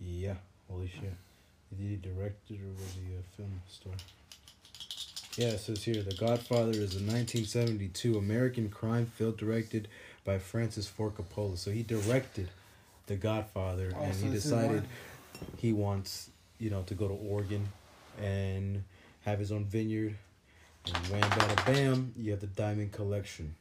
Yeah, 0.00 0.34
holy 0.70 0.88
shit. 0.88 1.14
Did 1.76 1.88
he 1.88 1.96
direct 1.96 2.50
it 2.50 2.60
or 2.60 2.72
was 2.72 2.94
he 2.94 3.14
a 3.14 3.36
film 3.36 3.60
star? 3.68 3.92
Yeah, 5.36 5.48
it 5.54 5.60
says 5.60 5.84
here 5.84 6.02
The 6.02 6.14
Godfather 6.14 6.70
is 6.70 6.96
a 6.96 7.04
1972 7.04 8.16
American 8.18 8.68
crime 8.68 9.06
film 9.06 9.36
directed 9.36 9.88
by 10.24 10.38
Francis 10.38 10.88
Ford 10.88 11.14
Coppola. 11.14 11.56
So 11.56 11.70
he 11.70 11.82
directed 11.82 12.48
The 13.06 13.16
Godfather 13.16 13.92
Oh, 13.96 14.02
and 14.02 14.14
so 14.14 14.26
he 14.26 14.32
decided 14.32 14.84
he 15.56 15.72
wants, 15.72 16.30
you 16.58 16.70
know, 16.70 16.82
to 16.82 16.94
go 16.94 17.06
to 17.06 17.14
Oregon 17.14 17.68
and 18.20 18.82
have 19.24 19.38
his 19.38 19.52
own 19.52 19.64
vineyard. 19.64 20.16
And 20.94 21.06
wham, 21.06 21.30
bada, 21.30 21.66
bam, 21.66 22.12
you 22.16 22.30
have 22.30 22.40
the 22.40 22.46
Diamond 22.46 22.92
Collection. 22.92 23.54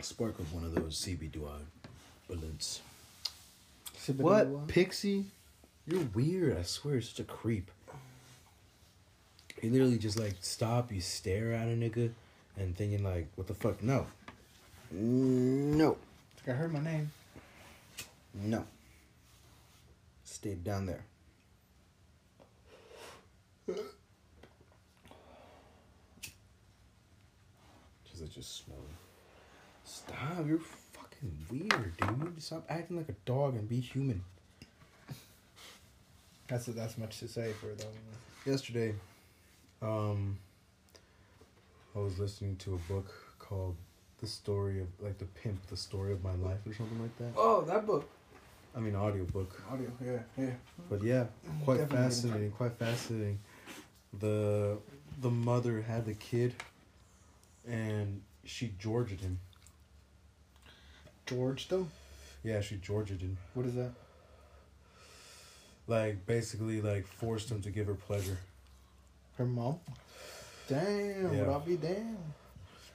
Spark 0.00 0.34
Sparkles 0.34 0.52
one 0.52 0.64
of 0.64 0.74
those 0.74 0.98
CB 1.00 1.30
Duad 1.30 1.62
balloons. 2.28 2.80
What? 4.16 4.68
Pixie? 4.68 5.26
You're 5.86 6.06
weird, 6.14 6.58
I 6.58 6.62
swear, 6.62 6.94
you're 6.94 7.02
such 7.02 7.20
a 7.20 7.24
creep. 7.24 7.70
You 9.62 9.70
literally 9.70 9.98
just 9.98 10.18
like 10.18 10.34
stop, 10.40 10.92
you 10.92 11.00
stare 11.00 11.52
at 11.52 11.68
a 11.68 11.72
nigga 11.72 12.10
and 12.56 12.76
thinking 12.76 13.04
like, 13.04 13.28
what 13.36 13.46
the 13.46 13.54
fuck? 13.54 13.82
No. 13.82 14.06
No. 14.90 15.96
I 16.46 16.50
heard 16.50 16.72
my 16.72 16.80
name. 16.80 17.12
No. 18.34 18.64
Stay 20.24 20.54
down 20.54 20.86
there. 20.86 21.04
Just 28.34 28.64
smelling. 28.64 28.82
Stop, 29.84 30.46
you're 30.46 30.58
fucking 30.58 31.36
weird, 31.50 31.96
dude. 31.98 32.42
Stop 32.42 32.64
acting 32.68 32.96
like 32.96 33.08
a 33.10 33.16
dog 33.26 33.54
and 33.56 33.68
be 33.68 33.78
human. 33.78 34.22
That's 36.48 36.66
that's 36.66 36.96
much 36.96 37.18
to 37.20 37.28
say 37.28 37.52
for 37.52 37.66
though. 37.66 38.50
Yesterday, 38.50 38.94
um, 39.80 40.38
I 41.94 41.98
was 41.98 42.18
listening 42.18 42.56
to 42.56 42.74
a 42.74 42.92
book 42.92 43.12
called 43.38 43.76
"The 44.20 44.26
Story 44.26 44.80
of 44.80 44.88
like 45.00 45.18
the 45.18 45.26
Pimp, 45.26 45.66
the 45.66 45.76
Story 45.76 46.12
of 46.12 46.22
My 46.24 46.34
Life" 46.34 46.58
or 46.66 46.74
something 46.74 47.00
like 47.00 47.16
that. 47.18 47.32
Oh, 47.36 47.62
that 47.62 47.86
book. 47.86 48.08
I 48.74 48.80
mean, 48.80 48.94
audio 48.94 49.24
book. 49.24 49.62
Audio. 49.70 49.90
Yeah, 50.04 50.18
yeah. 50.38 50.50
But 50.88 51.02
yeah, 51.02 51.26
quite 51.64 51.78
Definitely 51.78 52.04
fascinating. 52.08 52.50
Quite 52.52 52.72
fascinating. 52.78 53.38
The 54.18 54.78
the 55.20 55.30
mother 55.30 55.82
had 55.82 56.06
the 56.06 56.14
kid, 56.14 56.54
and 57.68 58.22
she 58.44 58.72
Georged 58.78 59.20
him. 59.20 59.38
George 61.26 61.68
though. 61.68 61.86
Yeah, 62.42 62.60
she 62.60 62.76
Georged 62.76 63.20
him. 63.20 63.36
What 63.54 63.66
is 63.66 63.74
that? 63.74 63.92
Like 65.86 66.26
basically, 66.26 66.80
like 66.80 67.06
forced 67.06 67.50
him 67.50 67.62
to 67.62 67.70
give 67.70 67.86
her 67.86 67.94
pleasure. 67.94 68.38
Her 69.38 69.46
mom. 69.46 69.78
Damn. 70.68 71.32
Yeah. 71.34 71.40
Would 71.40 71.48
I 71.48 71.58
be 71.58 71.76
damn? 71.76 72.18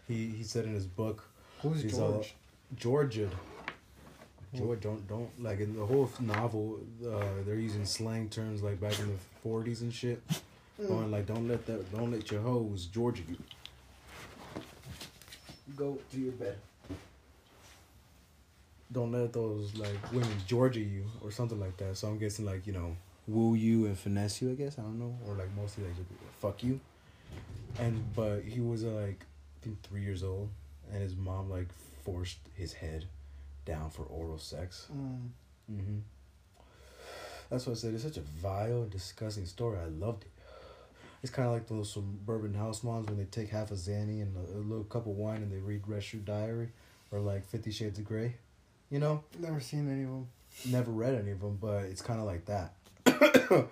He 0.08 0.28
he 0.30 0.44
said 0.44 0.66
in 0.66 0.74
his 0.74 0.86
book, 0.86 1.24
Who's 1.62 1.82
She's 1.82 1.98
George? 1.98 2.34
Georged. 2.76 3.30
George, 4.56 4.80
don't 4.82 5.08
don't 5.08 5.44
like 5.44 5.60
in 5.60 5.76
the 5.76 5.86
whole 5.86 6.10
novel. 6.20 6.80
Uh, 7.06 7.20
they're 7.46 7.56
using 7.56 7.86
slang 7.86 8.30
terms 8.30 8.64
like 8.64 8.80
back 8.80 8.98
in 9.00 9.08
the 9.08 9.18
forties 9.44 9.82
and 9.82 9.94
shit. 9.94 10.22
Going 10.88 11.12
like, 11.12 11.26
don't 11.26 11.48
let 11.48 11.66
that, 11.66 11.92
don't 11.92 12.12
let 12.12 12.30
your 12.30 12.42
hoes 12.42 12.86
Georgia 12.86 13.24
you. 13.28 13.38
Go 15.78 15.98
to 16.12 16.20
your 16.20 16.34
bed. 16.34 16.58
Don't 18.92 19.12
let 19.12 19.32
those 19.32 19.76
like 19.78 20.12
women 20.12 20.30
Georgia 20.46 20.80
you 20.80 21.06
or 21.22 21.32
something 21.32 21.60
like 21.60 21.78
that. 21.78 21.96
So 21.98 22.08
I'm 22.10 22.18
guessing 22.18 22.46
like 22.46 22.68
you 22.68 22.74
know 22.74 22.98
woo 23.28 23.56
you 23.56 23.86
and 23.86 23.98
finesse 23.98 24.42
you. 24.42 24.52
I 24.52 24.56
guess 24.56 24.78
I 24.80 24.82
don't 24.82 25.00
know 25.00 25.16
or 25.28 25.36
like 25.36 25.56
mostly 25.56 25.84
like 25.86 25.94
fuck 26.40 26.64
you. 26.64 26.80
And 27.80 28.04
but 28.16 28.42
he 28.42 28.60
was 28.60 28.84
uh, 28.84 28.88
like 28.88 29.24
I 29.62 29.66
think 29.66 29.82
three 29.84 30.02
years 30.02 30.24
old, 30.24 30.50
and 30.92 31.02
his 31.02 31.16
mom 31.16 31.50
like 31.50 31.68
forced 32.04 32.40
his 32.56 32.74
head 32.74 33.06
down 33.66 33.90
for 33.92 34.04
oral 34.04 34.40
sex. 34.40 34.88
Mm. 34.92 35.30
Mm-hmm. 35.72 35.98
That's 37.50 37.66
what 37.66 37.74
I 37.74 37.76
said. 37.76 37.94
It's 37.94 38.04
such 38.04 38.18
a 38.18 38.22
vile 38.22 38.84
and 38.84 38.90
disgusting 38.90 39.46
story. 39.46 39.78
I 39.80 39.86
loved 39.86 40.24
it. 40.24 40.32
It's 41.28 41.36
kind 41.36 41.46
of 41.50 41.54
like 41.54 41.68
those 41.68 41.92
suburban 41.92 42.54
house 42.54 42.84
moms 42.86 43.08
when 43.08 43.18
they 43.18 43.26
take 43.26 43.50
half 43.50 43.70
a 43.72 43.74
Xanny 43.74 44.22
and 44.22 44.34
a, 44.38 44.60
a 44.60 44.64
little 44.64 44.86
cup 44.86 45.08
of 45.08 45.18
wine 45.18 45.42
and 45.42 45.52
they 45.52 45.58
read 45.58 45.82
Red 45.86 46.02
Shoe 46.02 46.20
Diary 46.20 46.70
or 47.12 47.20
like 47.20 47.46
Fifty 47.46 47.70
Shades 47.70 48.00
of 48.00 48.06
Grey. 48.06 48.36
You 48.90 49.00
know, 49.00 49.26
Never 49.38 49.60
seen 49.60 49.92
any 49.92 50.04
of 50.04 50.10
them. 50.10 50.28
never 50.68 50.90
read 50.90 51.16
any 51.16 51.32
of 51.32 51.42
them, 51.42 51.58
but 51.60 51.84
it's 51.84 52.02
kind 52.02 52.22
of 52.22 52.26
like 52.28 52.46
that. 52.46 52.76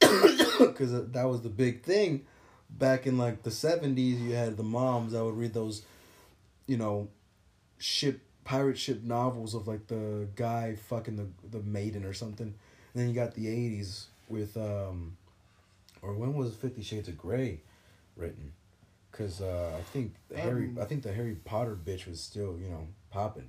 Because 0.00 1.10
that 1.12 1.24
was 1.24 1.42
the 1.42 1.50
big 1.50 1.82
thing 1.82 2.24
back 2.70 3.06
in 3.06 3.18
like 3.18 3.42
the 3.42 3.50
70s. 3.50 4.18
You 4.18 4.32
had 4.32 4.56
the 4.56 4.62
moms 4.62 5.12
that 5.12 5.22
would 5.22 5.36
read 5.36 5.52
those, 5.52 5.82
you 6.66 6.78
know, 6.78 7.08
ship 7.76 8.20
pirate 8.44 8.78
ship 8.78 9.02
novels 9.02 9.54
of 9.54 9.68
like 9.68 9.88
the 9.88 10.26
guy 10.36 10.76
fucking 10.88 11.16
the 11.16 11.26
the 11.58 11.62
maiden 11.62 12.06
or 12.06 12.14
something. 12.14 12.46
And 12.46 12.54
then 12.94 13.08
you 13.08 13.14
got 13.14 13.34
the 13.34 13.44
80s 13.46 14.06
with 14.30 14.56
um 14.56 15.18
or 16.02 16.14
when 16.14 16.34
was 16.34 16.54
50 16.54 16.82
Shades 16.82 17.08
of 17.08 17.16
Grey 17.16 17.60
written? 18.16 18.52
Cuz 19.12 19.40
uh 19.40 19.76
I 19.78 19.82
think 19.82 20.14
the 20.28 20.38
Harry 20.38 20.66
Um, 20.66 20.78
I 20.80 20.84
think 20.84 21.02
the 21.02 21.12
Harry 21.12 21.36
Potter 21.36 21.76
bitch 21.76 22.06
was 22.06 22.20
still, 22.20 22.58
you 22.58 22.68
know, 22.68 22.88
popping. 23.10 23.48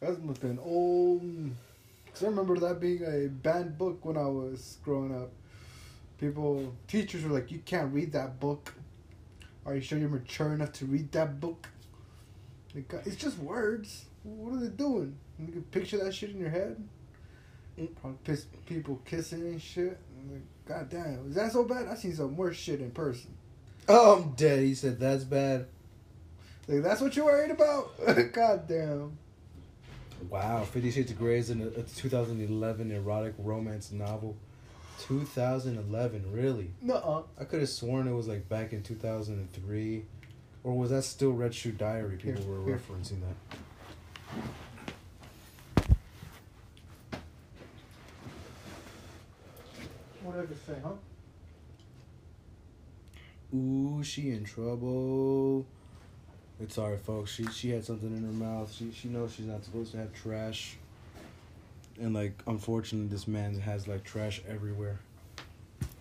That 0.00 0.22
must 0.24 0.42
have 0.42 0.50
been 0.50 0.58
old. 0.58 1.22
Cause 2.12 2.24
I 2.24 2.26
remember 2.26 2.58
that 2.58 2.80
being 2.80 3.02
a 3.04 3.28
banned 3.28 3.78
book 3.78 4.04
when 4.04 4.16
I 4.16 4.26
was 4.26 4.78
growing 4.84 5.14
up. 5.14 5.30
People, 6.18 6.74
teachers 6.86 7.24
were 7.24 7.30
like, 7.30 7.50
"You 7.50 7.60
can't 7.60 7.92
read 7.92 8.12
that 8.12 8.38
book. 8.38 8.74
Are 9.64 9.74
you 9.74 9.80
sure 9.80 9.98
you're 9.98 10.08
mature 10.08 10.52
enough 10.52 10.72
to 10.74 10.86
read 10.86 11.10
that 11.12 11.40
book?" 11.40 11.68
Like, 12.74 12.92
it's 13.06 13.16
just 13.16 13.38
words. 13.38 14.04
What 14.22 14.54
are 14.54 14.60
they 14.60 14.68
doing? 14.68 15.16
You 15.38 15.48
can 15.52 15.62
picture 15.62 15.98
that 15.98 16.14
shit 16.14 16.30
in 16.30 16.38
your 16.38 16.50
head. 16.50 16.76
Probably 18.00 18.18
piss 18.24 18.46
people 18.66 19.00
kissing 19.04 19.42
and 19.42 19.60
shit. 19.60 19.98
Like, 20.30 20.42
God 20.66 20.88
damn, 20.90 21.26
is 21.28 21.34
that 21.34 21.52
so 21.52 21.64
bad? 21.64 21.86
I 21.88 21.94
seen 21.94 22.14
some 22.14 22.36
worse 22.36 22.56
shit 22.56 22.80
in 22.80 22.90
person. 22.92 23.34
Oh, 23.88 24.16
I'm 24.22 24.32
dead. 24.32 24.60
He 24.60 24.74
said 24.74 25.00
that's 25.00 25.24
bad. 25.24 25.66
Like, 26.68 26.82
that's 26.82 27.00
what 27.00 27.16
you're 27.16 27.24
worried 27.24 27.50
about? 27.50 27.90
God 28.32 28.68
damn. 28.68 29.18
Wow, 30.30 30.62
Fifty 30.62 30.92
Shades 30.92 31.10
of 31.10 31.18
Grey 31.18 31.38
is 31.38 31.50
in 31.50 31.60
a, 31.62 31.66
a 31.66 31.82
2011 31.82 32.92
erotic 32.92 33.34
romance 33.38 33.90
novel. 33.90 34.36
2011, 35.00 36.30
really? 36.30 36.70
Nuh-uh. 36.80 37.22
I 37.40 37.44
could 37.44 37.58
have 37.58 37.68
sworn 37.68 38.06
it 38.06 38.12
was 38.12 38.28
like 38.28 38.48
back 38.48 38.72
in 38.72 38.84
2003. 38.84 40.04
Or 40.62 40.74
was 40.74 40.90
that 40.90 41.02
still 41.02 41.32
Red 41.32 41.52
Shoe 41.52 41.72
Diary? 41.72 42.16
People 42.16 42.42
Here, 42.42 42.50
were 42.52 42.64
here. 42.64 42.78
referencing 42.78 43.20
that. 43.22 44.44
What 50.22 50.36
did 50.36 50.44
I 50.44 50.46
just 50.46 50.66
say, 50.66 50.74
huh? 50.82 50.90
Ooh, 53.56 54.02
she 54.02 54.30
in 54.30 54.44
trouble. 54.44 55.66
It's 56.60 56.78
alright, 56.78 57.00
folks. 57.00 57.30
She 57.32 57.44
she 57.48 57.70
had 57.70 57.84
something 57.84 58.08
in 58.16 58.22
her 58.24 58.32
mouth. 58.32 58.72
She 58.72 58.92
she 58.92 59.08
knows 59.08 59.34
she's 59.34 59.46
not 59.46 59.64
supposed 59.64 59.92
to 59.92 59.98
have 59.98 60.12
trash. 60.12 60.76
And 62.00 62.14
like, 62.14 62.32
unfortunately, 62.46 63.08
this 63.08 63.26
man 63.28 63.58
has 63.60 63.86
like 63.88 64.04
trash 64.04 64.40
everywhere. 64.48 65.00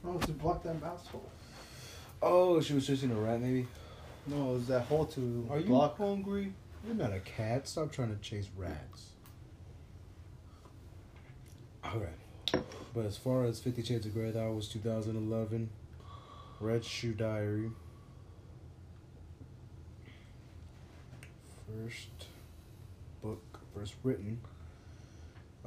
Oh, 0.06 0.18
to 0.18 0.32
block 0.32 0.64
that 0.64 0.80
mouse 0.82 1.08
hole. 1.08 1.30
Oh, 2.22 2.62
she 2.62 2.74
was 2.74 2.86
chasing 2.88 3.12
a 3.12 3.16
rat, 3.16 3.42
maybe. 3.42 3.68
No, 4.28 4.52
it 4.52 4.54
was 4.54 4.68
that 4.68 4.84
hole 4.84 5.06
to 5.08 5.48
Are 5.50 5.60
you 5.60 5.66
block. 5.66 5.98
hungry? 5.98 6.54
You're 6.86 6.96
not 6.96 7.14
a 7.14 7.20
cat. 7.20 7.68
Stop 7.68 7.92
trying 7.92 8.16
to 8.16 8.22
chase 8.22 8.48
rats. 8.56 9.10
Alright. 11.84 12.10
But 12.94 13.06
as 13.06 13.18
far 13.18 13.46
as 13.46 13.60
Fifty 13.60 13.84
Shades 13.84 14.06
of 14.06 14.14
Grey, 14.14 14.32
that 14.32 14.50
was 14.50 14.68
2011. 14.68 15.70
Red 16.60 16.86
Shoe 16.86 17.14
Diary. 17.14 17.72
First 21.68 22.08
book, 23.24 23.42
first 23.74 23.96
written. 24.04 24.40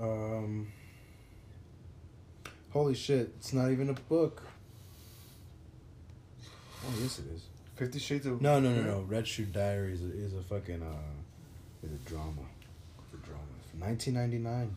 Um. 0.01 0.69
Holy 2.71 2.95
shit, 2.95 3.33
it's 3.39 3.53
not 3.53 3.71
even 3.71 3.89
a 3.89 3.95
book. 3.95 4.43
Oh, 6.43 6.93
yes, 7.01 7.21
it 7.21 7.27
is. 7.33 7.43
Fifty 7.77 7.99
Shades 7.99 8.27
of 8.27 8.43
No, 8.43 8.61
no, 8.61 8.75
no, 8.75 8.83
no. 8.83 9.01
Red 9.09 9.27
Shoe 9.27 9.47
Diary 9.47 9.95
is 9.95 10.03
a, 10.03 10.07
is 10.07 10.35
a 10.35 10.43
fucking 10.43 10.83
uh, 10.83 11.87
is 11.87 11.93
a 11.93 12.09
drama. 12.09 12.43
It's 12.99 13.23
a 13.23 13.27
drama. 13.27 13.43
Nineteen 13.79 14.15
ninety 14.15 14.39
nine. 14.39 14.75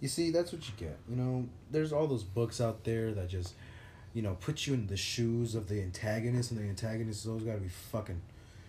You 0.00 0.08
see, 0.08 0.30
that's 0.30 0.52
what 0.52 0.66
you 0.68 0.74
get. 0.76 0.96
You 1.08 1.16
know, 1.16 1.48
there's 1.70 1.92
all 1.92 2.06
those 2.06 2.22
books 2.22 2.60
out 2.60 2.84
there 2.84 3.12
that 3.12 3.28
just 3.28 3.54
you 4.14 4.22
know, 4.22 4.36
put 4.40 4.66
you 4.66 4.72
in 4.74 4.86
the 4.86 4.96
shoes 4.96 5.54
of 5.54 5.68
the 5.68 5.80
antagonist, 5.82 6.50
and 6.50 6.58
the 6.58 6.64
antagonist 6.64 7.22
has 7.22 7.28
always 7.28 7.44
got 7.44 7.54
to 7.54 7.60
be 7.60 7.68
fucking. 7.68 8.20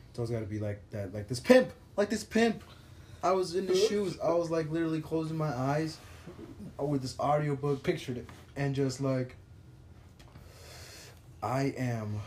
It's 0.09 0.19
always 0.19 0.31
got 0.31 0.41
to 0.41 0.45
be 0.45 0.59
like 0.59 0.81
that, 0.91 1.13
like 1.13 1.27
this 1.27 1.39
pimp, 1.39 1.69
like 1.95 2.09
this 2.09 2.23
pimp. 2.23 2.61
I 3.23 3.31
was 3.31 3.55
in 3.55 3.65
the 3.65 3.75
shoes. 3.75 4.17
I 4.23 4.31
was 4.33 4.51
like 4.51 4.69
literally 4.69 5.01
closing 5.01 5.37
my 5.37 5.47
eyes 5.47 5.97
with 6.77 7.01
this 7.01 7.17
audiobook, 7.19 7.83
Pictured 7.83 8.17
it. 8.17 8.29
and 8.55 8.75
just 8.75 9.01
like, 9.01 9.35
I 11.41 11.73
am 11.77 12.19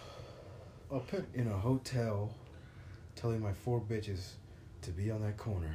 A 0.90 0.98
pimp. 1.00 1.26
in 1.34 1.46
a 1.48 1.56
hotel 1.56 2.34
telling 3.14 3.40
my 3.40 3.52
four 3.52 3.80
bitches 3.80 4.30
to 4.82 4.90
be 4.90 5.10
on 5.10 5.22
that 5.22 5.36
corner 5.36 5.74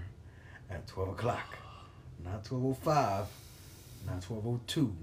at 0.69 0.85
12 0.87 1.09
o'clock. 1.09 1.55
Not 2.23 2.43
12.05, 2.43 3.25
not 4.05 4.21
12.02, 4.21 4.93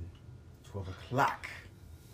12 0.70 0.88
o'clock. 0.88 1.48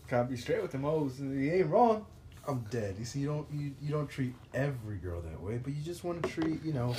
Gotta 0.09 0.29
be 0.29 0.37
straight 0.37 0.63
with 0.63 0.73
the 0.73 0.79
hoes. 0.79 1.19
He 1.19 1.51
ain't 1.51 1.69
wrong. 1.69 2.07
I'm 2.47 2.61
dead. 2.71 2.97
You 2.99 3.05
see, 3.05 3.21
you 3.21 3.27
don't 3.27 3.47
you, 3.53 3.73
you 3.81 3.91
don't 3.91 4.09
treat 4.09 4.35
every 4.55 4.97
girl 4.97 5.21
that 5.21 5.41
way, 5.41 5.59
but 5.63 5.73
you 5.73 5.83
just 5.83 6.05
want 6.05 6.23
to 6.23 6.29
treat, 6.29 6.65
you 6.65 6.73
know, 6.73 6.95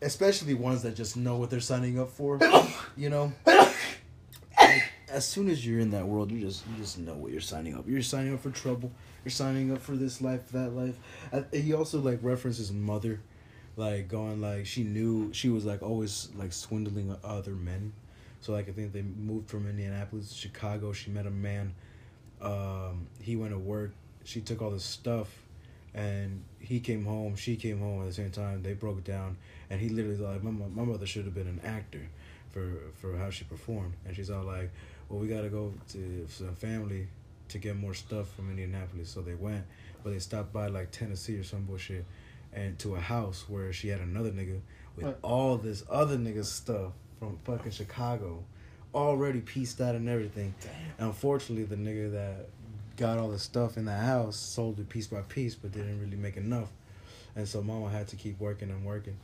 especially 0.00 0.54
ones 0.54 0.82
that 0.82 0.94
just 0.94 1.16
know 1.16 1.36
what 1.36 1.50
they're 1.50 1.60
signing 1.60 1.98
up 1.98 2.10
for. 2.10 2.38
You 2.96 3.10
know, 3.10 3.32
Like, 4.60 4.84
as 5.10 5.26
soon 5.26 5.48
as 5.48 5.66
you're 5.66 5.80
in 5.80 5.90
that 5.90 6.06
world, 6.06 6.30
you 6.30 6.40
just 6.40 6.64
you 6.68 6.76
just 6.76 6.98
know 6.98 7.14
what 7.14 7.32
you're 7.32 7.40
signing 7.40 7.74
up. 7.74 7.88
You're 7.88 8.02
signing 8.02 8.34
up 8.34 8.40
for 8.40 8.50
trouble. 8.50 8.92
You're 9.24 9.32
signing 9.32 9.72
up 9.72 9.80
for 9.80 9.96
this 9.96 10.20
life, 10.20 10.48
that 10.52 10.70
life. 10.70 10.96
He 11.52 11.74
also 11.74 12.00
like 12.00 12.18
references 12.22 12.72
mother, 12.72 13.20
like 13.80 14.08
going 14.08 14.42
like 14.42 14.66
she 14.66 14.84
knew 14.84 15.32
she 15.32 15.48
was 15.48 15.64
like 15.64 15.82
always 15.82 16.28
like 16.36 16.52
swindling 16.52 17.16
other 17.24 17.52
men. 17.52 17.92
So 18.42 18.52
like 18.52 18.68
I 18.68 18.72
think 18.72 18.92
they 18.92 19.02
moved 19.02 19.48
from 19.48 19.68
Indianapolis 19.68 20.28
to 20.28 20.34
Chicago. 20.34 20.92
She 20.92 21.10
met 21.10 21.26
a 21.26 21.30
man. 21.30 21.74
Um, 22.42 23.06
he 23.20 23.36
went 23.36 23.52
to 23.52 23.58
work. 23.58 23.92
She 24.24 24.42
took 24.42 24.60
all 24.60 24.70
this 24.70 24.84
stuff, 24.84 25.28
and 25.94 26.42
he 26.58 26.80
came 26.80 27.04
home. 27.06 27.36
She 27.36 27.56
came 27.56 27.80
home 27.80 28.02
at 28.02 28.06
the 28.08 28.12
same 28.12 28.30
time. 28.30 28.62
They 28.62 28.74
broke 28.74 29.02
down, 29.02 29.38
and 29.70 29.80
he 29.80 29.88
literally 29.88 30.18
like, 30.18 30.42
"My 30.42 30.50
my 30.50 30.84
mother 30.84 31.06
should 31.06 31.24
have 31.24 31.34
been 31.34 31.48
an 31.48 31.60
actor, 31.64 32.06
for 32.52 32.70
for 33.00 33.16
how 33.16 33.30
she 33.30 33.44
performed." 33.44 33.94
And 34.06 34.14
she's 34.14 34.30
all 34.30 34.44
like, 34.44 34.70
"Well, 35.08 35.18
we 35.18 35.26
gotta 35.26 35.48
go 35.48 35.72
to 35.92 36.26
some 36.28 36.54
family 36.54 37.08
to 37.48 37.58
get 37.58 37.76
more 37.76 37.94
stuff 37.94 38.30
from 38.34 38.50
Indianapolis." 38.50 39.08
So 39.08 39.22
they 39.22 39.34
went, 39.34 39.64
but 40.04 40.10
they 40.10 40.18
stopped 40.18 40.52
by 40.52 40.68
like 40.68 40.90
Tennessee 40.90 41.38
or 41.38 41.44
some 41.44 41.64
bullshit, 41.64 42.04
and 42.52 42.78
to 42.80 42.96
a 42.96 43.00
house 43.00 43.44
where 43.48 43.72
she 43.72 43.88
had 43.88 44.00
another 44.00 44.30
nigga 44.30 44.60
with 44.96 45.06
What? 45.06 45.18
all 45.22 45.56
this 45.56 45.84
other 45.88 46.16
nigga 46.16 46.44
stuff 46.44 46.92
from 47.18 47.38
fucking 47.44 47.72
Chicago, 47.72 48.44
already 48.94 49.40
pieced 49.40 49.80
out 49.80 49.94
and 49.94 50.08
everything. 50.08 50.54
And 50.98 51.08
unfortunately, 51.08 51.64
the 51.64 51.76
nigga 51.76 52.12
that 52.12 52.48
got 52.96 53.18
all 53.18 53.28
the 53.28 53.38
stuff 53.38 53.76
in 53.76 53.84
the 53.84 53.96
house 53.96 54.36
sold 54.36 54.78
it 54.80 54.88
piece 54.88 55.06
by 55.06 55.22
piece, 55.22 55.54
but 55.54 55.72
didn't 55.72 56.00
really 56.00 56.16
make 56.16 56.36
enough. 56.36 56.70
And 57.36 57.46
so 57.46 57.62
Mama 57.62 57.88
had 57.88 58.08
to 58.08 58.16
keep 58.16 58.40
working 58.40 58.70
and 58.70 58.84
working, 58.84 59.16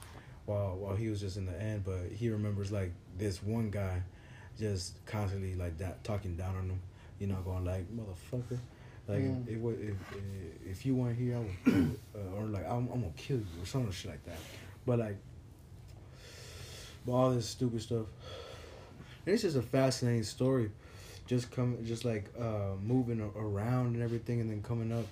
while 0.45 0.77
while 0.77 0.95
he 0.95 1.09
was 1.09 1.21
just 1.21 1.37
in 1.37 1.47
the 1.47 1.61
end. 1.61 1.85
But 1.85 2.13
he 2.15 2.31
remembers 2.31 2.71
like 2.71 2.93
this 3.19 3.43
one 3.43 3.71
guy, 3.71 4.03
just 4.59 5.05
constantly 5.07 5.55
like 5.55 5.79
that 5.79 6.05
talking 6.05 6.37
down 6.37 6.57
on 6.57 6.71
him, 6.71 6.81
you 7.19 7.27
know, 7.27 7.37
going 7.45 7.65
like 7.65 7.87
motherfucker. 7.93 8.59
Like 9.09 9.19
Mm. 9.19 9.47
if, 9.47 9.81
if 9.81 9.97
if 10.13 10.71
if 10.71 10.87
you 10.87 10.97
weren't 10.97 11.17
here, 11.17 11.37
I 11.37 11.39
would, 11.39 11.99
uh, 12.15 12.37
or 12.37 12.47
like 12.47 12.65
I'm, 12.67 12.89
I'm 12.93 13.01
gonna 13.03 13.13
kill 13.17 13.37
you 13.39 13.63
or 13.63 13.67
some 13.67 13.91
shit 13.93 14.11
like 14.11 14.25
that. 14.25 14.39
But 14.85 14.99
like, 14.99 15.17
but 17.05 17.13
all 17.13 17.31
this 17.31 17.49
stupid 17.49 17.83
stuff. 17.83 18.07
And 19.25 19.33
it's 19.35 19.43
just 19.43 19.57
a 19.57 19.63
fascinating 19.63 20.23
story, 20.25 20.71
just 21.27 21.51
come, 21.51 21.79
just 21.85 22.05
like 22.05 22.31
uh, 22.39 22.75
moving 22.85 23.21
around 23.37 23.95
and 23.95 24.03
everything, 24.03 24.41
and 24.41 24.51
then 24.51 24.63
coming 24.63 24.93
up 24.93 25.07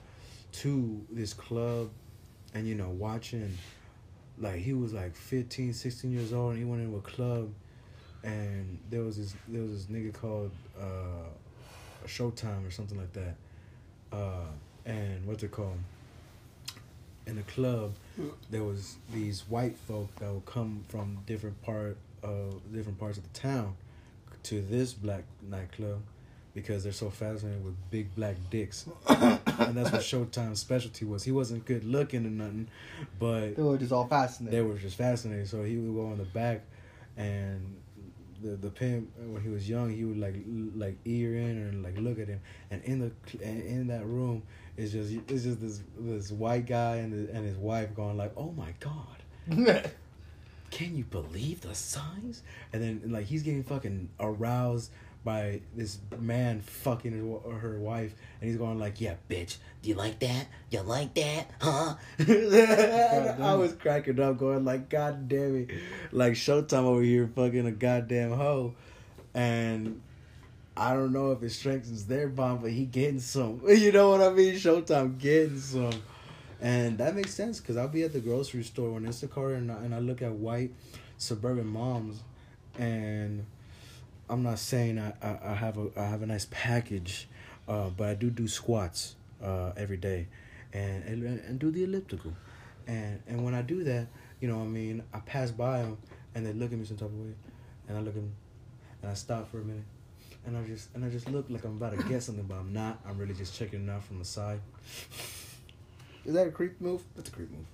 to 0.52 1.04
this 1.10 1.32
club, 1.34 1.90
and 2.54 2.66
you 2.66 2.74
know 2.74 2.88
watching, 2.90 3.56
like 4.38 4.56
he 4.56 4.72
was 4.72 4.92
like 4.92 5.14
15, 5.16 5.72
16 5.72 6.10
years 6.12 6.32
old, 6.32 6.50
and 6.50 6.58
he 6.58 6.64
went 6.64 6.82
into 6.82 6.96
a 6.96 7.00
club, 7.00 7.52
and 8.24 8.78
there 8.90 9.02
was 9.02 9.16
this 9.18 9.34
there 9.48 9.62
was 9.62 9.86
this 9.86 9.96
nigga 9.96 10.12
called 10.12 10.50
uh, 10.80 11.28
Showtime 12.06 12.66
or 12.66 12.70
something 12.70 12.98
like 12.98 13.12
that, 13.14 13.34
uh, 14.14 14.46
and 14.86 15.26
what's 15.26 15.42
it 15.42 15.50
called? 15.50 15.78
In 17.26 17.36
the 17.36 17.42
club, 17.42 17.94
there 18.50 18.62
was 18.62 18.96
these 19.12 19.44
white 19.48 19.76
folk 19.88 20.14
that 20.16 20.30
would 20.32 20.44
come 20.44 20.84
from 20.88 21.18
different 21.26 21.60
part 21.62 21.96
of 22.22 22.60
different 22.72 22.98
parts 22.98 23.16
of 23.18 23.24
the 23.32 23.38
town 23.38 23.74
to 24.44 24.60
this 24.60 24.92
black 24.92 25.24
nightclub 25.42 26.00
because 26.54 26.84
they're 26.84 26.92
so 26.92 27.08
fascinated 27.10 27.64
with 27.64 27.74
big 27.90 28.14
black 28.14 28.36
dicks, 28.50 28.86
and 29.08 29.74
that's 29.74 29.90
what 29.90 30.02
Showtime's 30.02 30.60
specialty 30.60 31.04
was. 31.06 31.24
He 31.24 31.32
wasn't 31.32 31.64
good 31.64 31.82
looking 31.84 32.26
or 32.26 32.30
nothing, 32.30 32.68
but 33.18 33.56
They 33.56 33.62
were 33.62 33.78
just 33.78 33.90
all 33.92 34.06
fascinated. 34.06 34.56
they 34.58 34.62
were 34.62 34.78
just 34.78 34.96
fascinated. 34.96 35.48
So 35.48 35.64
he 35.64 35.76
would 35.76 35.94
go 36.00 36.12
in 36.12 36.18
the 36.18 36.24
back, 36.24 36.60
and 37.16 37.74
the 38.44 38.56
the 38.56 38.70
pimp 38.70 39.10
when 39.16 39.42
he 39.42 39.48
was 39.48 39.68
young, 39.68 39.90
he 39.90 40.04
would 40.04 40.18
like 40.18 40.34
l- 40.34 40.70
like 40.76 40.96
ear 41.04 41.36
in 41.36 41.58
and 41.58 41.82
like 41.82 41.96
look 41.98 42.18
at 42.18 42.28
him. 42.28 42.40
And 42.70 42.82
in 42.84 43.00
the 43.00 43.10
cl- 43.26 43.44
and 43.44 43.62
in 43.62 43.86
that 43.88 44.04
room 44.06 44.42
is 44.76 44.92
just 44.92 45.12
it's 45.28 45.44
just 45.44 45.60
this 45.60 45.80
this 45.98 46.30
white 46.30 46.66
guy 46.66 46.96
and 46.96 47.12
the, 47.12 47.32
and 47.34 47.44
his 47.44 47.56
wife 47.56 47.94
going 47.94 48.16
like, 48.16 48.32
oh 48.36 48.52
my 48.52 48.74
god. 48.80 49.22
Can 50.70 50.96
you 50.96 51.04
believe 51.04 51.60
the 51.60 51.74
signs? 51.74 52.42
And 52.72 52.82
then 52.82 53.02
like 53.12 53.26
he's 53.26 53.42
getting 53.42 53.62
fucking 53.64 54.08
aroused 54.18 54.90
by 55.24 55.60
this 55.74 55.98
man 56.18 56.60
fucking 56.60 57.12
his, 57.12 57.52
her 57.60 57.78
wife, 57.78 58.14
and 58.40 58.50
he's 58.50 58.58
going 58.58 58.78
like, 58.78 59.00
"Yeah, 59.00 59.14
bitch, 59.28 59.56
do 59.82 59.88
you 59.88 59.94
like 59.94 60.18
that? 60.20 60.46
You 60.70 60.82
like 60.82 61.14
that, 61.14 61.50
huh?" 61.60 61.94
I 62.18 63.54
was 63.54 63.72
cracking 63.72 64.20
up, 64.20 64.38
going 64.38 64.64
like, 64.64 64.88
"God 64.88 65.28
damn 65.28 65.56
it!" 65.56 65.70
Like 66.12 66.34
Showtime 66.34 66.84
over 66.84 67.02
here 67.02 67.30
fucking 67.34 67.66
a 67.66 67.72
goddamn 67.72 68.32
hoe, 68.32 68.74
and 69.32 70.00
I 70.76 70.92
don't 70.94 71.12
know 71.12 71.32
if 71.32 71.42
it 71.42 71.50
strengthens 71.50 72.06
their 72.06 72.28
bond, 72.28 72.62
but 72.62 72.72
he 72.72 72.84
getting 72.84 73.20
some. 73.20 73.62
You 73.68 73.92
know 73.92 74.10
what 74.10 74.20
I 74.20 74.30
mean? 74.30 74.54
Showtime 74.54 75.18
getting 75.18 75.58
some. 75.58 76.02
And 76.60 76.98
that 76.98 77.14
makes 77.14 77.34
sense 77.34 77.60
because 77.60 77.76
I'll 77.76 77.88
be 77.88 78.02
at 78.02 78.12
the 78.12 78.20
grocery 78.20 78.62
store 78.62 78.92
when 78.92 79.04
Instacart 79.04 79.58
and 79.58 79.70
I, 79.70 79.76
and 79.76 79.94
I 79.94 79.98
look 79.98 80.22
at 80.22 80.32
white 80.32 80.72
suburban 81.18 81.66
moms, 81.66 82.22
and 82.78 83.44
I'm 84.28 84.42
not 84.42 84.58
saying 84.58 84.98
I, 84.98 85.12
I, 85.22 85.38
I 85.52 85.54
have 85.54 85.78
a 85.78 85.88
I 85.96 86.04
have 86.06 86.22
a 86.22 86.26
nice 86.26 86.46
package, 86.50 87.28
uh, 87.68 87.90
but 87.90 88.08
I 88.08 88.14
do 88.14 88.30
do 88.30 88.48
squats 88.48 89.16
uh, 89.42 89.72
every 89.76 89.96
day, 89.98 90.26
and, 90.72 91.04
and 91.04 91.40
and 91.40 91.58
do 91.58 91.70
the 91.70 91.84
elliptical, 91.84 92.32
and 92.86 93.22
and 93.28 93.44
when 93.44 93.54
I 93.54 93.62
do 93.62 93.84
that, 93.84 94.06
you 94.40 94.48
know 94.48 94.60
I 94.60 94.64
mean 94.64 95.02
I 95.12 95.18
pass 95.20 95.50
by 95.50 95.82
them 95.82 95.98
and 96.34 96.44
they 96.46 96.52
look 96.52 96.72
at 96.72 96.78
me 96.78 96.84
some 96.84 96.96
type 96.96 97.08
of 97.08 97.18
way, 97.18 97.34
and 97.88 97.96
I 97.98 98.00
look 98.00 98.08
at 98.16 98.22
them, 98.22 98.32
and 99.02 99.10
I 99.10 99.14
stop 99.14 99.50
for 99.50 99.60
a 99.60 99.64
minute, 99.64 99.84
and 100.46 100.56
I 100.56 100.62
just 100.64 100.88
and 100.94 101.04
I 101.04 101.08
just 101.10 101.28
look 101.30 101.46
like 101.50 101.64
I'm 101.64 101.76
about 101.76 101.96
to 101.98 102.02
get 102.04 102.22
something, 102.22 102.44
but 102.44 102.56
I'm 102.56 102.72
not. 102.72 103.00
I'm 103.06 103.18
really 103.18 103.34
just 103.34 103.54
checking 103.54 103.86
it 103.86 103.90
out 103.90 104.04
from 104.04 104.18
the 104.18 104.24
side. 104.24 104.60
Is 106.24 106.32
that 106.34 106.46
a 106.46 106.50
creep 106.50 106.80
move? 106.80 107.02
That's 107.14 107.28
a 107.28 107.32
creep 107.32 107.50
move. 107.50 107.66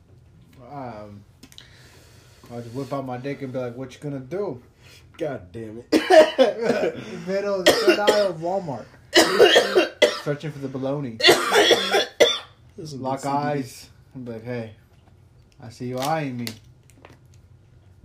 um, 0.70 1.22
I'll 2.50 2.60
just 2.60 2.74
whip 2.74 2.92
out 2.92 3.06
my 3.06 3.16
dick 3.16 3.42
and 3.42 3.52
be 3.52 3.58
like, 3.60 3.76
"What 3.76 3.94
you 3.94 4.00
gonna 4.00 4.18
do?" 4.18 4.60
God 5.18 5.52
damn 5.52 5.82
it. 5.90 5.92
Middle 7.26 7.60
of 7.60 7.64
the 7.66 7.72
third 7.72 7.98
aisle 7.98 8.28
of 8.28 8.36
Walmart, 8.38 8.86
searching 10.24 10.50
for 10.52 10.58
the 10.60 10.68
bologna. 10.68 11.16
This 11.18 12.08
is 12.78 12.94
a 12.94 12.96
Lock 12.98 13.26
eyes. 13.26 13.90
I'm 14.14 14.24
like, 14.24 14.42
"Hey, 14.44 14.72
I 15.62 15.68
see 15.68 15.86
you 15.88 15.98
eyeing 15.98 16.38
me. 16.38 16.46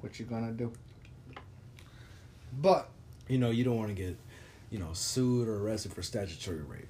What 0.01 0.19
you 0.19 0.25
gonna 0.25 0.51
do?" 0.51 0.71
But 2.61 2.89
You 3.27 3.37
know, 3.39 3.49
you 3.49 3.63
don't 3.63 3.77
want 3.77 3.89
to 3.89 3.95
get, 3.95 4.15
you 4.69 4.77
know, 4.77 4.93
sued 4.93 5.47
or 5.47 5.57
arrested 5.65 5.93
for 5.93 6.03
statutory 6.03 6.61
rape. 6.61 6.87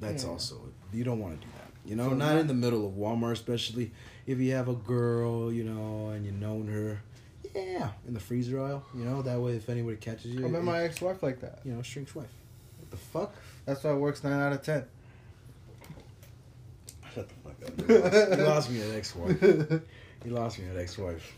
That's 0.00 0.24
Yeah. 0.24 0.30
also 0.30 0.60
you 0.92 1.04
don't 1.04 1.20
want 1.20 1.40
to 1.40 1.46
do 1.46 1.52
that. 1.58 1.70
You 1.88 1.94
know, 1.96 2.08
So 2.08 2.14
not 2.14 2.32
not- 2.32 2.38
in 2.40 2.46
the 2.48 2.54
middle 2.54 2.86
of 2.86 2.94
Walmart, 2.94 3.32
especially 3.32 3.92
if 4.26 4.38
you 4.38 4.52
have 4.54 4.68
a 4.68 4.74
girl, 4.74 5.52
you 5.52 5.62
know, 5.64 6.08
and 6.08 6.24
you 6.26 6.32
known 6.32 6.66
her. 6.68 7.00
Yeah, 7.66 7.90
in 8.06 8.14
the 8.14 8.20
freezer 8.20 8.60
aisle. 8.62 8.84
You 8.94 9.04
know, 9.04 9.22
that 9.22 9.38
way 9.40 9.56
if 9.56 9.68
anybody 9.68 9.96
catches 9.96 10.26
you, 10.26 10.44
I 10.44 10.48
met 10.48 10.58
it- 10.60 10.64
my 10.64 10.82
ex-wife 10.84 11.22
like 11.22 11.40
that. 11.40 11.60
you 11.64 11.72
know, 11.72 11.82
shrink's 11.82 12.14
wife. 12.14 12.28
What 12.78 12.90
the 12.90 12.96
fuck? 12.96 13.34
That's 13.66 13.82
why 13.84 13.90
it 13.92 13.96
works 13.96 14.22
nine 14.24 14.32
out 14.40 14.52
of 14.52 14.62
ten. 14.62 14.84
Shut 17.14 17.28
the 17.28 17.34
fuck 17.44 17.56
up. 17.66 18.38
you 18.38 18.44
lost 18.44 18.70
me 18.70 18.80
at 18.82 18.94
ex-wife. 18.96 19.42
You 20.24 20.32
lost 20.32 20.58
me 20.58 20.68
at 20.68 20.76
ex-wife. 20.76 21.34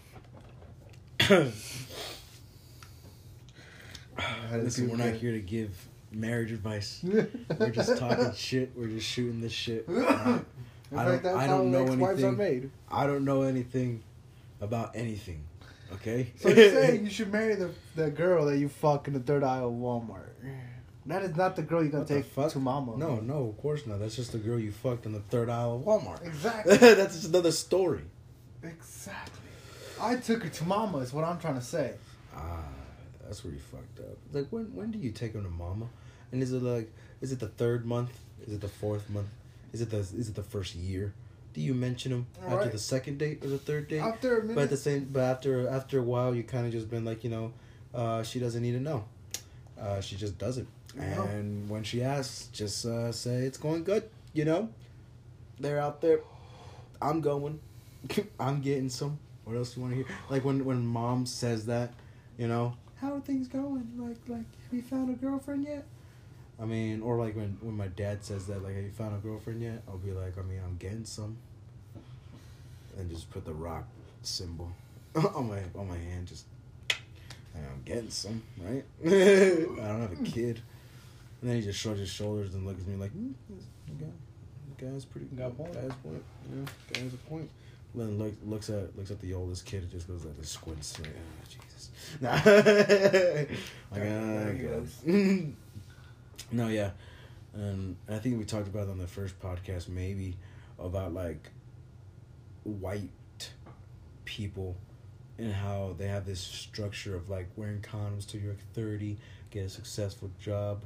Listen, 4.53 4.91
we're 4.91 4.97
not 4.97 5.15
here 5.15 5.33
to 5.33 5.41
give 5.41 5.71
marriage 6.13 6.51
advice. 6.53 7.01
We're 7.05 7.71
just 7.71 7.97
talking 7.99 8.33
shit. 8.35 8.73
We're 8.77 8.89
just 8.89 9.07
shooting 9.07 9.41
this 9.41 9.53
shit. 9.53 9.87
I 9.89 10.43
don't, 10.93 11.23
that's 11.23 11.27
I 11.37 11.47
don't 11.47 11.71
know 11.71 11.87
anything. 11.87 12.71
I 12.91 13.07
don't 13.07 13.25
know 13.25 13.43
anything 13.43 14.03
about 14.61 14.97
anything. 14.97 15.45
Okay. 15.95 16.33
So 16.37 16.49
you're 16.49 16.57
saying 16.71 17.05
you 17.05 17.11
should 17.11 17.33
marry 17.33 17.55
the 17.55 17.71
the 17.97 18.11
girl 18.11 18.47
that 18.47 18.59
you 18.59 18.69
fuck 18.69 19.09
in 19.09 19.15
the 19.15 19.21
third 19.21 19.43
aisle 19.45 19.69
of 19.69 19.75
Walmart? 19.75 20.31
That 21.07 21.23
is 21.23 21.35
not 21.35 21.57
the 21.57 21.63
girl 21.63 21.83
you're 21.83 21.91
gonna 21.91 22.05
What 22.05 22.09
take 22.09 22.53
to 22.53 22.59
mama. 22.59 22.97
No, 22.97 23.17
no, 23.17 23.49
of 23.49 23.57
course 23.61 23.87
not. 23.87 24.01
That's 24.01 24.17
just 24.17 24.33
the 24.33 24.39
girl 24.39 24.59
you 24.59 24.71
fucked 24.71 25.07
in 25.07 25.13
the 25.13 25.21
third 25.21 25.49
aisle 25.49 25.77
of 25.77 25.83
Walmart. 25.83 26.25
Exactly. 26.25 26.77
That's 26.79 27.17
just 27.17 27.29
another 27.29 27.53
story. 27.53 28.03
Exactly. 28.63 29.49
I 30.01 30.17
took 30.17 30.45
her 30.45 30.49
to 30.49 30.65
mama. 30.65 30.99
Is 30.99 31.13
what 31.13 31.25
I'm 31.25 31.39
trying 31.41 31.55
to 31.57 31.63
say. 31.63 31.95
Ah, 32.35 32.63
that's 33.25 33.43
where 33.45 33.53
you 33.53 33.59
fucked 33.59 34.01
up. 34.01 34.17
Like 34.33 34.47
when 34.51 34.75
when 34.75 34.91
do 34.91 34.99
you 34.99 35.11
take 35.11 35.33
them 35.33 35.45
to 35.45 35.51
mama? 35.51 35.87
And 36.33 36.43
is 36.43 36.53
it 36.53 36.63
like 36.63 36.93
is 37.21 37.33
it 37.33 37.41
the 37.41 37.49
third 37.49 37.85
month? 37.85 38.19
Is 38.47 38.55
it 38.55 38.61
the 38.61 38.69
fourth 38.69 39.09
month? 39.11 39.29
Is 39.73 39.81
it 39.81 39.91
the 39.91 39.99
is 39.99 40.29
it 40.29 40.35
the 40.35 40.43
first 40.43 40.75
year? 40.75 41.13
Do 41.53 41.61
you 41.61 41.75
mention 41.75 42.13
them 42.13 42.27
after 42.43 42.57
Right. 42.57 42.73
the 42.73 42.79
second 42.79 43.19
date 43.19 43.45
or 43.45 43.49
the 43.49 43.59
third 43.59 43.89
date? 43.89 44.01
After 44.01 44.39
a 44.39 44.43
But 44.55 44.65
at 44.65 44.71
the 44.71 44.77
same, 44.77 45.09
but 45.13 45.23
after 45.23 45.69
after 45.69 45.99
a 45.99 46.03
while, 46.03 46.35
you 46.35 46.43
kind 46.45 46.67
of 46.67 46.73
just 46.73 46.89
been 46.89 47.05
like, 47.05 47.25
you 47.25 47.31
know, 47.31 47.53
uh, 47.95 48.23
she 48.23 48.39
doesn't 48.39 48.63
need 48.63 48.73
to 48.73 48.81
know. 48.81 49.05
Uh, 49.79 50.01
she 50.01 50.17
just 50.17 50.39
doesn't. 50.39 50.69
Yeah. 50.97 51.25
And 51.29 51.69
when 51.69 51.83
she 51.83 52.03
asks, 52.03 52.47
just 52.53 52.85
uh, 52.87 53.11
say 53.13 53.43
it's 53.45 53.59
going 53.59 53.85
good. 53.85 54.09
You 54.33 54.45
know, 54.45 54.69
they're 55.59 55.81
out 55.81 56.01
there. 56.01 56.21
I'm 57.03 57.21
going. 57.21 57.61
I'm 58.41 58.61
getting 58.61 58.89
some. 58.89 59.19
What 59.45 59.57
else 59.57 59.75
do 59.75 59.81
you 59.81 59.87
want 59.87 59.97
to 59.99 60.05
hear? 60.05 60.17
Like 60.29 60.45
when 60.45 60.65
when 60.65 60.87
mom 60.87 61.27
says 61.27 61.67
that, 61.67 61.93
you 62.39 62.47
know, 62.47 62.75
how 62.97 63.15
are 63.15 63.21
things 63.21 63.49
going? 63.49 63.89
Like 63.97 64.19
like 64.29 64.47
have 64.65 64.73
you 64.73 64.83
found 64.83 65.11
a 65.11 65.15
girlfriend 65.15 65.65
yet? 65.65 65.85
I 66.61 66.67
mean, 66.67 67.01
or 67.03 67.17
like 67.17 67.37
when 67.37 67.57
when 67.61 67.77
my 67.77 67.89
dad 67.89 68.25
says 68.25 68.47
that, 68.47 68.63
like 68.63 68.75
have 68.75 68.85
you 68.85 68.91
found 68.91 69.15
a 69.15 69.19
girlfriend 69.19 69.63
yet? 69.63 69.83
I'll 69.89 69.99
be 69.99 70.13
like, 70.13 70.37
I 70.39 70.43
mean, 70.43 70.61
I'm 70.65 70.77
getting 70.77 71.05
some. 71.05 71.39
And 72.99 73.11
just 73.11 73.31
put 73.31 73.45
the 73.45 73.55
rock 73.55 73.85
symbol 74.23 74.71
on 75.15 75.49
my 75.49 75.63
on 75.75 75.89
my 75.89 75.97
hand. 75.97 76.27
Just 76.27 76.45
I'm 77.55 77.83
getting 77.85 78.11
some, 78.11 78.43
right? 78.59 78.85
I 79.05 79.09
don't 79.09 80.01
have 80.01 80.13
a 80.13 80.25
kid. 80.25 80.61
And 81.41 81.51
then 81.51 81.57
he 81.57 81.63
just 81.63 81.79
shrugs 81.79 82.01
his 82.01 82.11
shoulders 82.11 82.55
and 82.55 82.67
looks 82.67 82.83
at 82.83 82.89
me 82.89 82.97
like, 82.97 83.13
mm, 83.13 83.33
the 83.89 84.05
guy, 84.05 84.91
guy's 84.91 85.05
pretty. 85.05 85.27
Got 85.35 85.57
point. 85.57 85.73
Guy's 85.73 85.93
point. 86.03 86.23
Yeah, 86.53 86.65
guy 86.93 87.01
has 87.01 87.15
a 87.15 87.17
point. 87.17 87.51
Then 87.95 88.19
look, 88.19 88.35
looks 88.45 88.71
at 88.71 88.97
looks 88.97 89.11
at 89.11 89.21
the 89.21 89.35
oldest 89.35 89.65
kid 89.65 89.83
and 89.83 89.91
just 89.91 90.07
goes 90.07 90.25
like, 90.25 90.37
this 90.39 90.51
squints. 90.51 90.99
Like, 91.01 91.11
ah, 91.17 91.47
Jesus. 91.49 91.91
Nah. 92.21 92.31
like, 93.91 94.03
ah, 94.03 94.53
goes. 94.53 94.97
God. 95.07 95.55
No, 96.53 96.69
yeah, 96.69 96.91
and 97.55 97.97
I 98.09 98.19
think 98.19 98.39
we 98.39 98.45
talked 98.45 98.69
about 98.69 98.89
it 98.89 98.91
on 98.91 98.99
the 98.99 99.07
first 99.07 99.39
podcast, 99.41 99.89
maybe 99.89 100.37
about 100.79 101.13
like 101.13 101.51
white 102.65 103.11
people 104.25 104.77
and 105.39 105.53
how 105.53 105.95
they 105.99 106.07
have 106.07 106.27
this 106.27 106.41
structure 106.41 107.17
of 107.17 107.29
like 107.31 107.49
wearing 107.57 107.81
condoms 107.81 108.27
till 108.27 108.41
you're 108.41 108.53
like 108.53 108.73
30 108.75 109.17
get 109.51 109.65
a 109.65 109.69
successful 109.69 110.31
job 110.41 110.83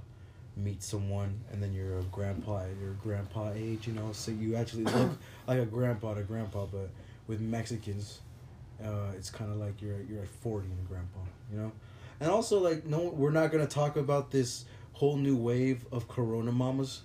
meet 0.56 0.82
someone 0.82 1.40
and 1.50 1.62
then 1.62 1.72
you're 1.72 1.98
a 1.98 2.02
grandpa 2.04 2.60
at 2.60 2.68
your 2.80 2.92
grandpa 3.02 3.50
age 3.54 3.88
you 3.88 3.92
know? 3.92 4.10
So 4.12 4.30
you 4.30 4.54
actually 4.54 4.84
look 4.84 5.10
like 5.48 5.58
a 5.58 5.66
grandpa 5.66 6.14
to 6.14 6.22
grandpa 6.22 6.66
but 6.66 6.90
with 7.26 7.40
mexicans 7.40 8.20
uh, 8.82 9.12
it's 9.16 9.30
kind 9.30 9.50
of 9.50 9.56
like 9.56 9.82
you're 9.82 10.00
you're 10.08 10.22
at 10.22 10.28
40 10.28 10.68
and 10.68 10.78
a 10.78 10.88
grandpa 10.88 11.20
you 11.52 11.58
know? 11.58 11.72
And 12.20 12.30
also 12.30 12.60
like 12.60 12.86
no 12.86 13.00
we're 13.08 13.30
not 13.30 13.50
gonna 13.50 13.66
talk 13.66 13.96
about 13.96 14.30
this 14.30 14.64
whole 14.94 15.16
new 15.16 15.36
wave 15.36 15.84
of 15.92 16.08
corona 16.08 16.50
mamas 16.50 17.02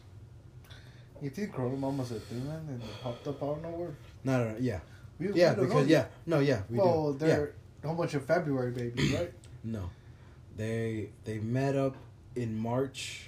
you 1.21 1.29
think 1.29 1.53
Corona 1.53 1.75
Mama's 1.75 2.11
a 2.11 2.19
thing, 2.19 2.47
man, 2.47 2.61
and 2.67 2.81
it 2.81 2.89
popped 3.03 3.27
up 3.27 3.41
out 3.43 3.57
of 3.57 3.63
nowhere? 3.63 3.93
no 4.23 4.37
no, 4.43 4.51
no 4.51 4.55
yeah 4.59 4.79
We, 5.19 5.33
yeah 5.33 5.53
we 5.53 5.65
because 5.65 5.87
yeah 5.87 6.05
no 6.25 6.39
yeah 6.39 6.61
we 6.69 6.77
well, 6.77 7.13
do 7.13 7.19
they're 7.19 7.53
how 7.83 7.93
much 7.93 8.13
of 8.13 8.25
February 8.25 8.71
babies, 8.71 9.13
right? 9.17 9.31
No, 9.63 9.89
they 10.55 11.09
they 11.25 11.39
met 11.39 11.75
up 11.75 11.95
in 12.35 12.57
March. 12.57 13.27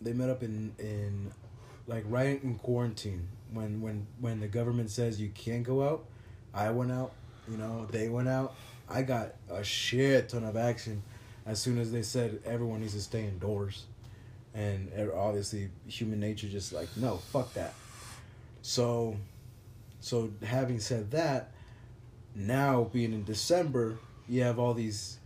They 0.00 0.12
met 0.12 0.28
up 0.28 0.42
in 0.42 0.74
in 0.78 1.32
like 1.86 2.04
right 2.08 2.42
in 2.42 2.56
quarantine 2.56 3.28
when 3.52 3.80
when 3.80 4.06
when 4.20 4.40
the 4.40 4.48
government 4.48 4.90
says 4.90 5.20
you 5.20 5.30
can't 5.30 5.62
go 5.62 5.82
out. 5.88 6.04
I 6.52 6.70
went 6.70 6.92
out. 6.92 7.12
You 7.48 7.58
know 7.58 7.86
they 7.90 8.08
went 8.08 8.28
out. 8.28 8.54
I 8.88 9.02
got 9.02 9.34
a 9.48 9.64
shit 9.64 10.28
ton 10.28 10.44
of 10.44 10.56
action 10.56 11.02
as 11.46 11.60
soon 11.60 11.78
as 11.78 11.92
they 11.92 12.02
said 12.02 12.40
everyone 12.44 12.80
needs 12.80 12.94
to 12.94 13.00
stay 13.00 13.24
indoors, 13.24 13.84
and 14.54 14.90
obviously 15.14 15.68
human 15.86 16.20
nature 16.20 16.48
just 16.48 16.72
like 16.72 16.88
no 16.96 17.16
fuck 17.16 17.52
that. 17.54 17.74
So, 18.62 19.16
so 20.00 20.30
having 20.42 20.80
said 20.80 21.10
that, 21.10 21.52
now 22.34 22.84
being 22.84 23.12
in 23.12 23.24
December, 23.24 23.98
you 24.28 24.42
have 24.42 24.58
all 24.58 24.74
these 24.74 25.18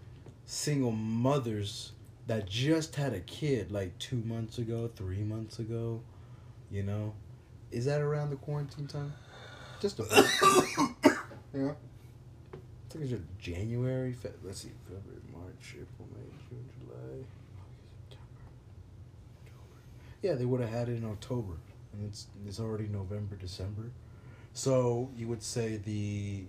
single 0.44 0.92
mothers 0.92 1.92
that 2.26 2.48
just 2.48 2.96
had 2.96 3.14
a 3.14 3.20
kid 3.20 3.70
like 3.70 3.96
two 3.98 4.16
months 4.16 4.58
ago, 4.58 4.90
three 4.96 5.22
months 5.22 5.58
ago. 5.58 6.02
You 6.70 6.82
know, 6.82 7.14
is 7.70 7.84
that 7.84 8.00
around 8.00 8.30
the 8.30 8.36
quarantine 8.36 8.86
time? 8.86 9.12
Just 9.80 10.00
a. 10.00 11.74
I 12.88 12.92
think 12.92 13.04
it's 13.04 13.10
just 13.10 13.24
January. 13.38 14.12
Fe- 14.14 14.30
let's 14.42 14.62
see, 14.62 14.70
February, 14.84 15.20
March, 15.30 15.74
April, 15.74 16.08
May, 16.14 16.24
June, 16.48 16.64
July, 16.80 17.24
September, 18.08 18.48
October. 19.44 19.76
Yeah, 20.22 20.34
they 20.34 20.46
would 20.46 20.60
have 20.62 20.70
had 20.70 20.88
it 20.88 20.96
in 20.96 21.04
October, 21.04 21.54
and 21.92 22.06
it's 22.06 22.28
it's 22.46 22.58
already 22.58 22.88
November, 22.88 23.36
December. 23.36 23.90
So 24.54 25.10
you 25.16 25.28
would 25.28 25.42
say 25.42 25.76
the, 25.76 26.44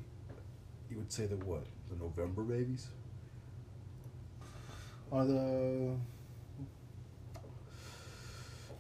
you 0.90 0.98
would 0.98 1.12
say 1.12 1.26
the 1.26 1.36
what? 1.36 1.66
The 1.90 1.98
November 2.02 2.44
babies. 2.44 2.88
Are 5.12 5.26
the 5.26 5.96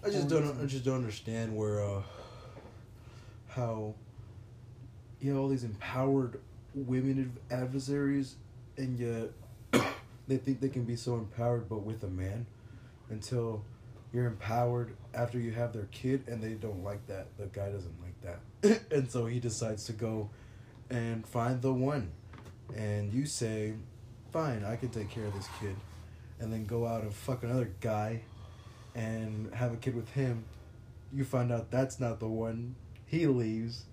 I 0.01 0.09
just 0.09 0.29
don't. 0.29 0.61
I 0.61 0.65
just 0.65 0.85
don't 0.85 0.95
understand 0.95 1.55
where, 1.55 1.83
uh, 1.83 2.01
how. 3.49 3.95
You 5.19 5.31
have 5.31 5.41
all 5.41 5.49
these 5.49 5.65
empowered 5.65 6.39
women 6.73 7.37
adversaries, 7.51 8.35
and 8.77 8.97
yet 8.99 9.83
they 10.27 10.37
think 10.37 10.61
they 10.61 10.69
can 10.69 10.83
be 10.83 10.95
so 10.95 11.15
empowered, 11.15 11.69
but 11.69 11.83
with 11.83 12.03
a 12.03 12.07
man, 12.07 12.45
until 13.09 13.63
you're 14.13 14.25
empowered 14.25 14.95
after 15.13 15.39
you 15.39 15.51
have 15.51 15.73
their 15.73 15.87
kid, 15.91 16.23
and 16.27 16.41
they 16.41 16.53
don't 16.53 16.83
like 16.83 17.05
that. 17.07 17.27
The 17.37 17.47
guy 17.47 17.69
doesn't 17.69 17.95
like 18.01 18.21
that, 18.21 18.81
and 18.91 19.09
so 19.11 19.25
he 19.25 19.39
decides 19.39 19.85
to 19.85 19.93
go 19.93 20.29
and 20.89 21.25
find 21.27 21.61
the 21.61 21.73
one, 21.73 22.11
and 22.75 23.13
you 23.13 23.25
say, 23.25 23.73
"Fine, 24.31 24.63
I 24.63 24.75
can 24.75 24.89
take 24.89 25.09
care 25.09 25.25
of 25.25 25.33
this 25.33 25.47
kid," 25.59 25.75
and 26.39 26.51
then 26.51 26.65
go 26.65 26.85
out 26.85 27.03
and 27.03 27.13
fuck 27.13 27.43
another 27.43 27.71
guy 27.81 28.21
and 28.95 29.53
have 29.53 29.73
a 29.73 29.77
kid 29.77 29.95
with 29.95 30.09
him, 30.09 30.43
you 31.13 31.23
find 31.23 31.51
out 31.51 31.71
that's 31.71 31.99
not 31.99 32.19
the 32.19 32.27
one. 32.27 32.75
He 33.05 33.25
leaves. 33.27 33.85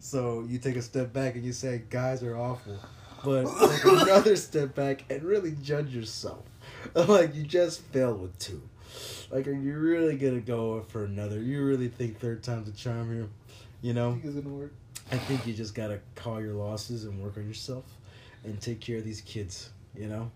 So 0.00 0.44
you 0.48 0.58
take 0.58 0.76
a 0.76 0.82
step 0.82 1.12
back 1.12 1.34
and 1.34 1.44
you 1.44 1.52
say, 1.52 1.82
guys 1.90 2.22
are 2.22 2.36
awful. 2.36 2.78
But 3.22 3.44
take 3.44 3.84
another 3.84 4.34
step 4.34 4.74
back 4.74 5.04
and 5.10 5.22
really 5.22 5.54
judge 5.62 5.94
yourself. 5.94 6.44
like, 6.94 7.34
you 7.34 7.42
just 7.42 7.82
failed 7.82 8.20
with 8.20 8.38
two. 8.38 8.62
Like, 9.30 9.46
are 9.46 9.52
you 9.52 9.78
really 9.78 10.16
going 10.16 10.34
to 10.34 10.40
go 10.40 10.80
for 10.88 11.04
another? 11.04 11.38
You 11.38 11.62
really 11.64 11.88
think 11.88 12.18
third 12.18 12.42
time's 12.42 12.68
a 12.68 12.72
charm 12.72 13.14
here? 13.14 13.28
You 13.82 13.92
know? 13.92 14.10
I 14.10 14.12
think 14.12 14.24
it's 14.24 14.34
gonna 14.34 14.54
work. 14.54 14.72
I 15.12 15.16
think 15.16 15.46
you 15.46 15.52
just 15.52 15.74
got 15.74 15.88
to 15.88 16.00
call 16.14 16.40
your 16.40 16.54
losses 16.54 17.04
and 17.04 17.20
work 17.22 17.36
on 17.36 17.46
yourself 17.46 17.84
and 18.44 18.60
take 18.60 18.80
care 18.80 18.98
of 18.98 19.04
these 19.04 19.20
kids, 19.20 19.70
you 19.94 20.06
know? 20.08 20.30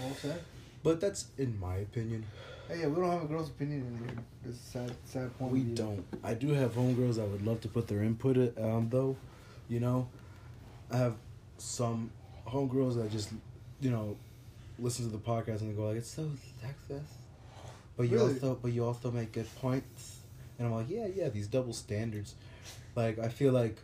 Well 0.00 0.14
said. 0.14 0.42
But 0.82 1.00
that's 1.00 1.26
in 1.36 1.58
my 1.58 1.76
opinion. 1.76 2.24
Hey, 2.68 2.80
yeah, 2.80 2.86
we 2.88 2.96
don't 3.00 3.10
have 3.10 3.22
a 3.22 3.26
girl's 3.26 3.48
opinion 3.48 3.82
in 3.86 3.98
here. 4.04 4.16
This 4.44 4.54
is 4.56 4.60
sad, 4.60 4.92
sad 5.04 5.38
point. 5.38 5.52
We 5.52 5.60
don't. 5.60 6.04
I 6.24 6.34
do 6.34 6.48
have 6.48 6.72
homegirls 6.74 7.20
I 7.20 7.24
would 7.24 7.46
love 7.46 7.60
to 7.60 7.68
put 7.68 7.86
their 7.86 8.02
input 8.02 8.36
in, 8.36 8.52
um 8.60 8.88
though, 8.90 9.16
you 9.68 9.78
know. 9.80 10.08
I 10.90 10.96
have 10.96 11.14
some 11.58 12.10
homegirls 12.46 12.96
that 12.96 13.10
just, 13.10 13.30
you 13.80 13.90
know, 13.90 14.16
listen 14.78 15.04
to 15.06 15.12
the 15.12 15.18
podcast 15.22 15.60
and 15.60 15.70
they 15.70 15.74
go 15.74 15.86
like, 15.88 15.98
"It's 15.98 16.10
so 16.10 16.28
sexist," 16.62 17.02
but 17.96 18.08
you 18.08 18.16
Really? 18.16 18.34
also 18.34 18.58
but 18.60 18.72
you 18.72 18.84
also 18.84 19.10
make 19.12 19.32
good 19.32 19.48
points, 19.56 20.20
and 20.58 20.66
I'm 20.66 20.74
like, 20.74 20.90
yeah, 20.90 21.06
yeah, 21.06 21.28
these 21.28 21.46
double 21.46 21.72
standards. 21.72 22.34
Like 22.96 23.18
I 23.20 23.28
feel 23.28 23.52
like 23.52 23.76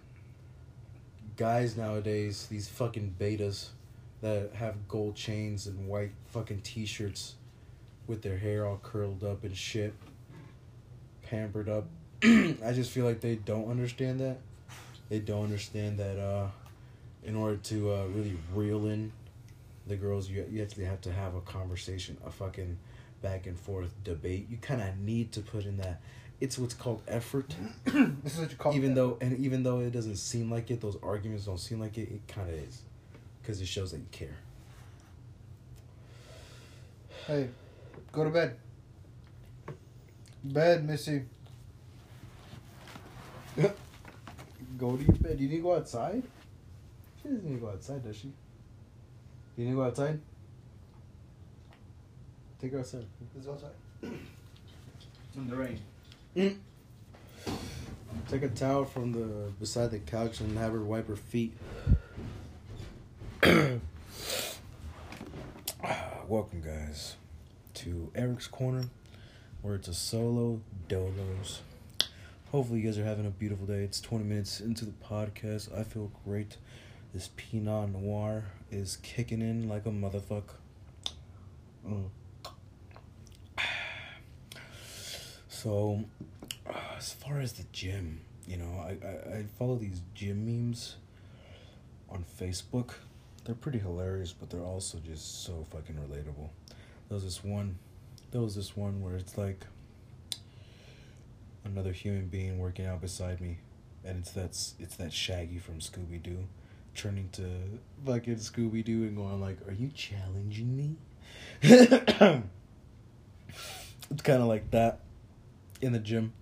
guys 1.37 1.77
nowadays, 1.77 2.47
these 2.51 2.69
fucking 2.69 3.15
betas 3.19 3.69
that 4.23 4.51
have 4.55 4.89
gold 4.89 5.15
chains 5.17 5.67
and 5.67 5.89
white 5.89 6.13
fucking 6.27 6.61
t-shirts 6.63 7.35
with 8.07 8.23
their 8.23 8.39
hair 8.39 8.67
all 8.67 8.79
curled 8.83 9.25
up 9.25 9.45
and 9.45 9.57
shit, 9.57 9.95
pampered 11.23 11.69
up. 11.69 11.87
I 12.23 12.73
just 12.75 12.91
feel 12.91 13.05
like 13.05 13.21
they 13.21 13.37
don't 13.37 13.71
understand 13.71 14.21
that. 14.21 14.39
They 15.09 15.19
don't 15.19 15.45
understand 15.45 15.99
that 15.99 16.19
uh, 16.19 16.49
in 17.25 17.37
order 17.37 17.57
to 17.57 17.93
uh, 17.93 18.07
really 18.07 18.37
reel 18.55 18.87
in 18.87 19.13
the 19.87 19.97
girls, 19.97 20.29
you 20.29 20.47
you 20.51 20.63
actually 20.63 20.85
have 20.85 21.01
to 21.03 21.13
have 21.13 21.35
a 21.35 21.41
conversation, 21.41 22.17
a 22.25 22.31
fucking 22.31 22.79
back 23.21 23.47
and 23.47 23.59
forth 23.59 23.93
debate. 24.05 24.47
You 24.51 24.57
kind 24.59 24.81
of 24.81 24.99
need 24.99 25.33
to 25.33 25.41
put 25.41 25.65
in 25.65 25.77
that. 25.79 26.01
It's 26.41 26.59
what's 26.59 26.75
called 26.75 27.03
effort. 27.07 27.55
this 27.85 28.35
is 28.35 28.39
what 28.41 28.51
you 28.51 28.57
call 28.57 28.75
even 28.75 28.93
it. 28.93 28.95
though 28.97 29.17
and 29.21 29.39
even 29.39 29.63
though 29.63 29.81
it 29.81 29.91
doesn't 29.93 30.17
seem 30.17 30.51
like 30.51 30.71
it, 30.71 30.81
those 30.81 30.97
arguments 31.03 31.47
don't 31.47 31.59
seem 31.59 31.81
like 31.81 31.97
it. 31.99 32.09
It 32.11 32.27
kind 32.29 32.49
of 32.49 32.55
is, 32.55 32.83
because 33.41 33.61
it 33.61 33.69
shows 33.69 33.93
that 33.93 33.99
you 33.99 34.07
care. 34.11 34.37
Hey, 37.27 37.49
go 38.13 38.25
to 38.25 38.31
bed. 38.31 38.57
Bed, 40.45 40.87
Missy. 40.87 41.23
Go 44.79 44.97
to 44.97 45.03
your 45.03 45.13
bed. 45.13 45.39
You 45.39 45.49
need 45.49 45.57
to 45.57 45.63
go 45.63 45.77
outside? 45.77 46.23
She 47.23 47.29
doesn't 47.29 47.45
need 47.45 47.55
to 47.57 47.61
go 47.61 47.69
outside, 47.69 48.03
does 48.03 48.17
she? 48.17 48.33
You 49.57 49.65
need 49.65 49.73
to 49.73 49.77
go 49.77 49.85
outside? 49.85 50.19
Take 52.61 52.73
her 52.73 52.81
outside. 52.81 53.05
Let's 53.35 53.47
go 53.47 53.53
outside. 53.53 53.71
In 55.37 55.49
the 55.49 55.57
rain. 55.57 55.79
Mm. 56.37 56.57
Take 58.29 58.43
a 58.43 58.49
towel 58.49 58.85
from 58.85 59.13
the 59.13 59.53
beside 59.61 59.91
the 59.91 59.99
couch 59.99 60.41
and 60.41 60.57
have 60.59 60.73
her 60.73 60.81
wipe 60.81 61.09
her 61.09 61.17
feet. 61.17 61.57
Welcome, 66.29 66.63
guys, 66.63 67.17
to 67.83 68.13
Eric's 68.15 68.47
Corner, 68.47 68.85
where 69.61 69.75
it's 69.75 69.89
a 69.89 69.95
solo 69.95 70.61
dolos. 70.89 71.59
Hopefully, 72.53 72.79
you 72.79 72.87
guys 72.87 72.97
are 72.97 73.05
having 73.05 73.27
a 73.27 73.31
beautiful 73.31 73.67
day. 73.67 73.83
It's 73.83 74.01
20 74.01 74.25
minutes 74.25 74.61
into 74.61 74.85
the 74.85 74.93
podcast. 74.93 75.77
I 75.77 75.83
feel 75.83 76.13
great. 76.25 76.59
This 77.13 77.31
Pinot 77.37 77.91
Noir 77.91 78.45
is 78.71 78.99
kicking 79.03 79.41
in 79.41 79.69
like 79.69 79.87
a 79.87 79.91
motherfucker. 79.91 80.55
Mm. 81.85 82.05
So, 85.49 86.05
uh, 86.69 86.79
as 86.99 87.13
far 87.13 87.41
as 87.41 87.53
the 87.53 87.65
gym, 87.73 88.21
you 88.49 88.57
know, 88.57 88.81
I, 88.81 88.97
I, 89.07 89.39
I 89.39 89.45
follow 89.59 89.77
these 89.77 90.01
gym 90.13 90.45
memes 90.45 90.97
on 92.09 92.25
Facebook. 92.41 92.95
They're 93.45 93.55
pretty 93.55 93.79
hilarious, 93.79 94.33
but 94.33 94.51
they're 94.51 94.61
also 94.61 94.99
just 94.99 95.45
so 95.45 95.65
fucking 95.71 95.97
relatable. 95.97 96.49
There 97.13 97.17
was 97.17 97.25
this 97.25 97.45
one, 97.45 97.77
there 98.31 98.41
was 98.41 98.55
this 98.55 98.75
one 98.75 99.03
where 99.03 99.17
it's 99.17 99.37
like 99.37 99.67
another 101.63 101.93
human 101.93 102.29
being 102.29 102.59
working 102.59 102.87
out 102.87 103.03
beside 103.03 103.39
me, 103.39 103.59
and 104.03 104.21
it's 104.21 104.31
that's 104.31 104.75
it's 104.79 104.97
that 104.97 105.13
Shaggy 105.13 105.59
from 105.59 105.81
Scooby 105.81 106.23
Doo, 106.23 106.47
turning 106.95 107.29
to 107.33 107.51
fucking 108.07 108.37
Scooby 108.37 108.83
Doo 108.83 109.03
and 109.03 109.15
going 109.15 109.43
like, 109.43 109.59
"Are 109.69 109.75
you 109.75 109.91
challenging 109.95 110.75
me?" 110.75 110.97
it's 111.61 111.93
kind 114.23 114.41
of 114.41 114.49
like 114.49 114.71
that 114.71 115.01
in 115.83 115.93
the 115.93 115.99
gym. 115.99 116.33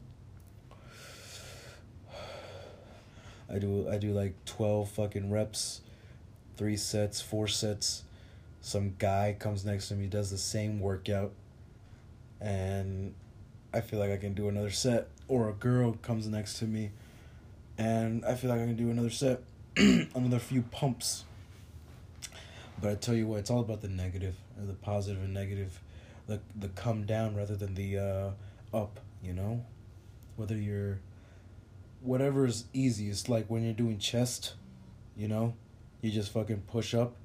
I 3.52 3.58
do 3.58 3.88
I 3.90 3.98
do 3.98 4.12
like 4.12 4.36
12 4.44 4.88
fucking 4.88 5.32
reps, 5.32 5.80
3 6.56 6.76
sets, 6.76 7.20
4 7.20 7.48
sets. 7.48 8.04
Some 8.60 8.94
guy 8.98 9.36
comes 9.38 9.64
next 9.64 9.88
to 9.88 9.94
me 9.94 10.06
does 10.06 10.30
the 10.30 10.38
same 10.38 10.80
workout 10.80 11.32
and 12.40 13.14
I 13.72 13.80
feel 13.80 13.98
like 13.98 14.10
I 14.10 14.16
can 14.16 14.34
do 14.34 14.48
another 14.48 14.70
set 14.70 15.08
or 15.28 15.48
a 15.48 15.52
girl 15.52 15.92
comes 16.02 16.26
next 16.26 16.58
to 16.58 16.64
me 16.64 16.90
and 17.80 18.24
I 18.26 18.34
feel 18.34 18.50
like 18.50 18.60
I 18.60 18.66
can 18.66 18.76
do 18.76 18.90
another 18.90 19.10
set, 19.10 19.42
another 19.76 20.38
few 20.38 20.62
pumps. 20.62 21.24
But 22.80 22.90
I 22.90 22.94
tell 22.94 23.14
you 23.14 23.26
what, 23.26 23.38
it's 23.38 23.50
all 23.50 23.60
about 23.60 23.80
the 23.80 23.88
negative, 23.88 24.36
the 24.58 24.74
positive 24.74 25.22
and 25.22 25.32
negative, 25.32 25.80
the 26.26 26.40
the 26.54 26.68
come 26.68 27.04
down 27.04 27.34
rather 27.34 27.56
than 27.56 27.74
the 27.74 27.98
uh, 27.98 28.76
up. 28.76 29.00
You 29.22 29.32
know, 29.32 29.64
whether 30.36 30.56
you're 30.56 31.00
whatever 32.02 32.46
is 32.46 32.64
easiest. 32.72 33.28
Like 33.28 33.46
when 33.48 33.62
you're 33.64 33.72
doing 33.72 33.98
chest, 33.98 34.54
you 35.16 35.28
know, 35.28 35.54
you 36.02 36.10
just 36.10 36.32
fucking 36.32 36.62
push 36.66 36.94
up. 36.94 37.16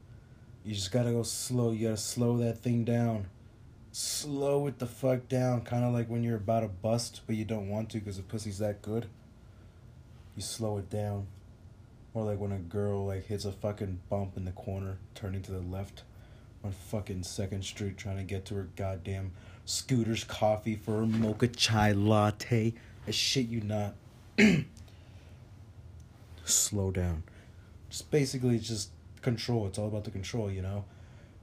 You 0.66 0.74
just 0.74 0.92
gotta 0.92 1.12
go 1.12 1.22
slow. 1.22 1.72
You 1.72 1.90
gotta 1.90 1.98
slow 1.98 2.38
that 2.38 2.58
thing 2.58 2.84
down. 2.84 3.28
Slow 3.92 4.66
it 4.66 4.80
the 4.80 4.88
fuck 4.88 5.30
down. 5.30 5.62
Kind 5.62 5.86
of 5.86 5.94
like 5.94 6.10
when 6.10 6.24
you're 6.24 6.38
about 6.38 6.62
to 6.62 6.68
bust, 6.68 7.22
but 7.28 7.36
you 7.36 7.46
don't 7.46 7.70
want 7.70 7.92
to 7.92 8.00
because 8.00 8.18
the 8.18 8.24
pussy's 8.24 8.58
that 8.58 8.82
good. 8.82 9.06
You 10.36 10.42
slow 10.42 10.80
it 10.80 10.90
down. 10.90 11.28
Or 12.16 12.24
like 12.24 12.40
when 12.40 12.52
a 12.52 12.58
girl 12.58 13.06
like 13.06 13.28
hits 13.28 13.46
a 13.46 13.52
fucking 13.52 14.00
bump 14.10 14.38
in 14.38 14.46
the 14.46 14.52
corner, 14.54 14.98
turning 15.14 15.44
to 15.44 15.52
the 15.52 15.60
left 15.60 16.02
on 16.64 16.72
fucking 16.72 17.22
Second 17.22 17.64
Street, 17.64 17.96
trying 17.96 18.18
to 18.18 18.24
get 18.24 18.46
to 18.46 18.56
her 18.56 18.68
goddamn 18.76 19.34
Scooter's 19.66 20.24
coffee 20.24 20.76
for 20.76 20.98
her 20.98 21.06
mocha 21.06 21.48
chai 21.48 21.92
latte. 21.92 22.74
I 23.08 23.12
shit 23.12 23.48
you 23.48 23.62
not. 23.62 23.94
Slow 26.44 26.90
down. 26.90 27.22
Just 27.90 28.10
basically 28.10 28.58
just 28.58 28.90
control. 29.26 29.68
It's 29.68 29.78
all 29.78 29.88
about 29.88 30.06
the 30.06 30.12
control, 30.12 30.50
you 30.50 30.62
know? 30.62 30.86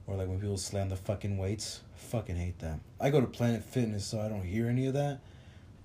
Or 0.06 0.16
like 0.16 0.28
when 0.28 0.40
people 0.40 0.56
slam 0.56 0.88
the 0.88 0.96
fucking 0.96 1.36
weights. 1.36 1.82
Fucking 1.96 2.36
hate 2.36 2.58
that. 2.60 2.80
I 2.98 3.10
go 3.10 3.20
to 3.20 3.26
Planet 3.26 3.62
Fitness 3.62 4.06
so 4.06 4.20
I 4.20 4.28
don't 4.28 4.44
hear 4.44 4.68
any 4.68 4.86
of 4.86 4.94
that. 4.94 5.20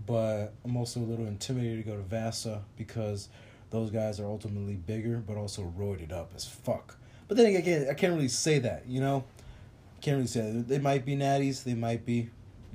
But 0.06 0.54
I'm 0.64 0.78
also 0.78 1.02
a 1.02 1.02
little 1.02 1.26
intimidated 1.26 1.84
to 1.84 1.92
go 1.92 1.98
to 1.98 2.04
Vasa 2.04 2.64
because 2.78 3.28
those 3.72 3.92
guys 3.92 4.20
are 4.20 4.26
ultimately 4.26 4.76
bigger 4.76 5.18
but 5.18 5.36
also 5.36 5.74
roided 5.78 6.14
up 6.14 6.32
as 6.36 6.46
fuck. 6.48 6.96
But 7.28 7.36
then 7.36 7.54
again, 7.54 7.88
I 7.90 7.94
can't 7.94 8.14
really 8.14 8.30
say 8.30 8.60
that, 8.60 8.88
you 8.88 9.02
know? 9.02 9.26
Can't 10.00 10.16
really 10.16 10.28
say 10.28 10.52
that. 10.52 10.68
They 10.68 10.80
might 10.80 11.04
be 11.04 11.18
natties, 11.18 11.64
they 11.64 11.74
might 11.74 12.06
be. 12.06 12.30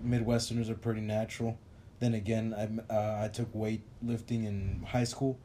Midwesterners 0.05 0.69
are 0.69 0.74
pretty 0.74 1.01
natural. 1.01 1.57
Then 2.01 2.15
again, 2.15 2.53
I 2.59 2.93
uh, 2.93 3.24
I 3.24 3.28
took 3.28 3.55
weightlifting 3.55 4.44
in 4.44 4.85
high 4.89 5.05
school, 5.05 5.39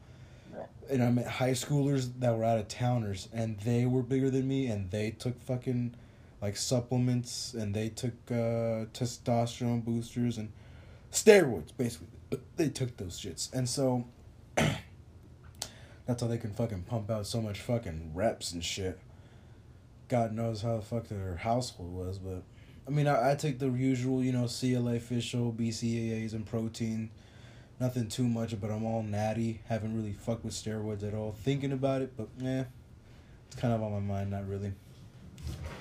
and 0.90 1.02
I 1.02 1.10
met 1.10 1.26
high 1.26 1.52
schoolers 1.52 2.10
that 2.20 2.36
were 2.36 2.44
out 2.44 2.58
of 2.58 2.68
towners, 2.68 3.28
and 3.32 3.58
they 3.60 3.86
were 3.86 4.02
bigger 4.02 4.30
than 4.30 4.48
me, 4.48 4.66
and 4.66 4.90
they 4.90 5.10
took 5.10 5.40
fucking 5.42 5.94
like 6.40 6.56
supplements, 6.56 7.54
and 7.54 7.74
they 7.74 7.88
took 7.88 8.14
uh, 8.30 8.86
testosterone 8.92 9.84
boosters 9.84 10.38
and 10.38 10.52
steroids. 11.12 11.76
Basically, 11.76 12.08
they 12.56 12.68
took 12.68 12.96
those 12.96 13.20
shits, 13.20 13.52
and 13.52 13.68
so 13.68 14.06
that's 14.56 16.22
how 16.22 16.28
they 16.28 16.38
can 16.38 16.52
fucking 16.52 16.82
pump 16.82 17.10
out 17.10 17.26
so 17.26 17.40
much 17.40 17.60
fucking 17.60 18.12
reps 18.14 18.52
and 18.52 18.64
shit. 18.64 18.98
God 20.08 20.32
knows 20.32 20.62
how 20.62 20.76
the 20.76 20.82
fuck 20.82 21.08
their 21.08 21.36
household 21.36 21.92
was, 21.92 22.18
but 22.18 22.42
I 22.86 22.90
mean, 22.90 23.06
I, 23.06 23.32
I 23.32 23.34
take 23.34 23.58
the 23.58 23.70
usual, 23.70 24.24
you 24.24 24.32
know, 24.32 24.46
CLA 24.48 24.98
fish 24.98 25.34
oil, 25.34 25.52
BCAAs, 25.52 26.32
and 26.32 26.46
protein. 26.46 27.10
Nothing 27.80 28.08
too 28.08 28.24
much, 28.24 28.60
but 28.60 28.70
I'm 28.70 28.84
all 28.84 29.02
natty. 29.02 29.60
Haven't 29.68 29.94
really 29.94 30.12
fucked 30.12 30.44
with 30.44 30.54
steroids 30.54 31.06
at 31.06 31.14
all. 31.14 31.32
Thinking 31.32 31.72
about 31.72 32.02
it, 32.02 32.12
but 32.16 32.28
eh, 32.44 32.64
it's 33.46 33.56
kind 33.56 33.72
of 33.72 33.82
on 33.82 33.92
my 33.92 34.00
mind. 34.00 34.30
Not 34.30 34.48
really. 34.48 34.72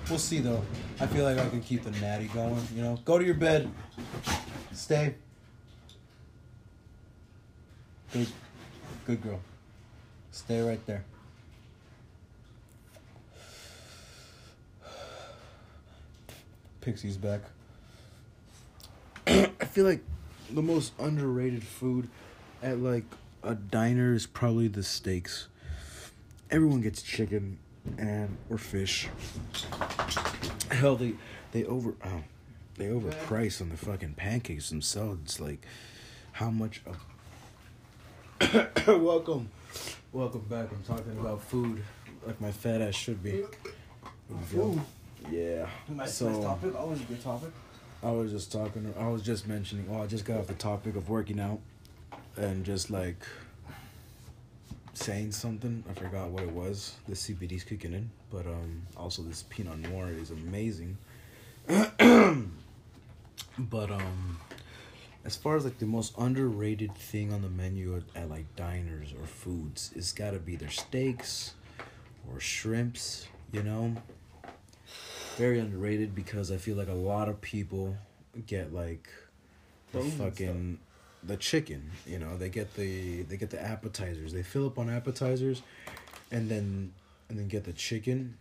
We'll 0.08 0.20
see 0.20 0.40
though. 0.40 0.64
I 1.00 1.08
feel 1.08 1.24
like 1.24 1.38
I 1.38 1.50
can 1.50 1.62
keep 1.62 1.84
the 1.84 1.92
natty 1.92 2.28
going. 2.28 2.66
You 2.76 2.84
know, 2.84 3.00
go 3.04 3.18
to 3.18 3.26
your 3.26 3.34
bed. 3.34 3.70
Stay. 4.74 5.16
Good, 8.14 8.28
good 9.06 9.22
girl. 9.22 9.40
Stay 10.32 10.62
right 10.62 10.86
there. 10.86 11.04
Pixie's 16.80 17.18
back. 17.18 17.42
I 19.28 19.66
feel 19.66 19.84
like 19.84 20.02
the 20.50 20.62
most 20.62 20.94
underrated 21.00 21.64
food 21.64 22.10
at 22.62 22.80
like 22.80 23.04
a 23.44 23.56
diner 23.56 24.14
is 24.14 24.26
probably 24.26 24.68
the 24.68 24.84
steaks. 24.84 25.48
Everyone 26.50 26.82
gets 26.82 27.02
chicken 27.02 27.60
and 27.98 28.38
or 28.50 28.58
fish. 28.58 29.08
Hell, 30.72 30.96
they 30.96 31.14
they 31.52 31.66
over 31.66 31.96
oh, 32.06 32.24
they 32.76 32.86
overprice 32.86 33.62
on 33.62 33.70
the 33.70 33.78
fucking 33.78 34.14
pancakes 34.14 34.70
themselves. 34.70 35.40
Like 35.40 35.66
how 36.34 36.50
much 36.50 36.82
of 36.86 37.04
welcome, 38.88 39.50
welcome 40.12 40.46
back. 40.50 40.70
I'm 40.72 40.84
talking 40.84 41.18
about 41.20 41.42
food 41.42 41.84
like 42.26 42.40
my 42.42 42.52
fat 42.52 42.82
ass 42.82 42.96
should 42.96 43.24
be. 43.24 43.44
Food. 44.48 44.82
Yeah. 45.32 45.68
Nice, 45.90 46.14
so, 46.14 46.30
nice 46.30 46.44
topic. 46.44 46.74
Oh, 46.76 46.80
Always 46.80 47.02
a 47.02 47.06
good 47.06 47.22
topic. 47.24 47.50
I 48.04 48.12
was 48.12 48.32
just 48.32 48.52
talking. 48.52 48.94
I 49.00 49.08
was 49.08 49.22
just 49.22 49.48
mentioning. 49.48 49.88
Oh, 49.92 50.02
I 50.04 50.08
just 50.08 50.26
got 50.26 50.40
off 50.40 50.48
the 50.48 50.54
topic 50.54 50.96
of 50.96 51.10
working 51.10 51.40
out, 51.40 51.60
and 52.36 52.64
just 52.64 52.92
like 52.92 53.26
saying 54.94 55.32
something. 55.32 55.84
I 55.90 55.94
forgot 55.94 56.30
what 56.30 56.44
it 56.44 56.52
was. 56.52 56.96
The 57.08 57.16
CBD's 57.16 57.64
kicking 57.64 57.94
in, 57.94 58.10
but 58.32 58.46
um, 58.46 58.84
also 58.96 59.24
this 59.24 59.44
Pinot 59.50 59.80
Noir 59.80 60.10
is 60.10 60.30
amazing. 60.30 60.98
but 61.68 62.52
um, 63.92 64.40
as 65.26 65.36
far 65.36 65.56
as 65.58 65.66
like 65.66 65.80
the 65.80 65.86
most 65.86 66.14
underrated 66.18 66.96
thing 66.96 67.34
on 67.34 67.42
the 67.42 67.50
menu 67.50 67.96
at, 67.96 68.04
at 68.24 68.30
like 68.30 68.56
diners 68.56 69.14
or 69.20 69.26
foods, 69.26 69.92
it's 69.96 70.12
got 70.12 70.32
to 70.32 70.40
be 70.40 70.56
their 70.56 70.70
steaks 70.70 71.56
or 72.32 72.40
shrimps. 72.40 73.28
You 73.52 73.64
know, 73.64 73.96
very 75.38 75.60
underrated 75.60 76.16
because 76.16 76.52
I 76.52 76.58
feel 76.58 76.76
like 76.76 76.90
a 76.90 76.94
lot 76.94 77.30
of 77.30 77.40
people 77.42 77.96
get 78.48 78.74
like 78.74 79.08
the 79.92 80.00
Bones 80.00 80.14
fucking 80.16 80.80
the 81.24 81.38
chicken. 81.38 81.92
You 82.06 82.20
know, 82.20 82.38
they 82.38 82.50
get 82.50 82.76
the 82.76 83.24
they 83.24 83.38
get 83.38 83.52
the 83.52 83.62
appetizers. 83.62 84.34
They 84.34 84.44
fill 84.44 84.66
up 84.66 84.78
on 84.80 84.90
appetizers, 84.90 85.62
and 86.32 86.50
then 86.50 86.92
and 87.30 87.38
then 87.38 87.48
get 87.48 87.64
the 87.64 87.74
chicken. 87.74 88.38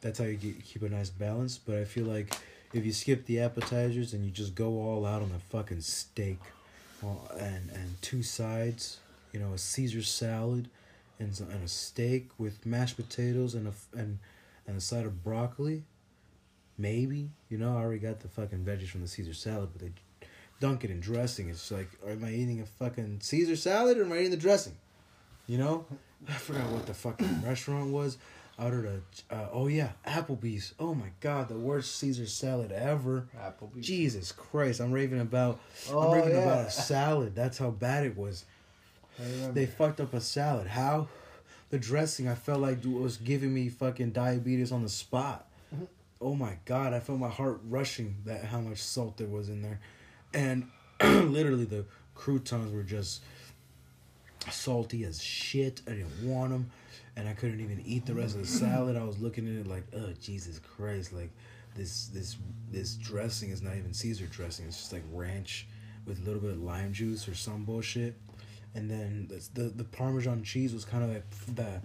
That's 0.00 0.18
how 0.18 0.24
you 0.24 0.36
get, 0.36 0.64
keep 0.64 0.82
a 0.82 0.88
nice 0.88 1.10
balance. 1.10 1.58
But 1.58 1.76
I 1.76 1.84
feel 1.84 2.06
like 2.06 2.34
if 2.72 2.84
you 2.84 2.92
skip 2.92 3.26
the 3.26 3.40
appetizers 3.40 4.14
and 4.14 4.24
you 4.24 4.30
just 4.30 4.54
go 4.54 4.82
all 4.82 5.06
out 5.06 5.22
on 5.22 5.30
the 5.30 5.38
fucking 5.38 5.82
steak, 5.82 6.38
well, 7.02 7.30
and 7.38 7.70
and 7.70 8.00
two 8.00 8.22
sides, 8.22 8.98
you 9.32 9.40
know, 9.40 9.52
a 9.52 9.58
Caesar 9.58 10.02
salad, 10.02 10.68
and 11.18 11.38
and 11.40 11.64
a 11.64 11.68
steak 11.68 12.30
with 12.38 12.64
mashed 12.64 12.96
potatoes 12.96 13.54
and 13.54 13.68
a 13.68 13.72
and 13.96 14.18
and 14.66 14.76
a 14.76 14.80
side 14.80 15.04
of 15.04 15.22
broccoli, 15.24 15.82
maybe 16.82 17.30
you 17.48 17.56
know 17.56 17.76
I 17.76 17.80
already 17.80 18.00
got 18.00 18.20
the 18.20 18.28
fucking 18.28 18.64
veggies 18.64 18.88
from 18.88 19.00
the 19.00 19.08
Caesar 19.08 19.32
salad, 19.32 19.70
but 19.72 19.80
they 19.80 19.92
dunk 20.60 20.84
it 20.84 20.90
in 20.90 21.00
dressing. 21.00 21.48
It's 21.48 21.70
like, 21.70 21.88
am 22.06 22.24
I 22.24 22.32
eating 22.32 22.60
a 22.60 22.66
fucking 22.66 23.20
Caesar 23.22 23.56
salad 23.56 23.96
or 23.96 24.04
am 24.04 24.12
I 24.12 24.18
eating 24.18 24.32
the 24.32 24.36
dressing? 24.36 24.76
You 25.46 25.58
know, 25.58 25.86
I 26.28 26.34
forgot 26.34 26.68
what 26.70 26.86
the 26.86 26.94
fucking 26.94 27.42
restaurant 27.46 27.90
was. 27.90 28.18
I 28.58 28.66
ordered 28.66 29.02
a, 29.30 29.34
uh, 29.34 29.48
oh 29.50 29.66
yeah, 29.66 29.92
Applebee's. 30.06 30.74
Oh 30.78 30.94
my 30.94 31.08
god, 31.20 31.48
the 31.48 31.56
worst 31.56 31.96
Caesar 31.96 32.26
salad 32.26 32.70
ever. 32.70 33.26
Applebee's. 33.36 33.86
Jesus 33.86 34.30
Christ, 34.30 34.80
I'm 34.80 34.92
raving 34.92 35.20
about. 35.20 35.58
Oh, 35.90 36.12
I'm 36.12 36.18
raving 36.18 36.34
yeah. 36.34 36.42
about 36.42 36.66
a 36.66 36.70
salad. 36.90 37.34
That's 37.34 37.58
how 37.58 37.70
bad 37.70 38.04
it 38.04 38.16
was. 38.16 38.44
They 39.52 39.66
fucked 39.66 40.00
up 40.00 40.14
a 40.14 40.20
salad. 40.20 40.66
How? 40.66 41.08
The 41.70 41.78
dressing, 41.78 42.28
I 42.28 42.34
felt 42.34 42.60
like 42.60 42.84
was 42.84 43.16
giving 43.16 43.54
me 43.54 43.68
fucking 43.68 44.12
diabetes 44.12 44.72
on 44.72 44.82
the 44.82 44.88
spot. 44.88 45.46
Oh 46.22 46.34
my 46.34 46.56
god, 46.64 46.94
I 46.94 47.00
felt 47.00 47.18
my 47.18 47.28
heart 47.28 47.60
rushing 47.68 48.16
that 48.24 48.44
how 48.44 48.60
much 48.60 48.78
salt 48.78 49.16
there 49.16 49.26
was 49.26 49.48
in 49.48 49.60
there, 49.60 49.80
and 50.32 50.68
literally 51.02 51.64
the 51.64 51.84
croutons 52.14 52.72
were 52.72 52.84
just 52.84 53.22
salty 54.50 55.04
as 55.04 55.20
shit. 55.20 55.82
I 55.86 55.90
didn't 55.90 56.28
want 56.28 56.52
them, 56.52 56.70
and 57.16 57.28
I 57.28 57.32
couldn't 57.32 57.60
even 57.60 57.82
eat 57.84 58.06
the 58.06 58.14
rest 58.14 58.36
of 58.36 58.42
the 58.42 58.46
salad. 58.46 58.96
I 58.96 59.02
was 59.02 59.18
looking 59.18 59.48
at 59.48 59.66
it 59.66 59.66
like, 59.66 59.84
oh 59.96 60.12
Jesus 60.20 60.60
Christ, 60.60 61.12
like 61.12 61.30
this 61.74 62.06
this 62.06 62.36
this 62.70 62.94
dressing 62.94 63.50
is 63.50 63.60
not 63.60 63.76
even 63.76 63.92
Caesar 63.92 64.26
dressing. 64.26 64.66
It's 64.66 64.78
just 64.78 64.92
like 64.92 65.02
ranch 65.12 65.66
with 66.06 66.20
a 66.20 66.24
little 66.24 66.40
bit 66.40 66.50
of 66.50 66.62
lime 66.62 66.92
juice 66.92 67.28
or 67.28 67.34
some 67.34 67.64
bullshit. 67.64 68.14
And 68.74 68.90
then 68.90 69.28
the 69.28 69.62
the, 69.62 69.68
the 69.70 69.84
Parmesan 69.84 70.44
cheese 70.44 70.72
was 70.72 70.84
kind 70.84 71.04
of 71.04 71.10
like 71.10 71.24
that 71.56 71.84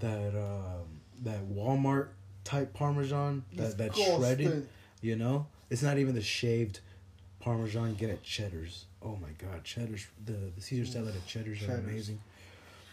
that 0.00 0.34
um, 0.34 1.00
that 1.22 1.48
Walmart 1.48 2.08
type 2.44 2.72
Parmesan 2.74 3.44
that 3.54 3.78
that 3.78 3.96
shredded. 3.96 4.68
You 5.00 5.16
know, 5.16 5.46
it's 5.70 5.82
not 5.82 5.98
even 5.98 6.14
the 6.14 6.22
shaved 6.22 6.80
Parmesan 7.40 7.90
you 7.90 7.94
get 7.94 8.10
at 8.10 8.22
Cheddar's. 8.22 8.86
Oh 9.02 9.18
my 9.20 9.28
God, 9.38 9.64
Cheddar's 9.64 10.06
the 10.24 10.52
the 10.54 10.60
Caesar 10.60 10.90
salad 10.90 11.14
at 11.14 11.26
Cheddar's, 11.26 11.62
are 11.68 11.74
amazing. 11.74 12.20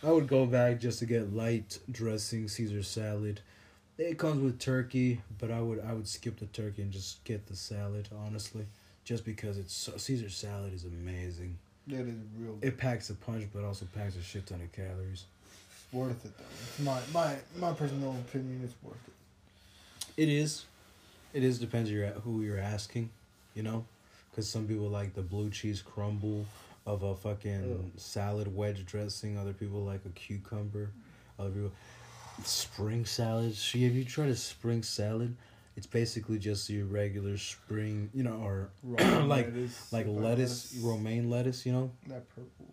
I 0.04 0.12
would 0.12 0.28
go 0.28 0.46
back 0.46 0.80
just 0.80 1.00
to 1.00 1.06
get 1.06 1.34
light 1.34 1.80
dressing 1.90 2.48
Caesar 2.48 2.84
salad. 2.84 3.42
It 3.98 4.18
comes 4.18 4.42
with 4.42 4.60
turkey, 4.60 5.22
but 5.40 5.52
I 5.52 5.62
would 5.62 5.80
I 5.80 5.94
would 5.94 6.08
skip 6.08 6.40
the 6.40 6.48
turkey 6.48 6.82
and 6.82 6.92
just 6.92 7.24
get 7.24 7.48
the 7.48 7.56
salad 7.56 8.10
honestly, 8.26 8.66
just 9.04 9.24
because 9.24 9.58
it's 9.58 9.74
so, 9.74 9.96
Caesar 9.98 10.30
salad 10.30 10.74
is 10.74 10.86
amazing. 10.86 11.58
That 11.88 12.08
is 12.08 12.16
real. 12.38 12.58
It 12.62 12.78
packs 12.78 13.10
a 13.10 13.14
punch, 13.14 13.48
but 13.54 13.64
also 13.64 13.86
packs 13.94 14.16
a 14.16 14.22
shit 14.22 14.48
ton 14.48 14.62
of 14.62 14.72
calories. 14.72 15.26
It's 15.72 15.94
worth 15.94 16.26
it 16.26 16.32
though. 16.38 16.44
It's 16.68 16.80
my 16.80 17.00
my 17.14 17.36
my 17.58 17.74
personal 17.74 18.12
opinion. 18.28 18.62
It's 18.64 18.76
worth 18.84 18.98
it. 19.08 19.14
It 20.22 20.30
is, 20.30 20.66
it 21.34 21.44
is 21.44 21.58
depends 21.58 21.90
who 21.90 22.44
you're 22.44 22.60
asking, 22.60 23.10
you 23.56 23.64
know, 23.64 23.86
because 24.30 24.48
some 24.48 24.68
people 24.68 24.88
like 24.88 25.16
the 25.16 25.24
blue 25.24 25.50
cheese 25.50 25.82
crumble 25.82 26.46
of 26.86 27.02
a 27.02 27.16
fucking 27.16 27.94
salad 27.98 28.56
wedge 28.56 28.86
dressing. 28.86 29.36
Other 29.36 29.54
people 29.54 29.80
like 29.80 30.02
a 30.06 30.10
cucumber. 30.10 30.92
Other 31.40 31.50
people 31.50 31.72
spring 32.44 33.04
salad. 33.04 33.56
See, 33.56 33.84
have 33.86 33.96
you 33.96 34.06
tried 34.06 34.30
a 34.30 34.36
spring 34.36 34.84
salad? 34.84 35.36
It's 35.76 35.88
basically 35.88 36.38
just 36.38 36.70
your 36.70 36.86
regular 36.86 37.38
spring, 37.38 38.12
you 38.14 38.22
know, 38.22 38.44
or 38.44 38.70
like 38.84 39.48
lettuce, 39.48 39.92
like 39.92 40.06
lettuce, 40.06 40.72
lettuce. 40.72 40.78
romaine 40.84 41.32
lettuce, 41.32 41.66
you 41.66 41.72
know, 41.72 41.90
That 42.06 42.30
purple. 42.30 42.68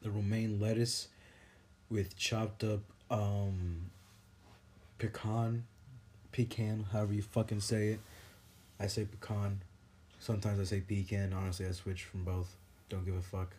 the 0.00 0.10
romaine 0.10 0.58
lettuce 0.58 1.08
with 1.90 2.16
chopped 2.16 2.64
up 2.64 2.80
um 3.10 3.90
pecan 4.98 5.64
pecan 6.34 6.84
however 6.92 7.12
you 7.12 7.22
fucking 7.22 7.60
say 7.60 7.90
it 7.90 8.00
i 8.80 8.88
say 8.88 9.04
pecan 9.04 9.60
sometimes 10.18 10.58
i 10.58 10.64
say 10.64 10.80
pecan 10.80 11.32
honestly 11.32 11.64
i 11.64 11.70
switch 11.70 12.02
from 12.02 12.24
both 12.24 12.56
don't 12.88 13.04
give 13.04 13.14
a 13.14 13.22
fuck 13.22 13.52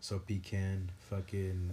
so 0.00 0.18
pecan 0.18 0.90
fucking 1.10 1.70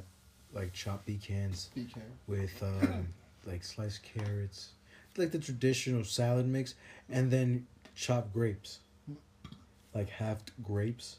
like 0.54 0.74
chopped 0.74 1.06
pecans 1.06 1.70
Pecan. 1.74 2.04
with 2.28 2.62
um 2.62 3.08
like 3.46 3.64
sliced 3.64 4.02
carrots 4.04 4.72
like 5.16 5.32
the 5.32 5.40
traditional 5.40 6.04
salad 6.04 6.46
mix 6.46 6.76
and 7.10 7.32
then 7.32 7.66
chopped 7.96 8.34
grapes 8.34 8.80
like 9.96 10.10
halved 10.10 10.52
grapes 10.62 11.18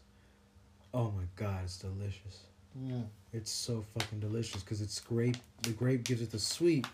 oh 0.93 1.11
my 1.17 1.25
god 1.37 1.61
it's 1.65 1.79
delicious 1.79 2.41
Mm. 2.77 3.05
it's 3.33 3.53
so 3.53 3.85
fucking 3.97 4.19
delicious 4.19 4.61
because 4.65 4.81
it's 4.81 4.99
grape. 4.99 5.37
The 5.63 5.71
grape 5.71 6.03
gives 6.03 6.21
it 6.23 6.33
the 6.33 6.41
sweet. 6.41 6.85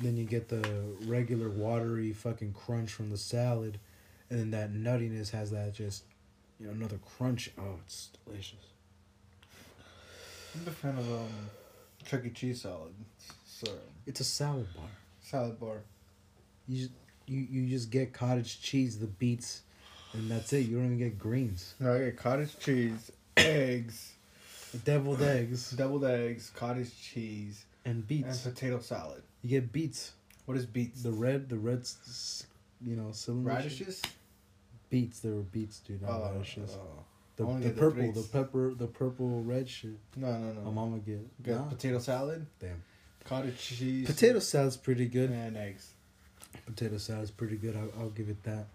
Then 0.00 0.16
you 0.16 0.24
get 0.24 0.48
the 0.48 0.62
regular 1.06 1.48
watery 1.48 2.12
fucking 2.12 2.52
crunch 2.54 2.92
from 2.92 3.10
the 3.10 3.16
salad, 3.16 3.78
and 4.30 4.38
then 4.38 4.50
that 4.52 4.72
nuttiness 4.72 5.30
has 5.30 5.50
that 5.50 5.74
just, 5.74 6.04
you 6.60 6.66
know, 6.66 6.72
another 6.72 6.98
crunch. 7.16 7.50
Oh, 7.58 7.76
it's 7.84 8.10
delicious. 8.24 8.58
I'm 10.54 10.66
a 10.68 10.70
fan 10.70 10.96
of 10.98 11.10
um, 11.12 11.28
Chuck 12.04 12.24
E. 12.24 12.30
Cheese 12.30 12.62
salad. 12.62 12.92
So 13.46 13.72
It's 14.06 14.20
a 14.20 14.24
salad 14.24 14.66
bar. 14.74 14.84
salad 15.22 15.58
bar. 15.58 15.78
You 16.68 16.78
just, 16.78 16.90
you 17.26 17.46
you 17.50 17.68
just 17.68 17.90
get 17.90 18.12
cottage 18.12 18.60
cheese, 18.60 18.98
the 18.98 19.06
beets, 19.06 19.62
and 20.12 20.30
that's 20.30 20.52
it. 20.52 20.66
You 20.66 20.76
don't 20.76 20.86
even 20.86 20.98
get 20.98 21.18
greens. 21.18 21.74
No, 21.80 21.94
I 21.94 21.98
get 21.98 22.16
cottage 22.16 22.58
cheese, 22.58 23.10
eggs, 23.36 24.12
Deviled 24.84 25.20
eggs 25.22 25.70
deviled 25.72 26.04
eggs, 26.04 26.50
cottage 26.54 26.90
cheese, 27.00 27.64
and 27.84 28.06
beets 28.06 28.44
and 28.44 28.54
potato 28.54 28.80
salad. 28.80 29.22
You 29.42 29.48
get 29.50 29.72
beets. 29.72 30.12
What 30.46 30.56
is 30.56 30.66
beets? 30.66 31.02
The 31.02 31.12
red, 31.12 31.48
the 31.48 31.56
red, 31.58 31.86
you 32.84 32.96
know, 32.96 33.12
cylinder. 33.12 33.48
radishes. 33.50 34.02
Beets. 34.90 35.20
There 35.20 35.32
were 35.32 35.42
beets, 35.42 35.78
dude. 35.80 36.02
Not 36.02 36.10
Oh, 36.10 36.32
radishes. 36.32 36.76
oh. 36.78 37.04
The, 37.36 37.46
the 37.46 37.68
the 37.68 37.70
purple, 37.70 38.12
the 38.12 38.22
pepper, 38.30 38.74
the 38.74 38.86
purple 38.86 39.42
red 39.42 39.68
shit. 39.68 39.96
No, 40.16 40.36
no, 40.36 40.52
no. 40.52 40.60
My 40.62 40.70
mama 40.70 40.98
get. 40.98 41.42
Got 41.42 41.56
Nah, 41.56 41.64
potato 41.70 41.98
salad, 41.98 42.46
damn. 42.60 42.82
cottage 43.24 43.58
cheese, 43.58 44.06
Potato 44.06 44.38
salad's 44.38 44.76
pretty 44.76 45.06
good. 45.06 45.30
and 45.30 45.56
eggs. 45.56 45.92
Potato 46.66 46.98
salad's 46.98 47.30
pretty 47.30 47.56
good. 47.56 47.74
I'll, 47.74 47.90
I'll 48.02 48.10
give 48.10 48.28
it 48.28 48.42
that. 48.44 48.66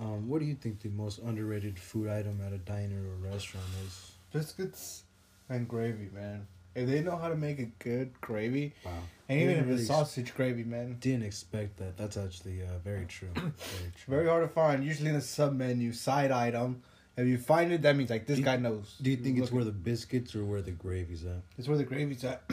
Um, 0.00 0.28
what 0.28 0.40
do 0.40 0.46
you 0.46 0.54
think 0.56 0.80
the 0.80 0.88
most 0.88 1.18
underrated 1.20 1.78
food 1.78 2.08
item 2.08 2.40
at 2.44 2.52
a 2.52 2.58
diner 2.58 2.96
or 3.00 3.30
restaurant 3.30 3.66
is? 3.86 4.12
Biscuits 4.32 5.04
and 5.48 5.68
gravy, 5.68 6.08
man. 6.12 6.46
If 6.74 6.88
they 6.88 7.02
know 7.02 7.16
how 7.16 7.28
to 7.28 7.36
make 7.36 7.58
a 7.58 7.64
good 7.78 8.12
gravy, 8.20 8.72
Wow. 8.84 8.92
and 9.28 9.40
even 9.40 9.56
if 9.56 9.66
really 9.66 9.78
it's 9.80 9.86
sausage 9.88 10.34
gravy, 10.34 10.64
man, 10.64 10.96
Didn't 11.00 11.24
expect 11.24 11.76
that. 11.78 11.96
That's 11.96 12.16
actually 12.16 12.62
uh, 12.62 12.78
very 12.84 13.06
true. 13.06 13.28
Very 13.34 13.52
true. 13.56 14.08
very 14.08 14.26
hard 14.28 14.42
to 14.44 14.48
find. 14.48 14.84
Usually 14.84 15.10
in 15.10 15.16
a 15.16 15.20
sub 15.20 15.52
menu, 15.54 15.92
side 15.92 16.30
item. 16.30 16.82
If 17.16 17.26
you 17.26 17.38
find 17.38 17.72
it, 17.72 17.82
that 17.82 17.96
means 17.96 18.08
like 18.08 18.26
this 18.26 18.38
Do 18.38 18.44
guy 18.44 18.56
knows. 18.56 18.96
Do 19.02 19.10
you 19.10 19.16
think 19.16 19.38
it's 19.38 19.50
where 19.52 19.64
the 19.64 19.72
biscuits 19.72 20.34
or 20.34 20.44
where 20.44 20.62
the 20.62 20.70
gravy's 20.70 21.24
at? 21.24 21.42
it's 21.58 21.68
where 21.68 21.76
the 21.78 21.84
gravy's 21.84 22.24
at? 22.24 22.42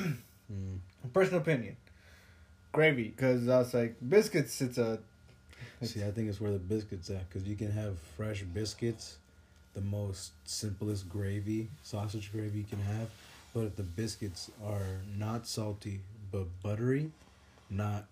Mm. 0.49 0.79
Personal 1.11 1.41
opinion, 1.41 1.75
gravy, 2.71 3.09
because 3.09 3.49
I 3.49 3.59
was 3.59 3.73
like 3.73 3.95
biscuits. 4.07 4.61
It's 4.61 4.77
a 4.77 4.97
See, 5.83 6.01
I 6.05 6.11
think 6.11 6.29
it's 6.29 6.39
where 6.41 6.51
the 6.53 6.57
biscuits 6.57 7.09
at 7.09 7.27
because 7.29 7.45
you 7.47 7.57
can 7.57 7.69
have 7.71 7.97
fresh 8.15 8.43
biscuits, 8.43 9.17
the 9.73 9.81
most 9.81 10.31
simplest 10.45 11.09
gravy, 11.09 11.67
sausage 11.83 12.31
gravy 12.31 12.59
you 12.59 12.63
can 12.63 12.79
have. 12.79 13.09
But 13.53 13.61
if 13.65 13.75
the 13.75 13.83
biscuits 13.83 14.51
are 14.63 15.01
not 15.17 15.47
salty 15.47 16.01
but 16.31 16.47
buttery, 16.61 17.11
not 17.69 18.05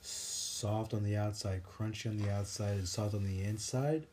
soft 0.00 0.94
on 0.94 1.04
the 1.04 1.16
outside, 1.16 1.62
crunchy 1.64 2.06
on 2.06 2.16
the 2.16 2.30
outside, 2.30 2.76
and 2.76 2.88
soft 2.88 3.14
on 3.14 3.24
the 3.24 3.42
inside, 3.42 4.06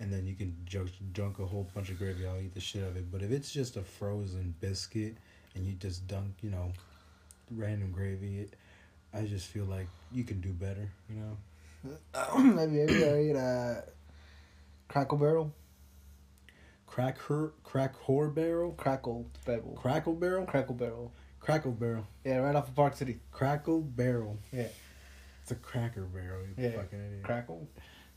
and 0.00 0.12
then 0.12 0.26
you 0.26 0.34
can 0.34 0.56
junk, 0.66 0.90
dunk 1.12 1.38
a 1.38 1.46
whole 1.46 1.68
bunch 1.74 1.90
of 1.90 1.98
gravy. 1.98 2.26
I'll 2.26 2.40
eat 2.40 2.54
the 2.54 2.60
shit 2.60 2.82
out 2.82 2.90
of 2.90 2.96
it. 2.96 3.10
But 3.10 3.22
if 3.22 3.30
it's 3.30 3.50
just 3.50 3.76
a 3.76 3.82
frozen 3.82 4.54
biscuit 4.60 5.16
and 5.54 5.66
you 5.66 5.72
just 5.74 6.06
dunk, 6.06 6.34
you 6.42 6.50
know, 6.50 6.72
random 7.50 7.90
gravy, 7.90 8.40
it, 8.40 8.54
I 9.12 9.22
just 9.22 9.46
feel 9.46 9.64
like 9.64 9.88
you 10.12 10.24
can 10.24 10.40
do 10.40 10.50
better. 10.50 10.88
You 11.08 11.16
know. 11.16 11.36
Have 12.14 12.72
you 12.72 12.82
ever 12.82 13.16
ate 13.16 13.36
a 13.36 13.84
Crackle 14.88 15.18
Barrel? 15.18 15.52
Crack 16.88 17.18
her, 17.28 17.52
crack 17.62 17.94
whore 18.06 18.34
barrel, 18.34 18.72
Crackle 18.72 19.30
Barrel. 19.44 19.78
crackle 19.80 20.14
barrel, 20.14 20.46
Crackle 20.46 20.74
Barrel. 20.74 21.12
crackle 21.38 21.70
barrel, 21.72 22.06
Yeah, 22.24 22.38
right 22.38 22.56
off 22.56 22.68
of 22.68 22.74
Park 22.74 22.96
City. 22.96 23.20
crackle 23.30 23.80
barrel. 23.82 24.38
Yeah. 24.52 24.68
It's 25.42 25.50
a 25.52 25.54
cracker 25.54 26.02
barrel. 26.04 26.44
You 26.46 26.54
Yeah. 26.56 26.70
fucking 26.82 26.98
idiot. 27.06 27.22
Crackle. 27.24 27.68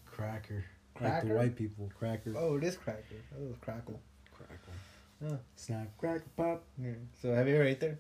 cracker. 0.06 0.66
Like 1.00 1.24
the 1.28 1.34
white 1.34 1.56
people, 1.56 1.92
cracker. 1.98 2.34
Oh, 2.36 2.58
it 2.58 2.64
is 2.64 2.76
Cracker. 2.78 3.16
Oh, 3.38 3.50
it's 3.50 3.58
Crackle. 3.60 4.00
Crackle. 4.34 4.74
Yeah. 5.22 5.38
Snap, 5.56 5.88
crack 5.98 6.22
pop. 6.36 6.64
yeah. 6.78 6.94
So 7.22 7.34
have 7.34 7.48
you 7.48 7.56
ever 7.56 7.64
ate 7.64 7.80
there? 7.80 8.00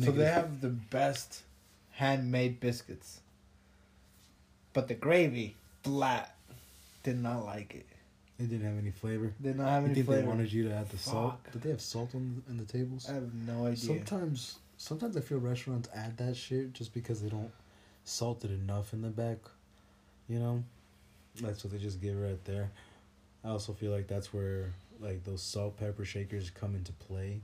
So 0.00 0.12
they 0.12 0.26
have 0.26 0.60
the 0.60 0.68
best 0.68 1.42
handmade 1.92 2.60
biscuits. 2.60 3.20
but 4.72 4.86
the 4.88 4.94
gravy 4.94 5.56
flat. 5.82 6.36
Did 7.02 7.18
not 7.22 7.44
like 7.44 7.74
it. 7.74 7.86
It 8.40 8.48
didn't 8.48 8.66
have 8.66 8.78
any 8.78 8.90
flavor. 8.90 9.32
They 9.38 9.50
Did 9.50 9.58
not 9.58 9.68
have 9.68 9.74
any 9.76 9.82
You 9.82 9.86
any 9.86 9.94
think 9.96 10.06
flavor. 10.06 10.22
they 10.22 10.28
wanted 10.28 10.52
you 10.52 10.68
to 10.68 10.74
add 10.74 10.88
the 10.88 10.98
salt? 10.98 11.34
Did 11.52 11.62
they 11.62 11.70
have 11.70 11.80
salt 11.80 12.14
on 12.14 12.42
in 12.48 12.56
the 12.56 12.64
tables? 12.64 13.06
I 13.08 13.14
have 13.14 13.34
no 13.34 13.66
idea. 13.66 13.76
Sometimes, 13.76 14.58
sometimes 14.78 15.16
I 15.16 15.20
feel 15.20 15.38
restaurants 15.38 15.88
add 15.94 16.16
that 16.18 16.36
shit 16.36 16.72
just 16.72 16.94
because 16.94 17.20
they 17.20 17.28
don't 17.28 17.50
salt 18.04 18.44
it 18.44 18.50
enough 18.50 18.92
in 18.94 19.02
the 19.02 19.08
back. 19.08 19.38
You 20.28 20.38
know, 20.38 20.64
that's 21.40 21.62
what 21.64 21.72
they 21.72 21.78
just 21.78 22.00
give 22.00 22.16
right 22.18 22.42
there. 22.44 22.70
I 23.44 23.48
also 23.48 23.72
feel 23.72 23.92
like 23.92 24.06
that's 24.06 24.32
where 24.32 24.72
like 25.00 25.24
those 25.24 25.42
salt 25.42 25.78
pepper 25.78 26.04
shakers 26.04 26.50
come 26.50 26.74
into 26.74 26.92
play. 26.92 27.40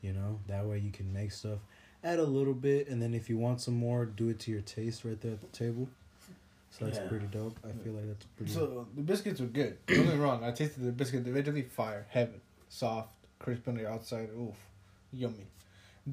You 0.00 0.12
know, 0.14 0.38
that 0.48 0.64
way 0.64 0.78
you 0.78 0.90
can 0.90 1.12
make 1.12 1.32
stuff. 1.32 1.58
Add 2.02 2.18
a 2.18 2.24
little 2.24 2.54
bit, 2.54 2.88
and 2.88 3.02
then 3.02 3.12
if 3.12 3.28
you 3.28 3.36
want 3.36 3.60
some 3.60 3.74
more, 3.74 4.06
do 4.06 4.30
it 4.30 4.38
to 4.40 4.50
your 4.50 4.62
taste 4.62 5.04
right 5.04 5.20
there 5.20 5.32
at 5.32 5.40
the 5.42 5.46
table. 5.48 5.88
So 6.70 6.84
that's 6.86 6.98
Yeah. 6.98 7.08
pretty 7.08 7.26
dope. 7.26 7.58
I 7.64 7.72
feel 7.72 7.92
like 7.94 8.06
that's 8.06 8.24
pretty. 8.36 8.52
So 8.52 8.86
the 8.94 9.02
biscuits 9.02 9.40
were 9.40 9.46
good. 9.46 9.78
Don't 9.86 10.04
get 10.04 10.14
me 10.14 10.20
wrong. 10.20 10.44
I 10.44 10.52
tasted 10.52 10.82
the 10.84 10.92
biscuit 10.92 11.18
individually. 11.18 11.62
Fire, 11.62 12.06
heaven, 12.10 12.40
soft, 12.68 13.12
crisp 13.38 13.66
on 13.68 13.74
the 13.74 13.88
outside. 13.90 14.30
Oof, 14.30 14.54
yummy, 15.12 15.46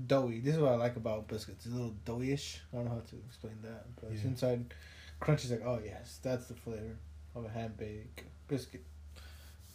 doughy. 0.07 0.39
This 0.39 0.55
is 0.55 0.59
what 0.61 0.71
I 0.71 0.75
like 0.75 0.95
about 0.95 1.27
biscuits. 1.27 1.65
It's 1.65 1.73
a 1.73 1.77
little 1.77 1.95
doughy-ish. 2.05 2.61
I 2.73 2.77
don't 2.77 2.85
know 2.85 2.91
how 2.91 2.99
to 3.01 3.15
explain 3.27 3.57
that, 3.61 3.85
but 4.01 4.11
it's 4.11 4.23
Yeah. 4.23 4.29
inside 4.29 4.73
crunchy. 5.21 5.51
Like, 5.51 5.63
oh 5.65 5.79
yes, 5.83 6.19
that's 6.23 6.47
the 6.47 6.55
flavor 6.55 6.97
of 7.35 7.45
a 7.45 7.49
hand 7.49 7.77
baked 7.77 8.23
biscuit. 8.47 8.83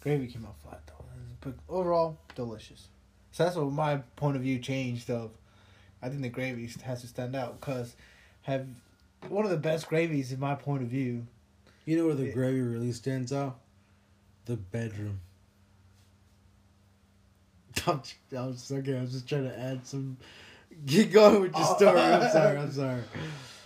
Gravy 0.01 0.27
came 0.27 0.45
out 0.45 0.59
flat 0.61 0.81
though, 0.87 1.05
but 1.39 1.53
overall 1.69 2.17
delicious. 2.35 2.89
So 3.31 3.45
that's 3.45 3.55
what 3.55 3.71
my 3.71 3.97
point 4.17 4.35
of 4.35 4.41
view 4.43 4.59
changed. 4.59 5.09
Of, 5.09 5.31
I 6.01 6.09
think 6.09 6.21
the 6.21 6.29
gravy 6.29 6.67
has 6.83 7.01
to 7.01 7.07
stand 7.07 7.35
out 7.37 7.59
because 7.61 7.95
have 8.41 8.67
one 9.29 9.45
of 9.45 9.51
the 9.51 9.57
best 9.57 9.87
gravies 9.87 10.31
in 10.31 10.39
my 10.39 10.55
point 10.55 10.83
of 10.83 10.89
view 10.89 11.25
You 11.85 11.97
know 11.97 12.05
where 12.05 12.15
the 12.15 12.27
Yeah. 12.27 12.33
gravy 12.33 12.61
really 12.61 12.91
stands 12.93 13.33
out? 13.33 13.59
The 14.45 14.55
bedroom. 14.57 15.19
I'm, 17.87 18.01
I 18.37 18.45
was 18.45 18.71
okay. 18.71 18.97
I 18.97 19.01
was 19.01 19.11
just 19.11 19.27
trying 19.27 19.43
to 19.45 19.59
add 19.59 19.85
some. 19.85 20.17
Get 20.85 21.11
going 21.11 21.41
with 21.41 21.55
your 21.55 21.65
Oh. 21.67 21.75
story. 21.75 21.99
I'm 21.99 22.31
sorry. 22.31 22.57
I'm 22.57 22.71
sorry. 22.71 23.01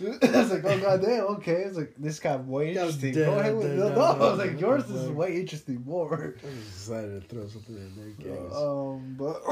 I 0.00 0.04
was 0.38 0.50
like, 0.52 0.64
oh 0.64 0.78
goddamn, 0.78 1.24
okay. 1.36 1.62
It's 1.62 1.76
like 1.76 1.94
this 1.98 2.20
got 2.20 2.44
way 2.44 2.68
interesting. 2.70 3.14
dead, 3.14 3.26
Go 3.26 3.38
ahead 3.38 3.56
with 3.56 3.74
no, 3.76 3.88
no, 3.88 4.00
I 4.02 4.30
was 4.30 4.38
like, 4.38 4.60
yours 4.60 4.88
is 4.90 5.10
way 5.10 5.40
interesting 5.40 5.82
more. 5.84 6.34
I 6.44 6.46
just 6.46 6.72
decided 6.86 7.22
to 7.22 7.28
throw 7.28 7.48
something 7.48 7.74
in 7.74 7.94
there, 7.96 8.36
guys. 8.36 8.54
Um, 8.56 9.16
but 9.18 9.42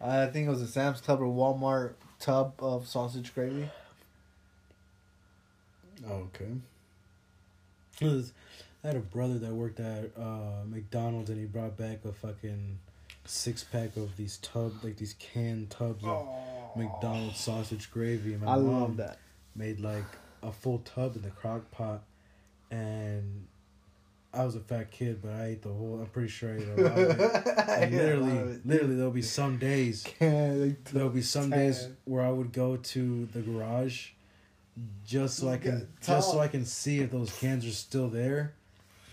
I 0.00 0.26
think 0.26 0.46
it 0.48 0.50
was 0.50 0.62
a 0.62 0.66
Sam's 0.66 1.00
Club 1.00 1.20
or 1.20 1.26
Walmart 1.26 1.94
tub 2.20 2.54
of 2.60 2.86
sausage 2.86 3.34
gravy. 3.34 3.68
Oh, 6.08 6.28
okay. 6.34 6.52
Was- 8.00 8.32
I 8.82 8.86
had 8.88 8.96
a 8.96 9.00
brother 9.00 9.38
that 9.38 9.52
worked 9.52 9.78
at 9.78 10.10
uh, 10.18 10.64
McDonald's 10.66 11.28
and 11.28 11.38
he 11.38 11.44
brought 11.44 11.76
back 11.76 11.98
a 12.06 12.12
fucking 12.12 12.78
six 13.26 13.62
pack 13.62 13.94
of 13.98 14.16
these 14.16 14.38
tub 14.38 14.72
like 14.82 14.96
these 14.96 15.14
canned 15.18 15.68
tubs 15.68 16.02
of 16.02 16.26
McDonald's 16.76 17.38
sausage 17.38 17.90
gravy. 17.90 18.32
And 18.32 18.42
my 18.42 18.52
I 18.52 18.56
mom 18.56 18.80
love 18.80 18.96
that. 18.96 19.18
made 19.54 19.80
like 19.80 20.04
a 20.42 20.50
full 20.50 20.78
tub 20.78 21.14
in 21.16 21.20
the 21.22 21.28
crock 21.28 21.70
pot 21.70 22.02
and 22.70 23.46
I 24.32 24.44
was 24.44 24.54
a 24.54 24.60
fat 24.60 24.92
kid, 24.92 25.20
but 25.22 25.32
I 25.32 25.46
ate 25.46 25.62
the 25.62 25.70
whole. 25.70 25.98
I'm 26.00 26.06
pretty 26.06 26.28
sure 26.28 26.52
I 26.52 26.56
ate 26.58 26.68
a 26.68 26.82
lot 26.82 26.98
of 26.98 27.18
literally, 27.92 28.60
literally, 28.64 28.94
there'll 28.94 29.10
be 29.10 29.22
some 29.22 29.58
days. 29.58 30.06
There'll 30.20 31.10
be 31.10 31.22
some 31.22 31.50
days 31.50 31.88
where 32.04 32.24
I 32.24 32.30
would 32.30 32.52
go 32.52 32.76
to 32.76 33.26
the 33.26 33.40
garage, 33.40 34.10
just 35.04 35.38
so 35.38 35.48
I 35.48 35.56
can, 35.56 35.88
just 36.00 36.30
so. 36.30 36.38
I 36.38 36.46
can 36.46 36.64
see 36.64 37.00
if 37.00 37.10
those 37.10 37.36
cans 37.38 37.66
are 37.66 37.72
still 37.72 38.08
there. 38.08 38.54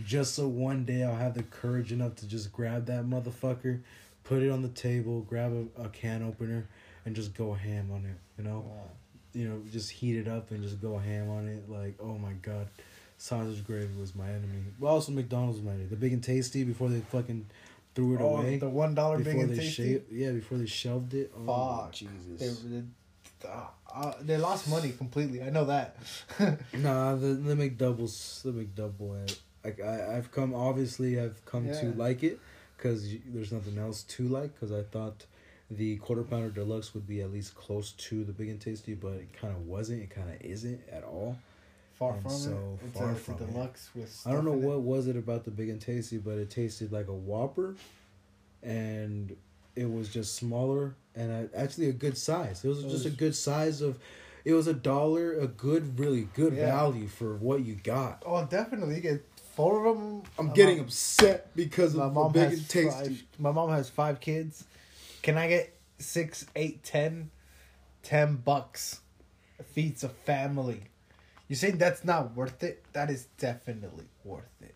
Just 0.05 0.35
so 0.35 0.47
one 0.47 0.85
day 0.85 1.03
I'll 1.03 1.15
have 1.15 1.33
the 1.33 1.41
courage 1.41 1.91
enough 1.91 2.15
to 2.17 2.27
just 2.27 2.51
grab 2.51 2.85
that 2.85 3.05
motherfucker, 3.05 3.81
put 4.23 4.43
it 4.43 4.51
on 4.51 4.61
the 4.61 4.69
table, 4.69 5.21
grab 5.21 5.51
a, 5.77 5.85
a 5.85 5.89
can 5.89 6.21
opener, 6.21 6.67
and 7.05 7.15
just 7.15 7.33
go 7.33 7.53
ham 7.53 7.89
on 7.91 8.05
it. 8.05 8.17
You 8.37 8.43
know, 8.43 8.71
you 9.33 9.49
know, 9.49 9.61
just 9.71 9.89
heat 9.89 10.15
it 10.15 10.27
up 10.27 10.51
and 10.51 10.61
just 10.61 10.79
go 10.79 10.99
ham 10.99 11.29
on 11.29 11.47
it. 11.47 11.67
Like, 11.67 11.95
oh 11.99 12.19
my 12.19 12.33
god, 12.33 12.67
sausage 13.17 13.65
gravy 13.65 13.89
was 13.99 14.15
my 14.15 14.27
enemy. 14.29 14.63
But 14.79 14.87
also 14.87 15.11
McDonald's 15.11 15.57
was 15.57 15.65
my 15.65 15.71
enemy. 15.71 15.87
The 15.87 15.95
big 15.95 16.13
and 16.13 16.23
tasty 16.23 16.63
before 16.63 16.89
they 16.89 16.99
fucking 16.99 17.45
threw 17.95 18.15
it 18.15 18.21
Oh, 18.21 18.37
away. 18.37 18.57
the 18.57 18.69
one 18.69 18.93
dollar 18.95 19.17
big 19.17 19.25
Before 19.25 19.41
and 19.43 19.51
they 19.51 19.57
tasty. 19.57 19.83
shaved, 19.93 20.11
yeah, 20.11 20.31
before 20.31 20.57
they 20.57 20.65
shelved 20.67 21.13
it. 21.13 21.31
Oh 21.37 21.81
Fuck. 21.83 21.91
Jesus! 21.93 22.61
they, 22.63 22.81
uh, 23.47 23.67
uh, 23.93 24.13
they 24.21 24.37
lost 24.37 24.67
money 24.69 24.91
completely. 24.91 25.41
I 25.41 25.49
know 25.49 25.65
that. 25.65 25.95
Nah, 26.73 27.15
the 27.15 27.27
the 27.33 27.55
McDoubles, 27.55 28.41
the 28.43 28.51
McDouble. 28.51 29.17
I, 29.63 29.67
like 29.67 29.81
I, 29.81 30.17
I've 30.17 30.31
come 30.31 30.53
obviously 30.53 31.19
I've 31.19 31.43
come 31.45 31.65
to 31.67 31.93
like 31.97 32.23
it 32.23 32.39
because 32.77 33.11
there's 33.25 33.51
nothing 33.51 33.77
else 33.77 34.03
to 34.03 34.27
like. 34.27 34.53
Because 34.53 34.71
I 34.71 34.83
thought 34.83 35.25
the 35.71 35.97
quarter 35.97 36.23
pounder 36.23 36.49
deluxe 36.49 36.93
would 36.93 37.07
be 37.07 37.21
at 37.21 37.31
least 37.33 37.55
close 37.55 37.91
to 37.93 38.23
the 38.23 38.31
big 38.31 38.49
and 38.49 38.61
tasty, 38.61 38.93
but 38.93 39.13
it 39.13 39.33
kind 39.33 39.53
of 39.53 39.65
wasn't. 39.67 40.03
It 40.03 40.09
kind 40.11 40.29
of 40.29 40.39
isn't 40.41 40.81
at 40.91 41.03
all. 41.03 41.37
Far 41.97 42.13
And 42.13 42.21
from 42.21 42.31
so 42.31 42.77
it. 42.81 42.87
It's 42.87 42.97
far 42.97 43.09
a, 43.09 43.11
it's 43.13 43.21
from 43.21 43.33
a 43.35 43.37
it. 43.43 43.51
deluxe 43.53 43.89
with. 43.95 44.21
I 44.25 44.31
don't 44.31 44.45
know 44.45 44.53
in 44.53 44.63
it. 44.63 44.67
what 44.67 44.81
was 44.81 45.07
it 45.07 45.15
about 45.17 45.45
the 45.45 45.51
big 45.51 45.69
and 45.69 45.81
tasty, 45.81 46.17
but 46.17 46.37
it 46.37 46.49
tasted 46.49 46.91
like 46.91 47.07
a 47.07 47.13
Whopper, 47.13 47.75
and 48.63 49.35
it 49.75 49.91
was 49.91 50.09
just 50.09 50.35
smaller 50.35 50.95
and 51.15 51.31
a, 51.31 51.57
actually 51.59 51.89
a 51.89 51.93
good 51.93 52.17
size. 52.17 52.63
It 52.63 52.67
was 52.67 52.83
It 52.83 52.89
just 52.89 53.05
a 53.05 53.09
good 53.11 53.35
size 53.35 53.81
of. 53.81 53.97
It 54.45 54.53
was 54.53 54.67
a 54.67 54.73
dollar, 54.73 55.33
a 55.39 55.47
good, 55.47 55.99
really 55.99 56.29
good 56.33 56.53
Yeah. 56.53 56.67
value 56.67 57.07
for 57.07 57.35
what 57.35 57.65
you 57.65 57.75
got. 57.75 58.23
Oh, 58.25 58.45
definitely. 58.45 58.95
You 58.95 59.01
get 59.01 59.25
four 59.55 59.85
of 59.87 59.97
them. 59.97 60.23
I'm 60.39 60.47
My 60.47 60.53
getting 60.53 60.77
mom- 60.77 60.85
upset 60.85 61.53
because 61.53 61.93
My 61.95 62.05
of 62.05 62.13
mom 62.13 62.31
the 62.31 62.39
big 62.39 62.49
has 62.51 62.59
and 62.59 62.69
tasty. 62.69 62.89
five. 63.15 63.23
My 63.39 63.51
mom 63.51 63.71
has 63.71 63.89
five 63.89 64.21
kids. 64.21 64.63
Can 65.21 65.37
I 65.37 65.49
get 65.49 65.75
six, 65.99 66.45
eight, 66.55 66.81
ten? 66.83 67.29
Ten 68.03 68.37
bucks 68.37 69.01
feeds 69.73 70.05
a 70.05 70.09
family. 70.09 70.83
You 71.47 71.55
say 71.55 71.71
that's 71.71 72.03
not 72.03 72.35
worth 72.35 72.61
it? 72.63 72.83
That 72.93 73.09
is 73.09 73.27
definitely 73.37 74.05
worth 74.23 74.43
it. 74.61 74.75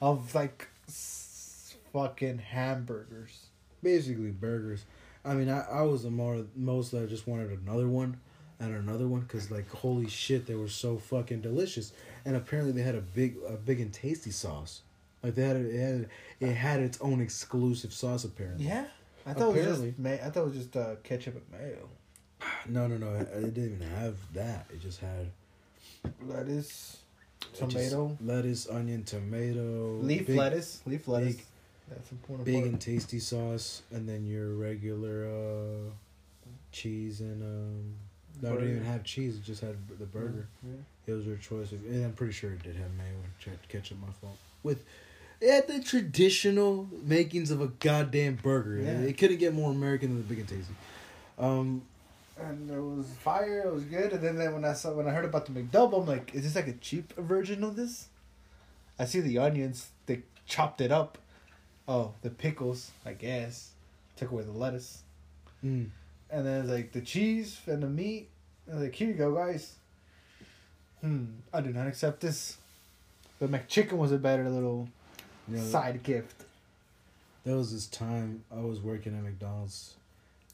Of 0.00 0.34
like 0.34 0.68
s- 0.88 1.76
fucking 1.92 2.38
hamburgers. 2.38 3.46
Basically 3.82 4.30
burgers. 4.30 4.84
I 5.24 5.34
mean, 5.34 5.48
I, 5.50 5.60
I 5.70 5.82
was 5.82 6.02
the 6.02 6.10
more 6.10 6.44
most 6.56 6.94
I 6.94 7.04
just 7.06 7.26
wanted 7.26 7.50
another 7.50 7.88
one 7.88 8.18
and 8.58 8.74
another 8.74 9.06
one 9.08 9.20
because 9.20 9.50
like 9.50 9.68
holy 9.70 10.08
shit 10.08 10.46
they 10.46 10.54
were 10.54 10.68
so 10.68 10.98
fucking 10.98 11.40
delicious 11.40 11.92
and 12.26 12.36
apparently 12.36 12.72
they 12.72 12.82
had 12.82 12.94
a 12.94 13.00
big 13.00 13.36
a 13.48 13.52
big 13.52 13.80
and 13.80 13.90
tasty 13.92 14.30
sauce 14.30 14.82
like 15.22 15.34
they 15.34 15.42
had 15.42 15.56
a, 15.56 15.60
it 15.60 15.80
had 15.80 16.08
it 16.40 16.52
had 16.54 16.80
its 16.80 17.00
own 17.00 17.22
exclusive 17.22 17.90
sauce 17.90 18.24
apparently 18.24 18.66
Yeah, 18.66 18.84
I 19.26 19.32
thought 19.32 19.56
it 19.56 19.66
was 19.66 19.80
just 19.80 19.98
ma- 19.98 20.10
I 20.10 20.16
thought 20.28 20.40
it 20.42 20.44
was 20.48 20.56
just 20.56 20.76
uh, 20.76 20.96
ketchup 21.02 21.36
and 21.36 21.60
mayo. 21.60 21.88
no 22.68 22.86
no 22.86 22.98
no 22.98 23.14
it 23.14 23.54
didn't 23.54 23.76
even 23.76 23.88
have 23.96 24.16
that 24.34 24.66
it 24.70 24.80
just 24.82 25.00
had 25.00 25.30
Lettuce, 26.22 26.98
it 27.42 27.46
just- 27.68 27.70
tomato, 27.90 28.16
lettuce 28.22 28.68
onion 28.68 29.04
tomato 29.04 29.98
leaf 30.02 30.26
big, 30.26 30.36
lettuce, 30.36 30.80
leaf 30.86 31.08
lettuce. 31.08 31.36
big- 31.36 31.44
That's 31.88 32.12
important. 32.12 32.46
big 32.46 32.54
part. 32.56 32.66
and 32.68 32.80
tasty 32.80 33.18
sauce 33.18 33.82
and 33.90 34.08
then 34.08 34.26
your 34.26 34.50
regular 34.54 35.26
uh 35.26 35.90
cheese 36.72 37.20
and 37.20 37.42
um 37.42 37.94
no, 38.42 38.52
it 38.54 38.60
didn't 38.60 38.70
even 38.76 38.84
have 38.84 39.04
cheese. 39.04 39.36
It 39.36 39.42
just 39.42 39.60
had 39.60 39.76
the 39.98 40.06
burger. 40.06 40.46
Yeah. 40.64 41.12
It 41.12 41.12
was 41.12 41.26
your 41.26 41.36
choice, 41.36 41.72
of, 41.72 41.84
and 41.84 42.04
I'm 42.06 42.12
pretty 42.12 42.32
sure 42.32 42.52
it 42.52 42.62
did 42.62 42.76
have 42.76 42.90
mayo 42.96 43.16
and 43.46 43.58
ketchup. 43.68 43.98
My 44.00 44.10
fault. 44.20 44.38
With 44.62 44.82
it 45.40 45.50
had 45.50 45.66
the 45.68 45.82
traditional 45.82 46.88
makings 47.02 47.50
of 47.50 47.60
a 47.60 47.66
goddamn 47.66 48.36
burger. 48.36 48.76
Yeah. 48.80 49.00
It 49.00 49.18
couldn't 49.18 49.38
get 49.38 49.52
more 49.52 49.70
American 49.70 50.10
than 50.10 50.18
the 50.18 50.24
Big 50.28 50.38
and 50.38 50.48
Tasty. 50.48 50.72
Um, 51.38 51.82
and 52.40 52.70
it 52.70 52.80
was 52.80 53.06
fire. 53.20 53.62
It 53.66 53.72
was 53.72 53.84
good. 53.84 54.12
And 54.12 54.22
then, 54.22 54.36
then 54.36 54.52
when 54.54 54.64
I 54.64 54.72
saw 54.72 54.92
when 54.92 55.06
I 55.06 55.10
heard 55.10 55.24
about 55.24 55.46
the 55.46 55.52
McDouble, 55.52 56.00
I'm 56.02 56.06
like, 56.06 56.34
is 56.34 56.42
this 56.44 56.54
like 56.56 56.68
a 56.68 56.72
cheap 56.74 57.14
version 57.16 57.62
of 57.64 57.76
this? 57.76 58.08
I 58.98 59.04
see 59.04 59.20
the 59.20 59.38
onions. 59.38 59.88
They 60.06 60.22
chopped 60.46 60.80
it 60.80 60.92
up. 60.92 61.18
Oh, 61.88 62.12
the 62.22 62.30
pickles. 62.30 62.90
I 63.04 63.12
guess 63.12 63.70
took 64.16 64.30
away 64.30 64.42
the 64.42 64.52
lettuce, 64.52 65.02
mm, 65.64 65.86
and 66.30 66.46
then 66.46 66.60
it's 66.60 66.70
like 66.70 66.92
the 66.92 67.00
cheese 67.00 67.58
and 67.66 67.82
the 67.82 67.88
meat. 67.88 68.28
And 68.66 68.74
I 68.74 68.78
was 68.78 68.84
like, 68.88 68.94
here 68.94 69.08
you 69.08 69.14
go, 69.14 69.34
guys. 69.34 69.74
Hmm. 71.00 71.24
I 71.52 71.62
do 71.62 71.72
not 71.72 71.86
accept 71.86 72.20
this. 72.20 72.58
The 73.38 73.48
McChicken 73.48 73.92
was 73.94 74.12
a 74.12 74.18
better 74.18 74.46
little 74.50 74.88
you 75.48 75.56
know, 75.56 75.62
side 75.62 76.02
gift. 76.02 76.44
there 77.44 77.56
was 77.56 77.72
this 77.72 77.86
time 77.86 78.44
I 78.54 78.60
was 78.60 78.80
working 78.80 79.16
at 79.16 79.22
McDonald's, 79.24 79.94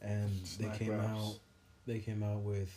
and 0.00 0.30
Snack 0.46 0.78
they 0.78 0.84
came 0.84 0.96
wraps. 0.96 1.10
out. 1.10 1.34
They 1.86 1.98
came 1.98 2.22
out 2.22 2.40
with 2.40 2.70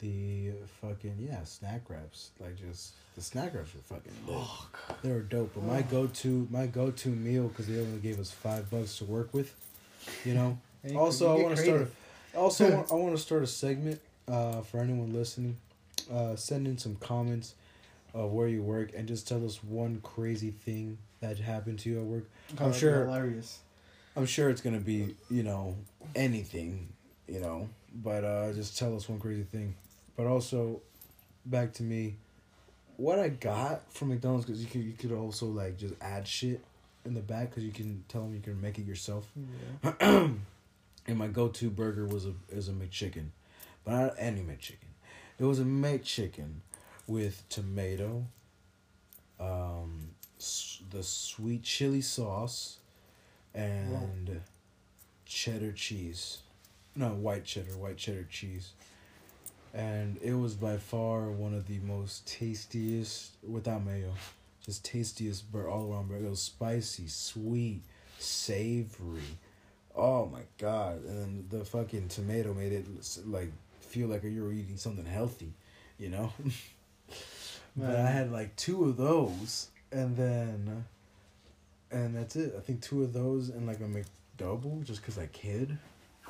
the 0.00 0.50
fucking 0.80 1.16
yeah 1.20 1.44
snack 1.44 1.82
wraps. 1.88 2.30
Like 2.40 2.56
just 2.58 2.92
the 3.14 3.22
snack 3.22 3.54
wraps 3.54 3.70
were 3.74 3.80
fucking 3.96 4.12
lit. 4.26 4.46
They 5.02 5.10
were 5.12 5.20
dope. 5.20 5.52
But 5.54 5.64
my 5.64 5.82
go 5.82 6.06
to 6.08 6.48
my 6.50 6.66
go 6.66 6.90
to 6.90 7.08
meal 7.08 7.48
because 7.48 7.68
they 7.68 7.78
only 7.80 8.00
gave 8.00 8.18
us 8.18 8.30
five 8.30 8.70
bucks 8.70 8.98
to 8.98 9.04
work 9.04 9.32
with. 9.32 9.54
You 10.24 10.34
know. 10.34 10.58
You- 10.84 10.98
Also, 10.98 11.38
I 11.38 11.40
want 11.44 11.56
to 11.56 11.62
start. 11.62 11.80
A, 12.34 12.36
also, 12.36 12.66
I 12.90 12.94
want- 12.94 13.14
to 13.16 13.22
start 13.22 13.44
a 13.44 13.46
segment 13.46 14.00
uh, 14.26 14.62
for 14.62 14.80
anyone 14.80 15.12
listening. 15.12 15.56
uh, 16.12 16.34
send 16.34 16.66
in 16.66 16.76
some 16.76 16.96
comments 16.96 17.54
of 18.12 18.32
where 18.32 18.48
you 18.48 18.62
work 18.62 18.90
and 18.96 19.06
just 19.06 19.28
tell 19.28 19.46
us 19.46 19.62
one 19.62 20.00
crazy 20.02 20.50
thing 20.50 20.98
that 21.20 21.38
happened 21.38 21.78
to 21.78 21.88
you 21.88 21.98
at 22.00 22.04
work. 22.04 22.24
Oh, 22.58 22.64
I'm 22.66 22.72
sure. 22.72 23.04
Hilarious. 23.04 23.60
I'm 24.16 24.26
sure 24.26 24.50
it's 24.50 24.60
gonna 24.60 24.80
be 24.80 25.14
you 25.30 25.44
know 25.44 25.76
anything, 26.16 26.88
you 27.28 27.38
know. 27.38 27.68
But 27.94 28.24
uh, 28.24 28.52
just 28.52 28.78
tell 28.78 28.94
us 28.96 29.08
one 29.08 29.18
crazy 29.20 29.42
thing. 29.42 29.74
But 30.16 30.26
also, 30.26 30.80
back 31.46 31.72
to 31.74 31.82
me, 31.82 32.16
what 32.96 33.18
I 33.18 33.28
got 33.28 33.82
from 33.92 34.08
McDonald's 34.08 34.44
because 34.46 34.62
you 34.62 34.68
could 34.68 34.82
you 34.82 34.92
could 34.92 35.12
also 35.12 35.46
like 35.46 35.76
just 35.78 35.94
add 36.00 36.26
shit 36.26 36.62
in 37.04 37.14
the 37.14 37.20
back 37.20 37.50
because 37.50 37.64
you 37.64 37.72
can 37.72 38.04
tell 38.08 38.22
them 38.22 38.34
you 38.34 38.40
can 38.40 38.60
make 38.60 38.78
it 38.78 38.86
yourself. 38.86 39.26
Yeah. 39.82 39.92
and 41.06 41.18
my 41.18 41.26
go-to 41.28 41.68
burger 41.70 42.06
was 42.06 42.26
a 42.26 42.32
is 42.50 42.68
a 42.68 42.72
McChicken, 42.72 43.26
but 43.84 43.92
not 43.92 44.14
any 44.18 44.40
McChicken. 44.40 44.90
It 45.38 45.44
was 45.44 45.58
a 45.60 45.64
McChicken 45.64 46.60
with 47.06 47.42
tomato, 47.48 48.24
um, 49.40 50.10
s- 50.38 50.80
the 50.90 51.02
sweet 51.02 51.62
chili 51.62 52.00
sauce, 52.00 52.78
and 53.54 54.40
cheddar 55.26 55.72
cheese. 55.72 56.38
No, 56.94 57.08
white 57.08 57.44
cheddar, 57.44 57.76
white 57.76 57.96
cheddar 57.96 58.26
cheese. 58.30 58.72
And 59.74 60.18
it 60.22 60.34
was 60.34 60.54
by 60.54 60.76
far 60.76 61.30
one 61.30 61.54
of 61.54 61.66
the 61.66 61.78
most 61.78 62.26
tastiest, 62.26 63.32
without 63.42 63.84
mayo, 63.84 64.12
just 64.64 64.84
tastiest 64.84 65.50
bur 65.50 65.68
all 65.68 65.90
around 65.90 66.08
burger. 66.08 66.26
It 66.26 66.30
was 66.30 66.42
spicy, 66.42 67.08
sweet, 67.08 67.80
savory. 68.18 69.38
Oh 69.96 70.26
my 70.26 70.42
god! 70.58 71.04
And 71.04 71.18
then 71.18 71.46
the 71.50 71.64
fucking 71.64 72.08
tomato 72.08 72.52
made 72.52 72.72
it 72.72 72.86
like 73.26 73.50
feel 73.80 74.08
like 74.08 74.22
you 74.24 74.42
were 74.42 74.52
eating 74.52 74.76
something 74.76 75.06
healthy, 75.06 75.52
you 75.98 76.10
know. 76.10 76.32
but 77.76 77.96
I 77.96 78.10
had 78.10 78.30
like 78.30 78.54
two 78.56 78.84
of 78.84 78.96
those, 78.96 79.68
and 79.90 80.16
then, 80.16 80.84
and 81.90 82.14
that's 82.14 82.36
it. 82.36 82.54
I 82.56 82.60
think 82.60 82.82
two 82.82 83.02
of 83.02 83.12
those 83.12 83.48
and 83.48 83.66
like 83.66 83.80
a 83.80 83.84
McDouble, 83.84 84.84
just 84.84 85.02
cause 85.02 85.18
I 85.18 85.26
could, 85.26 85.78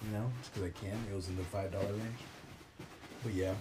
you 0.05 0.17
know, 0.17 0.31
just 0.41 0.55
cause 0.55 0.63
I 0.65 0.71
can. 0.71 0.97
It 1.11 1.15
was 1.15 1.29
in 1.29 1.37
the 1.37 1.45
five 1.45 1.73
dollar 1.73 1.87
range. 1.93 2.21
But 3.23 3.35
yeah, 3.35 3.55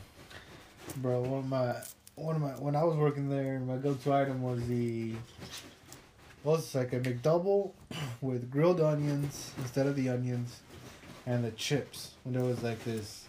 Bro, 0.98 1.22
one 1.22 1.40
of 1.40 1.48
my 1.50 1.76
one 2.16 2.36
of 2.36 2.42
my 2.42 2.50
when 2.52 2.76
I 2.76 2.84
was 2.84 2.96
working 2.98 3.30
there, 3.30 3.60
my 3.60 3.78
go-to 3.78 4.12
item 4.14 4.42
was 4.42 4.66
the 4.68 5.14
was 6.44 6.74
like 6.74 6.94
a 6.94 7.00
McDouble 7.00 7.72
with 8.22 8.50
grilled 8.50 8.82
onions 8.82 9.52
instead 9.60 9.86
of 9.88 9.96
the 9.96 10.10
onions, 10.10 10.60
and 11.26 11.44
the 11.44 11.52
chips. 11.52 12.12
And 12.26 12.36
there 12.36 12.44
was 12.44 12.64
like 12.64 12.84
this. 12.84 13.26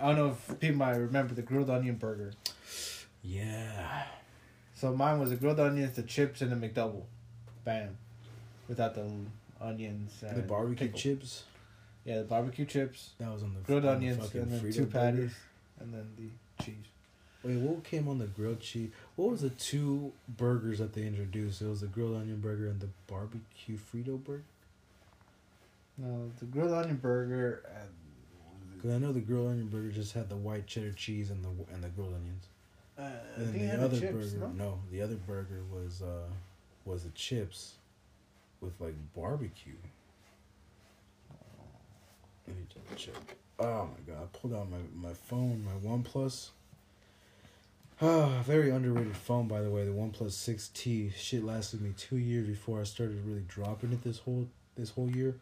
I 0.00 0.08
don't 0.08 0.16
know 0.16 0.28
if 0.48 0.60
people 0.60 0.78
might 0.78 0.96
remember 0.96 1.34
the 1.34 1.42
grilled 1.42 1.68
onion 1.70 1.96
burger. 1.96 2.32
yeah. 3.22 4.04
So 4.74 4.92
mine 4.94 5.20
was 5.20 5.30
the 5.30 5.36
grilled 5.36 5.60
onions, 5.60 5.94
the 5.96 6.02
chips, 6.02 6.40
and 6.42 6.50
the 6.50 6.68
McDouble. 6.68 7.04
Bam, 7.64 7.96
without 8.68 8.94
the 8.94 9.08
onions. 9.60 10.22
And 10.26 10.36
the 10.36 10.42
barbecue 10.42 10.86
pickle. 10.88 10.98
chips. 10.98 11.44
Yeah, 12.04 12.18
the 12.18 12.24
barbecue 12.24 12.66
chips, 12.66 13.10
That 13.18 13.32
was 13.32 13.42
on 13.42 13.54
the 13.54 13.60
grilled 13.60 13.84
on 13.86 13.96
onions, 13.96 14.22
fucking 14.24 14.42
and 14.42 14.50
then 14.52 14.72
two 14.72 14.86
patties, 14.86 15.32
and 15.80 15.92
then 15.94 16.06
the 16.18 16.64
cheese. 16.64 16.74
Wait, 17.42 17.56
what 17.56 17.84
came 17.84 18.08
on 18.08 18.18
the 18.18 18.26
grilled 18.26 18.60
cheese? 18.60 18.90
What 19.16 19.30
was 19.30 19.40
the 19.42 19.50
two 19.50 20.12
burgers 20.36 20.78
that 20.78 20.92
they 20.94 21.06
introduced? 21.06 21.60
It 21.62 21.66
was 21.66 21.80
the 21.82 21.86
grilled 21.86 22.16
onion 22.16 22.40
burger 22.40 22.68
and 22.68 22.80
the 22.80 22.88
barbecue 23.06 23.76
Frito 23.78 24.22
burger. 24.22 24.42
No, 25.98 26.30
the 26.38 26.46
grilled 26.46 26.72
onion 26.72 26.96
burger 26.96 27.62
and 27.78 27.88
Cause 28.82 28.92
I 28.92 28.98
know 28.98 29.12
the 29.12 29.20
grilled 29.20 29.48
onion 29.48 29.68
burger 29.68 29.90
just 29.90 30.12
had 30.12 30.28
the 30.28 30.36
white 30.36 30.66
cheddar 30.66 30.92
cheese 30.92 31.30
and 31.30 31.42
the 31.42 31.48
and 31.72 31.82
the 31.82 31.88
grilled 31.88 32.14
onions. 32.14 32.44
Uh, 32.98 33.02
And 33.36 33.54
then 33.54 33.78
the 33.78 33.84
other 33.84 33.98
chips, 33.98 34.12
burger, 34.32 34.52
no? 34.54 34.64
no? 34.64 34.78
the 34.90 35.00
other 35.00 35.16
burger 35.16 35.62
was 35.72 36.02
uh 36.02 36.28
was 36.84 37.04
the 37.04 37.10
chips 37.10 37.74
with 38.60 38.78
like 38.80 38.94
barbecue. 39.16 39.72
Let 42.46 42.56
me 42.56 42.62
double 42.74 42.96
check. 42.96 43.36
Oh 43.58 43.88
my 43.88 44.12
god! 44.12 44.22
I 44.22 44.38
pulled 44.38 44.54
out 44.54 44.70
my 44.70 44.78
my 44.94 45.14
phone, 45.14 45.64
my 45.64 45.88
OnePlus. 45.88 46.50
Ah, 48.02 48.42
very 48.44 48.70
underrated 48.70 49.16
phone 49.16 49.46
by 49.46 49.60
the 49.62 49.70
way. 49.70 49.84
The 49.84 49.92
OnePlus 49.92 50.32
Six 50.32 50.68
T. 50.74 51.12
Shit 51.16 51.44
lasted 51.44 51.80
me 51.80 51.94
two 51.96 52.16
years 52.16 52.46
before 52.46 52.80
I 52.80 52.84
started 52.84 53.24
really 53.24 53.44
dropping 53.46 53.92
it 53.92 54.02
this 54.02 54.18
whole 54.18 54.48
this 54.76 54.90
whole 54.90 55.10
year. 55.10 55.36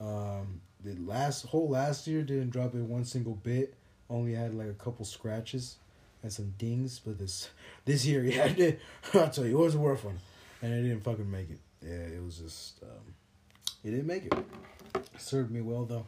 Um, 0.00 0.62
the 0.82 0.94
last 0.96 1.46
whole 1.46 1.68
last 1.68 2.06
year 2.06 2.22
didn't 2.22 2.50
drop 2.50 2.74
it 2.74 2.80
one 2.80 3.04
single 3.04 3.34
bit. 3.34 3.74
Only 4.08 4.34
had 4.34 4.54
like 4.54 4.68
a 4.68 4.74
couple 4.74 5.04
scratches 5.04 5.76
and 6.22 6.32
some 6.32 6.54
dings, 6.58 7.00
but 7.04 7.18
this 7.18 7.50
this 7.84 8.04
year, 8.04 8.24
yeah, 8.24 8.44
I 8.44 8.48
did. 8.48 8.80
I'll 9.14 9.30
tell 9.30 9.44
you, 9.44 9.60
it 9.60 9.62
was 9.62 9.76
worth 9.76 10.04
one, 10.04 10.18
and 10.62 10.72
it 10.72 10.82
didn't 10.82 11.04
fucking 11.04 11.30
make 11.30 11.50
it. 11.50 11.58
Yeah, 11.82 12.16
it 12.16 12.22
was 12.24 12.38
just, 12.38 12.82
um, 12.82 13.14
it 13.84 13.90
didn't 13.90 14.06
make 14.06 14.26
it. 14.26 14.34
Served 15.16 15.50
me 15.50 15.60
well 15.60 15.84
though, 15.84 16.06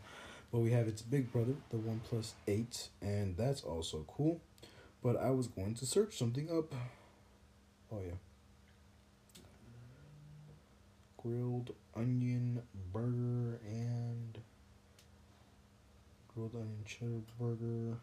but 0.51 0.61
we 0.61 0.73
have 0.73 0.89
its 0.89 1.03
big 1.03 1.33
brother, 1.33 1.55
the 1.71 1.77
OnePlus 1.77 2.33
Eight, 2.49 2.89
and 3.01 3.37
that's 3.37 3.63
also 3.63 4.05
cool. 4.09 4.41
But 5.03 5.17
I 5.17 5.31
was 5.31 5.47
going 5.49 5.75
to 5.75 5.87
search 5.87 6.17
something 6.17 6.49
up. 6.51 6.73
Oh 7.93 8.01
yeah. 8.05 8.15
Grilled 11.17 11.75
onion 11.95 12.63
burger 12.93 13.61
and 13.65 14.39
grilled 16.35 16.55
onion 16.55 16.85
cheddar 16.87 17.23
burger. 17.39 17.97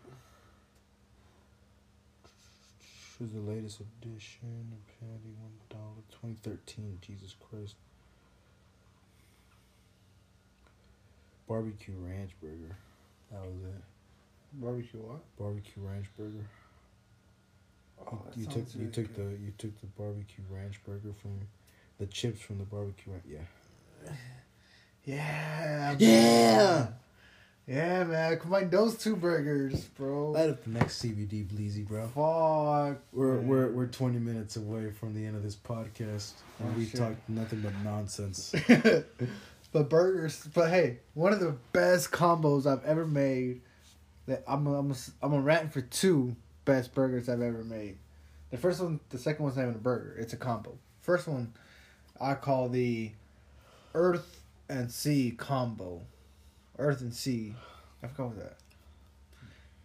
is 3.22 3.34
the 3.34 3.40
latest 3.42 3.82
edition. 3.82 4.74
Patty 5.00 5.34
one 5.42 5.52
dollar, 5.70 6.04
twenty 6.12 6.36
thirteen. 6.36 7.00
Jesus 7.02 7.36
Christ. 7.50 7.76
Barbecue 11.50 11.96
ranch 11.98 12.32
burger. 12.40 12.78
That 13.32 13.42
was 13.42 13.56
it. 13.66 13.82
Barbecue 14.54 15.00
what? 15.00 15.20
Barbecue 15.38 15.82
ranch 15.84 16.06
burger. 16.16 16.46
Oh, 18.08 18.22
you 18.36 18.46
took 18.46 18.54
sounds 18.54 18.76
you 18.76 18.88
took 18.88 19.14
good. 19.16 19.40
the 19.40 19.44
you 19.46 19.52
took 19.58 19.80
the 19.82 19.88
barbecue 19.88 20.44
ranch 20.50 20.80
burger 20.86 21.12
from 21.22 21.40
the 21.98 22.06
chips 22.06 22.40
from 22.40 22.60
the 22.60 22.64
barbecue 22.66 23.12
ranch. 23.14 23.26
Yeah. 23.28 24.12
Yeah. 25.04 25.96
Yeah. 25.98 25.98
man. 26.08 26.94
Yeah, 27.68 28.04
man. 28.06 28.40
Combine 28.40 28.70
those 28.70 28.98
two 28.98 29.16
burgers, 29.16 29.86
bro. 29.86 30.32
Light 30.32 30.50
up 30.50 30.64
the 30.64 30.72
next 30.72 31.04
CBD 31.04 31.46
Bleezy, 31.48 31.86
bro. 31.88 32.04
Fuck. 32.08 33.02
We're 33.12 33.36
man. 33.36 33.48
we're 33.48 33.68
we're 33.70 33.88
twenty 33.88 34.18
minutes 34.20 34.56
away 34.56 34.92
from 34.92 35.14
the 35.14 35.26
end 35.26 35.36
of 35.36 35.44
this 35.44 35.56
podcast, 35.56 36.34
and 36.60 36.74
Oh, 36.74 36.78
we 36.78 36.86
talked 36.88 37.28
nothing 37.28 37.62
but 37.62 37.74
nonsense. 37.84 38.54
but 39.72 39.90
burgers. 39.90 40.48
But 40.54 40.70
hey, 40.70 41.00
one 41.14 41.34
of 41.34 41.40
the 41.40 41.56
best 41.74 42.12
combos 42.12 42.66
I've 42.66 42.86
ever 42.86 43.06
made. 43.06 43.62
That 44.28 44.44
I'm 44.48 44.68
I'm 44.68 44.92
a, 44.92 44.96
I'm 45.24 45.34
a 45.34 45.40
rant 45.40 45.74
for 45.74 45.82
two 45.82 46.36
best 46.66 46.94
burgers 46.94 47.30
I've 47.30 47.42
ever 47.42 47.64
made. 47.64 47.98
The 48.52 48.58
first 48.58 48.82
one, 48.82 49.00
the 49.10 49.18
second 49.18 49.44
one's 49.44 49.58
not 49.58 49.64
even 49.64 49.76
a 49.76 49.80
burger. 49.80 50.16
It's 50.20 50.34
a 50.34 50.38
combo. 50.38 50.78
First 51.02 51.28
one, 51.28 51.54
I 52.20 52.36
call 52.36 52.70
the 52.70 53.12
Earth 53.94 54.42
and 54.68 54.92
Sea 54.92 55.34
combo. 55.36 56.02
Earth 56.78 57.02
and 57.02 57.14
Sea. 57.14 57.56
I 58.04 58.08
forgot 58.08 58.28
what 58.28 58.38
that. 58.40 58.58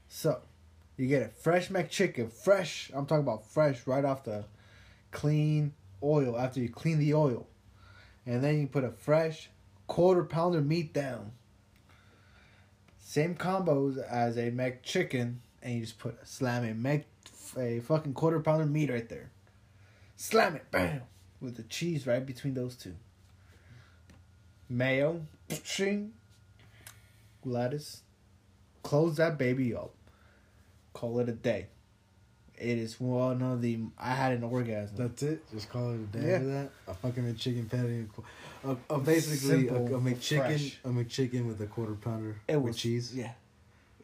So, 0.09 0.41
you 0.97 1.07
get 1.09 1.23
a 1.23 1.29
fresh 1.29 1.69
McChicken, 1.69 2.31
fresh. 2.31 2.91
I'm 2.95 3.07
talking 3.07 3.25
about 3.25 3.47
fresh, 3.47 3.87
right 3.87 4.05
off 4.05 4.25
the 4.25 4.45
clean 5.11 5.73
oil 6.03 6.39
after 6.39 6.61
you 6.61 6.69
clean 6.69 6.99
the 6.99 7.15
oil, 7.15 7.47
and 8.27 8.45
then 8.45 8.61
you 8.61 8.67
put 8.67 8.85
a 8.85 8.91
fresh 8.91 9.49
quarter 9.95 10.25
pounder 10.25 10.61
meat 10.61 10.93
down. 10.93 11.31
Same 12.99 13.37
combos 13.37 13.97
as 14.05 14.37
a 14.37 14.51
McChicken, 14.51 15.37
and 15.63 15.75
you 15.75 15.81
just 15.83 16.01
put 16.01 16.17
slam 16.27 16.65
a 16.65 16.75
Mac 16.75 17.05
a 17.57 17.79
fucking 17.79 18.13
quarter 18.13 18.41
pounder 18.41 18.67
meat 18.67 18.91
right 18.91 19.09
there. 19.09 19.31
Slam 20.17 20.57
it, 20.57 20.69
bam, 20.73 21.03
with 21.41 21.55
the 21.57 21.63
cheese 21.63 22.09
right 22.09 22.27
between 22.27 22.55
those 22.55 22.75
two. 22.75 22.97
Mayo, 24.69 25.21
shing, 25.63 26.13
lettuce. 27.45 28.03
Close 28.83 29.17
that 29.19 29.39
baby 29.39 29.77
up. 29.77 29.93
Call 30.93 31.21
it 31.21 31.29
a 31.29 31.33
day. 31.33 31.67
It 32.59 32.79
is 32.79 32.99
one 32.99 33.43
of 33.43 33.63
the. 33.63 33.79
I 33.97 34.11
had 34.11 34.33
an 34.33 34.43
orgasm. 34.43 34.97
That's 34.97 35.23
it. 35.23 35.49
Just 35.53 35.69
call 35.69 35.93
it 35.93 36.01
a 36.01 36.19
day 36.19 36.29
Yeah. 36.31 36.39
for 36.39 36.45
that. 36.47 36.71
A 36.89 36.95
fucking 36.95 37.37
chicken 37.37 37.67
patty. 37.67 38.07
A, 38.65 38.77
a, 38.95 38.99
basically 38.99 39.69
a, 39.69 39.71
Simple, 39.71 39.97
a 39.97 40.01
McChicken. 40.01 40.39
fresh. 40.39 40.79
A 40.85 40.89
McChicken 40.89 41.47
with 41.47 41.61
a 41.61 41.67
quarter 41.67 41.95
pounder 41.95 42.37
It 42.49 42.57
with 42.57 42.73
was 42.73 42.77
cheese. 42.77 43.15
Yeah, 43.15 43.33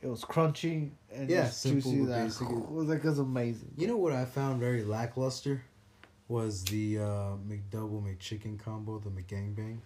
it 0.02 0.06
was 0.08 0.22
crunchy 0.22 0.90
and 1.12 1.30
Yeah, 1.30 1.48
simple, 1.48 1.92
juicy. 1.92 2.04
That 2.06 2.24
basic. 2.24 2.48
was 2.70 2.88
like 2.88 2.98
it 2.98 3.04
was 3.04 3.18
amazing. 3.18 3.72
You 3.76 3.86
know 3.86 3.96
what 3.96 4.12
I 4.12 4.24
found 4.26 4.60
very 4.60 4.84
lackluster 4.84 5.62
was 6.28 6.64
the 6.64 6.98
uh, 6.98 7.02
McDouble 7.48 8.02
McChicken 8.02 8.58
combo, 8.58 8.98
the 8.98 9.10
McGangbang. 9.10 9.78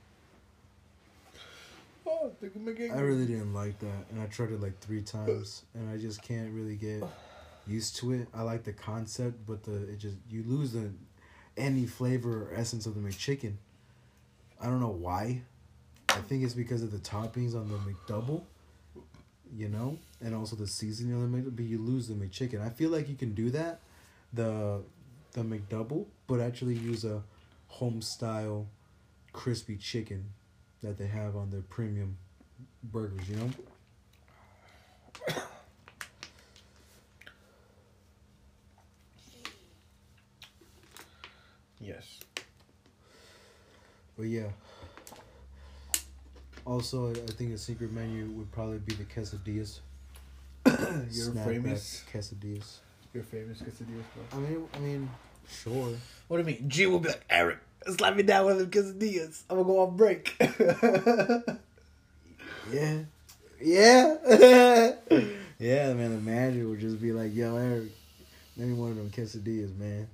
Oh, 2.07 2.31
the 2.41 2.91
I 2.93 3.01
really 3.01 3.27
didn't 3.27 3.55
like 3.55 3.79
that, 3.79 4.05
and 4.11 4.21
I 4.21 4.27
tried 4.27 4.51
it 4.51 4.61
like 4.61 4.79
three 4.81 5.01
times, 5.01 5.63
and 5.75 5.89
I 5.89 5.97
just 5.97 6.21
can't 6.23 6.51
really 6.53 6.77
get 6.77 7.03
used 7.67 7.97
to 7.97 8.13
it. 8.13 8.29
I 8.35 8.43
like 8.43 8.65
the 8.65 8.73
concept, 8.75 9.47
but 9.47 9.63
the 9.63 9.89
it 9.89 9.99
just 9.99 10.17
you 10.29 10.43
lose 10.47 10.73
the 10.73 10.91
any 11.57 11.87
flavor 11.87 12.49
or 12.51 12.55
essence 12.55 12.85
of 12.87 12.95
the 12.95 13.01
McChicken. 13.01 13.55
I 14.61 14.67
don't 14.67 14.81
know 14.81 14.89
why. 14.89 15.43
I 16.11 16.21
think 16.23 16.45
it's 16.45 16.55
because 16.55 16.83
of 16.83 16.93
the 16.93 16.99
toppings 16.99 17.55
on 17.55 17.69
the 17.69 17.79
McDouble, 17.79 18.45
you 19.57 19.69
know, 19.69 19.99
and 20.21 20.35
also 20.35 20.57
the 20.57 20.67
seasoning 20.67 21.15
on 21.15 21.31
the 21.31 21.39
McDouble. 21.39 21.57
But 21.57 21.65
you 21.67 21.79
lose 21.79 22.09
the 22.09 22.15
McChicken. 22.15 22.65
I 22.65 22.71
feel 22.71 22.91
like 22.91 23.09
you 23.09 23.15
can 23.17 23.35
do 23.35 23.51
that, 23.51 23.81
the 24.33 24.83
the 25.33 25.43
McDouble, 25.43 26.07
but 26.27 26.41
actually 26.41 26.75
use 26.75 27.05
a 27.05 27.23
home 27.69 28.01
style 28.03 28.67
crispy 29.33 29.77
chicken 29.77 30.27
that 30.83 30.99
they 30.99 31.07
have 31.07 31.37
on 31.37 31.51
their 31.51 31.63
premium 31.63 32.19
burgers. 32.85 33.29
You 33.29 33.37
know. 33.37 33.51
Yes. 41.81 42.24
But 44.16 44.27
yeah. 44.27 44.49
Also, 46.65 47.11
I 47.11 47.15
think 47.32 47.53
a 47.53 47.59
secret 47.59 47.93
menu 47.93 48.27
would 48.31 48.51
probably 48.53 48.78
be 48.78 48.95
the 48.95 49.05
quesadillas. 49.05 49.81
You're 50.66 50.74
Snapback 51.32 51.45
famous. 51.45 52.05
quesadillas. 52.12 52.78
You're 53.12 53.23
famous 53.24 53.61
quesadillas, 53.61 54.05
bro. 54.15 54.24
I 54.32 54.36
mean, 54.39 54.69
I 54.74 54.78
mean, 54.78 55.11
sure. 55.49 55.95
What 56.28 56.39
do 56.39 56.51
you 56.51 56.57
mean? 56.59 56.69
G 56.69 56.86
will 56.86 57.01
be 57.01 57.09
like, 57.09 57.24
Eric, 57.28 57.59
slap 57.86 58.16
me 58.16 58.23
down 58.23 58.47
with 58.47 58.59
them 58.59 58.70
quesadillas. 58.70 59.43
I'm 59.51 59.57
gonna 59.59 59.69
go 59.69 59.81
on 59.81 59.97
break. 59.97 60.35
Yeah, 62.73 63.01
yeah, 63.61 64.16
yeah. 65.59 65.93
Man, 65.93 66.12
the 66.15 66.20
manager 66.23 66.66
would 66.69 66.81
just 66.81 67.01
be 67.01 67.12
like, 67.12 67.35
"Yo, 67.35 67.55
Eric, 67.57 67.91
let 68.57 68.66
me 68.66 68.73
one 68.74 68.91
of 68.93 68.97
them 68.97 69.11
quesadillas, 69.11 69.77
man." 69.77 70.09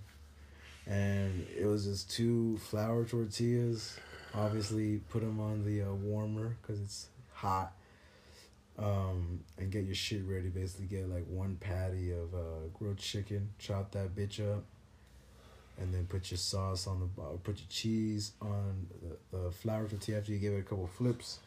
And 0.91 1.47
it 1.57 1.67
was 1.67 1.85
just 1.85 2.11
two 2.11 2.59
flour 2.59 3.05
tortillas. 3.05 3.97
Obviously, 4.35 4.99
put 5.09 5.21
them 5.21 5.39
on 5.39 5.65
the 5.65 5.83
uh, 5.83 5.93
warmer 5.93 6.57
because 6.61 6.81
it's 6.81 7.07
hot. 7.33 7.73
Um, 8.77 9.41
and 9.57 9.71
get 9.71 9.85
your 9.85 9.95
shit 9.95 10.23
ready. 10.27 10.49
Basically, 10.49 10.87
get 10.87 11.09
like 11.09 11.27
one 11.29 11.57
patty 11.61 12.11
of 12.11 12.35
uh, 12.35 12.67
grilled 12.77 12.99
chicken. 12.99 13.51
Chop 13.61 13.93
that 13.93 14.17
bitch 14.17 14.41
up. 14.41 14.65
And 15.79 15.95
then 15.95 16.07
put 16.07 16.31
your 16.33 16.39
sauce 16.39 16.89
on 16.89 17.01
the 17.01 17.23
put 17.39 17.59
your 17.59 17.69
cheese 17.69 18.33
on 18.43 18.89
the, 19.33 19.39
the 19.39 19.51
flour 19.51 19.87
tortilla 19.87 20.19
after 20.19 20.33
you 20.33 20.39
give 20.39 20.55
it 20.55 20.59
a 20.59 20.63
couple 20.63 20.89
flips. 20.89 21.39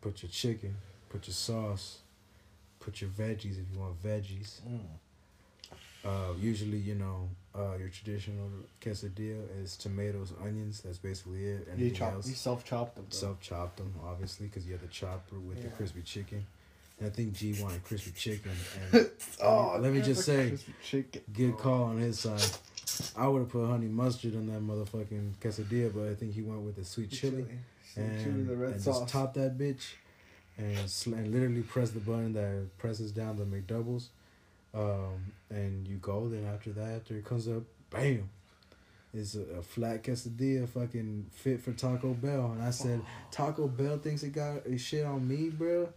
Put 0.00 0.22
your 0.22 0.30
chicken, 0.30 0.74
put 1.10 1.26
your 1.26 1.34
sauce, 1.34 1.98
put 2.80 3.00
your 3.00 3.10
veggies 3.10 3.52
if 3.52 3.64
you 3.72 3.78
want 3.78 4.02
veggies. 4.02 4.60
Uh, 6.04 6.34
usually, 6.38 6.76
you 6.78 6.94
know, 6.94 7.28
uh, 7.54 7.76
your 7.78 7.88
traditional 7.88 8.50
quesadilla 8.80 9.42
is 9.62 9.76
tomatoes, 9.76 10.32
onions. 10.42 10.80
That's 10.82 10.98
basically 10.98 11.44
it. 11.44 11.66
you 11.66 11.72
Anything 11.72 11.94
chop, 11.94 12.12
else? 12.14 12.28
you 12.28 12.34
self 12.34 12.64
chopped 12.64 12.96
them. 12.96 13.06
Self 13.10 13.40
chopped 13.40 13.78
them, 13.78 13.94
obviously, 14.04 14.46
because 14.46 14.66
you 14.66 14.72
have 14.72 14.82
the 14.82 14.88
chopper 14.88 15.38
with 15.38 15.62
the 15.62 15.68
crispy 15.68 16.02
chicken. 16.02 16.46
And 17.00 17.08
I 17.08 17.10
think 17.10 17.32
G 17.32 17.54
wanted 17.60 17.82
crispy 17.84 18.12
chicken. 18.12 18.52
And 18.92 19.10
oh, 19.42 19.78
let 19.80 19.92
me 19.92 20.00
just 20.02 20.24
say, 20.24 20.56
good 21.32 21.56
call 21.58 21.84
on 21.84 21.98
his 21.98 22.20
side. 22.20 22.42
I 23.16 23.26
would 23.26 23.40
have 23.40 23.48
put 23.48 23.66
honey 23.66 23.86
mustard 23.88 24.36
on 24.36 24.46
that 24.48 24.60
motherfucking 24.62 25.34
quesadilla, 25.40 25.92
but 25.94 26.08
I 26.08 26.14
think 26.14 26.34
he 26.34 26.42
went 26.42 26.60
with 26.60 26.76
the 26.76 26.84
sweet 26.84 27.10
chili 27.10 27.44
Sweet 27.92 28.04
and, 28.04 28.24
chili, 28.24 28.42
the 28.44 28.56
red 28.56 28.72
and 28.74 28.80
sauce. 28.82 29.00
just 29.00 29.12
top 29.12 29.34
that 29.34 29.58
bitch 29.58 29.94
and, 30.58 30.88
sl- 30.88 31.14
and 31.14 31.32
literally 31.32 31.62
press 31.62 31.90
the 31.90 31.98
button 31.98 32.32
that 32.34 32.68
presses 32.78 33.10
down 33.10 33.36
the 33.36 33.44
McDoubles. 33.44 34.08
Um, 34.74 35.32
and 35.50 35.86
you 35.86 35.96
go. 35.96 36.28
Then 36.28 36.46
after 36.52 36.72
that, 36.72 36.96
after 36.96 37.16
it 37.16 37.24
comes 37.24 37.46
up, 37.48 37.62
bam, 37.90 38.28
it's 39.12 39.36
a, 39.36 39.58
a 39.58 39.62
flat 39.62 40.02
quesadilla, 40.02 40.68
fucking 40.68 41.26
fit 41.32 41.60
for 41.60 41.72
Taco 41.72 42.14
Bell. 42.14 42.52
And 42.52 42.62
I 42.62 42.70
said, 42.70 43.00
Taco 43.30 43.68
Bell 43.68 43.98
thinks 43.98 44.24
it 44.24 44.32
got 44.32 44.66
a 44.66 44.76
shit 44.76 45.06
on 45.06 45.26
me, 45.28 45.50
bro. 45.50 45.88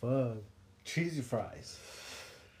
Fuck, 0.00 0.38
cheesy 0.84 1.20
fries, 1.20 1.78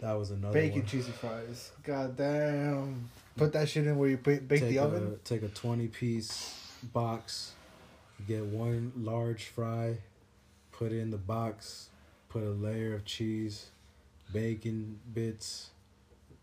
that 0.00 0.12
was 0.14 0.30
another 0.30 0.52
bacon 0.52 0.80
one. 0.80 0.86
cheesy 0.86 1.12
fries. 1.12 1.70
God 1.82 2.16
damn. 2.16 3.08
Put 3.36 3.52
that 3.54 3.68
shit 3.68 3.86
in 3.86 3.96
where 3.96 4.08
you 4.10 4.18
put, 4.18 4.46
bake 4.46 4.60
take 4.60 4.70
the 4.70 4.76
a, 4.76 4.84
oven. 4.84 5.18
Take 5.24 5.42
a 5.42 5.48
twenty 5.48 5.88
piece 5.88 6.60
box, 6.92 7.52
get 8.26 8.44
one 8.44 8.92
large 8.96 9.44
fry, 9.44 9.98
put 10.72 10.92
it 10.92 10.98
in 10.98 11.10
the 11.10 11.16
box, 11.18 11.88
put 12.28 12.42
a 12.42 12.50
layer 12.50 12.94
of 12.94 13.04
cheese, 13.04 13.66
bacon 14.32 14.98
bits, 15.12 15.70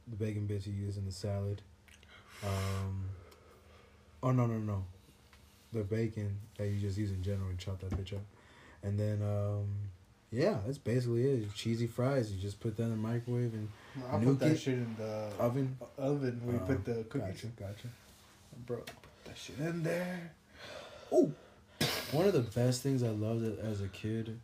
the 0.07 0.15
bacon 0.15 0.45
bits 0.45 0.67
you 0.67 0.73
use 0.73 0.97
in 0.97 1.05
the 1.05 1.11
salad. 1.11 1.61
Um, 2.43 3.05
oh 4.23 4.31
no 4.31 4.45
no 4.45 4.57
no, 4.57 4.85
the 5.73 5.83
bacon 5.83 6.37
that 6.57 6.67
you 6.67 6.79
just 6.79 6.97
use 6.97 7.11
in 7.11 7.21
general 7.23 7.49
and 7.49 7.59
chop 7.59 7.79
that 7.81 7.91
bitch 7.91 8.13
up, 8.13 8.23
and 8.83 8.99
then 8.99 9.21
um, 9.21 9.67
yeah, 10.31 10.57
that's 10.65 10.77
basically 10.77 11.23
it. 11.23 11.53
Cheesy 11.53 11.87
fries. 11.87 12.31
You 12.31 12.39
just 12.39 12.59
put 12.59 12.77
that 12.77 12.83
in 12.83 12.91
the 12.91 12.95
microwave 12.95 13.53
and 13.53 13.69
I 14.11 14.23
put 14.23 14.39
that 14.39 14.51
it. 14.51 14.59
shit 14.59 14.75
in 14.75 14.95
the 14.97 15.29
oven. 15.39 15.77
oven 15.97 16.41
where 16.43 16.55
you 16.55 16.61
put 16.61 16.85
the 16.85 17.03
cookies. 17.05 17.41
Gotcha, 17.41 17.47
gotcha. 17.57 17.87
Bro, 18.65 18.77
put 18.77 18.95
that 19.25 19.37
shit 19.37 19.57
in 19.59 19.83
there. 19.83 20.31
Oh, 21.11 21.31
one 22.11 22.27
of 22.27 22.33
the 22.33 22.41
best 22.41 22.83
things 22.83 23.01
I 23.01 23.09
loved 23.09 23.59
as 23.59 23.81
a 23.81 23.87
kid 23.87 24.39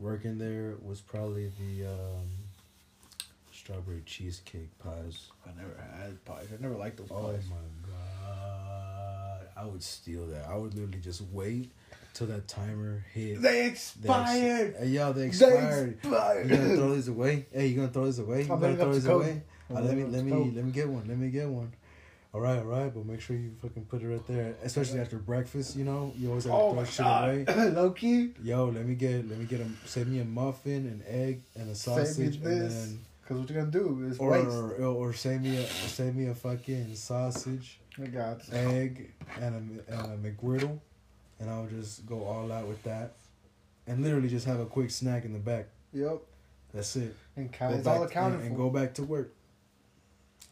working 0.00 0.38
there 0.38 0.74
was 0.82 1.00
probably 1.00 1.52
the 1.58 1.86
um, 1.86 2.28
strawberry 3.66 4.00
cheesecake 4.06 4.70
pies. 4.78 5.26
I 5.44 5.50
never 5.60 5.74
had 6.00 6.24
pies. 6.24 6.46
I 6.56 6.62
never 6.62 6.76
liked 6.76 6.98
those 6.98 7.08
Oh 7.10 7.32
pies. 7.32 7.42
Oh 7.50 7.54
my 7.54 7.90
god, 7.90 9.46
I 9.56 9.64
would 9.64 9.82
steal 9.82 10.24
that. 10.28 10.46
I 10.48 10.56
would 10.56 10.74
literally 10.74 11.00
just 11.00 11.20
wait 11.32 11.72
till 12.14 12.28
that 12.28 12.46
timer 12.46 13.04
hit. 13.12 13.42
They 13.42 13.66
expired. 13.66 14.74
shit- 14.74 14.82
Hey, 14.82 14.86
yo, 14.90 15.12
they 15.12 15.22
They 15.22 15.26
expired. 15.26 15.94
expired. 15.94 16.48
You 16.50 16.56
gonna 16.56 16.76
throw 16.76 16.94
these 16.94 17.08
away? 17.08 17.46
Hey, 17.52 17.66
you 17.66 17.76
gonna 17.76 17.88
throw 17.88 18.04
this 18.06 18.18
away? 18.18 18.44
You 18.44 18.52
I'm 18.52 18.60
gonna 18.60 18.76
throw 18.76 18.92
this 18.94 19.06
away? 19.06 19.42
Let 19.68 19.96
me 19.96 20.04
let 20.04 20.24
me 20.24 20.32
let 20.54 20.64
me 20.64 20.70
get 20.70 20.88
one. 20.88 21.08
Let 21.08 21.18
me 21.18 21.30
get 21.30 21.48
one. 21.48 21.72
All 22.32 22.40
right, 22.42 22.58
all 22.58 22.64
right, 22.66 22.92
but 22.94 23.04
make 23.06 23.20
sure 23.20 23.34
you 23.34 23.50
fucking 23.62 23.86
put 23.86 24.02
it 24.02 24.06
right 24.08 24.24
there, 24.28 24.54
especially 24.62 25.00
after 25.00 25.16
breakfast. 25.18 25.74
You 25.74 25.84
know, 25.84 26.12
you 26.16 26.28
always 26.28 26.44
have 26.44 26.52
to 26.52 26.58
Oh 26.58 26.72
throw 26.74 26.84
shit 26.84 27.00
away. 27.06 27.44
god. 27.44 27.72
Low 27.74 27.90
key. 27.90 28.30
Yo, 28.44 28.66
let 28.66 28.86
me 28.86 28.94
get 28.94 29.28
let 29.28 29.38
me 29.38 29.44
get 29.46 29.58
a 29.60 29.66
save 29.86 30.06
me 30.06 30.20
a 30.20 30.24
muffin, 30.24 30.86
an 30.86 31.02
egg, 31.08 31.40
and 31.56 31.68
a 31.70 31.74
sausage, 31.74 32.36
and 32.36 32.44
then 32.44 32.98
Cause 33.28 33.38
what 33.38 33.48
you 33.50 33.56
gonna 33.56 33.70
do 33.70 34.06
is 34.08 34.18
or, 34.18 34.30
waste. 34.30 34.46
or 34.46 34.72
or 34.84 35.12
save 35.12 35.40
me 35.42 35.56
a 35.56 35.66
save 35.66 36.14
me 36.14 36.26
a 36.28 36.34
fucking 36.34 36.94
sausage, 36.94 37.80
I 38.00 38.06
got 38.06 38.40
egg, 38.52 39.12
and 39.40 39.82
a 39.90 39.94
and 39.94 40.26
a 40.26 40.30
McGriddle, 40.30 40.78
and 41.40 41.50
I'll 41.50 41.66
just 41.66 42.06
go 42.06 42.24
all 42.24 42.52
out 42.52 42.68
with 42.68 42.82
that, 42.84 43.14
and 43.88 44.02
literally 44.04 44.28
just 44.28 44.46
have 44.46 44.60
a 44.60 44.66
quick 44.66 44.90
snack 44.90 45.24
in 45.24 45.32
the 45.32 45.40
back. 45.40 45.66
Yep. 45.92 46.20
That's 46.72 46.94
it. 46.96 47.16
And 47.36 47.50
count. 47.52 47.72
Go 47.72 47.78
It's 47.78 47.86
all 47.88 48.00
back- 48.00 48.10
accounted 48.10 48.40
and, 48.40 48.42
for. 48.42 48.46
and 48.48 48.56
go 48.56 48.70
back 48.70 48.94
to 48.94 49.02
work. 49.02 49.32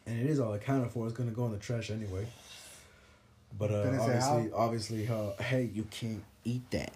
And 0.06 0.18
it 0.18 0.26
is 0.26 0.40
all 0.40 0.52
accounted 0.54 0.90
for. 0.90 1.06
It's 1.06 1.16
gonna 1.16 1.30
go 1.30 1.46
in 1.46 1.52
the 1.52 1.58
trash 1.58 1.90
anyway. 1.90 2.26
But 3.56 3.70
uh, 3.70 3.98
obviously, 4.00 4.50
obviously, 4.52 5.08
uh, 5.08 5.40
hey, 5.42 5.70
you 5.72 5.84
can't 5.84 6.24
eat 6.44 6.68
that. 6.72 6.92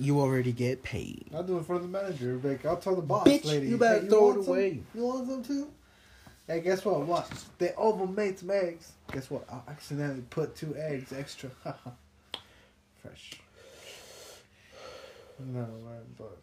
You 0.00 0.18
already 0.20 0.52
get 0.52 0.82
paid. 0.82 1.26
I'll 1.34 1.42
do 1.42 1.58
it 1.58 1.66
for 1.66 1.78
the 1.78 1.86
manager. 1.86 2.40
Like, 2.42 2.64
I'll 2.64 2.78
tell 2.78 2.96
the 2.96 3.02
boss 3.02 3.26
Bitch, 3.28 3.44
lady. 3.44 3.68
you 3.68 3.76
better 3.76 4.00
"Hey, 4.00 4.08
throw 4.08 4.26
want 4.28 4.38
it 4.38 4.44
some? 4.44 4.52
away." 4.54 4.80
You 4.94 5.02
want 5.04 5.28
some 5.28 5.42
too? 5.44 5.70
Hey, 6.46 6.60
guess 6.62 6.84
what? 6.84 7.02
What? 7.02 7.30
They 7.58 7.72
over 7.76 8.06
made 8.06 8.38
some 8.38 8.50
eggs. 8.50 8.92
Guess 9.12 9.30
what? 9.30 9.44
I 9.52 9.70
accidentally 9.70 10.22
put 10.30 10.56
two 10.56 10.74
eggs 10.76 11.12
extra. 11.12 11.50
Fresh. 13.02 13.34
No, 15.38 15.60
man, 15.60 16.02
but 16.18 16.38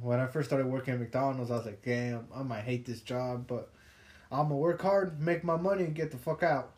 when 0.00 0.18
I 0.20 0.26
first 0.26 0.48
started 0.48 0.66
working 0.66 0.94
at 0.94 1.00
McDonald's, 1.00 1.50
I 1.50 1.56
was 1.56 1.66
like, 1.66 1.82
damn, 1.82 2.26
I 2.34 2.42
might 2.42 2.62
hate 2.62 2.84
this 2.84 3.00
job, 3.00 3.46
but 3.46 3.70
I'm 4.30 4.44
gonna 4.44 4.56
work 4.56 4.82
hard, 4.82 5.20
make 5.20 5.44
my 5.44 5.56
money, 5.56 5.84
and 5.84 5.94
get 5.94 6.10
the 6.10 6.18
fuck 6.18 6.42
out. 6.42 6.72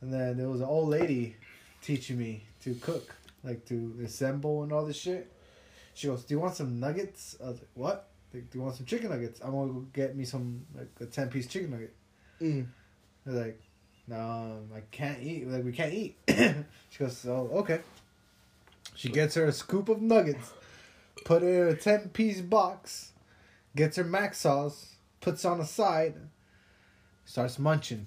And 0.00 0.12
then 0.12 0.36
there 0.36 0.48
was 0.48 0.60
an 0.60 0.66
old 0.66 0.88
lady 0.88 1.36
teaching 1.82 2.18
me 2.18 2.44
to 2.62 2.74
cook, 2.74 3.14
like 3.46 3.64
to 3.66 3.94
assemble 4.04 4.64
and 4.64 4.72
all 4.72 4.84
this 4.84 4.96
shit. 4.96 5.32
She 5.94 6.08
goes, 6.08 6.24
"Do 6.24 6.34
you 6.34 6.40
want 6.40 6.56
some 6.56 6.78
nuggets?" 6.80 7.36
I 7.42 7.48
was 7.48 7.60
like, 7.60 7.68
"What? 7.74 8.08
Like, 8.34 8.50
Do 8.50 8.58
you 8.58 8.64
want 8.64 8.76
some 8.76 8.86
chicken 8.86 9.08
nuggets?" 9.08 9.40
I'm 9.42 9.52
gonna 9.52 9.72
go 9.72 9.86
get 9.92 10.16
me 10.16 10.24
some 10.24 10.66
like 10.74 10.90
a 11.00 11.06
ten 11.06 11.30
piece 11.30 11.46
chicken 11.46 11.70
nugget. 11.70 11.94
Mm. 12.40 12.66
They're 13.24 13.46
like, 13.46 13.62
"No, 14.08 14.64
I 14.74 14.80
can't 14.90 15.22
eat. 15.22 15.48
Like 15.48 15.64
we 15.64 15.72
can't 15.72 15.94
eat." 15.94 16.18
she 16.28 16.98
goes, 16.98 17.24
"Oh, 17.24 17.48
okay." 17.60 17.80
She 18.94 19.08
gets 19.08 19.34
her 19.36 19.46
a 19.46 19.52
scoop 19.52 19.88
of 19.88 20.02
nuggets, 20.02 20.52
put 21.24 21.42
it 21.42 21.46
in 21.46 21.68
a 21.68 21.76
ten 21.76 22.08
piece 22.08 22.40
box, 22.40 23.12
gets 23.74 23.96
her 23.96 24.04
mac 24.04 24.34
sauce, 24.34 24.96
puts 25.20 25.44
on 25.44 25.58
the 25.58 25.66
side, 25.66 26.14
starts 27.24 27.58
munching. 27.58 28.06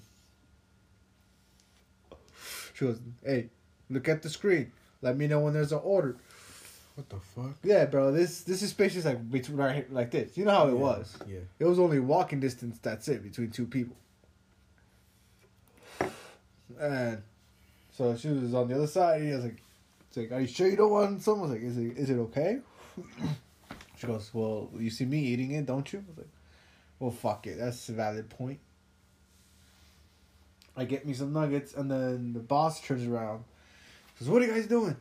She 2.74 2.84
goes, 2.84 3.00
"Hey, 3.24 3.50
look 3.88 4.08
at 4.08 4.22
the 4.22 4.28
screen. 4.30 4.72
Let 5.02 5.16
me 5.16 5.26
know 5.26 5.40
when 5.40 5.54
there's 5.54 5.72
an 5.72 5.80
order." 5.82 6.16
What 6.96 7.08
the 7.08 7.16
fuck? 7.16 7.56
Yeah, 7.62 7.86
bro. 7.86 8.12
This 8.12 8.42
this 8.42 8.62
is 8.62 8.70
spacious 8.70 9.04
like 9.04 9.30
between 9.30 9.56
right 9.56 9.74
here, 9.76 9.86
like 9.90 10.10
this. 10.10 10.36
You 10.36 10.44
know 10.44 10.50
how 10.50 10.68
it 10.68 10.72
Yeah, 10.74 10.78
was. 10.78 11.16
Yeah. 11.26 11.38
It 11.58 11.64
was 11.64 11.78
only 11.78 12.00
walking 12.00 12.40
distance. 12.40 12.78
That's 12.82 13.08
it 13.08 13.22
between 13.22 13.50
two 13.50 13.66
people. 13.66 13.96
And 16.78 17.22
so 17.92 18.16
she 18.16 18.28
was 18.28 18.54
on 18.54 18.68
the 18.68 18.74
other 18.74 18.86
side. 18.86 19.20
And 19.20 19.28
he 19.28 19.34
was 19.34 19.44
like, 19.44 19.62
"It's 20.08 20.16
like, 20.16 20.32
are 20.32 20.40
you 20.40 20.46
sure 20.46 20.68
you 20.68 20.76
don't 20.76 20.90
want 20.90 21.22
some?" 21.22 21.38
I 21.38 21.42
was 21.42 21.50
like, 21.52 21.62
"Is 21.62 21.78
it 21.78 21.96
is 21.96 22.10
it 22.10 22.18
okay?" 22.18 22.58
she 23.96 24.06
goes, 24.06 24.30
"Well, 24.34 24.70
you 24.78 24.90
see 24.90 25.04
me 25.04 25.20
eating 25.20 25.52
it, 25.52 25.66
don't 25.66 25.90
you?" 25.92 26.00
I 26.00 26.08
was 26.08 26.18
like, 26.18 26.28
"Well, 26.98 27.10
fuck 27.10 27.46
it. 27.46 27.58
That's 27.58 27.88
a 27.88 27.92
valid 27.92 28.28
point." 28.28 28.58
I 30.76 30.84
get 30.84 31.06
me 31.06 31.12
some 31.14 31.32
nuggets, 31.32 31.74
and 31.74 31.90
then 31.90 32.32
the 32.32 32.40
boss 32.40 32.80
turns 32.80 33.06
around. 33.06 33.44
Says, 34.20 34.28
"What 34.28 34.42
are 34.42 34.46
you 34.46 34.52
guys 34.52 34.66
doing?" 34.66 34.96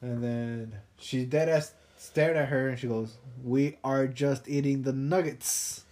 And 0.00 0.22
then 0.22 0.76
she 0.98 1.24
dead 1.24 1.48
ass 1.48 1.74
stared 1.98 2.36
at 2.36 2.48
her, 2.48 2.68
and 2.68 2.78
she 2.78 2.86
goes, 2.86 3.16
"We 3.42 3.76
are 3.82 4.06
just 4.06 4.48
eating 4.48 4.82
the 4.82 4.92
nuggets." 4.92 5.84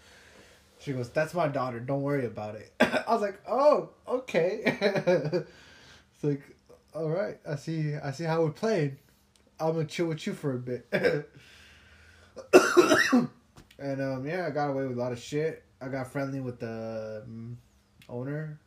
She 0.78 0.92
goes, 0.92 1.10
"That's 1.10 1.34
my 1.34 1.48
daughter. 1.48 1.80
Don't 1.80 2.02
worry 2.02 2.26
about 2.26 2.54
it." 2.54 2.72
I 2.80 3.04
was 3.08 3.22
like, 3.22 3.40
"Oh, 3.48 3.90
okay." 4.06 4.60
it's 4.80 6.22
like, 6.22 6.42
all 6.94 7.08
right. 7.08 7.38
I 7.46 7.56
see. 7.56 7.96
I 7.96 8.12
see 8.12 8.22
how 8.22 8.42
we're 8.42 8.50
playing. 8.50 8.98
I'm 9.58 9.72
gonna 9.72 9.86
chill 9.86 10.06
with 10.06 10.24
you 10.24 10.32
for 10.32 10.54
a 10.54 10.58
bit. 10.58 10.86
and 13.80 14.00
um, 14.00 14.24
yeah, 14.24 14.46
I 14.46 14.50
got 14.50 14.70
away 14.70 14.86
with 14.86 14.96
a 14.96 15.00
lot 15.00 15.10
of 15.10 15.18
shit. 15.18 15.64
I 15.80 15.88
got 15.88 16.12
friendly 16.12 16.38
with 16.40 16.60
the 16.60 17.24
um, 17.26 17.58
owner, 18.08 18.60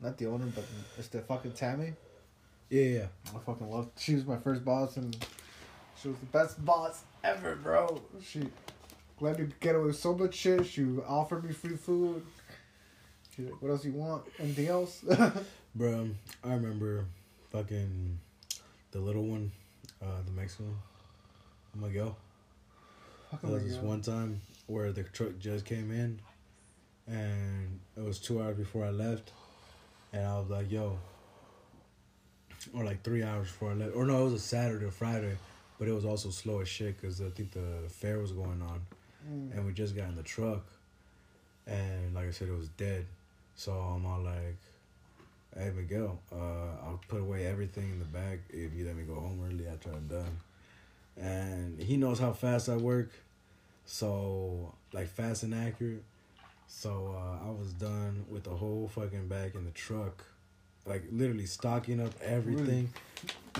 not 0.00 0.16
the 0.16 0.26
owner, 0.26 0.46
but 0.46 0.64
it's 0.96 1.08
the 1.08 1.20
fucking 1.20 1.52
Tammy. 1.52 1.92
Yeah, 2.70 2.82
yeah. 2.82 3.06
I 3.34 3.38
fucking 3.40 3.68
love. 3.68 3.90
She 3.98 4.14
was 4.14 4.24
my 4.24 4.36
first 4.36 4.64
boss, 4.64 4.96
and 4.96 5.14
she 6.00 6.08
was 6.08 6.16
the 6.18 6.26
best 6.26 6.64
boss 6.64 7.02
ever, 7.24 7.56
bro. 7.56 8.00
She 8.22 8.44
let 9.20 9.38
me 9.38 9.48
get 9.58 9.74
away 9.74 9.86
with 9.86 9.98
so 9.98 10.14
much 10.14 10.34
shit. 10.34 10.64
She 10.66 10.84
offered 11.06 11.44
me 11.44 11.52
free 11.52 11.76
food. 11.76 12.24
She's 13.34 13.46
like, 13.46 13.60
"What 13.60 13.72
else 13.72 13.84
you 13.84 13.92
want? 13.92 14.24
Anything 14.38 14.68
else?" 14.68 15.04
Bro, 15.74 16.10
I 16.42 16.54
remember 16.54 17.04
fucking 17.52 18.18
the 18.90 18.98
little 18.98 19.24
one, 19.24 19.52
uh, 20.02 20.22
the 20.24 20.32
Mexican 20.32 20.74
Miguel. 21.76 22.16
There 23.42 23.52
was 23.52 23.64
this 23.64 23.76
one 23.76 24.00
time 24.00 24.40
where 24.66 24.90
the 24.90 25.04
truck 25.04 25.38
just 25.38 25.64
came 25.64 25.90
in, 25.92 26.20
and 27.06 27.78
it 27.96 28.02
was 28.02 28.18
two 28.18 28.42
hours 28.42 28.56
before 28.56 28.84
I 28.84 28.90
left, 28.90 29.32
and 30.12 30.24
I 30.26 30.38
was 30.38 30.50
like, 30.50 30.70
"Yo," 30.70 30.98
or 32.74 32.84
like 32.84 33.02
three 33.02 33.22
hours 33.22 33.46
before 33.48 33.70
I 33.70 33.74
left, 33.74 33.94
or 33.96 34.04
no, 34.06 34.20
it 34.20 34.24
was 34.24 34.32
a 34.34 34.38
Saturday 34.38 34.84
or 34.86 34.90
Friday, 34.90 35.36
but 35.78 35.88
it 35.88 35.92
was 35.92 36.04
also 36.04 36.30
slow 36.30 36.60
as 36.60 36.68
shit 36.68 37.00
because 37.00 37.20
I 37.20 37.30
think 37.30 37.52
the 37.52 37.88
fair 37.88 38.18
was 38.18 38.32
going 38.32 38.62
on, 38.62 38.80
Mm. 39.30 39.52
and 39.54 39.66
we 39.66 39.72
just 39.72 39.94
got 39.94 40.08
in 40.08 40.16
the 40.16 40.22
truck, 40.22 40.64
and 41.66 42.14
like 42.14 42.26
I 42.28 42.30
said, 42.30 42.48
it 42.48 42.56
was 42.56 42.68
dead, 42.70 43.04
so 43.54 43.72
I'm 43.72 44.06
all 44.06 44.20
like, 44.22 44.56
"Hey 45.56 45.70
Miguel, 45.76 46.18
uh, 46.32 46.36
I'll 46.86 47.00
put 47.08 47.20
away 47.20 47.46
everything 47.46 47.90
in 47.90 47.98
the 47.98 48.04
bag 48.06 48.40
if 48.48 48.72
you 48.74 48.86
let 48.86 48.96
me 48.96 49.02
go 49.04 49.14
home 49.14 49.40
early 49.46 49.66
after 49.66 49.90
I'm 49.90 50.06
done." 50.08 50.38
and 51.16 51.78
he 51.82 51.96
knows 51.98 52.18
how 52.18 52.32
fast 52.32 52.68
I 52.68 52.76
work, 52.76 53.10
so 53.84 54.74
like 54.92 55.08
fast 55.08 55.42
and 55.42 55.54
accurate. 55.54 56.02
So 56.66 57.14
uh, 57.14 57.46
I 57.46 57.50
was 57.50 57.72
done 57.74 58.24
with 58.30 58.44
the 58.44 58.50
whole 58.50 58.88
fucking 58.88 59.28
bag 59.28 59.54
in 59.54 59.64
the 59.64 59.70
truck, 59.72 60.24
like 60.86 61.04
literally 61.12 61.46
stocking 61.46 62.00
up 62.00 62.12
everything 62.22 62.90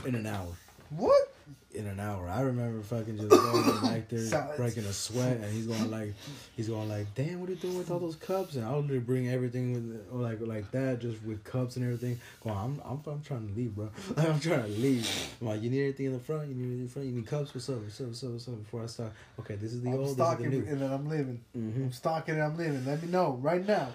in 0.06 0.14
an 0.14 0.26
hour. 0.26 0.48
What? 0.90 1.34
In 1.72 1.86
an 1.86 2.00
hour, 2.00 2.28
I 2.28 2.40
remember 2.40 2.82
fucking 2.82 3.16
just 3.16 3.30
going 3.30 3.80
back 3.80 4.08
there 4.08 4.18
Salads. 4.26 4.56
breaking 4.56 4.84
a 4.86 4.92
sweat, 4.92 5.36
and 5.36 5.52
he's 5.52 5.68
going 5.68 5.88
like, 5.88 6.14
he's 6.56 6.66
going 6.68 6.88
like, 6.88 7.14
"Damn, 7.14 7.38
what 7.38 7.48
are 7.48 7.52
you 7.52 7.58
doing 7.58 7.78
with 7.78 7.92
all 7.92 8.00
those 8.00 8.16
cups?" 8.16 8.56
And 8.56 8.64
I'll 8.64 8.80
literally 8.80 8.98
bring 8.98 9.28
everything 9.28 9.72
with 9.72 10.06
or 10.12 10.18
like 10.20 10.38
like 10.40 10.68
that, 10.72 10.98
just 11.00 11.22
with 11.22 11.44
cups 11.44 11.76
and 11.76 11.84
everything. 11.84 12.18
Going, 12.42 12.56
I'm 12.56 12.82
I'm, 12.84 13.00
I'm 13.06 13.22
trying 13.22 13.48
to 13.48 13.54
leave, 13.54 13.76
bro. 13.76 13.88
I'm 14.16 14.40
trying 14.40 14.62
to 14.64 14.80
leave. 14.80 15.08
I'm 15.40 15.46
like, 15.46 15.62
you 15.62 15.70
need 15.70 15.82
anything 15.84 16.06
in 16.06 16.12
the 16.14 16.18
front? 16.18 16.48
You 16.48 16.54
need 16.54 16.64
anything 16.64 16.78
in 16.80 16.86
the 16.86 16.92
front? 16.92 17.08
You 17.08 17.14
need 17.14 17.26
cups? 17.28 17.54
What's 17.54 17.68
up? 17.68 17.76
What's 17.82 18.00
up? 18.00 18.06
What's 18.08 18.24
up? 18.24 18.30
What's 18.30 18.48
up? 18.48 18.58
Before 18.64 18.82
I 18.82 18.86
start, 18.86 19.12
okay, 19.38 19.54
this 19.54 19.72
is 19.72 19.80
the 19.82 19.90
I'm 19.90 19.94
old, 19.94 20.02
this 20.02 20.10
is 20.10 20.16
the 20.38 20.46
new. 20.48 20.66
and 20.66 20.80
then 20.82 20.92
I'm 20.92 21.08
leaving. 21.08 21.40
hmm 21.54 21.82
I'm 21.84 21.92
stocking 21.92 22.34
and 22.34 22.42
I'm 22.42 22.56
leaving. 22.56 22.84
Let 22.84 23.00
me 23.00 23.08
know 23.10 23.38
right 23.40 23.64
now. 23.64 23.90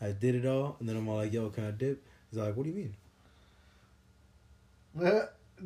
I 0.00 0.12
did 0.12 0.34
it 0.36 0.46
all, 0.46 0.76
and 0.80 0.88
then 0.88 0.96
I'm 0.96 1.06
all 1.08 1.16
like, 1.16 1.34
"Yo, 1.34 1.50
can 1.50 1.66
I 1.66 1.70
dip?" 1.70 2.02
He's 2.34 2.42
like, 2.42 2.56
"What 2.56 2.64
do 2.64 2.70
you 2.70 2.74
mean?" 2.74 2.96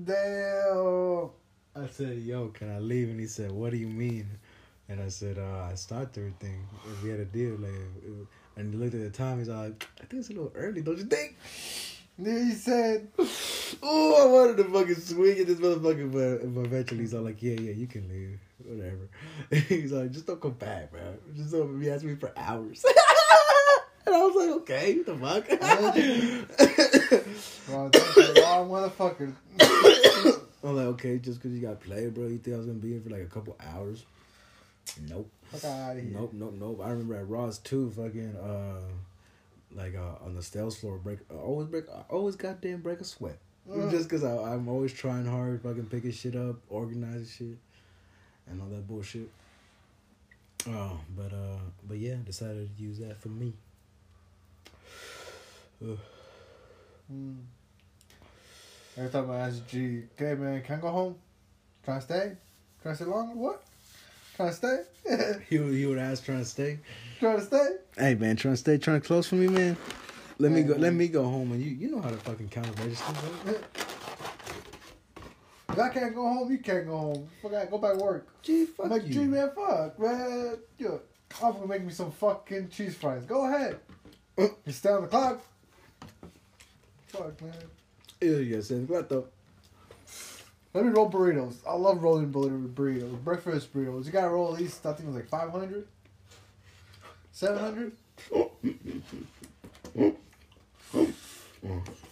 Damn. 0.04 1.30
I 1.74 1.86
said, 1.90 2.18
"Yo, 2.18 2.48
can 2.48 2.70
I 2.70 2.78
leave?" 2.78 3.08
And 3.08 3.18
he 3.18 3.26
said, 3.26 3.50
"What 3.52 3.70
do 3.70 3.78
you 3.78 3.86
mean?" 3.86 4.28
And 4.90 5.00
I 5.00 5.08
said, 5.08 5.38
uh, 5.38 5.68
"I 5.70 5.74
stopped 5.76 6.18
everything. 6.18 6.66
If 6.92 7.02
we 7.02 7.08
had 7.08 7.20
a 7.20 7.24
deal, 7.24 7.56
like." 7.56 7.72
If, 8.02 8.28
and 8.56 8.74
he 8.74 8.78
looked 8.78 8.94
at 8.94 9.00
the 9.00 9.08
time. 9.08 9.38
He's 9.38 9.48
like, 9.48 9.88
"I 9.98 10.04
think 10.04 10.20
it's 10.20 10.28
a 10.28 10.34
little 10.34 10.52
early, 10.54 10.82
don't 10.82 10.98
you 10.98 11.04
think?" 11.04 11.36
Then 12.18 12.48
he 12.48 12.52
said, 12.52 13.08
Oh, 13.80 14.22
I 14.22 14.26
wanted 14.26 14.56
to 14.56 14.64
fucking 14.64 14.96
swing 14.96 15.38
at 15.38 15.46
this 15.46 15.60
motherfucker, 15.60 16.10
but, 16.12 16.52
but 16.52 16.66
eventually 16.66 17.00
he's 17.00 17.14
all 17.14 17.22
like, 17.22 17.40
"Yeah, 17.40 17.54
yeah, 17.54 17.72
you 17.72 17.86
can 17.86 18.08
leave, 18.08 18.40
whatever." 18.58 19.08
he's 19.68 19.92
like, 19.92 20.10
"Just 20.10 20.26
don't 20.26 20.40
come 20.40 20.52
back, 20.52 20.90
bro. 20.90 21.00
Just 21.34 21.52
don't 21.52 21.78
be 21.78 21.88
asking 21.88 22.10
me 22.10 22.16
for 22.16 22.32
hours." 22.36 22.84
and 24.08 24.16
I 24.16 24.26
was 24.26 24.36
like, 24.36 24.50
"Okay, 24.62 24.96
what 24.96 25.06
the 25.06 25.16
fuck?" 25.16 25.48
wrong, 27.68 27.90
wrong 28.42 28.68
motherfucker. 28.70 29.32
I'm 30.64 30.76
like, 30.76 30.86
"Okay, 30.86 31.18
just 31.18 31.40
because 31.40 31.54
you 31.54 31.60
got 31.60 31.80
played, 31.80 32.14
bro. 32.14 32.26
You 32.26 32.38
think 32.38 32.54
I 32.54 32.58
was 32.58 32.66
gonna 32.66 32.78
be 32.78 32.92
here 32.92 33.00
for 33.00 33.10
like 33.10 33.22
a 33.22 33.26
couple 33.26 33.56
hours?" 33.60 34.04
Nope. 35.08 35.30
Fuck 35.52 35.64
out 35.64 35.96
of 35.96 36.02
here. 36.02 36.12
Nope, 36.12 36.32
nope, 36.32 36.54
nope. 36.58 36.80
I 36.82 36.90
remember 36.90 37.14
at 37.16 37.28
Ross 37.28 37.58
too, 37.58 37.90
fucking 37.90 38.36
uh, 38.36 38.80
like 39.74 39.94
uh, 39.94 40.24
on 40.24 40.34
the 40.34 40.42
sales 40.42 40.78
floor, 40.78 40.98
break 40.98 41.18
I 41.30 41.34
always 41.34 41.68
break, 41.68 41.84
I 41.88 42.02
always 42.12 42.36
goddamn 42.36 42.80
break 42.80 43.00
a 43.00 43.04
sweat, 43.04 43.38
just 43.90 44.08
cause 44.08 44.24
I, 44.24 44.36
I'm 44.36 44.68
always 44.68 44.92
trying 44.92 45.26
hard, 45.26 45.62
fucking 45.62 45.86
picking 45.86 46.12
shit 46.12 46.36
up, 46.36 46.56
organizing 46.68 47.26
shit, 47.26 47.58
and 48.50 48.60
all 48.60 48.68
that 48.68 48.86
bullshit. 48.86 49.28
Oh, 50.66 50.98
but 51.16 51.32
uh, 51.32 51.60
but 51.86 51.98
yeah, 51.98 52.16
decided 52.24 52.76
to 52.76 52.82
use 52.82 52.98
that 52.98 53.20
for 53.20 53.28
me. 53.28 53.52
Ugh. 55.82 55.98
Mm. 57.12 57.36
Every 58.96 59.10
time 59.10 59.30
I 59.30 59.38
ask 59.38 59.66
G, 59.68 60.02
okay 60.14 60.34
man, 60.34 60.62
can 60.62 60.78
I 60.78 60.80
go 60.80 60.90
home? 60.90 61.16
Can 61.84 61.94
I 61.94 61.98
stay? 62.00 62.32
Can 62.82 62.90
I 62.90 62.94
stay 62.94 63.04
longer? 63.04 63.34
What? 63.34 63.62
Can 64.36 64.46
I 64.46 64.50
stay? 64.50 64.82
He 65.48 65.58
would, 65.58 65.72
he 65.72 65.86
would 65.86 65.98
ask, 65.98 66.24
trying 66.24 66.40
to 66.40 66.44
stay. 66.44 66.78
Trying 67.20 67.38
to 67.38 67.44
stay? 67.44 67.68
Hey 67.96 68.14
man, 68.14 68.36
trying 68.36 68.54
to 68.54 68.58
stay, 68.58 68.76
trying 68.76 69.00
to 69.00 69.06
close 69.06 69.28
for 69.28 69.36
me, 69.36 69.48
man. 69.48 69.76
Let 70.38 70.52
me 70.52 70.62
go. 70.62 70.74
Let 70.74 70.94
me 70.94 71.08
go 71.08 71.24
home, 71.24 71.52
and 71.52 71.62
you 71.62 71.70
you 71.70 71.90
know 71.90 72.00
how 72.00 72.10
to 72.10 72.16
fucking 72.16 72.48
count 72.48 72.68
registers. 72.78 73.16
Right? 73.44 73.58
If 75.70 75.78
I 75.78 75.88
can't 75.90 76.14
go 76.14 76.22
home, 76.22 76.50
you 76.50 76.58
can't 76.58 76.86
go 76.86 76.96
home. 76.96 77.28
Fuck, 77.42 77.54
I 77.54 77.66
go 77.66 77.78
back 77.78 77.98
to 77.98 78.04
work. 78.04 78.28
Gee, 78.42 78.62
I'm 78.62 78.66
fuck 78.68 78.90
like, 78.90 79.06
you. 79.06 79.14
G 79.14 79.20
man, 79.24 79.50
fuck, 79.54 79.98
man. 79.98 80.58
Yo, 80.78 81.00
I'm 81.42 81.52
gonna 81.54 81.66
make 81.66 81.84
me 81.84 81.92
some 81.92 82.12
fucking 82.12 82.68
cheese 82.68 82.94
fries. 82.94 83.24
Go 83.24 83.46
ahead. 83.46 83.80
You 84.38 84.72
stay 84.72 84.90
on 84.90 85.02
the 85.02 85.08
clock. 85.08 85.40
Fuck, 87.08 87.40
man. 87.42 87.52
Yeah, 88.20 88.36
yes, 88.38 88.70
and 88.70 88.88
what 88.88 89.08
the? 89.08 89.24
Let 90.74 90.84
me 90.84 90.90
roll 90.90 91.10
burritos. 91.10 91.56
I 91.66 91.72
love 91.74 92.02
rolling 92.02 92.30
burrito- 92.32 92.72
burritos. 92.74 93.22
Breakfast 93.24 93.72
burritos. 93.74 94.04
You 94.06 94.12
gotta 94.12 94.28
roll 94.28 94.54
at 94.54 94.60
least, 94.60 94.84
I 94.84 94.92
think 94.92 95.08
it 95.08 95.12
was 95.12 95.16
like 95.16 95.28
500? 95.28 95.86
700? 97.32 97.92
If, 99.94 100.14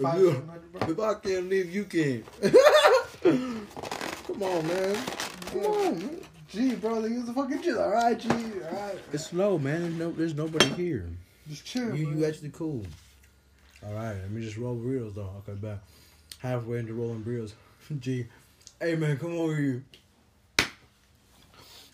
Five, 0.00 0.20
you, 0.20 0.30
700, 0.32 0.72
bro. 0.72 0.88
if 0.90 1.00
I 1.00 1.14
can't 1.20 1.48
leave, 1.48 1.72
you 1.74 1.84
can. 1.84 2.24
Come 3.22 4.42
on, 4.42 4.66
man. 4.66 4.96
Come 5.46 5.60
on, 5.66 5.98
man. 5.98 6.20
Gee, 6.48 6.74
bro, 6.76 7.00
they 7.02 7.08
use 7.08 7.24
the 7.26 7.32
fucking 7.32 7.62
G. 7.62 7.72
Alright, 7.72 8.18
G. 8.18 8.28
Alright. 8.28 8.98
It's 9.12 9.26
slow, 9.26 9.58
man. 9.58 9.98
No, 9.98 10.10
there's 10.12 10.34
nobody 10.34 10.66
here. 10.70 11.06
Just 11.48 11.64
chill. 11.64 11.94
You, 11.94 12.06
bro. 12.06 12.16
you 12.18 12.24
actually 12.26 12.50
cool. 12.50 12.84
All 13.86 13.94
right, 13.94 14.16
let 14.16 14.30
me 14.30 14.42
just 14.42 14.56
roll 14.56 14.76
burritos 14.76 15.14
though. 15.14 15.30
Okay, 15.46 15.52
back. 15.52 15.78
Halfway 16.38 16.78
into 16.78 16.94
rolling 16.94 17.22
burritos. 17.22 17.52
Gee, 18.00 18.26
hey 18.80 18.96
man, 18.96 19.16
come 19.16 19.38
over 19.38 19.54
here. 19.54 19.84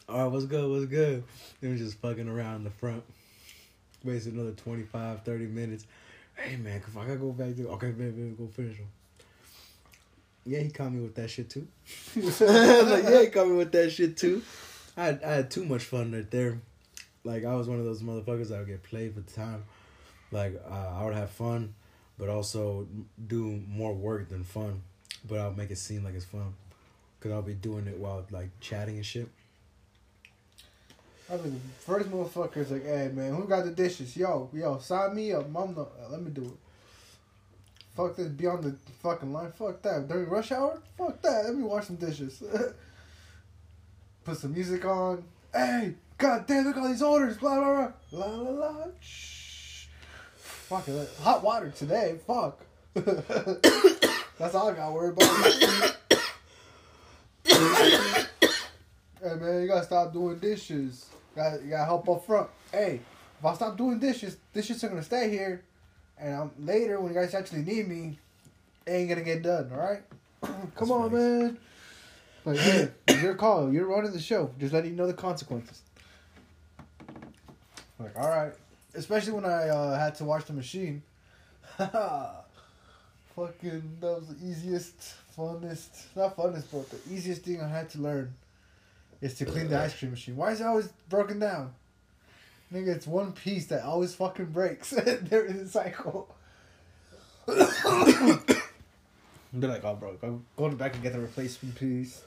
All 0.09 0.25
right, 0.25 0.33
what's 0.33 0.47
good? 0.47 0.71
What's 0.71 0.87
good? 0.87 1.23
Then 1.61 1.73
we 1.73 1.77
just 1.77 1.99
fucking 1.99 2.29
around 2.29 2.57
in 2.57 2.65
the 2.65 2.71
front. 2.71 3.03
Wasted 4.05 4.35
another 4.35 4.53
25, 4.53 5.23
30 5.23 5.47
minutes. 5.47 5.87
Hey 6.35 6.57
man, 6.57 6.83
if 6.87 6.97
I 6.97 7.05
gotta 7.05 7.17
go 7.17 7.33
back 7.33 7.55
to 7.57 7.69
okay, 7.71 7.91
baby, 7.91 8.11
baby, 8.11 8.35
go 8.39 8.47
finish 8.47 8.79
them. 8.79 8.89
Yeah, 10.47 10.61
he 10.61 10.71
caught 10.71 10.93
me 10.93 11.03
with 11.03 11.15
that 11.17 11.29
shit 11.29 11.51
too. 11.51 11.69
Like, 12.17 13.05
yeah, 13.05 13.21
he 13.21 13.27
caught 13.29 13.49
me 13.49 13.57
with 13.57 13.73
that 13.73 13.91
shit 13.91 14.17
too. 14.17 14.43
I 14.97 15.05
had, 15.05 15.23
I 15.23 15.33
had 15.35 15.51
too 15.51 15.65
much 15.65 15.85
fun 15.85 16.13
right 16.13 16.31
there. 16.31 16.59
Like 17.23 17.45
I 17.45 17.55
was 17.55 17.69
one 17.69 17.79
of 17.79 17.85
those 17.85 18.03
motherfuckers 18.03 18.49
that 18.49 18.59
would 18.59 18.69
get 18.69 18.83
played 18.83 19.15
for 19.15 19.21
the 19.21 19.31
time. 19.31 19.65
Like 20.31 20.61
uh, 20.69 20.99
I 20.99 21.05
would 21.05 21.15
have 21.15 21.31
fun, 21.31 21.75
but 22.19 22.29
also 22.29 22.87
do 23.27 23.63
more 23.69 23.93
work 23.93 24.29
than 24.29 24.45
fun. 24.45 24.83
But 25.29 25.39
I'll 25.39 25.53
make 25.53 25.71
it 25.71 25.79
seem 25.79 26.05
like 26.05 26.15
it's 26.15 26.25
fun. 26.25 26.55
Cause 27.21 27.31
I'll 27.31 27.43
be 27.43 27.55
doing 27.55 27.87
it 27.87 27.99
while 27.99 28.27
like 28.33 28.49
chatting 28.61 28.97
and 28.97 29.07
shit. 29.07 29.29
I 31.33 31.37
mean, 31.37 31.61
first 31.79 32.11
motherfucker's 32.11 32.73
like, 32.73 32.85
hey 32.85 33.11
man, 33.15 33.35
who 33.35 33.45
got 33.45 33.65
the 33.65 33.71
dishes? 33.71 34.17
Yo, 34.17 34.51
yo, 34.53 34.79
sign 34.79 35.15
me 35.15 35.33
up. 35.33 35.49
Mom, 35.49 35.75
no, 35.75 35.89
let 36.11 36.21
me 36.21 36.31
do 36.31 36.43
it. 36.43 36.59
Fuck 37.97 38.17
this, 38.17 38.29
be 38.29 38.47
on 38.47 38.63
the 38.63 38.75
fucking 39.03 39.33
line. 39.33 39.53
Fuck 39.53 39.83
that. 39.83 40.09
During 40.09 40.29
rush 40.29 40.51
hour? 40.51 40.81
Fuck 40.97 41.21
that. 41.23 41.45
Let 41.45 41.55
me 41.55 41.63
wash 41.63 41.87
some 41.87 41.97
dishes. 41.97 42.43
Put 44.25 44.37
some 44.37 44.53
music 44.53 44.85
on. 44.85 45.25
Hey, 45.53 45.95
god 46.17 46.47
damn, 46.47 46.65
look 46.65 46.77
at 46.77 46.83
all 46.83 46.89
these 46.89 47.03
orders. 47.03 47.37
Blah, 47.37 47.57
blah, 47.57 47.93
blah. 48.11 48.27
La, 48.27 48.51
la, 48.51 48.51
la. 48.51 48.87
Shh. 49.01 49.42
Fuck 50.73 50.89
it. 50.89 51.09
Hot 51.21 51.43
water 51.45 51.69
today. 51.69 52.19
Fuck. 52.27 52.59
That's 52.95 54.55
all 54.55 54.71
I 54.71 54.75
got 54.75 54.95
worried 54.95 55.13
about. 55.13 55.97
hey 59.21 59.35
man, 59.35 59.61
you 59.61 59.69
gotta 59.69 59.85
stop 59.85 60.15
doing 60.15 60.39
dishes. 60.39 61.11
You 61.13 61.43
gotta, 61.43 61.63
you 61.63 61.69
gotta 61.69 61.85
help 61.85 62.09
up 62.09 62.25
front. 62.25 62.49
Hey, 62.71 63.01
if 63.39 63.45
I 63.45 63.53
stop 63.53 63.77
doing 63.77 63.99
dishes, 63.99 64.39
dishes 64.55 64.83
are 64.83 64.89
gonna 64.89 65.03
stay 65.03 65.29
here, 65.29 65.63
and 66.19 66.35
I'm 66.35 66.51
later 66.59 66.99
when 67.01 67.13
you 67.13 67.21
guys 67.21 67.35
actually 67.35 67.65
need 67.65 67.87
me, 67.87 68.19
it 68.87 68.93
ain't 68.93 69.11
gonna 69.11 69.21
get 69.21 69.43
done. 69.43 69.71
All 69.75 69.79
right? 69.79 70.03
Mm, 70.43 70.75
Come 70.75 70.89
That's 70.89 70.91
on, 70.91 71.13
nice. 71.13 71.21
man. 71.21 71.59
But 72.47 72.57
hey, 72.57 72.89
your 73.21 73.35
call. 73.35 73.71
You're 73.71 73.89
running 73.89 74.13
the 74.13 74.21
show. 74.21 74.51
Just 74.59 74.73
letting 74.73 74.93
you 74.93 74.97
know 74.97 75.07
the 75.07 75.13
consequences. 75.13 75.83
Like, 77.99 78.19
all 78.19 78.31
right. 78.31 78.55
Especially 78.95 79.33
when 79.33 79.45
I 79.45 79.69
uh, 79.69 79.99
had 79.99 80.15
to 80.17 80.25
wash 80.25 80.45
the 80.45 80.53
machine. 80.53 81.03
Fucking, 81.77 82.43
that 84.01 84.19
was 84.19 84.29
the 84.29 84.47
easiest, 84.47 85.15
funnest, 85.37 86.05
not 86.15 86.37
funnest, 86.37 86.65
but 86.71 86.91
the 86.91 86.99
easiest 87.11 87.43
thing 87.43 87.63
I 87.63 87.69
had 87.69 87.89
to 87.91 87.99
learn 87.99 88.35
is 89.23 89.35
to 89.35 89.47
clean 89.47 89.69
the 89.69 89.79
ice 89.79 89.99
cream 89.99 90.11
machine. 90.11 90.37
Why 90.37 90.51
is 90.51 90.61
it 90.61 90.67
always 90.67 90.89
broken 91.09 91.39
down? 91.39 91.73
Nigga, 92.73 92.89
it's 92.89 93.07
one 93.07 93.33
piece 93.33 93.67
that 93.67 93.85
always 93.85 94.15
fucking 94.15 94.47
breaks 94.47 94.91
there 94.91 95.45
is 95.45 95.57
a 95.57 95.69
cycle. 95.69 96.35
They're 97.47 97.57
like, 99.71 99.85
oh, 99.85 99.95
bro, 99.95 100.15
go, 100.15 100.43
go 100.57 100.71
back 100.71 100.95
and 100.95 101.03
get 101.03 101.13
the 101.13 101.21
replacement 101.21 101.75
piece. 101.75 102.23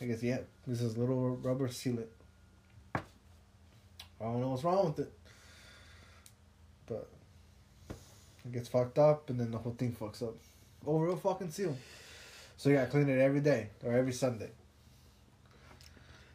I 0.00 0.06
guess, 0.06 0.22
yeah, 0.22 0.38
this 0.66 0.80
is 0.80 0.96
a 0.96 1.00
little 1.00 1.36
rubber 1.36 1.68
sealant. 1.68 2.06
I 2.94 3.00
don't 4.20 4.40
know 4.40 4.48
what's 4.48 4.64
wrong 4.64 4.86
with 4.86 4.98
it. 5.00 5.12
But 6.92 7.08
it 8.44 8.52
gets 8.52 8.68
fucked 8.68 8.98
up 8.98 9.30
and 9.30 9.38
then 9.38 9.50
the 9.50 9.58
whole 9.58 9.74
thing 9.74 9.96
fucks 9.98 10.22
up. 10.22 10.34
Over 10.86 11.08
a 11.08 11.16
fucking 11.16 11.50
seal. 11.50 11.76
So 12.56 12.70
yeah, 12.70 12.82
I 12.82 12.86
clean 12.86 13.08
it 13.08 13.20
every 13.20 13.40
day 13.40 13.68
or 13.84 13.92
every 13.92 14.12
Sunday. 14.12 14.50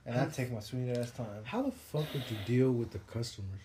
And 0.06 0.18
I 0.18 0.26
take 0.28 0.52
my 0.52 0.62
sweet 0.62 0.90
ass 0.90 1.12
time. 1.12 1.44
How 1.44 1.62
the 1.62 1.72
fuck 1.72 2.06
would 2.14 2.24
you 2.30 2.38
deal 2.46 2.72
with 2.72 2.92
the 2.92 3.00
customers? 3.00 3.60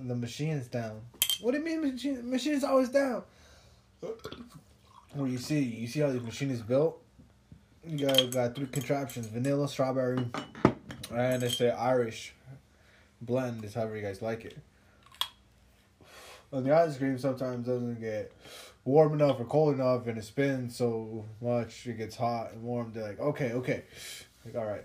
The 0.00 0.14
machine's 0.14 0.66
down. 0.66 1.00
What 1.40 1.52
do 1.52 1.58
you 1.58 1.64
mean 1.64 1.82
machine 1.82 2.30
machine 2.30 2.54
is 2.54 2.64
always 2.64 2.88
down? 2.88 3.22
Well 5.14 5.28
you 5.28 5.38
see 5.38 5.60
you 5.60 5.86
see 5.86 6.00
how 6.00 6.10
the 6.10 6.20
machine 6.20 6.50
is 6.50 6.62
built? 6.62 7.00
You 7.86 8.06
got 8.06 8.30
got 8.30 8.54
three 8.54 8.66
contraptions, 8.66 9.26
vanilla, 9.26 9.68
strawberry, 9.68 10.26
and 11.12 11.42
they 11.42 11.48
say 11.50 11.70
Irish 11.70 12.32
blend 13.20 13.64
is 13.64 13.74
however 13.74 13.96
you 13.96 14.02
guys 14.02 14.22
like 14.22 14.44
it. 14.46 14.56
The 16.62 16.74
ice 16.74 16.96
cream 16.98 17.18
sometimes 17.18 17.66
doesn't 17.66 18.00
get 18.00 18.32
warm 18.84 19.14
enough 19.14 19.40
or 19.40 19.44
cold 19.44 19.74
enough 19.74 20.06
and 20.06 20.18
it 20.18 20.24
spins 20.24 20.76
so 20.76 21.24
much 21.40 21.86
it 21.86 21.96
gets 21.98 22.16
hot 22.16 22.52
and 22.52 22.62
warm. 22.62 22.92
They're 22.92 23.02
like, 23.08 23.20
okay, 23.20 23.52
okay. 23.52 23.84
Like, 24.44 24.54
all 24.56 24.66
right, 24.66 24.84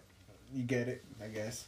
you 0.53 0.63
get 0.63 0.87
it, 0.87 1.03
I 1.23 1.27
guess. 1.27 1.65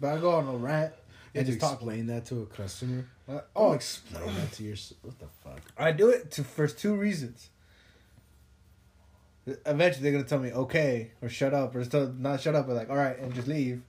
But 0.00 0.14
I 0.14 0.18
go 0.18 0.30
on 0.32 0.48
a 0.48 0.56
rant 0.56 0.92
And 1.34 1.46
just 1.46 1.60
talk. 1.60 1.74
explain 1.74 2.06
that 2.06 2.24
to 2.26 2.42
a 2.42 2.46
customer. 2.46 3.06
Uh, 3.28 3.32
Oh, 3.54 3.68
oh, 3.68 3.72
explain 3.72 4.34
that 4.34 4.52
to 4.52 4.62
your. 4.64 4.76
What 5.02 5.18
the 5.18 5.26
fuck? 5.44 5.60
I 5.78 5.92
do 5.92 6.08
it 6.10 6.30
to 6.32 6.44
for 6.44 6.66
two 6.66 6.94
reasons. 6.96 7.50
Eventually, 9.66 10.02
they're 10.02 10.12
gonna 10.12 10.24
tell 10.28 10.38
me 10.38 10.52
okay 10.52 11.10
or 11.20 11.28
shut 11.28 11.52
up 11.54 11.74
or 11.74 11.84
still 11.84 12.12
not 12.12 12.40
shut 12.40 12.54
up, 12.54 12.66
but 12.66 12.74
like 12.76 12.90
all 12.90 12.96
right 12.96 13.18
and 13.18 13.34
just 13.34 13.48
leave, 13.48 13.82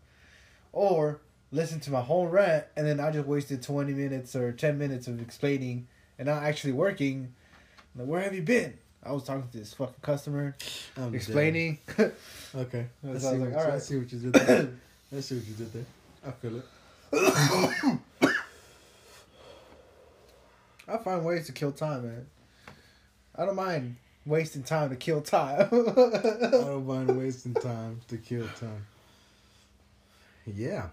or 0.71 1.21
listen 1.53 1.79
to 1.81 1.91
my 1.91 2.01
whole 2.01 2.27
rant 2.27 2.65
and 2.75 2.85
then 2.85 2.99
I 2.99 3.11
just 3.11 3.27
wasted 3.27 3.61
twenty 3.61 3.93
minutes 3.93 4.35
or 4.35 4.51
ten 4.51 4.77
minutes 4.77 5.07
of 5.07 5.21
explaining 5.21 5.87
and 6.19 6.27
not 6.27 6.43
actually 6.43 6.73
working. 6.73 7.33
Like, 7.95 8.07
where 8.07 8.21
have 8.21 8.33
you 8.33 8.41
been? 8.41 8.73
I 9.03 9.11
was 9.11 9.23
talking 9.23 9.47
to 9.49 9.57
this 9.57 9.73
fucking 9.73 9.95
customer, 10.01 10.55
oh, 10.97 11.03
I'm 11.03 11.15
explaining. 11.15 11.77
dead. 11.95 12.13
Okay. 12.55 12.87
So 13.01 13.07
I 13.07 13.09
I 13.09 13.13
was 13.13 13.23
see, 13.23 13.29
like, 13.29 13.53
what, 13.53 13.65
I 13.65 13.69
right. 13.69 13.81
see 13.81 13.97
what 13.97 14.11
you 14.11 14.19
did 14.19 14.33
there. 14.33 14.69
I 15.15 15.19
see 15.19 15.35
what 15.35 15.47
you 15.47 15.53
did 15.53 15.73
there. 15.73 15.85
I 16.25 16.31
feel 16.31 16.57
it. 16.57 16.65
I 20.87 20.97
find 20.97 21.25
ways 21.25 21.45
to 21.47 21.51
kill 21.51 21.71
time, 21.71 22.03
man. 22.03 22.25
I 23.35 23.45
don't 23.45 23.55
mind 23.55 23.95
wasting 24.25 24.63
time 24.63 24.89
to 24.89 24.95
kill 24.95 25.21
time. 25.21 25.67
I 25.71 26.51
don't 26.51 26.85
mind 26.85 27.17
wasting 27.17 27.53
time 27.55 28.01
to 28.07 28.17
kill 28.17 28.47
time. 28.59 28.85
Yeah. 30.45 30.89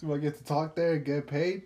Do 0.00 0.14
I 0.14 0.18
get 0.18 0.36
to 0.38 0.44
talk 0.44 0.74
there 0.74 0.94
and 0.94 1.04
get 1.04 1.26
paid? 1.26 1.62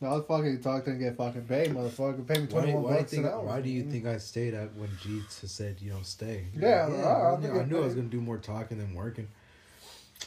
No, 0.00 0.08
I'll 0.08 0.22
fucking 0.22 0.60
talk 0.60 0.84
there 0.84 0.94
and 0.94 1.02
get 1.02 1.16
fucking 1.16 1.44
paid, 1.44 1.70
motherfucker. 1.70 2.26
Pay 2.26 2.40
me 2.40 2.46
twenty 2.46 2.74
one 2.74 2.82
why, 2.82 2.90
do 2.90 2.94
you 2.94 2.98
bucks 3.00 3.10
think, 3.12 3.24
an 3.26 3.32
hour. 3.32 3.42
why 3.44 3.60
do 3.60 3.70
you 3.70 3.82
think 3.84 4.06
I 4.06 4.18
stayed 4.18 4.52
at 4.54 4.74
when 4.74 4.88
Jeets 5.02 5.40
has 5.40 5.50
said, 5.52 5.76
you 5.80 5.90
know, 5.92 6.00
stay? 6.02 6.44
Yeah, 6.54 6.88
yeah 6.90 7.06
I- 7.06 7.34
I 7.34 7.40
knew, 7.40 7.60
I 7.60 7.64
knew 7.64 7.78
I 7.78 7.84
was 7.84 7.94
going 7.94 8.10
to 8.10 8.16
do 8.16 8.20
more 8.20 8.36
talking 8.38 8.78
than 8.78 8.94
working, 8.94 9.28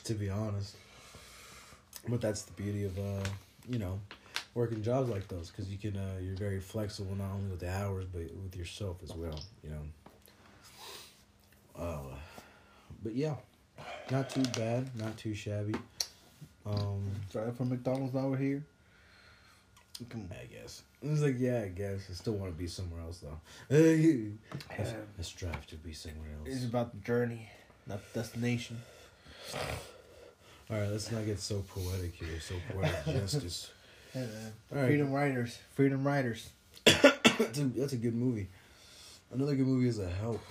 to 0.05 0.14
be 0.14 0.30
honest. 0.30 0.76
But 2.07 2.22
that's 2.22 2.43
the 2.43 2.53
beauty 2.53 2.85
of, 2.85 2.97
uh, 2.97 3.23
you 3.69 3.77
know, 3.77 3.99
working 4.55 4.81
jobs 4.81 5.09
like 5.09 5.27
those 5.27 5.51
because 5.51 5.69
you 5.69 5.77
can, 5.77 5.97
uh, 5.97 6.18
you're 6.22 6.38
very 6.38 6.59
flexible 6.61 7.14
not 7.15 7.31
only 7.34 7.49
with 7.51 7.59
the 7.59 7.69
hours 7.69 8.05
but 8.11 8.22
with 8.22 8.55
yourself 8.55 8.97
as 9.03 9.14
well, 9.14 9.39
you 9.64 9.69
know. 9.69 9.81
Uh, 11.77 12.15
but 13.03 13.14
yeah, 13.14 13.35
not 14.09 14.30
too 14.30 14.41
bad, 14.57 14.89
not 14.95 15.15
too 15.18 15.35
shabby. 15.35 15.76
Um, 16.68 17.11
Sorry 17.31 17.52
from 17.52 17.69
McDonald's 17.69 18.14
now 18.14 18.27
we're 18.27 18.38
here. 18.38 18.64
Come 20.10 20.30
I 20.31 20.45
guess. 20.45 20.84
It 21.02 21.10
was 21.10 21.23
like, 21.23 21.35
yeah, 21.39 21.61
I 21.61 21.69
guess. 21.69 22.02
I 22.10 22.14
still 22.14 22.34
want 22.34 22.52
to 22.52 22.57
be 22.57 22.68
somewhere 22.68 23.02
else, 23.02 23.19
though. 23.19 23.39
Let's, 23.69 24.91
Yeah. 24.91 24.94
let's 25.18 25.27
strive 25.30 25.65
to 25.68 25.76
be 25.76 25.94
somewhere 25.94 26.30
else. 26.39 26.56
It's 26.56 26.65
about 26.65 26.91
the 26.91 26.99
journey, 26.99 27.49
not 27.88 27.99
the 28.14 28.19
destination. 28.19 28.80
All 30.69 30.77
right, 30.77 30.89
let's 30.89 31.11
not 31.11 31.26
get 31.26 31.39
so 31.39 31.64
poetic 31.68 32.14
here. 32.15 32.39
So 32.41 32.56
poetic 32.72 33.06
justice. 33.06 33.72
Yeah, 34.14 34.22
man. 34.22 34.53
All 34.72 34.77
right. 34.80 34.88
Freedom 34.88 35.11
Riders. 35.11 35.57
Freedom 35.73 36.06
Riders. 36.06 36.49
that's, 36.85 37.57
a, 37.60 37.64
that's 37.64 37.94
a 37.94 37.98
good 37.98 38.15
movie. 38.15 38.49
Another 39.34 39.56
good 39.56 39.65
movie 39.68 39.88
is 39.88 39.98
A 39.99 40.10
Help 40.10 40.41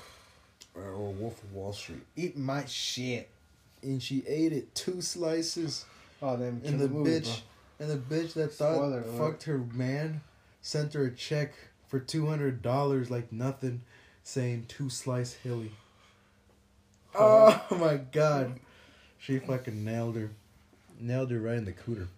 or, 0.75 0.83
or 0.83 1.13
Wolf 1.13 1.43
of 1.43 1.53
Wall 1.53 1.73
Street. 1.73 2.03
Eat 2.17 2.37
my 2.37 2.65
shit. 2.65 3.29
And 3.83 4.03
she 4.03 4.25
ate 4.27 4.53
it 4.53 4.75
two 4.75 5.01
slices. 5.03 5.85
Oh, 6.23 6.37
then 6.37 6.63
And 6.65 6.81
the 6.81 6.89
bitch, 6.89 7.41
and 7.79 7.91
the 7.91 7.97
bitch 7.97 8.33
that 8.35 8.53
thought 8.53 8.77
Spoiler 8.77 9.03
alert. 9.03 9.19
fucked 9.19 9.43
her 9.45 9.59
man, 9.59 10.23
sent 10.63 10.95
her 10.95 11.05
a 11.07 11.11
check 11.15 11.53
for 11.89 11.99
two 11.99 12.27
hundred 12.27 12.63
dollars 12.63 13.11
like 13.11 13.33
nothing, 13.33 13.83
saying 14.23 14.67
two 14.69 14.89
slice 14.91 15.35
hilly. 15.35 15.73
Oh. 17.19 17.65
oh 17.71 17.79
my 17.79 17.97
god, 17.97 18.61
she 19.19 19.39
fucking 19.39 19.83
nailed 19.83 20.17
her, 20.17 20.33
nailed 21.01 21.31
her 21.31 21.41
right 21.41 21.57
in 21.57 21.65
the 21.65 21.73
cooter. 21.73 22.09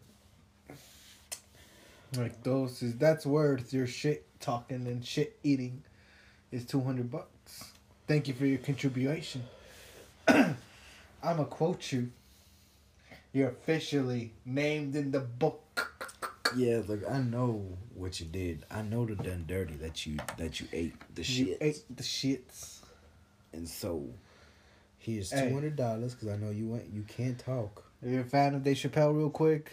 Like 2.16 2.42
those 2.42 2.82
is 2.82 2.96
that's 2.96 3.24
worth 3.24 3.72
your 3.72 3.86
shit 3.86 4.26
talking 4.40 4.88
and 4.88 5.04
shit 5.04 5.38
eating 5.44 5.84
is 6.50 6.64
two 6.64 6.80
hundred 6.80 7.12
bucks. 7.12 7.70
Thank 8.08 8.26
you 8.26 8.34
for 8.34 8.44
your 8.46 8.58
contribution. 8.58 9.44
I'ma 10.28 11.44
quote 11.44 11.92
you. 11.92 12.10
You're 13.38 13.50
officially 13.50 14.32
named 14.44 14.96
in 14.96 15.12
the 15.12 15.20
book. 15.20 15.92
Yeah, 16.56 16.80
like 16.88 17.08
I 17.08 17.18
know 17.20 17.64
what 17.94 18.18
you 18.18 18.26
did. 18.26 18.64
I 18.68 18.82
know 18.82 19.06
the 19.06 19.14
done 19.14 19.44
dirty 19.46 19.74
that 19.76 20.06
you 20.06 20.16
that 20.38 20.58
you 20.60 20.66
ate 20.72 20.94
the 21.14 21.22
You 21.22 21.44
shit. 21.46 21.58
ate 21.60 21.84
the 21.96 22.02
shits. 22.02 22.78
And 23.52 23.68
so, 23.68 24.08
here's 24.98 25.30
two 25.30 25.36
hundred 25.54 25.76
dollars 25.76 26.14
because 26.14 26.28
I 26.28 26.36
know 26.36 26.50
you 26.50 26.66
went. 26.66 26.86
You 26.92 27.02
can't 27.06 27.38
talk. 27.38 27.84
If 28.02 28.10
you're 28.10 28.22
a 28.22 28.24
fan 28.24 28.56
of 28.56 28.64
Dave 28.64 28.76
Chappelle, 28.76 29.16
real 29.16 29.30
quick, 29.30 29.70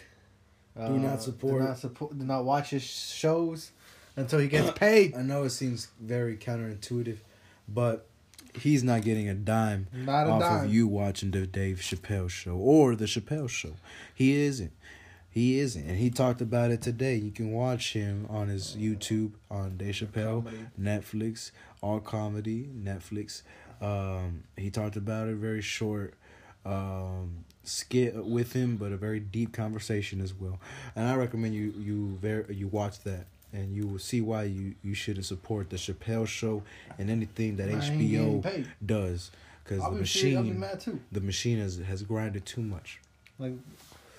uh, 0.79 0.89
not 0.89 1.23
support- 1.23 1.61
Do 1.61 1.67
not 1.67 1.79
support. 1.79 2.19
Do 2.19 2.23
not 2.23 2.45
watch 2.45 2.69
his 2.69 2.83
shows 2.83 3.71
until 4.15 4.37
he 4.37 4.47
gets 4.47 4.71
paid. 4.77 5.15
I 5.15 5.23
know 5.23 5.41
it 5.43 5.49
seems 5.51 5.87
very 5.99 6.37
counterintuitive, 6.37 7.17
but 7.67 8.05
he's 8.59 8.83
not 8.83 9.01
getting 9.03 9.27
a 9.29 9.33
dime 9.35 9.87
Not 9.93 10.27
a 10.27 10.29
off 10.31 10.41
dime. 10.41 10.65
of 10.65 10.73
you 10.73 10.87
watching 10.87 11.31
the 11.31 11.45
Dave 11.47 11.77
Chappelle 11.77 12.29
show 12.29 12.55
or 12.55 12.95
the 12.95 13.05
Chappelle 13.05 13.49
show. 13.49 13.73
He 14.13 14.33
isn't. 14.35 14.71
He 15.29 15.59
isn't, 15.59 15.85
and 15.85 15.97
he 15.97 16.09
talked 16.09 16.39
about 16.39 16.71
it 16.71 16.81
today. 16.81 17.15
You 17.15 17.29
can 17.31 17.51
watch 17.51 17.91
him 17.91 18.25
on 18.29 18.47
his 18.47 18.77
YouTube 18.79 19.33
on 19.51 19.75
Dave 19.75 19.95
Chappelle, 19.95 20.45
Comedy. 20.45 20.65
Netflix, 20.81 21.51
all 21.81 21.99
comedy, 21.99 22.69
Netflix. 22.73 23.41
Um, 23.81 24.45
he 24.55 24.69
talked 24.69 24.95
about 24.95 25.27
it 25.27 25.35
very 25.35 25.61
short 25.61 26.13
um, 26.65 27.43
skit 27.65 28.15
with 28.25 28.53
him, 28.53 28.77
but 28.77 28.93
a 28.93 28.97
very 28.97 29.19
deep 29.19 29.51
conversation 29.51 30.21
as 30.21 30.33
well. 30.33 30.59
And 30.95 31.05
I 31.07 31.15
recommend 31.15 31.53
you 31.53 31.73
you 31.77 32.17
very 32.21 32.55
you 32.55 32.67
watch 32.69 33.01
that, 33.03 33.25
and 33.55 33.75
you 33.75 33.87
will 33.87 33.99
see 33.99 34.21
why 34.21 34.43
you 34.43 34.75
you 34.83 34.93
shouldn't 34.93 35.25
support 35.25 35.69
the 35.69 35.77
Chappelle 35.77 36.27
Show 36.27 36.63
and 36.99 37.09
anything 37.09 37.55
that 37.57 37.69
I 37.69 37.73
HBO 37.73 38.65
does, 38.85 39.31
because 39.63 39.83
the 39.83 39.91
machine 39.91 40.59
mad 40.59 40.79
too. 40.79 40.99
the 41.11 41.21
machine 41.21 41.59
has 41.59 41.77
has 41.77 42.03
grinded 42.03 42.45
too 42.45 42.61
much. 42.61 42.99
Like, 43.39 43.53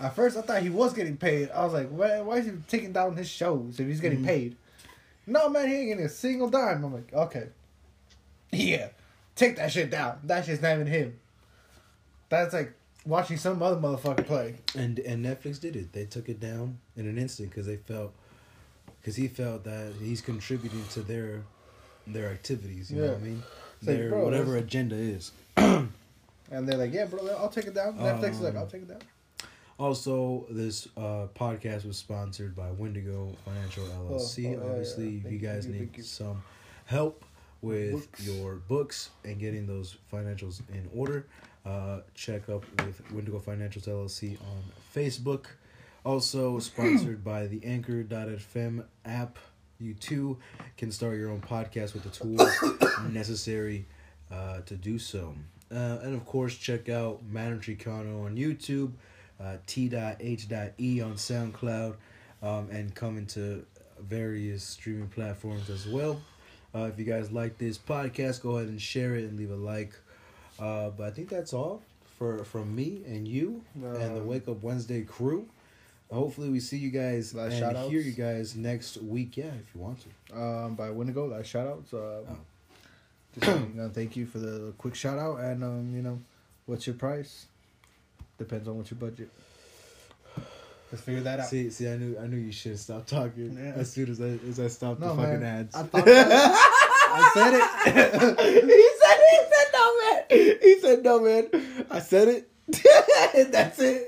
at 0.01 0.15
first 0.15 0.37
I 0.37 0.43
thought 0.43 0.63
he 0.63 0.71
was 0.71 0.93
getting 0.93 1.17
paid. 1.17 1.51
I 1.51 1.65
was 1.65 1.73
like, 1.73 1.89
why, 1.89 2.21
why 2.21 2.37
is 2.39 2.47
he 2.47 2.53
taking 2.69 2.93
down 2.93 3.17
his 3.17 3.29
shows 3.29 3.79
if 3.81 3.87
he's 3.87 4.01
getting 4.01 4.23
Mhm. 4.23 4.27
paid? 4.27 4.57
No, 5.27 5.49
man, 5.49 5.69
he 5.69 5.75
ain't 5.75 5.89
getting 5.89 6.05
a 6.05 6.09
single 6.09 6.49
dime. 6.49 6.85
I'm 6.85 6.93
like, 6.93 7.13
okay. 7.13 7.49
Yeah, 8.53 8.89
take 9.35 9.57
that 9.57 9.73
shit 9.73 9.91
down. 9.91 10.19
That 10.25 10.45
shit's 10.45 10.63
not 10.63 10.75
even 10.75 10.87
him. 10.87 11.19
That's 12.29 12.55
like 12.55 12.73
watching 13.05 13.37
some 13.37 13.63
other 13.63 13.81
motherfucker 13.81 14.27
play. 14.27 14.57
And 14.77 14.99
and 15.01 15.25
Netflix 15.25 15.61
did 15.61 15.77
it. 15.77 15.93
They 15.93 16.05
took 16.05 16.29
it 16.29 16.41
down 16.41 16.79
in 16.97 17.07
an 17.09 17.19
instant 17.19 17.51
because 17.51 17.67
they 17.67 17.77
felt, 17.77 18.13
because 19.07 19.15
he 19.15 19.29
felt 19.29 19.63
that 19.63 19.93
he's 20.03 20.21
contributing 20.21 20.83
to 20.91 21.01
their, 21.01 21.45
their 22.09 22.29
activities. 22.29 22.91
You 22.91 22.97
know 22.97 23.05
Yeah. 23.05 23.11
what 23.13 23.21
I 23.21 23.23
mean? 23.25 23.43
It's 23.79 23.87
like, 23.87 23.97
their 23.99 24.09
bro, 24.11 24.25
whatever 24.25 24.51
that's- 24.55 24.65
agenda 24.65 24.97
is. 24.97 25.31
And 26.51 26.69
they're 26.69 26.77
like, 26.79 26.93
yeah, 26.93 27.05
bro, 27.07 27.27
I'll 27.39 27.49
take 27.49 27.67
it 27.67 27.75
down. 27.75 27.99
Netflix 27.99 28.31
is 28.33 28.41
like, 28.41 28.55
Um, 28.55 28.59
I'll 28.61 28.67
take 28.69 28.83
it 28.83 28.89
down. 28.89 29.01
Also, 29.79 30.47
this 30.51 30.87
uh, 30.97 31.27
podcast 31.35 31.85
was 31.85 31.97
sponsored 31.97 32.55
by 32.57 32.71
Wendigo 32.73 33.33
Financial 33.45 33.85
LLC. 33.85 34.47
oh, 34.47 34.51
yeah, 34.51 34.71
Obviously, 34.71 35.09
yeah. 35.09 35.19
if 35.19 35.25
you 35.25 35.31
you, 35.31 35.39
guys 35.39 35.67
you, 35.67 35.73
need 35.75 35.97
you. 35.97 36.03
some 36.05 36.43
help 36.87 37.25
with 37.63 37.93
Books. 37.93 38.27
your 38.27 38.55
books 38.69 39.11
and 39.25 39.39
getting 39.41 39.67
those 39.67 39.97
financials 40.13 40.61
in 40.73 40.89
order, 40.95 41.27
uh, 41.65 42.01
check 42.15 42.49
up 42.49 42.65
with 42.85 43.03
Wendigo 43.13 43.39
Financials 43.41 43.87
LLC 43.89 44.37
on 44.41 44.63
Facebook. 44.95 45.47
Also 46.07 46.61
sponsored 46.61 47.25
by 47.25 47.49
the 47.49 47.61
Anchor.fm 47.65 48.85
app. 49.05 49.39
You 49.81 49.93
too 49.93 50.39
can 50.77 50.93
start 50.93 51.19
your 51.19 51.31
own 51.31 51.41
podcast 51.41 51.95
with 51.95 52.05
the 52.05 52.11
tools 52.11 52.49
necessary 53.13 53.87
uh, 54.31 54.61
to 54.67 54.77
do 54.77 55.01
so. 55.01 55.35
Uh, 55.69 55.99
and 56.05 56.15
of 56.15 56.25
course, 56.25 56.57
check 56.57 56.89
out 56.89 57.25
Madam 57.29 57.61
Chicano 57.61 58.25
on 58.25 58.37
YouTube, 58.37 58.93
uh, 59.41 59.57
T.H.E 59.67 61.01
on 61.01 61.15
SoundCloud, 61.15 61.97
um, 62.41 62.69
and 62.71 62.95
coming 62.95 63.27
to 63.27 63.67
various 64.01 64.63
streaming 64.63 65.09
platforms 65.09 65.69
as 65.69 65.89
well. 65.89 66.21
Uh, 66.73 66.85
if 66.85 66.97
you 67.01 67.05
guys 67.05 67.33
like 67.33 67.59
this 67.59 67.79
podcast, 67.79 68.43
go 68.43 68.59
ahead 68.59 68.69
and 68.69 68.81
share 68.81 69.17
it 69.17 69.25
and 69.25 69.37
leave 69.37 69.51
a 69.51 69.57
like. 69.57 69.93
Uh, 70.61 70.91
but 70.91 71.09
I 71.09 71.11
think 71.11 71.31
that's 71.31 71.53
all 71.53 71.83
for 72.17 72.45
from 72.45 72.75
me 72.77 73.03
and 73.07 73.27
you 73.27 73.63
and 73.75 74.15
the 74.15 74.21
Um, 74.21 74.27
Wake 74.29 74.47
Up 74.47 74.63
Wednesday 74.63 75.03
crew. 75.03 75.49
Hopefully, 76.11 76.51
we 76.51 76.61
see 76.61 76.79
you 76.79 76.91
guys 76.91 77.35
Last 77.35 77.53
and 77.53 77.61
shout-outs? 77.61 77.91
hear 77.91 78.01
you 78.01 78.13
guys 78.13 78.55
next 78.55 78.97
week. 78.99 79.37
Yeah, 79.37 79.47
if 79.47 79.75
you 79.75 79.81
want 79.81 79.99
to. 80.31 80.39
Um, 80.41 80.75
by 80.77 80.91
Wendigo, 80.91 81.27
last 81.27 81.47
shout 81.47 81.67
outs. 81.67 81.93
Uh, 81.93 82.23
Oh. 82.29 82.37
just 83.43 83.95
thank 83.95 84.17
you 84.17 84.25
for 84.25 84.39
the 84.39 84.73
quick 84.79 84.95
shout 84.95 85.19
out. 85.19 85.41
And, 85.41 85.63
um, 85.65 85.93
you 85.95 86.03
know, 86.03 86.21
what's 86.67 86.87
your 86.87 86.95
price? 86.97 87.47
Depends 88.39 88.69
on 88.69 88.79
what 88.79 88.91
your 88.91 88.99
budget. 88.99 89.29
Let's 90.93 91.03
figure 91.05 91.23
that 91.23 91.41
out. 91.41 91.49
See, 91.49 91.69
see, 91.71 91.89
I 91.89 91.97
knew, 91.97 92.17
I 92.19 92.29
knew 92.29 92.37
you 92.37 92.53
should 92.53 92.71
have 92.73 92.81
stopped 92.81 93.09
talking 93.09 93.57
Yeah. 93.59 93.73
as 93.75 93.91
soon 93.93 94.09
as 94.09 94.21
I, 94.21 94.39
as 94.49 94.61
I 94.61 94.69
stopped 94.69 95.01
No, 95.01 95.17
the 95.17 95.23
fucking 95.23 95.41
man. 95.41 95.69
ads. 95.73 95.75
I 95.75 95.81
I 97.09 97.31
said 97.35 97.55
it. 97.55 98.39
he 98.71 98.89
said, 99.03 99.19
he 99.31 99.39
said 99.51 99.69
no, 99.75 99.85
man. 99.99 100.59
He 100.63 100.81
said 100.81 101.03
no, 101.03 101.21
man. 101.21 101.87
I 101.91 101.99
said 101.99 102.29
it. 102.29 102.49
That's 103.53 103.79
it. 103.81 104.07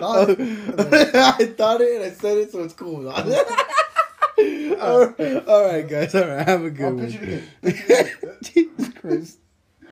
Thought 0.00 0.30
it. 0.30 1.14
I 1.14 1.46
thought 1.46 1.80
it 1.80 1.96
and 1.96 2.04
I 2.04 2.10
said 2.10 2.38
it, 2.38 2.52
so 2.52 2.62
it's 2.62 2.74
cool. 2.74 3.08
all, 4.80 5.06
right, 5.06 5.46
all 5.46 5.64
right, 5.64 5.88
guys. 5.88 6.14
All 6.14 6.26
right, 6.28 6.46
have 6.46 6.64
a 6.64 6.70
good 6.70 6.86
I'll 6.86 6.94
one. 6.94 7.06
pitch 7.10 7.16
it 7.20 7.44
again. 7.62 8.36
Jesus 8.42 8.88
Christ. 8.94 9.38